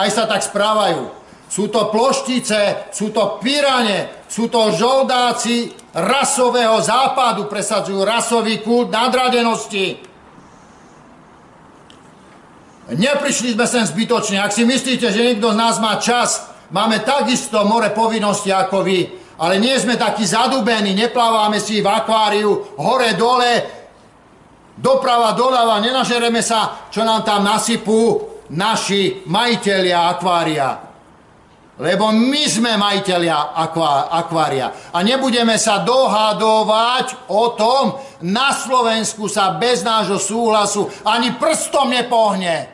aj 0.00 0.10
sa 0.10 0.24
tak 0.24 0.40
správajú. 0.40 1.12
Sú 1.50 1.66
to 1.66 1.90
ploštice, 1.90 2.94
sú 2.94 3.10
to 3.10 3.42
pyrane, 3.42 4.22
sú 4.30 4.46
to 4.46 4.70
žoldáci 4.70 5.74
rasového 5.90 6.78
západu, 6.78 7.50
presadzujú 7.50 8.06
rasový 8.06 8.62
kult 8.62 8.94
nadradenosti. 8.94 9.98
Neprišli 12.90 13.54
sme 13.54 13.66
sem 13.66 13.82
zbytočne. 13.82 14.38
Ak 14.38 14.54
si 14.54 14.62
myslíte, 14.62 15.10
že 15.10 15.26
niekto 15.26 15.50
z 15.50 15.58
nás 15.58 15.82
má 15.82 15.98
čas, 15.98 16.46
máme 16.70 17.02
takisto 17.02 17.66
more 17.66 17.90
povinnosti 17.90 18.54
ako 18.54 18.86
vy, 18.86 19.10
ale 19.42 19.58
nie 19.58 19.74
sme 19.78 19.98
takí 19.98 20.22
zadubení, 20.22 20.94
neplávame 20.94 21.58
si 21.58 21.82
v 21.82 21.90
akváriu 21.90 22.78
hore, 22.78 23.14
dole, 23.18 23.66
doprava, 24.78 25.34
doľava, 25.34 25.82
nenažereme 25.82 26.42
sa, 26.42 26.86
čo 26.94 27.02
nám 27.02 27.26
tam 27.26 27.42
nasypú 27.42 28.30
naši 28.50 29.22
majiteľia 29.26 29.98
akvária. 30.10 30.68
Lebo 31.80 32.12
my 32.12 32.44
sme 32.44 32.76
majiteľia 32.76 33.56
akvá, 33.56 34.12
akvária. 34.12 34.92
A 34.92 35.00
nebudeme 35.00 35.56
sa 35.56 35.80
dohadovať 35.80 37.32
o 37.32 37.56
tom, 37.56 37.96
na 38.20 38.52
Slovensku 38.52 39.32
sa 39.32 39.56
bez 39.56 39.80
nášho 39.80 40.20
súhlasu 40.20 40.92
ani 41.08 41.40
prstom 41.40 41.88
nepohne. 41.88 42.68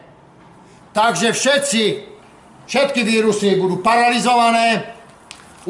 Takže 0.91 1.31
všetci, 1.31 1.83
všetky 2.67 3.07
vírusy 3.07 3.55
budú 3.55 3.79
paralizované, 3.79 4.91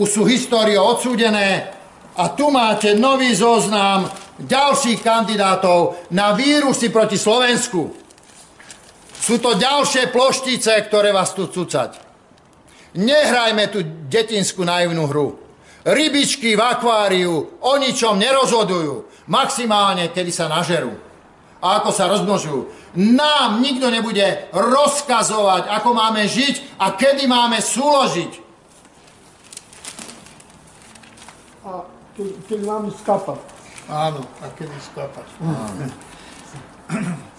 už 0.00 0.08
sú 0.08 0.22
histórie 0.24 0.80
odsúdené 0.80 1.76
a 2.16 2.32
tu 2.32 2.48
máte 2.48 2.96
nový 2.96 3.36
zoznam 3.36 4.08
ďalších 4.40 5.04
kandidátov 5.04 6.08
na 6.12 6.32
vírusy 6.32 6.88
proti 6.88 7.20
Slovensku. 7.20 8.05
Sú 9.26 9.42
to 9.42 9.58
ďalšie 9.58 10.14
ploštice, 10.14 10.86
ktoré 10.86 11.10
vás 11.10 11.34
tu 11.34 11.50
cucať. 11.50 11.98
Nehrajme 12.94 13.66
tu 13.74 13.82
detinskú 14.06 14.62
naivnú 14.62 15.10
hru. 15.10 15.34
Rybičky 15.82 16.54
v 16.54 16.62
akváriu 16.62 17.58
o 17.58 17.72
ničom 17.74 18.22
nerozhodujú. 18.22 19.26
Maximálne, 19.26 20.14
kedy 20.14 20.30
sa 20.30 20.46
nažerú. 20.46 20.94
A 21.58 21.82
ako 21.82 21.90
sa 21.90 22.06
rozmnožujú. 22.06 22.70
Nám 22.94 23.58
nikto 23.66 23.90
nebude 23.90 24.46
rozkazovať, 24.54 25.74
ako 25.74 25.90
máme 25.90 26.22
žiť 26.30 26.78
a 26.78 26.94
kedy 26.94 27.26
máme 27.26 27.58
súložiť. 27.58 28.32
A 31.66 31.82
keď 32.46 32.60
máme 32.62 32.94
skapať. 32.94 33.42
Áno, 33.90 34.22
a 34.38 34.46
kedy 34.54 34.76
skapať. 34.94 35.26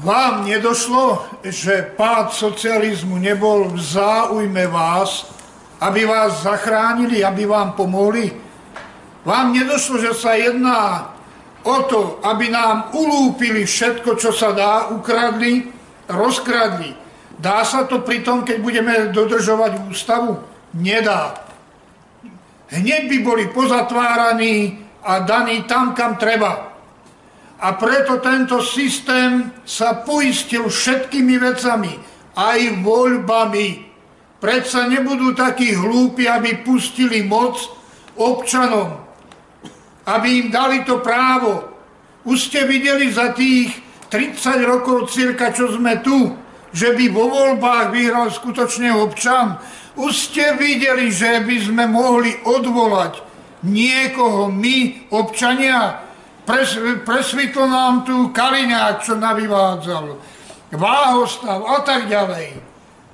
Vám 0.00 0.48
nedošlo, 0.48 1.28
že 1.44 1.92
pád 1.96 2.32
socializmu 2.32 3.20
nebol 3.20 3.68
v 3.68 3.76
záujme 3.76 4.64
vás, 4.66 5.28
aby 5.80 6.08
vás 6.08 6.44
zachránili, 6.44 7.20
aby 7.20 7.44
vám 7.44 7.76
pomohli? 7.76 8.32
Vám 9.24 9.52
nedošlo, 9.52 10.00
že 10.00 10.16
sa 10.16 10.32
jedná 10.32 11.12
o 11.62 11.76
to, 11.84 12.24
aby 12.24 12.48
nám 12.48 12.88
ulúpili 12.96 13.68
všetko, 13.68 14.16
čo 14.16 14.32
sa 14.32 14.56
dá, 14.56 14.88
ukradli, 14.88 15.68
rozkradli. 16.08 16.96
Dá 17.36 17.64
sa 17.64 17.84
to 17.84 18.00
pri 18.00 18.24
tom, 18.24 18.44
keď 18.44 18.56
budeme 18.60 18.94
dodržovať 19.12 19.92
ústavu? 19.92 20.40
Nedá. 20.76 21.36
Hneď 22.72 23.12
by 23.12 23.18
boli 23.20 23.44
pozatváraní 23.52 24.80
a 25.04 25.20
daní 25.20 25.64
tam, 25.68 25.92
kam 25.92 26.16
treba. 26.16 26.69
A 27.60 27.76
preto 27.76 28.24
tento 28.24 28.64
systém 28.64 29.52
sa 29.68 30.00
poistil 30.00 30.64
všetkými 30.64 31.36
vecami, 31.36 31.92
aj 32.32 32.80
voľbami. 32.80 33.68
Predsa 34.40 34.88
nebudú 34.88 35.36
takí 35.36 35.76
hlúpi, 35.76 36.24
aby 36.24 36.64
pustili 36.64 37.20
moc 37.20 37.60
občanom, 38.16 38.96
aby 40.08 40.28
im 40.40 40.48
dali 40.48 40.88
to 40.88 41.04
právo. 41.04 41.68
Už 42.24 42.48
ste 42.48 42.64
videli 42.64 43.12
za 43.12 43.36
tých 43.36 43.76
30 44.08 44.64
rokov 44.64 45.12
cirka, 45.12 45.52
čo 45.52 45.68
sme 45.76 46.00
tu, 46.00 46.32
že 46.72 46.96
by 46.96 47.12
vo 47.12 47.28
voľbách 47.28 47.92
vyhral 47.92 48.32
skutočne 48.32 48.88
občan. 48.96 49.60
Už 50.00 50.32
ste 50.32 50.56
videli, 50.56 51.12
že 51.12 51.44
by 51.44 51.56
sme 51.60 51.84
mohli 51.92 52.32
odvolať 52.40 53.20
niekoho 53.68 54.48
my, 54.48 55.10
občania, 55.12 56.09
Pres, 56.50 56.74
presvitlo 57.06 57.62
nám 57.70 58.02
tu 58.02 58.34
Kaliňák, 58.34 59.06
čo 59.06 59.14
navyvádzal, 59.14 60.18
Váhostav 60.74 61.62
a 61.62 61.78
tak 61.86 62.10
ďalej. 62.10 62.58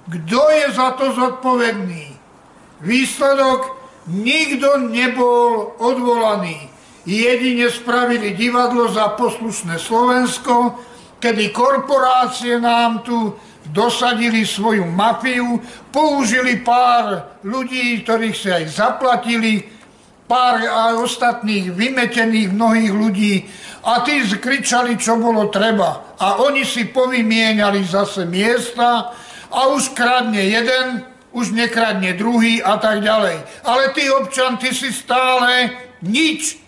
Kto 0.09 0.41
je 0.57 0.67
za 0.73 0.97
to 0.97 1.13
zodpovedný? 1.13 2.17
Výsledok, 2.81 3.77
nikto 4.09 4.81
nebol 4.89 5.77
odvolaný. 5.77 6.65
Jedine 7.05 7.69
spravili 7.69 8.33
divadlo 8.33 8.89
za 8.89 9.13
poslušné 9.21 9.77
Slovensko, 9.85 10.81
kedy 11.21 11.53
korporácie 11.53 12.57
nám 12.57 13.05
tu 13.05 13.37
dosadili 13.69 14.49
svoju 14.49 14.89
mafiu, 14.89 15.61
použili 15.93 16.65
pár 16.65 17.37
ľudí, 17.45 18.01
ktorých 18.01 18.37
si 18.37 18.49
aj 18.49 18.65
zaplatili, 18.73 19.76
pár 20.27 20.59
aj 20.59 20.95
ostatných 20.99 21.71
vymetených 21.71 22.51
mnohých 22.51 22.93
ľudí 22.93 23.35
a 23.87 24.03
tí 24.03 24.27
kričali, 24.27 24.99
čo 24.99 25.15
bolo 25.19 25.47
treba. 25.49 26.19
A 26.19 26.43
oni 26.43 26.67
si 26.67 26.91
povymieniali 26.91 27.87
zase 27.87 28.27
miesta 28.27 29.15
a 29.47 29.61
už 29.71 29.95
kradne 29.95 30.43
jeden, 30.43 31.07
už 31.31 31.55
nekradne 31.55 32.19
druhý 32.19 32.59
a 32.59 32.83
tak 32.83 33.07
ďalej. 33.07 33.63
Ale 33.63 33.95
ty 33.95 34.11
občan, 34.11 34.59
ty 34.59 34.75
si 34.75 34.91
stále 34.91 35.71
nič. 36.03 36.59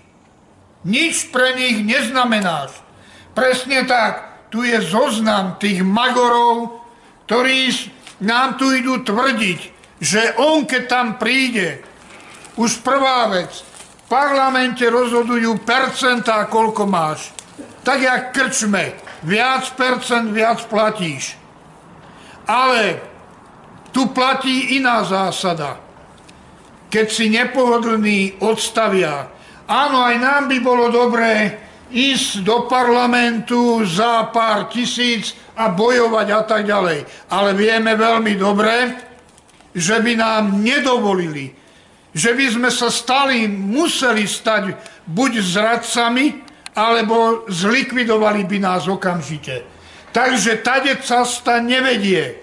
Nič 0.87 1.35
pre 1.35 1.59
nich 1.59 1.83
neznamenáš. 1.83 2.79
Presne 3.35 3.83
tak, 3.85 4.47
tu 4.55 4.63
je 4.63 4.79
zoznam 4.81 5.59
tých 5.59 5.83
magorov, 5.83 6.81
ktorí 7.27 7.75
nám 8.23 8.57
tu 8.57 8.71
idú 8.73 9.03
tvrdiť, 9.03 9.61
že 9.99 10.39
on, 10.39 10.65
keď 10.65 10.83
tam 10.87 11.07
príde, 11.19 11.83
už 12.59 12.83
prvá 12.83 13.31
vec. 13.31 13.63
V 14.05 14.05
parlamente 14.11 14.83
rozhodujú 14.83 15.63
percentá, 15.63 16.43
koľko 16.51 16.91
máš. 16.91 17.31
Tak 17.87 17.99
jak 18.03 18.23
krčme. 18.35 18.99
Viac 19.23 19.71
percent, 19.79 20.35
viac 20.35 20.67
platíš. 20.67 21.39
Ale 22.51 22.99
tu 23.95 24.11
platí 24.11 24.79
iná 24.79 25.07
zásada. 25.07 25.79
Keď 26.89 27.07
si 27.07 27.29
nepohodlný, 27.29 28.41
odstavia. 28.41 29.29
Áno, 29.69 30.01
aj 30.01 30.17
nám 30.17 30.43
by 30.49 30.59
bolo 30.65 30.89
dobré 30.89 31.53
ísť 31.93 32.45
do 32.45 32.65
parlamentu 32.65 33.85
za 33.85 34.29
pár 34.33 34.73
tisíc 34.73 35.37
a 35.57 35.69
bojovať 35.69 36.27
a 36.33 36.41
tak 36.49 36.63
ďalej. 36.65 37.29
Ale 37.29 37.53
vieme 37.53 37.93
veľmi 37.93 38.35
dobre, 38.41 38.77
že 39.77 40.01
by 40.01 40.13
nám 40.17 40.65
nedovolili 40.65 41.58
že 42.13 42.33
by 42.33 42.47
sme 42.49 42.71
sa 42.73 42.89
stali, 42.89 43.45
museli 43.49 44.25
stať 44.25 44.77
buď 45.05 45.33
zradcami, 45.45 46.27
alebo 46.79 47.49
zlikvidovali 47.51 48.47
by 48.47 48.59
nás 48.63 48.87
okamžite. 48.87 49.67
Takže 50.15 50.63
tade 50.63 50.95
cesta 51.03 51.59
nevedie. 51.59 52.39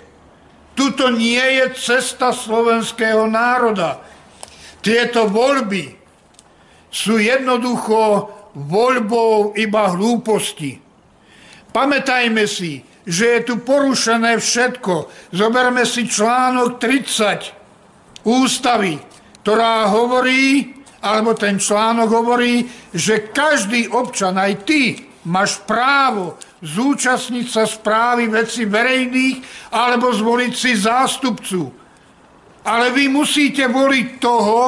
Tuto 0.76 1.08
nie 1.08 1.40
je 1.40 1.72
cesta 1.72 2.36
slovenského 2.36 3.32
národa. 3.32 4.04
Tieto 4.84 5.32
voľby 5.32 5.96
sú 6.92 7.16
jednoducho 7.16 8.28
voľbou 8.60 9.56
iba 9.56 9.96
hlúposti. 9.96 10.84
Pamätajme 11.72 12.44
si, 12.44 12.84
že 13.08 13.40
je 13.40 13.42
tu 13.48 13.54
porušené 13.64 14.36
všetko. 14.36 14.94
Zoberme 15.32 15.88
si 15.88 16.08
článok 16.08 16.80
30 16.80 18.28
ústavy 18.28 19.15
ktorá 19.46 19.94
hovorí, 19.94 20.74
alebo 21.06 21.38
ten 21.38 21.62
článok 21.62 22.10
hovorí, 22.10 22.66
že 22.90 23.30
každý 23.30 23.86
občan, 23.94 24.42
aj 24.42 24.66
ty, 24.66 25.06
máš 25.30 25.62
právo 25.70 26.42
zúčastniť 26.66 27.46
sa 27.46 27.70
správy 27.70 28.26
veci 28.26 28.66
verejných 28.66 29.70
alebo 29.70 30.10
zvoliť 30.10 30.54
si 30.58 30.74
zástupcu. 30.74 31.62
Ale 32.66 32.90
vy 32.90 33.06
musíte 33.06 33.70
voliť 33.70 34.08
toho, 34.18 34.62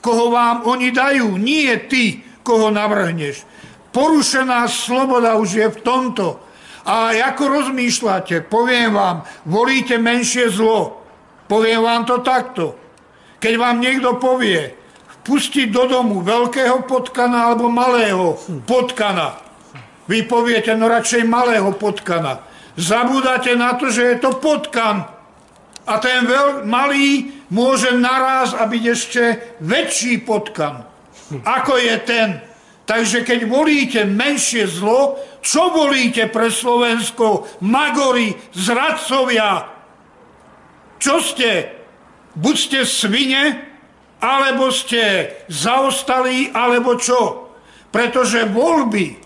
koho 0.00 0.32
vám 0.32 0.64
oni 0.72 0.88
dajú, 0.88 1.36
nie 1.36 1.68
ty, 1.84 2.24
koho 2.40 2.72
navrhneš. 2.72 3.44
Porušená 3.92 4.64
sloboda 4.72 5.36
už 5.36 5.50
je 5.52 5.68
v 5.68 5.78
tomto. 5.84 6.40
A 6.88 7.12
ako 7.12 7.60
rozmýšľate, 7.60 8.48
poviem 8.48 8.96
vám, 8.96 9.20
volíte 9.44 10.00
menšie 10.00 10.48
zlo. 10.48 11.04
Poviem 11.44 11.84
vám 11.84 12.08
to 12.08 12.24
takto. 12.24 12.83
Keď 13.44 13.60
vám 13.60 13.76
niekto 13.84 14.16
povie, 14.16 14.72
pustiť 15.20 15.68
do 15.68 15.84
domu 15.84 16.24
veľkého 16.24 16.88
potkana 16.88 17.52
alebo 17.52 17.68
malého 17.68 18.40
potkana, 18.64 19.36
vy 20.08 20.24
poviete, 20.24 20.72
no 20.72 20.88
radšej 20.88 21.28
malého 21.28 21.68
potkana. 21.76 22.40
Zabúdate 22.80 23.52
na 23.52 23.76
to, 23.76 23.92
že 23.92 24.16
je 24.16 24.16
to 24.16 24.40
potkan. 24.40 25.04
A 25.84 26.00
ten 26.00 26.24
veľ, 26.24 26.64
malý 26.64 27.36
môže 27.52 27.92
naraz 27.92 28.56
a 28.56 28.64
byť 28.64 28.84
ešte 28.88 29.22
väčší 29.60 30.24
potkan, 30.24 30.88
ako 31.44 31.76
je 31.76 31.96
ten. 32.00 32.40
Takže 32.88 33.28
keď 33.28 33.44
volíte 33.44 34.08
menšie 34.08 34.64
zlo, 34.64 35.20
čo 35.44 35.68
volíte 35.68 36.32
pre 36.32 36.48
Slovensko? 36.48 37.60
Magori, 37.60 38.32
zradcovia. 38.56 39.68
Čo 40.96 41.20
ste? 41.20 41.83
Buď 42.38 42.54
ste 42.58 42.80
svine, 42.86 43.74
alebo 44.22 44.72
ste 44.72 45.34
zaostali, 45.50 46.50
alebo 46.54 46.96
čo. 46.96 47.50
Pretože 47.92 48.48
voľby 48.48 49.20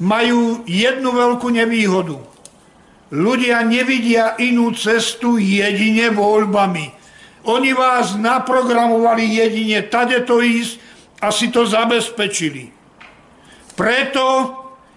majú 0.00 0.62
jednu 0.68 1.10
veľkú 1.12 1.48
nevýhodu. 1.52 2.16
Ľudia 3.12 3.62
nevidia 3.62 4.34
inú 4.42 4.74
cestu 4.74 5.38
jedine 5.38 6.10
voľbami. 6.10 6.90
Oni 7.46 7.70
vás 7.70 8.18
naprogramovali 8.18 9.38
jedine 9.38 9.86
tade 9.86 10.18
to 10.26 10.42
ísť 10.42 10.82
a 11.22 11.30
si 11.30 11.54
to 11.54 11.62
zabezpečili. 11.62 12.74
Preto 13.78 14.26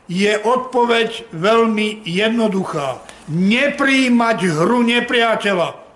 je 0.10 0.34
odpoveď 0.34 1.30
veľmi 1.30 2.02
jednoduchá. 2.08 3.06
Nepríjmať 3.30 4.38
hru 4.58 4.82
nepriateľa. 4.82 5.89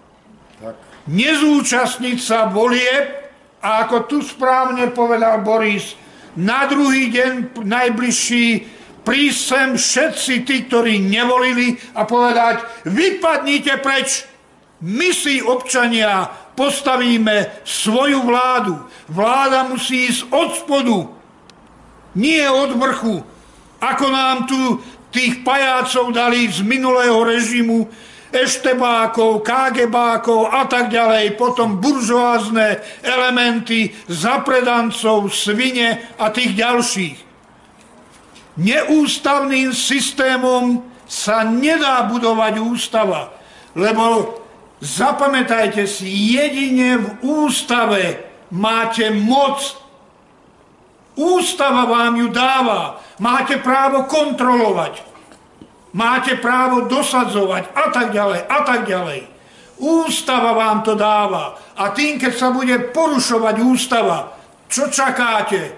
Nezúčastniť 1.03 2.17
sa 2.19 2.47
volieb 2.47 3.23
a 3.59 3.83
ako 3.83 4.07
tu 4.07 4.17
správne 4.23 4.87
povedal 4.95 5.43
Boris, 5.43 5.99
na 6.39 6.65
druhý 6.65 7.13
deň 7.13 7.59
najbližší 7.61 8.47
prísť 9.03 9.39
sem 9.39 9.69
všetci 9.75 10.33
tí, 10.47 10.55
ktorí 10.65 11.03
nevolili 11.03 11.75
a 11.93 12.07
povedať, 12.07 12.87
vypadnite 12.87 13.83
preč, 13.83 14.25
my 14.83 15.11
si 15.11 15.39
občania 15.39 16.27
postavíme 16.55 17.63
svoju 17.63 18.23
vládu. 18.23 18.79
Vláda 19.11 19.67
musí 19.67 20.07
ísť 20.11 20.21
od 20.31 20.49
spodu, 20.55 20.97
nie 22.15 22.43
od 22.47 22.79
vrchu, 22.79 23.23
ako 23.79 24.05
nám 24.07 24.47
tu 24.47 24.79
tých 25.13 25.45
pajácov 25.45 26.09
dali 26.15 26.49
z 26.49 26.65
minulého 26.65 27.21
režimu, 27.21 27.85
eštebákov, 28.33 29.45
kágebákov 29.45 30.49
a 30.49 30.65
tak 30.65 30.89
ďalej, 30.89 31.37
potom 31.37 31.77
buržoázne 31.77 32.81
elementy, 33.05 33.93
zapredancov, 34.09 35.29
svine 35.29 36.01
a 36.17 36.33
tých 36.33 36.57
ďalších. 36.57 37.17
Neústavným 38.57 39.73
systémom 39.73 40.81
sa 41.05 41.45
nedá 41.45 42.05
budovať 42.09 42.53
ústava, 42.61 43.33
lebo 43.77 44.37
zapamätajte 44.81 45.85
si, 45.85 46.09
jedine 46.33 47.01
v 47.01 47.07
ústave 47.21 48.21
máte 48.49 49.13
moc. 49.13 49.77
Ústava 51.13 51.85
vám 51.85 52.17
ju 52.17 52.27
dáva. 52.33 52.97
Máte 53.21 53.61
právo 53.61 54.09
kontrolovať 54.09 55.12
máte 55.93 56.35
právo 56.41 56.89
dosadzovať 56.89 57.73
a 57.73 57.85
tak 57.93 58.11
ďalej 58.11 58.41
a 58.49 58.59
tak 58.65 58.81
ďalej. 58.89 59.21
Ústava 59.77 60.53
vám 60.53 60.85
to 60.85 60.93
dáva. 60.93 61.57
A 61.77 61.89
tým, 61.93 62.21
keď 62.21 62.33
sa 62.37 62.49
bude 62.53 62.93
porušovať 62.93 63.55
ústava, 63.61 64.37
čo 64.69 64.89
čakáte? 64.89 65.73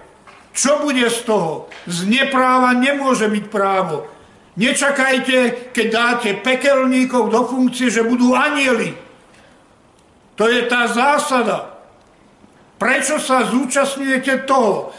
Čo 0.56 0.84
bude 0.84 1.08
z 1.12 1.28
toho? 1.28 1.68
Z 1.84 2.08
nepráva 2.08 2.72
nemôže 2.76 3.28
byť 3.28 3.46
právo. 3.52 4.08
Nečakajte, 4.56 5.72
keď 5.76 5.88
dáte 5.92 6.30
pekelníkov 6.40 7.28
do 7.28 7.44
funkcie, 7.44 7.92
že 7.92 8.08
budú 8.08 8.32
anieli. 8.32 8.96
To 10.40 10.48
je 10.48 10.64
tá 10.72 10.88
zásada. 10.88 11.76
Prečo 12.80 13.20
sa 13.20 13.48
zúčastňujete 13.48 14.48
toho? 14.48 14.96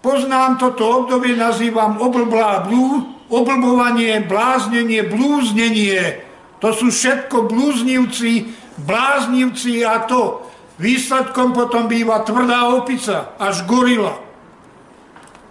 Poznám 0.00 0.56
toto 0.56 1.04
obdobie, 1.04 1.36
nazývam 1.36 2.00
oblblá 2.00 2.64
blú, 2.64 3.19
oblbovanie, 3.30 4.26
bláznenie, 4.26 5.06
blúznenie. 5.06 6.20
To 6.60 6.74
sú 6.74 6.92
všetko 6.92 7.48
blúznivci, 7.48 8.52
bláznivci 8.84 9.86
a 9.86 10.04
to. 10.04 10.44
Výsledkom 10.76 11.54
potom 11.54 11.86
býva 11.88 12.26
tvrdá 12.26 12.74
opica, 12.74 13.36
až 13.38 13.64
gorila. 13.64 14.18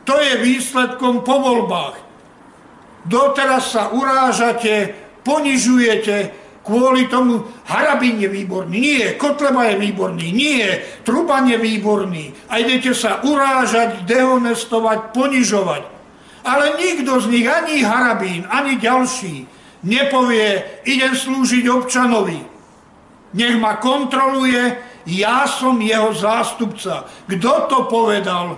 To 0.06 0.14
je 0.18 0.42
výsledkom 0.42 1.22
po 1.22 1.38
voľbách. 1.38 2.02
Doteraz 3.06 3.74
sa 3.74 3.94
urážate, 3.94 4.94
ponižujete, 5.22 6.34
kvôli 6.66 7.10
tomu 7.10 7.46
Harabín 7.66 8.22
je 8.22 8.30
výborný, 8.30 8.78
nie, 8.78 9.06
Kotleba 9.18 9.70
je 9.70 9.78
výborný, 9.82 10.28
nie, 10.34 10.66
Truban 11.06 11.46
je 11.50 11.58
výborný. 11.58 12.34
A 12.50 12.62
idete 12.62 12.94
sa 12.94 13.22
urážať, 13.22 14.06
dehonestovať, 14.06 15.14
ponižovať. 15.14 15.99
Ale 16.44 16.80
nikto 16.80 17.20
z 17.20 17.26
nich, 17.28 17.48
ani 17.48 17.84
Harabín, 17.84 18.48
ani 18.48 18.80
ďalší, 18.80 19.44
nepovie, 19.84 20.82
idem 20.88 21.16
slúžiť 21.16 21.66
občanovi. 21.68 22.40
Nech 23.36 23.56
ma 23.62 23.78
kontroluje, 23.78 24.80
ja 25.06 25.46
som 25.46 25.78
jeho 25.82 26.14
zástupca. 26.16 27.06
Kto 27.30 27.52
to 27.70 27.78
povedal? 27.86 28.58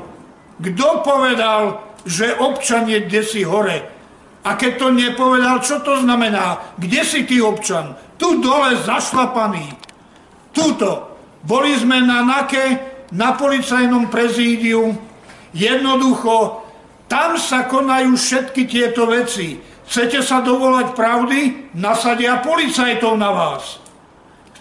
Kto 0.62 0.88
povedal, 1.04 1.82
že 2.08 2.38
občan 2.38 2.88
je 2.88 3.04
desi 3.06 3.44
hore? 3.44 3.84
A 4.42 4.58
keď 4.58 4.72
to 4.82 4.88
nepovedal, 4.90 5.62
čo 5.62 5.86
to 5.86 6.02
znamená? 6.02 6.74
Kde 6.78 7.02
si 7.06 7.30
ty 7.30 7.38
občan? 7.42 7.94
Tu 8.18 8.42
dole 8.42 8.74
zašlapaný. 8.82 9.70
Tuto. 10.50 11.14
Boli 11.42 11.74
sme 11.78 12.02
na 12.06 12.22
NAKE, 12.22 12.66
na 13.14 13.34
policajnom 13.34 14.10
prezídiu. 14.10 14.94
Jednoducho 15.54 16.61
tam 17.12 17.36
sa 17.36 17.68
konajú 17.68 18.16
všetky 18.16 18.72
tieto 18.72 19.04
veci. 19.04 19.60
Chcete 19.84 20.24
sa 20.24 20.40
dovolať 20.40 20.96
pravdy? 20.96 21.76
Nasadia 21.76 22.40
policajtov 22.40 23.20
na 23.20 23.36
vás. 23.36 23.84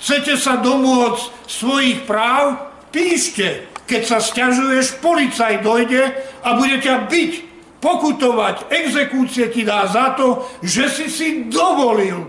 Chcete 0.03 0.35
sa 0.35 0.59
domôcť 0.59 1.47
svojich 1.47 2.03
práv? 2.11 2.59
Píšte. 2.91 3.71
Keď 3.87 4.03
sa 4.03 4.19
stiažuješ, 4.19 4.99
policaj 4.99 5.63
dojde 5.63 6.11
a 6.43 6.59
bude 6.59 6.83
ťa 6.83 7.07
byť, 7.07 7.33
pokutovať. 7.79 8.67
Exekúcie 8.75 9.47
ti 9.55 9.63
dá 9.63 9.87
za 9.87 10.19
to, 10.19 10.43
že 10.59 10.91
si 10.91 11.07
si 11.07 11.29
dovolil 11.47 12.27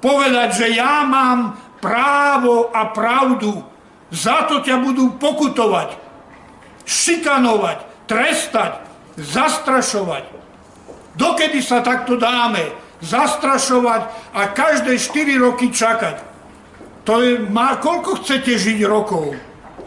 povedať, 0.00 0.64
že 0.64 0.66
ja 0.80 1.04
mám 1.04 1.60
právo 1.84 2.72
a 2.72 2.88
pravdu. 2.88 3.60
Za 4.08 4.48
to 4.48 4.64
ťa 4.64 4.80
budú 4.80 5.20
pokutovať, 5.20 6.00
šikanovať, 6.88 8.08
trestať, 8.08 8.87
zastrašovať. 9.18 10.24
Dokedy 11.18 11.58
sa 11.58 11.82
takto 11.82 12.14
dáme 12.14 12.70
zastrašovať 13.02 14.32
a 14.34 14.54
každé 14.54 14.98
4 14.98 15.34
roky 15.42 15.74
čakať? 15.74 16.22
To 17.06 17.22
je, 17.22 17.42
má, 17.50 17.78
koľko 17.82 18.22
chcete 18.22 18.54
žiť 18.54 18.78
rokov? 18.86 19.34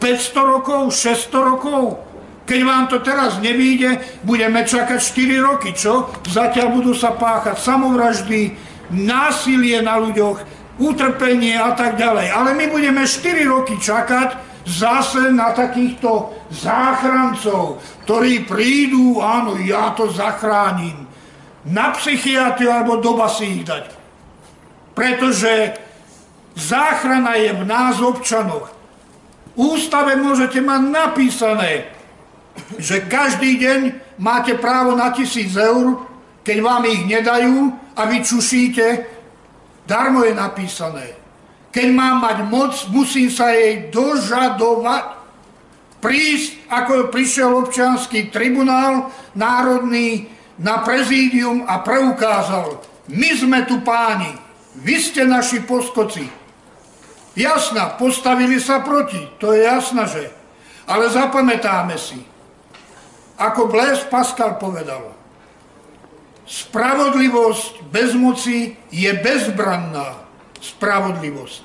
500 0.03 0.53
rokov? 0.57 0.81
600 0.91 1.49
rokov? 1.55 2.01
Keď 2.49 2.59
vám 2.65 2.85
to 2.91 2.99
teraz 2.99 3.39
nevíde, 3.39 4.01
budeme 4.27 4.65
čakať 4.65 4.99
4 4.99 5.39
roky, 5.39 5.69
čo? 5.71 6.11
Zatiaľ 6.27 6.73
budú 6.75 6.91
sa 6.91 7.15
páchať 7.15 7.55
samovraždy, 7.61 8.57
násilie 8.91 9.79
na 9.79 10.01
ľuďoch, 10.01 10.43
utrpenie 10.81 11.55
a 11.55 11.71
tak 11.77 11.95
ďalej. 11.95 12.27
Ale 12.33 12.57
my 12.57 12.65
budeme 12.73 13.05
4 13.05 13.45
roky 13.47 13.77
čakať, 13.77 14.50
zase 14.65 15.31
na 15.33 15.51
takýchto 15.51 16.33
záchrancov, 16.53 17.81
ktorí 18.05 18.45
prídu, 18.45 19.21
áno, 19.21 19.57
ja 19.61 19.93
to 19.97 20.09
zachránim, 20.13 21.07
na 21.65 21.93
psychiatriu 21.93 22.73
alebo 22.73 22.97
do 22.97 23.13
basy 23.13 23.61
ich 23.61 23.63
dať. 23.65 23.85
Pretože 24.97 25.77
záchrana 26.57 27.37
je 27.37 27.51
v 27.53 27.63
nás 27.65 28.01
občanoch. 28.01 28.73
V 29.53 29.77
ústave 29.77 30.17
môžete 30.17 30.63
mať 30.63 30.81
napísané, 30.89 31.91
že 32.81 33.05
každý 33.05 33.61
deň 33.61 33.79
máte 34.17 34.57
právo 34.57 34.95
na 34.97 35.13
tisíc 35.13 35.53
eur, 35.53 36.07
keď 36.41 36.57
vám 36.59 36.83
ich 36.89 37.03
nedajú 37.05 37.71
a 37.93 38.01
vy 38.09 38.17
čušíte, 38.25 38.85
darmo 39.85 40.25
je 40.25 40.33
napísané. 40.33 41.20
Keď 41.71 41.87
mám 41.95 42.19
mať 42.19 42.37
moc, 42.51 42.75
musím 42.91 43.31
sa 43.31 43.55
jej 43.55 43.87
dožadovať. 43.87 45.23
Prísť, 46.03 46.67
ako 46.67 47.13
prišiel 47.13 47.53
občianský 47.61 48.33
tribunál 48.33 49.13
národný 49.37 50.27
na 50.59 50.81
prezídium 50.81 51.63
a 51.63 51.79
preukázal, 51.79 52.81
my 53.07 53.29
sme 53.37 53.59
tu 53.69 53.85
páni, 53.85 54.33
vy 54.81 54.95
ste 54.97 55.29
naši 55.29 55.61
poskoci. 55.61 56.25
Jasná, 57.37 57.95
postavili 57.95 58.59
sa 58.59 58.83
proti, 58.83 59.21
to 59.39 59.55
je 59.55 59.63
jasná, 59.63 60.09
že. 60.09 60.33
Ale 60.89 61.07
zapamätáme 61.07 61.95
si, 61.95 62.19
ako 63.39 63.71
Blaise 63.71 64.03
Pascal 64.11 64.59
povedal, 64.59 65.15
spravodlivosť 66.49 67.87
bez 67.93 68.11
moci 68.17 68.75
je 68.91 69.11
bezbranná 69.21 70.20
spravodlivosť. 70.61 71.61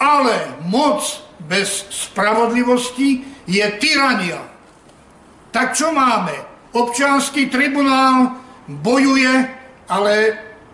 Ale 0.00 0.60
moc 0.68 1.00
bez 1.44 1.88
spravodlivosti 1.88 3.24
je 3.48 3.64
tyrania. 3.80 4.40
Tak 5.50 5.74
čo 5.74 5.90
máme? 5.90 6.32
Občanský 6.70 7.50
tribunál 7.50 8.38
bojuje, 8.70 9.50
ale 9.90 10.12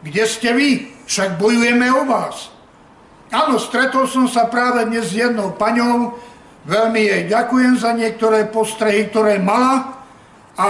kde 0.05 0.25
ste 0.28 0.52
vy? 0.52 0.70
Však 1.07 1.41
bojujeme 1.41 1.89
o 1.89 2.05
vás. 2.05 2.52
Áno, 3.33 3.57
stretol 3.59 4.07
som 4.07 4.28
sa 4.28 4.47
práve 4.47 4.86
dnes 4.86 5.10
s 5.10 5.18
jednou 5.18 5.55
paňou, 5.57 6.15
veľmi 6.67 7.01
jej 7.01 7.23
ďakujem 7.26 7.75
za 7.78 7.94
niektoré 7.94 8.47
postrehy, 8.51 9.10
ktoré 9.10 9.39
mala 9.39 10.02
a 10.55 10.67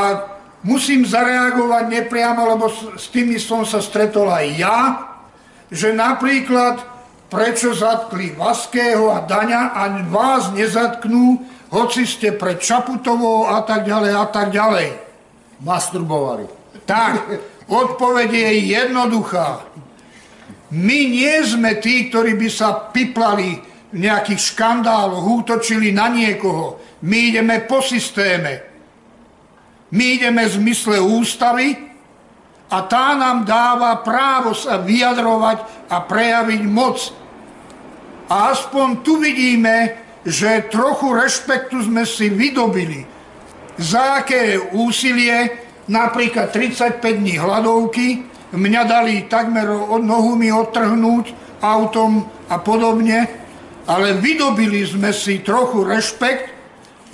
musím 0.65 1.05
zareagovať 1.05 1.85
nepriamo, 1.89 2.43
lebo 2.57 2.69
s 2.97 3.09
tými 3.13 3.37
som 3.37 3.65
sa 3.67 3.81
stretol 3.81 4.29
aj 4.29 4.47
ja, 4.57 4.79
že 5.71 5.93
napríklad 5.93 6.83
prečo 7.27 7.75
zatkli 7.75 8.35
Vaského 8.39 9.11
a 9.11 9.27
Daňa 9.27 9.75
a 9.75 9.83
vás 10.07 10.55
nezatknú, 10.55 11.43
hoci 11.75 12.07
ste 12.07 12.31
pred 12.39 12.63
Čaputovou 12.63 13.51
a 13.51 13.67
tak 13.67 13.83
ďalej 13.83 14.13
a 14.15 14.27
tak 14.31 14.55
ďalej. 14.55 14.89
Masturbovali. 15.67 16.47
Tak, 16.87 17.13
odpoveď 17.67 18.31
je 18.31 18.51
jednoduchá. 18.79 19.67
My 20.71 20.99
nie 21.11 21.35
sme 21.43 21.79
tí, 21.83 22.11
ktorí 22.11 22.39
by 22.39 22.49
sa 22.51 22.91
piplali 22.91 23.59
v 23.91 23.99
nejakých 24.03 24.55
škandáloch, 24.55 25.23
útočili 25.43 25.91
na 25.91 26.11
niekoho. 26.11 26.79
My 27.07 27.35
ideme 27.35 27.63
po 27.67 27.83
systéme. 27.83 28.63
My 29.95 30.19
ideme 30.19 30.43
v 30.47 30.57
zmysle 30.63 30.99
ústavy 30.99 31.75
a 32.67 32.79
tá 32.83 33.15
nám 33.15 33.47
dáva 33.47 34.03
právo 34.03 34.51
sa 34.51 34.83
vyjadrovať 34.83 35.87
a 35.87 35.97
prejaviť 36.03 36.63
moc. 36.67 36.99
A 38.27 38.51
aspoň 38.51 39.07
tu 39.07 39.23
vidíme, 39.23 39.95
že 40.27 40.67
trochu 40.67 41.15
rešpektu 41.15 41.87
sme 41.87 42.03
si 42.03 42.27
vydobili. 42.27 43.07
Za 43.79 44.27
aké 44.27 44.59
úsilie, 44.75 45.63
napríklad 45.87 46.51
35 46.51 47.23
dní 47.23 47.39
hladovky, 47.39 48.27
mňa 48.51 48.83
dali 48.83 49.31
takmer 49.31 49.71
od 49.71 50.03
nohu 50.03 50.35
mi 50.35 50.51
odtrhnúť 50.51 51.31
autom 51.63 52.27
a 52.51 52.59
podobne, 52.59 53.31
ale 53.87 54.19
vydobili 54.19 54.83
sme 54.83 55.15
si 55.15 55.39
trochu 55.47 55.87
rešpekt, 55.87 56.51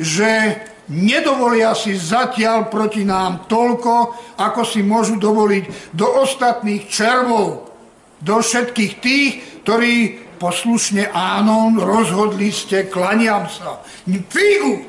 že 0.01 0.57
nedovolia 0.93 1.73
si 1.73 1.97
zatiaľ 1.97 2.69
proti 2.69 3.03
nám 3.09 3.49
toľko, 3.49 3.95
ako 4.37 4.63
si 4.63 4.85
môžu 4.85 5.17
dovoliť 5.17 5.97
do 5.97 6.07
ostatných 6.21 6.85
červov, 6.87 7.73
do 8.21 8.37
všetkých 8.39 8.93
tých, 9.01 9.33
ktorí 9.65 9.97
poslušne 10.37 11.09
áno, 11.11 11.73
rozhodli 11.81 12.53
ste, 12.53 12.87
klaniam 12.93 13.49
sa. 13.49 13.81
Figu, 14.05 14.85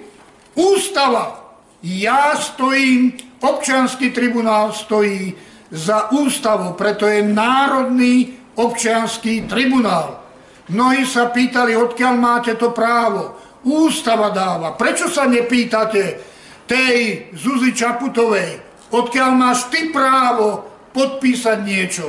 ústava, 0.59 1.39
ja 1.81 2.35
stojím, 2.35 3.15
občianský 3.39 4.11
tribunál 4.11 4.75
stojí 4.75 5.33
za 5.73 6.13
ústavu, 6.13 6.77
preto 6.77 7.09
je 7.09 7.21
Národný 7.25 8.43
občianský 8.55 9.49
tribunál. 9.49 10.21
Mnohí 10.69 11.03
sa 11.03 11.27
pýtali, 11.27 11.75
odkiaľ 11.75 12.13
máte 12.15 12.53
to 12.55 12.71
právo. 12.71 13.35
Ústava 13.63 14.29
dáva. 14.35 14.75
Prečo 14.75 15.07
sa 15.07 15.23
nepýtate 15.23 16.19
tej 16.67 17.27
Zuzi 17.31 17.71
Čaputovej, 17.71 18.59
odkiaľ 18.91 19.31
máš 19.35 19.71
ty 19.71 19.91
právo 19.91 20.67
podpísať 20.91 21.57
niečo? 21.63 22.07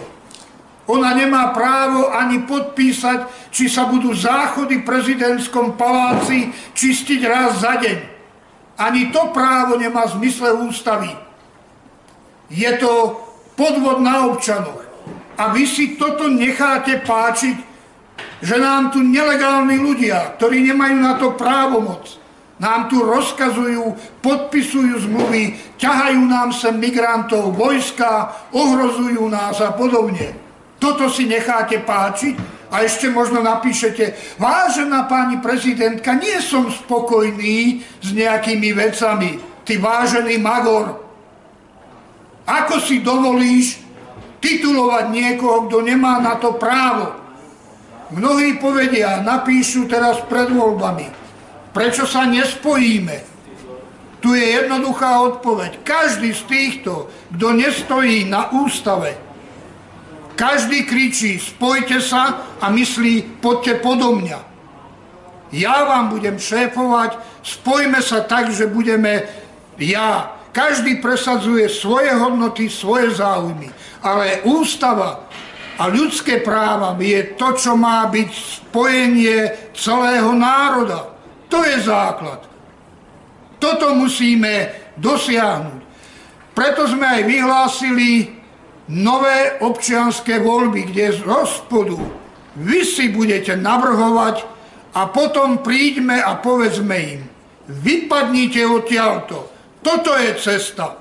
Ona 0.85 1.17
nemá 1.17 1.49
právo 1.57 2.13
ani 2.13 2.45
podpísať, 2.45 3.49
či 3.49 3.73
sa 3.73 3.89
budú 3.89 4.13
záchody 4.13 4.85
v 4.85 4.89
prezidentskom 4.89 5.81
paláci 5.81 6.53
čistiť 6.77 7.21
raz 7.25 7.65
za 7.65 7.81
deň. 7.81 7.99
Ani 8.77 9.09
to 9.09 9.33
právo 9.33 9.81
nemá 9.81 10.05
zmysle 10.11 10.53
ústavy. 10.53 11.09
Je 12.53 12.69
to 12.77 13.17
podvod 13.57 14.05
na 14.05 14.29
občanoch. 14.29 14.85
A 15.41 15.51
vy 15.57 15.65
si 15.65 15.97
toto 15.97 16.29
necháte 16.29 17.01
páčiť, 17.01 17.74
že 18.45 18.61
nám 18.61 18.93
tu 18.93 19.01
nelegálni 19.01 19.81
ľudia, 19.81 20.37
ktorí 20.37 20.61
nemajú 20.69 20.97
na 21.01 21.17
to 21.17 21.33
právomoc, 21.33 22.21
nám 22.61 22.93
tu 22.93 23.01
rozkazujú, 23.01 23.97
podpisujú 24.21 25.09
zmluvy, 25.09 25.57
ťahajú 25.81 26.21
nám 26.29 26.53
sem 26.53 26.77
migrantov, 26.77 27.57
vojska, 27.57 28.37
ohrozujú 28.53 29.25
nás 29.33 29.65
a 29.65 29.73
podobne. 29.73 30.37
Toto 30.77 31.09
si 31.09 31.25
necháte 31.25 31.81
páčiť 31.81 32.69
a 32.69 32.85
ešte 32.85 33.09
možno 33.09 33.41
napíšete, 33.41 34.37
vážená 34.37 35.09
pani 35.09 35.41
prezidentka, 35.41 36.13
nie 36.13 36.37
som 36.45 36.69
spokojný 36.69 37.81
s 38.05 38.13
nejakými 38.13 38.77
vecami. 38.77 39.41
Ty 39.65 39.81
vážený 39.81 40.37
Magor, 40.37 41.01
ako 42.45 42.77
si 42.77 43.01
dovolíš 43.01 43.81
titulovať 44.45 45.05
niekoho, 45.09 45.65
kto 45.65 45.81
nemá 45.81 46.21
na 46.21 46.37
to 46.37 46.61
právo? 46.61 47.24
Mnohí 48.15 48.63
povedia, 48.63 49.19
napíšu 49.27 49.91
teraz 49.91 50.23
pred 50.31 50.47
voľbami, 50.55 51.11
prečo 51.75 52.07
sa 52.07 52.23
nespojíme? 52.31 53.35
Tu 54.23 54.39
je 54.39 54.47
jednoduchá 54.57 55.21
odpoveď. 55.35 55.85
Každý 55.85 56.33
z 56.33 56.43
týchto, 56.49 57.11
kto 57.35 57.47
nestojí 57.53 58.25
na 58.25 58.55
ústave, 58.55 59.19
každý 60.35 60.87
kričí, 60.87 61.39
spojte 61.39 61.99
sa 62.03 62.55
a 62.63 62.71
myslí, 62.71 63.43
poďte 63.43 63.83
podo 63.83 64.19
mňa. 64.19 64.41
Ja 65.55 65.87
vám 65.87 66.11
budem 66.11 66.39
šéfovať, 66.39 67.19
spojme 67.43 68.03
sa 68.03 68.27
tak, 68.27 68.51
že 68.51 68.67
budeme 68.67 69.27
ja. 69.79 70.35
Každý 70.55 71.03
presadzuje 71.03 71.67
svoje 71.67 72.15
hodnoty, 72.15 72.71
svoje 72.71 73.15
záujmy. 73.15 73.71
Ale 74.03 74.43
ústava 74.47 75.27
a 75.75 75.91
ľudské 75.91 76.39
práva 76.39 76.95
je 76.99 77.35
to, 77.35 77.55
čo 77.59 77.75
má 77.75 78.07
byť 78.07 78.31
spojenie 78.31 79.73
celého 79.75 80.31
národa. 80.35 81.11
To 81.51 81.63
je 81.63 81.77
základ. 81.83 82.47
Toto 83.59 83.95
musíme 83.95 84.71
dosiahnuť. 84.99 85.83
Preto 86.55 86.87
sme 86.87 87.07
aj 87.19 87.23
vyhlásili 87.27 88.11
nové 88.95 89.59
občianské 89.59 90.39
voľby, 90.39 90.95
kde 90.95 91.19
z 91.19 91.21
hospodu 91.27 91.99
vy 92.55 92.87
si 92.87 93.11
budete 93.11 93.59
navrhovať 93.59 94.47
a 94.95 95.11
potom 95.11 95.59
príďme 95.59 96.23
a 96.23 96.39
povedzme 96.39 96.97
im, 97.19 97.21
vypadnite 97.67 98.63
odtiaľto. 98.63 99.51
Toto 99.83 100.15
je 100.15 100.31
cesta. 100.39 100.95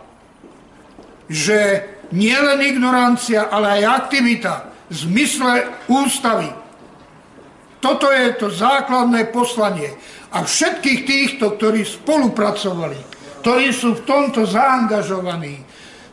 Že 1.30 1.60
nie 2.14 2.38
len 2.38 2.62
ignorancia, 2.62 3.50
ale 3.50 3.82
aj 3.82 4.06
aktivita 4.06 4.54
v 4.86 4.94
zmysle 4.94 5.54
ústavy. 5.90 6.50
Toto 7.82 8.08
je 8.14 8.38
to 8.38 8.48
základné 8.54 9.34
poslanie. 9.34 9.92
A 10.34 10.46
všetkých 10.46 11.02
týchto, 11.04 11.58
ktorí 11.58 11.84
spolupracovali, 11.84 12.96
ktorí 13.44 13.74
sú 13.74 13.98
v 14.00 14.06
tomto 14.08 14.46
zaangažovaní, 14.48 15.60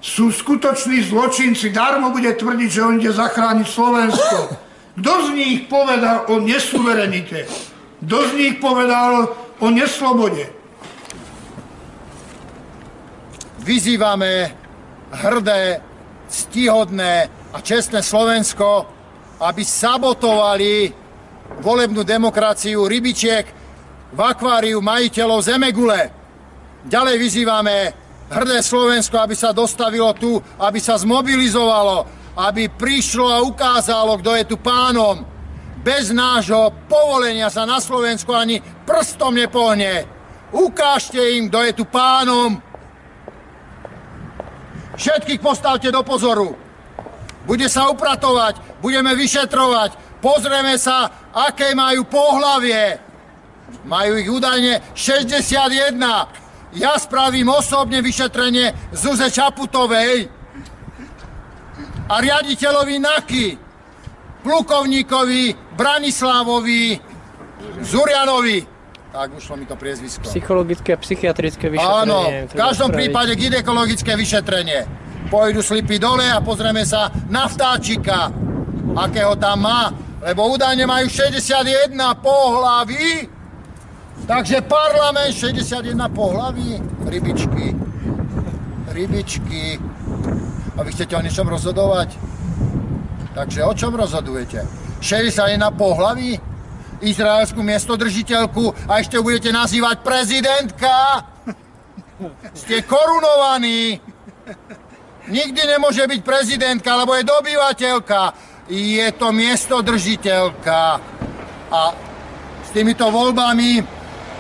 sú 0.01 0.33
skutoční 0.33 1.05
zločinci. 1.05 1.69
Darmo 1.71 2.11
bude 2.11 2.33
tvrdiť, 2.33 2.71
že 2.73 2.81
on 2.85 2.97
ide 2.97 3.13
zachrániť 3.13 3.69
Slovensko. 3.69 4.39
Kto 4.97 5.13
z 5.29 5.29
nich 5.37 5.59
povedal 5.69 6.29
o 6.33 6.41
nesuverenite? 6.41 7.45
Kto 8.01 8.19
z 8.29 8.31
nich 8.35 8.55
povedal 8.59 9.29
o 9.61 9.67
neslobode? 9.69 10.49
Vyzývame 13.61 14.57
hrdé, 15.13 15.90
stihodné 16.31 17.15
a 17.51 17.59
čestné 17.59 18.01
Slovensko, 18.07 18.87
aby 19.43 19.67
sabotovali 19.67 20.95
volebnú 21.59 22.07
demokraciu 22.07 22.87
rybičiek 22.87 23.47
v 24.15 24.21
akváriu 24.23 24.79
majiteľov 24.79 25.41
Zemegule. 25.43 26.01
Ďalej 26.87 27.17
vyzývame 27.19 27.77
hrdé 28.31 28.63
Slovensko, 28.63 29.19
aby 29.19 29.35
sa 29.35 29.51
dostavilo 29.51 30.15
tu, 30.15 30.39
aby 30.63 30.79
sa 30.79 30.95
zmobilizovalo, 30.95 32.07
aby 32.39 32.71
prišlo 32.71 33.27
a 33.27 33.43
ukázalo, 33.43 34.17
kto 34.23 34.31
je 34.39 34.45
tu 34.47 34.57
pánom. 34.63 35.27
Bez 35.81 36.15
nášho 36.15 36.71
povolenia 36.87 37.51
sa 37.51 37.67
na 37.67 37.83
Slovensku 37.83 38.31
ani 38.37 38.63
prstom 38.87 39.35
nepohne. 39.35 40.07
Ukážte 40.53 41.19
im, 41.19 41.49
kto 41.49 41.59
je 41.67 41.73
tu 41.73 41.85
pánom. 41.89 42.70
Všetkých 45.01 45.41
postavte 45.41 45.89
do 45.89 46.05
pozoru. 46.05 46.53
Bude 47.49 47.73
sa 47.73 47.89
upratovať, 47.89 48.61
budeme 48.85 49.17
vyšetrovať, 49.17 50.21
pozrieme 50.21 50.77
sa, 50.77 51.09
aké 51.33 51.73
majú 51.73 52.05
pohlavie. 52.05 53.01
Majú 53.89 54.13
ich 54.21 54.29
údajne 54.29 54.93
61. 54.93 55.97
Ja 56.77 57.01
spravím 57.01 57.49
osobne 57.49 58.05
vyšetrenie 58.05 58.93
Zuze 58.93 59.33
Čaputovej 59.33 60.29
a 62.11 62.15
riaditeľovi 62.21 62.97
NAKY, 63.01 63.47
plukovníkovi 64.45 65.75
Branislávovi 65.81 67.01
Zurianovi. 67.81 68.80
Tak, 69.11 69.35
ušlo 69.35 69.59
mi 69.59 69.67
to 69.67 69.75
priezvisko. 69.75 70.23
Psychologické 70.23 70.95
a 70.95 70.99
psychiatrické 71.03 71.67
vyšetrenie. 71.67 72.03
Áno, 72.07 72.19
v 72.47 72.55
každom 72.55 72.95
prípade 72.95 73.35
ginekologické 73.35 74.15
vyšetrenie. 74.15 74.87
Pôjdu 75.27 75.67
slipy 75.67 75.99
dole 75.99 76.31
a 76.31 76.39
pozrieme 76.39 76.87
sa 76.87 77.11
na 77.27 77.51
vtáčika, 77.51 78.31
akého 78.95 79.35
tam 79.35 79.67
má, 79.67 79.91
lebo 80.23 80.47
údajne 80.55 80.87
majú 80.87 81.11
61 81.11 81.91
pohlaví. 82.23 83.27
Takže 84.31 84.63
parlament 84.63 85.35
61 85.35 86.07
pohlaví, 86.15 86.79
rybičky, 87.03 87.75
rybičky. 88.95 89.83
A 90.79 90.87
vy 90.87 90.91
chcete 90.95 91.19
o 91.19 91.23
niečom 91.23 91.51
rozhodovať? 91.51 92.15
Takže 93.35 93.67
o 93.67 93.75
čom 93.75 93.91
rozhodujete? 93.99 94.63
sa 95.35 95.51
je 95.51 95.59
na 95.59 95.75
pohlaví? 95.75 96.50
Izraelskú 97.01 97.65
miestodržiteľku 97.65 98.89
a 98.89 99.01
ešte 99.01 99.17
budete 99.21 99.51
nazývať 99.51 100.05
prezidentka? 100.05 101.25
Ste 102.53 102.85
korunovaní. 102.85 103.97
Nikdy 105.31 105.61
nemôže 105.65 106.05
byť 106.05 106.21
prezidentka, 106.21 106.93
lebo 107.01 107.17
je 107.17 107.25
dobyvateľka. 107.25 108.21
Je 108.69 109.09
to 109.17 109.33
miestodržiteľka. 109.33 110.81
A 111.71 111.81
s 112.67 112.69
týmito 112.77 113.09
voľbami 113.09 113.81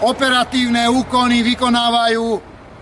operatívne 0.04 0.88
úkony 0.88 1.40
vykonávajú 1.44 2.26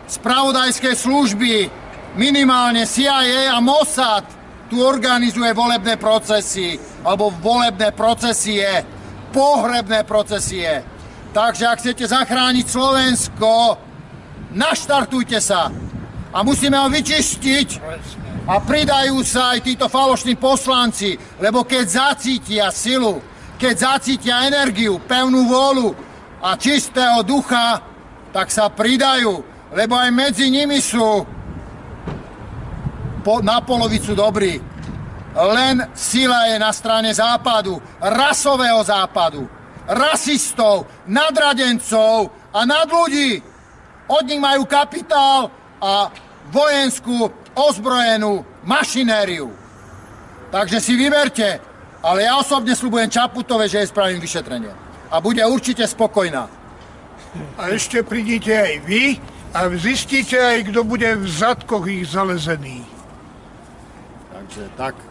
spravodajské 0.09 0.97
služby, 0.97 1.69
minimálne 2.17 2.89
CIA 2.89 3.53
a 3.53 3.61
Mossad 3.61 4.25
tu 4.69 4.81
organizuje 4.81 5.53
volebné 5.53 5.97
procesy, 5.97 6.77
alebo 7.05 7.33
volebné 7.33 7.93
procesie, 7.93 8.98
pohrebné 9.31 10.05
procesie. 10.05 10.85
Takže 11.33 11.65
ak 11.69 11.79
chcete 11.81 12.05
zachrániť 12.09 12.67
Slovensko, 12.67 13.77
naštartujte 14.57 15.39
sa 15.39 15.69
a 16.33 16.39
musíme 16.41 16.77
ho 16.77 16.89
vyčistiť 16.89 17.69
a 18.49 18.55
pridajú 18.65 19.21
sa 19.25 19.53
aj 19.57 19.59
títo 19.65 19.87
falošní 19.93 20.41
poslanci, 20.41 21.17
lebo 21.41 21.69
keď 21.69 21.85
zacítia 21.85 22.73
silu, 22.73 23.21
keď 23.61 23.75
zacítia 23.77 24.49
energiu, 24.49 24.97
pevnú 25.05 25.45
vôľu 25.45 25.93
a 26.41 26.57
čistého 26.57 27.21
ducha, 27.27 27.83
tak 28.33 28.49
sa 28.49 28.73
pridajú, 28.73 29.45
lebo 29.75 29.95
aj 29.97 30.11
medzi 30.13 30.49
nimi 30.49 30.81
sú 30.81 31.25
po, 33.21 33.45
na 33.45 33.61
polovicu 33.61 34.17
dobrí. 34.17 34.68
Len 35.39 35.87
sila 35.95 36.51
je 36.51 36.59
na 36.59 36.75
strane 36.75 37.15
západu, 37.15 37.79
rasového 38.03 38.83
západu, 38.83 39.47
rasistov, 39.87 40.91
nadradencov 41.07 42.35
a 42.51 42.67
nad 42.67 42.91
ľudí. 42.91 43.39
Od 44.11 44.25
nich 44.27 44.43
majú 44.43 44.67
kapitál 44.67 45.47
a 45.79 46.11
vojenskú 46.51 47.31
ozbrojenú 47.55 48.43
mašinériu. 48.67 49.47
Takže 50.51 50.83
si 50.83 50.99
vyberte, 50.99 51.61
ale 52.03 52.27
ja 52.27 52.41
osobne 52.41 52.75
slúbujem 52.75 53.13
Čaputove, 53.13 53.71
že 53.71 53.85
jej 53.85 53.89
spravím 53.93 54.19
vyšetrenie. 54.19 54.73
A 55.13 55.23
bude 55.23 55.45
určite 55.47 55.87
spokojná. 55.87 56.51
A 57.61 57.63
ešte 57.71 58.03
prídite 58.03 58.51
aj 58.51 58.75
vy 58.89 59.05
a 59.55 59.69
zistíte 59.77 60.41
aj, 60.41 60.73
kto 60.73 60.83
bude 60.83 61.07
v 61.15 61.27
zadkoch 61.29 61.85
ich 61.87 62.11
zalezený. 62.11 62.83
Takže 64.33 64.65
tak. 64.75 65.08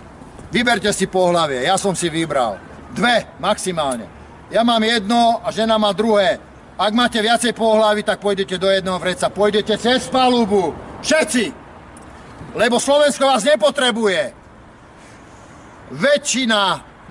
Vyberte 0.48 0.92
si 0.95 1.11
pohlavie, 1.11 1.67
ja 1.67 1.76
som 1.76 1.92
si 1.92 2.08
vybral. 2.08 2.56
Dve 2.95 3.27
maximálne. 3.43 4.08
Ja 4.48 4.64
mám 4.64 4.80
jedno 4.80 5.43
a 5.43 5.51
žena 5.51 5.76
má 5.76 5.92
druhé. 5.92 6.40
Ak 6.77 6.93
máte 6.95 7.19
viacej 7.19 7.51
pohlavy, 7.51 8.06
tak 8.06 8.24
pôjdete 8.24 8.56
do 8.56 8.69
jednoho 8.72 9.01
vreca. 9.01 9.27
Pôjdete 9.27 9.76
cez 9.76 10.08
palubu. 10.08 10.72
Všetci! 11.03 11.51
Lebo 12.56 12.80
Slovensko 12.80 13.27
vás 13.27 13.43
nepotrebuje. 13.43 14.32
Väčšina 15.92 16.61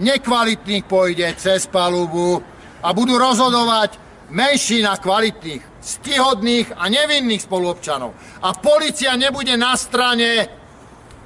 nekvalitných 0.00 0.84
pôjde 0.89 1.28
cez 1.36 1.68
palubu 1.68 2.40
a 2.81 2.89
budú 2.97 3.20
rozhodovať 3.20 4.00
menšina 4.32 4.97
kvalitných, 4.97 5.82
stihodných 5.82 6.73
a 6.76 6.89
nevinných 6.89 7.44
spoluobčanov. 7.44 8.10
A 8.42 8.48
policia 8.56 9.15
nebude 9.15 9.55
na 9.60 9.74
strane 9.78 10.50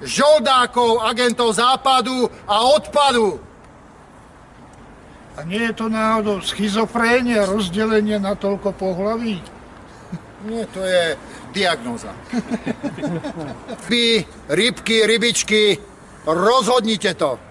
žoldákov, 0.03 1.05
agentov 1.05 1.53
západu 1.53 2.29
a 2.49 2.57
odpadu. 2.77 3.41
A 5.39 5.45
nie 5.47 5.63
je 5.71 5.73
to 5.73 5.89
náhodou 5.89 6.45
schizofrénia, 6.45 7.49
rozdelenie 7.49 8.21
na 8.21 8.37
toľko 8.37 8.77
pohlaví? 8.77 9.41
Nie, 10.49 10.65
to 10.73 10.85
je 10.85 11.17
diagnóza. 11.53 12.13
Vy, 13.89 14.25
rybky, 14.49 15.05
rybičky, 15.09 15.81
rozhodnite 16.25 17.15
to. 17.17 17.50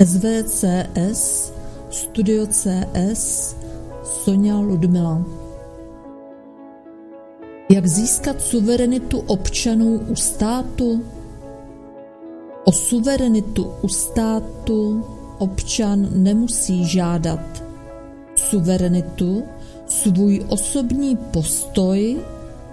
SVCS, 0.00 1.52
Studio 1.90 2.46
CS, 2.46 3.56
Sonja 4.02 4.56
Ludmila. 4.56 5.24
Jak 7.68 7.86
získat 7.86 8.40
suverenitu 8.40 9.18
občanů 9.18 10.00
u 10.08 10.16
státu? 10.16 11.04
O 12.64 12.72
suverenitu 12.72 13.72
u 13.82 13.88
státu 13.88 15.04
občan 15.38 16.08
nemusí 16.12 16.84
žádat. 16.84 17.62
Suverenitu, 18.36 19.42
svůj 19.86 20.44
osobní 20.48 21.16
postoj, 21.16 22.16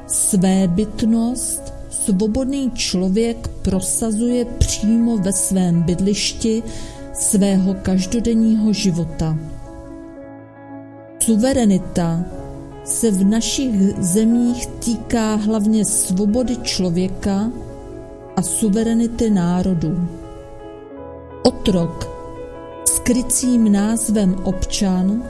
své 0.08 0.68
bytnost, 0.68 1.74
svobodný 1.90 2.72
člověk 2.72 3.48
prosazuje 3.48 4.46
přímo 4.46 5.18
ve 5.18 5.34
svém 5.34 5.84
bydlišti 5.84 6.64
svého 7.20 7.74
každodenního 7.74 8.74
života. 8.74 9.38
Suverenita 11.20 12.26
se 12.84 13.12
v 13.12 13.26
našich 13.26 13.96
zemích 14.00 14.68
týká 14.68 15.36
hlavně 15.36 15.86
svobody 15.86 16.58
člověka 16.58 17.52
a 18.36 18.42
suverenity 18.42 19.30
národů. 19.30 20.08
Otrok 21.44 22.10
s 22.86 23.00
krycím 23.00 23.72
názvem 23.72 24.36
občan 24.44 25.24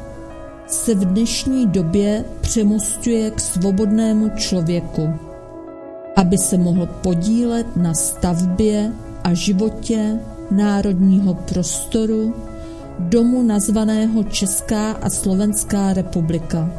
se 0.67 0.95
v 0.95 1.05
dnešní 1.05 1.67
době 1.67 2.25
přemostuje 2.41 3.31
k 3.31 3.39
svobodnému 3.39 4.29
člověku, 4.29 5.09
aby 6.15 6.37
se 6.37 6.57
mohl 6.57 6.85
podílet 6.85 7.77
na 7.77 7.93
stavbě 7.93 8.91
a 9.23 9.33
životě 9.33 10.19
národního 10.51 11.33
prostoru 11.33 12.33
domu 12.99 13.43
nazvaného 13.43 14.23
Česká 14.23 14.91
a 14.91 15.09
Slovenská 15.09 15.93
republika. 15.93 16.69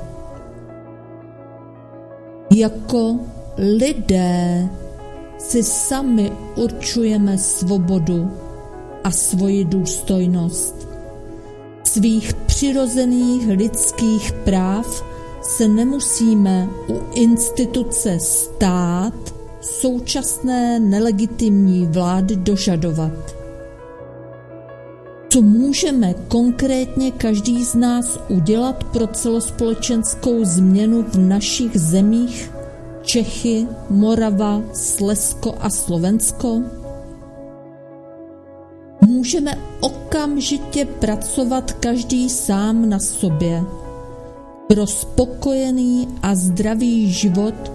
Jako 2.54 3.18
lidé 3.58 4.68
si 5.38 5.62
sami 5.62 6.32
určujeme 6.56 7.38
svobodu 7.38 8.30
a 9.04 9.10
svoji 9.10 9.64
důstojnost. 9.64 10.88
Svých 11.82 12.34
přirozených 12.34 13.48
lidských 13.48 14.32
práv 14.32 15.04
se 15.42 15.68
nemusíme 15.68 16.68
u 16.88 17.00
instituce 17.14 18.18
stát 18.20 19.34
současné 19.60 20.80
nelegitimní 20.80 21.86
vlády 21.86 22.36
dožadovat 22.36 23.12
co 25.28 25.42
můžeme 25.42 26.14
konkrétně 26.28 27.10
každý 27.10 27.64
z 27.64 27.74
nás 27.74 28.18
udělat 28.28 28.84
pro 28.84 29.06
celospolečenskou 29.06 30.44
změnu 30.44 31.02
v 31.02 31.18
našich 31.18 31.80
zemích 31.80 32.52
Čechy, 33.02 33.66
Morava, 33.90 34.62
Slezsko 34.72 35.54
a 35.60 35.70
Slovensko? 35.70 36.62
Můžeme 39.06 39.58
okamžitě 39.80 40.84
pracovat 40.84 41.72
každý 41.72 42.28
sám 42.30 42.88
na 42.88 42.98
sobě. 42.98 43.64
Pro 44.66 44.86
spokojený 44.86 46.08
a 46.22 46.34
zdravý 46.34 47.12
život 47.12 47.72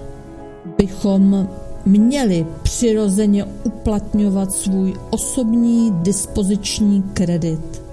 bychom 0.77 1.49
měli 1.85 2.47
přirozeně 2.63 3.45
uplatňovat 3.63 4.51
svůj 4.51 4.93
osobní 5.09 5.91
dispoziční 5.91 7.03
kredit. 7.13 7.83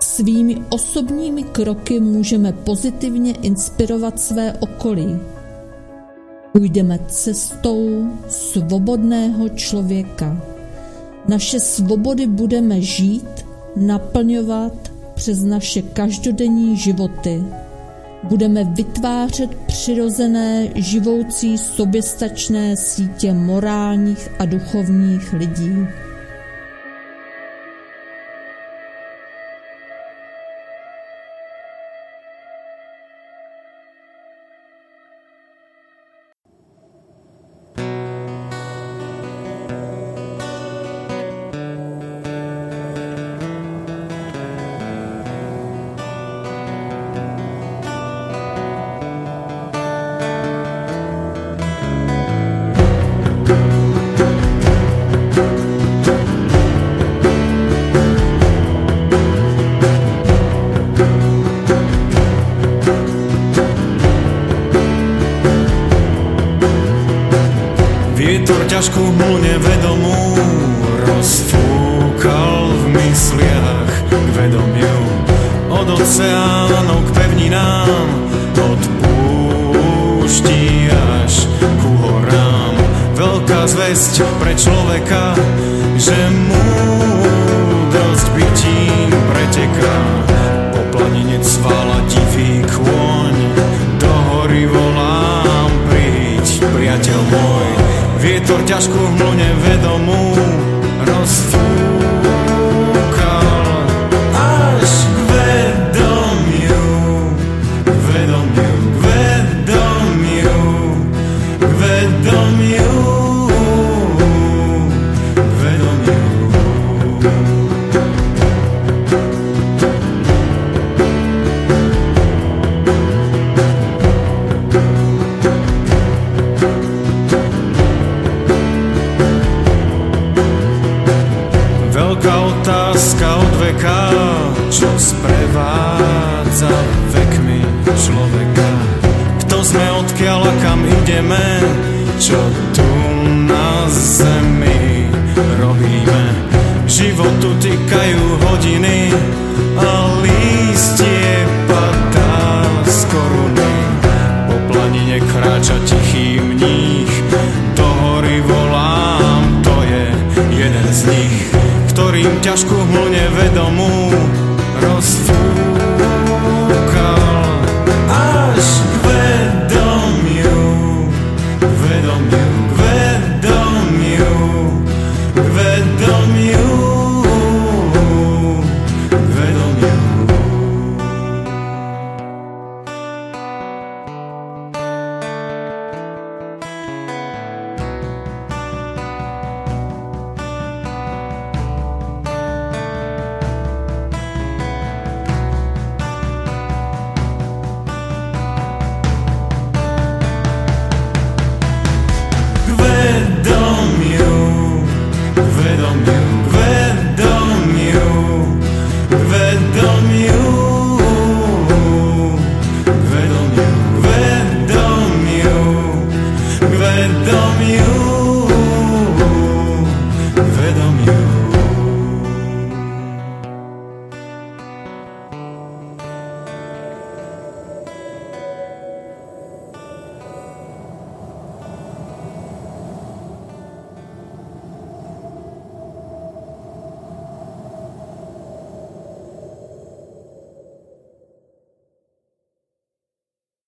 Svými 0.00 0.56
osobními 0.70 1.42
kroky 1.42 2.00
můžeme 2.00 2.52
pozitivně 2.52 3.32
inspirovat 3.32 4.20
své 4.20 4.52
okolí. 4.60 5.18
Půjdeme 6.52 6.98
cestou 7.08 8.08
svobodného 8.28 9.48
člověka. 9.48 10.42
Naše 11.28 11.60
svobody 11.60 12.26
budeme 12.26 12.80
žít, 12.80 13.46
naplňovat 13.76 14.92
přes 15.14 15.42
naše 15.42 15.82
každodenní 15.82 16.76
životy 16.76 17.44
budeme 18.22 18.64
vytvářet 18.64 19.54
přirozené, 19.54 20.68
živoucí, 20.74 21.58
soběstačné 21.58 22.76
sítě 22.76 23.32
morálních 23.32 24.28
a 24.38 24.44
duchovních 24.44 25.32
lidí. 25.32 25.86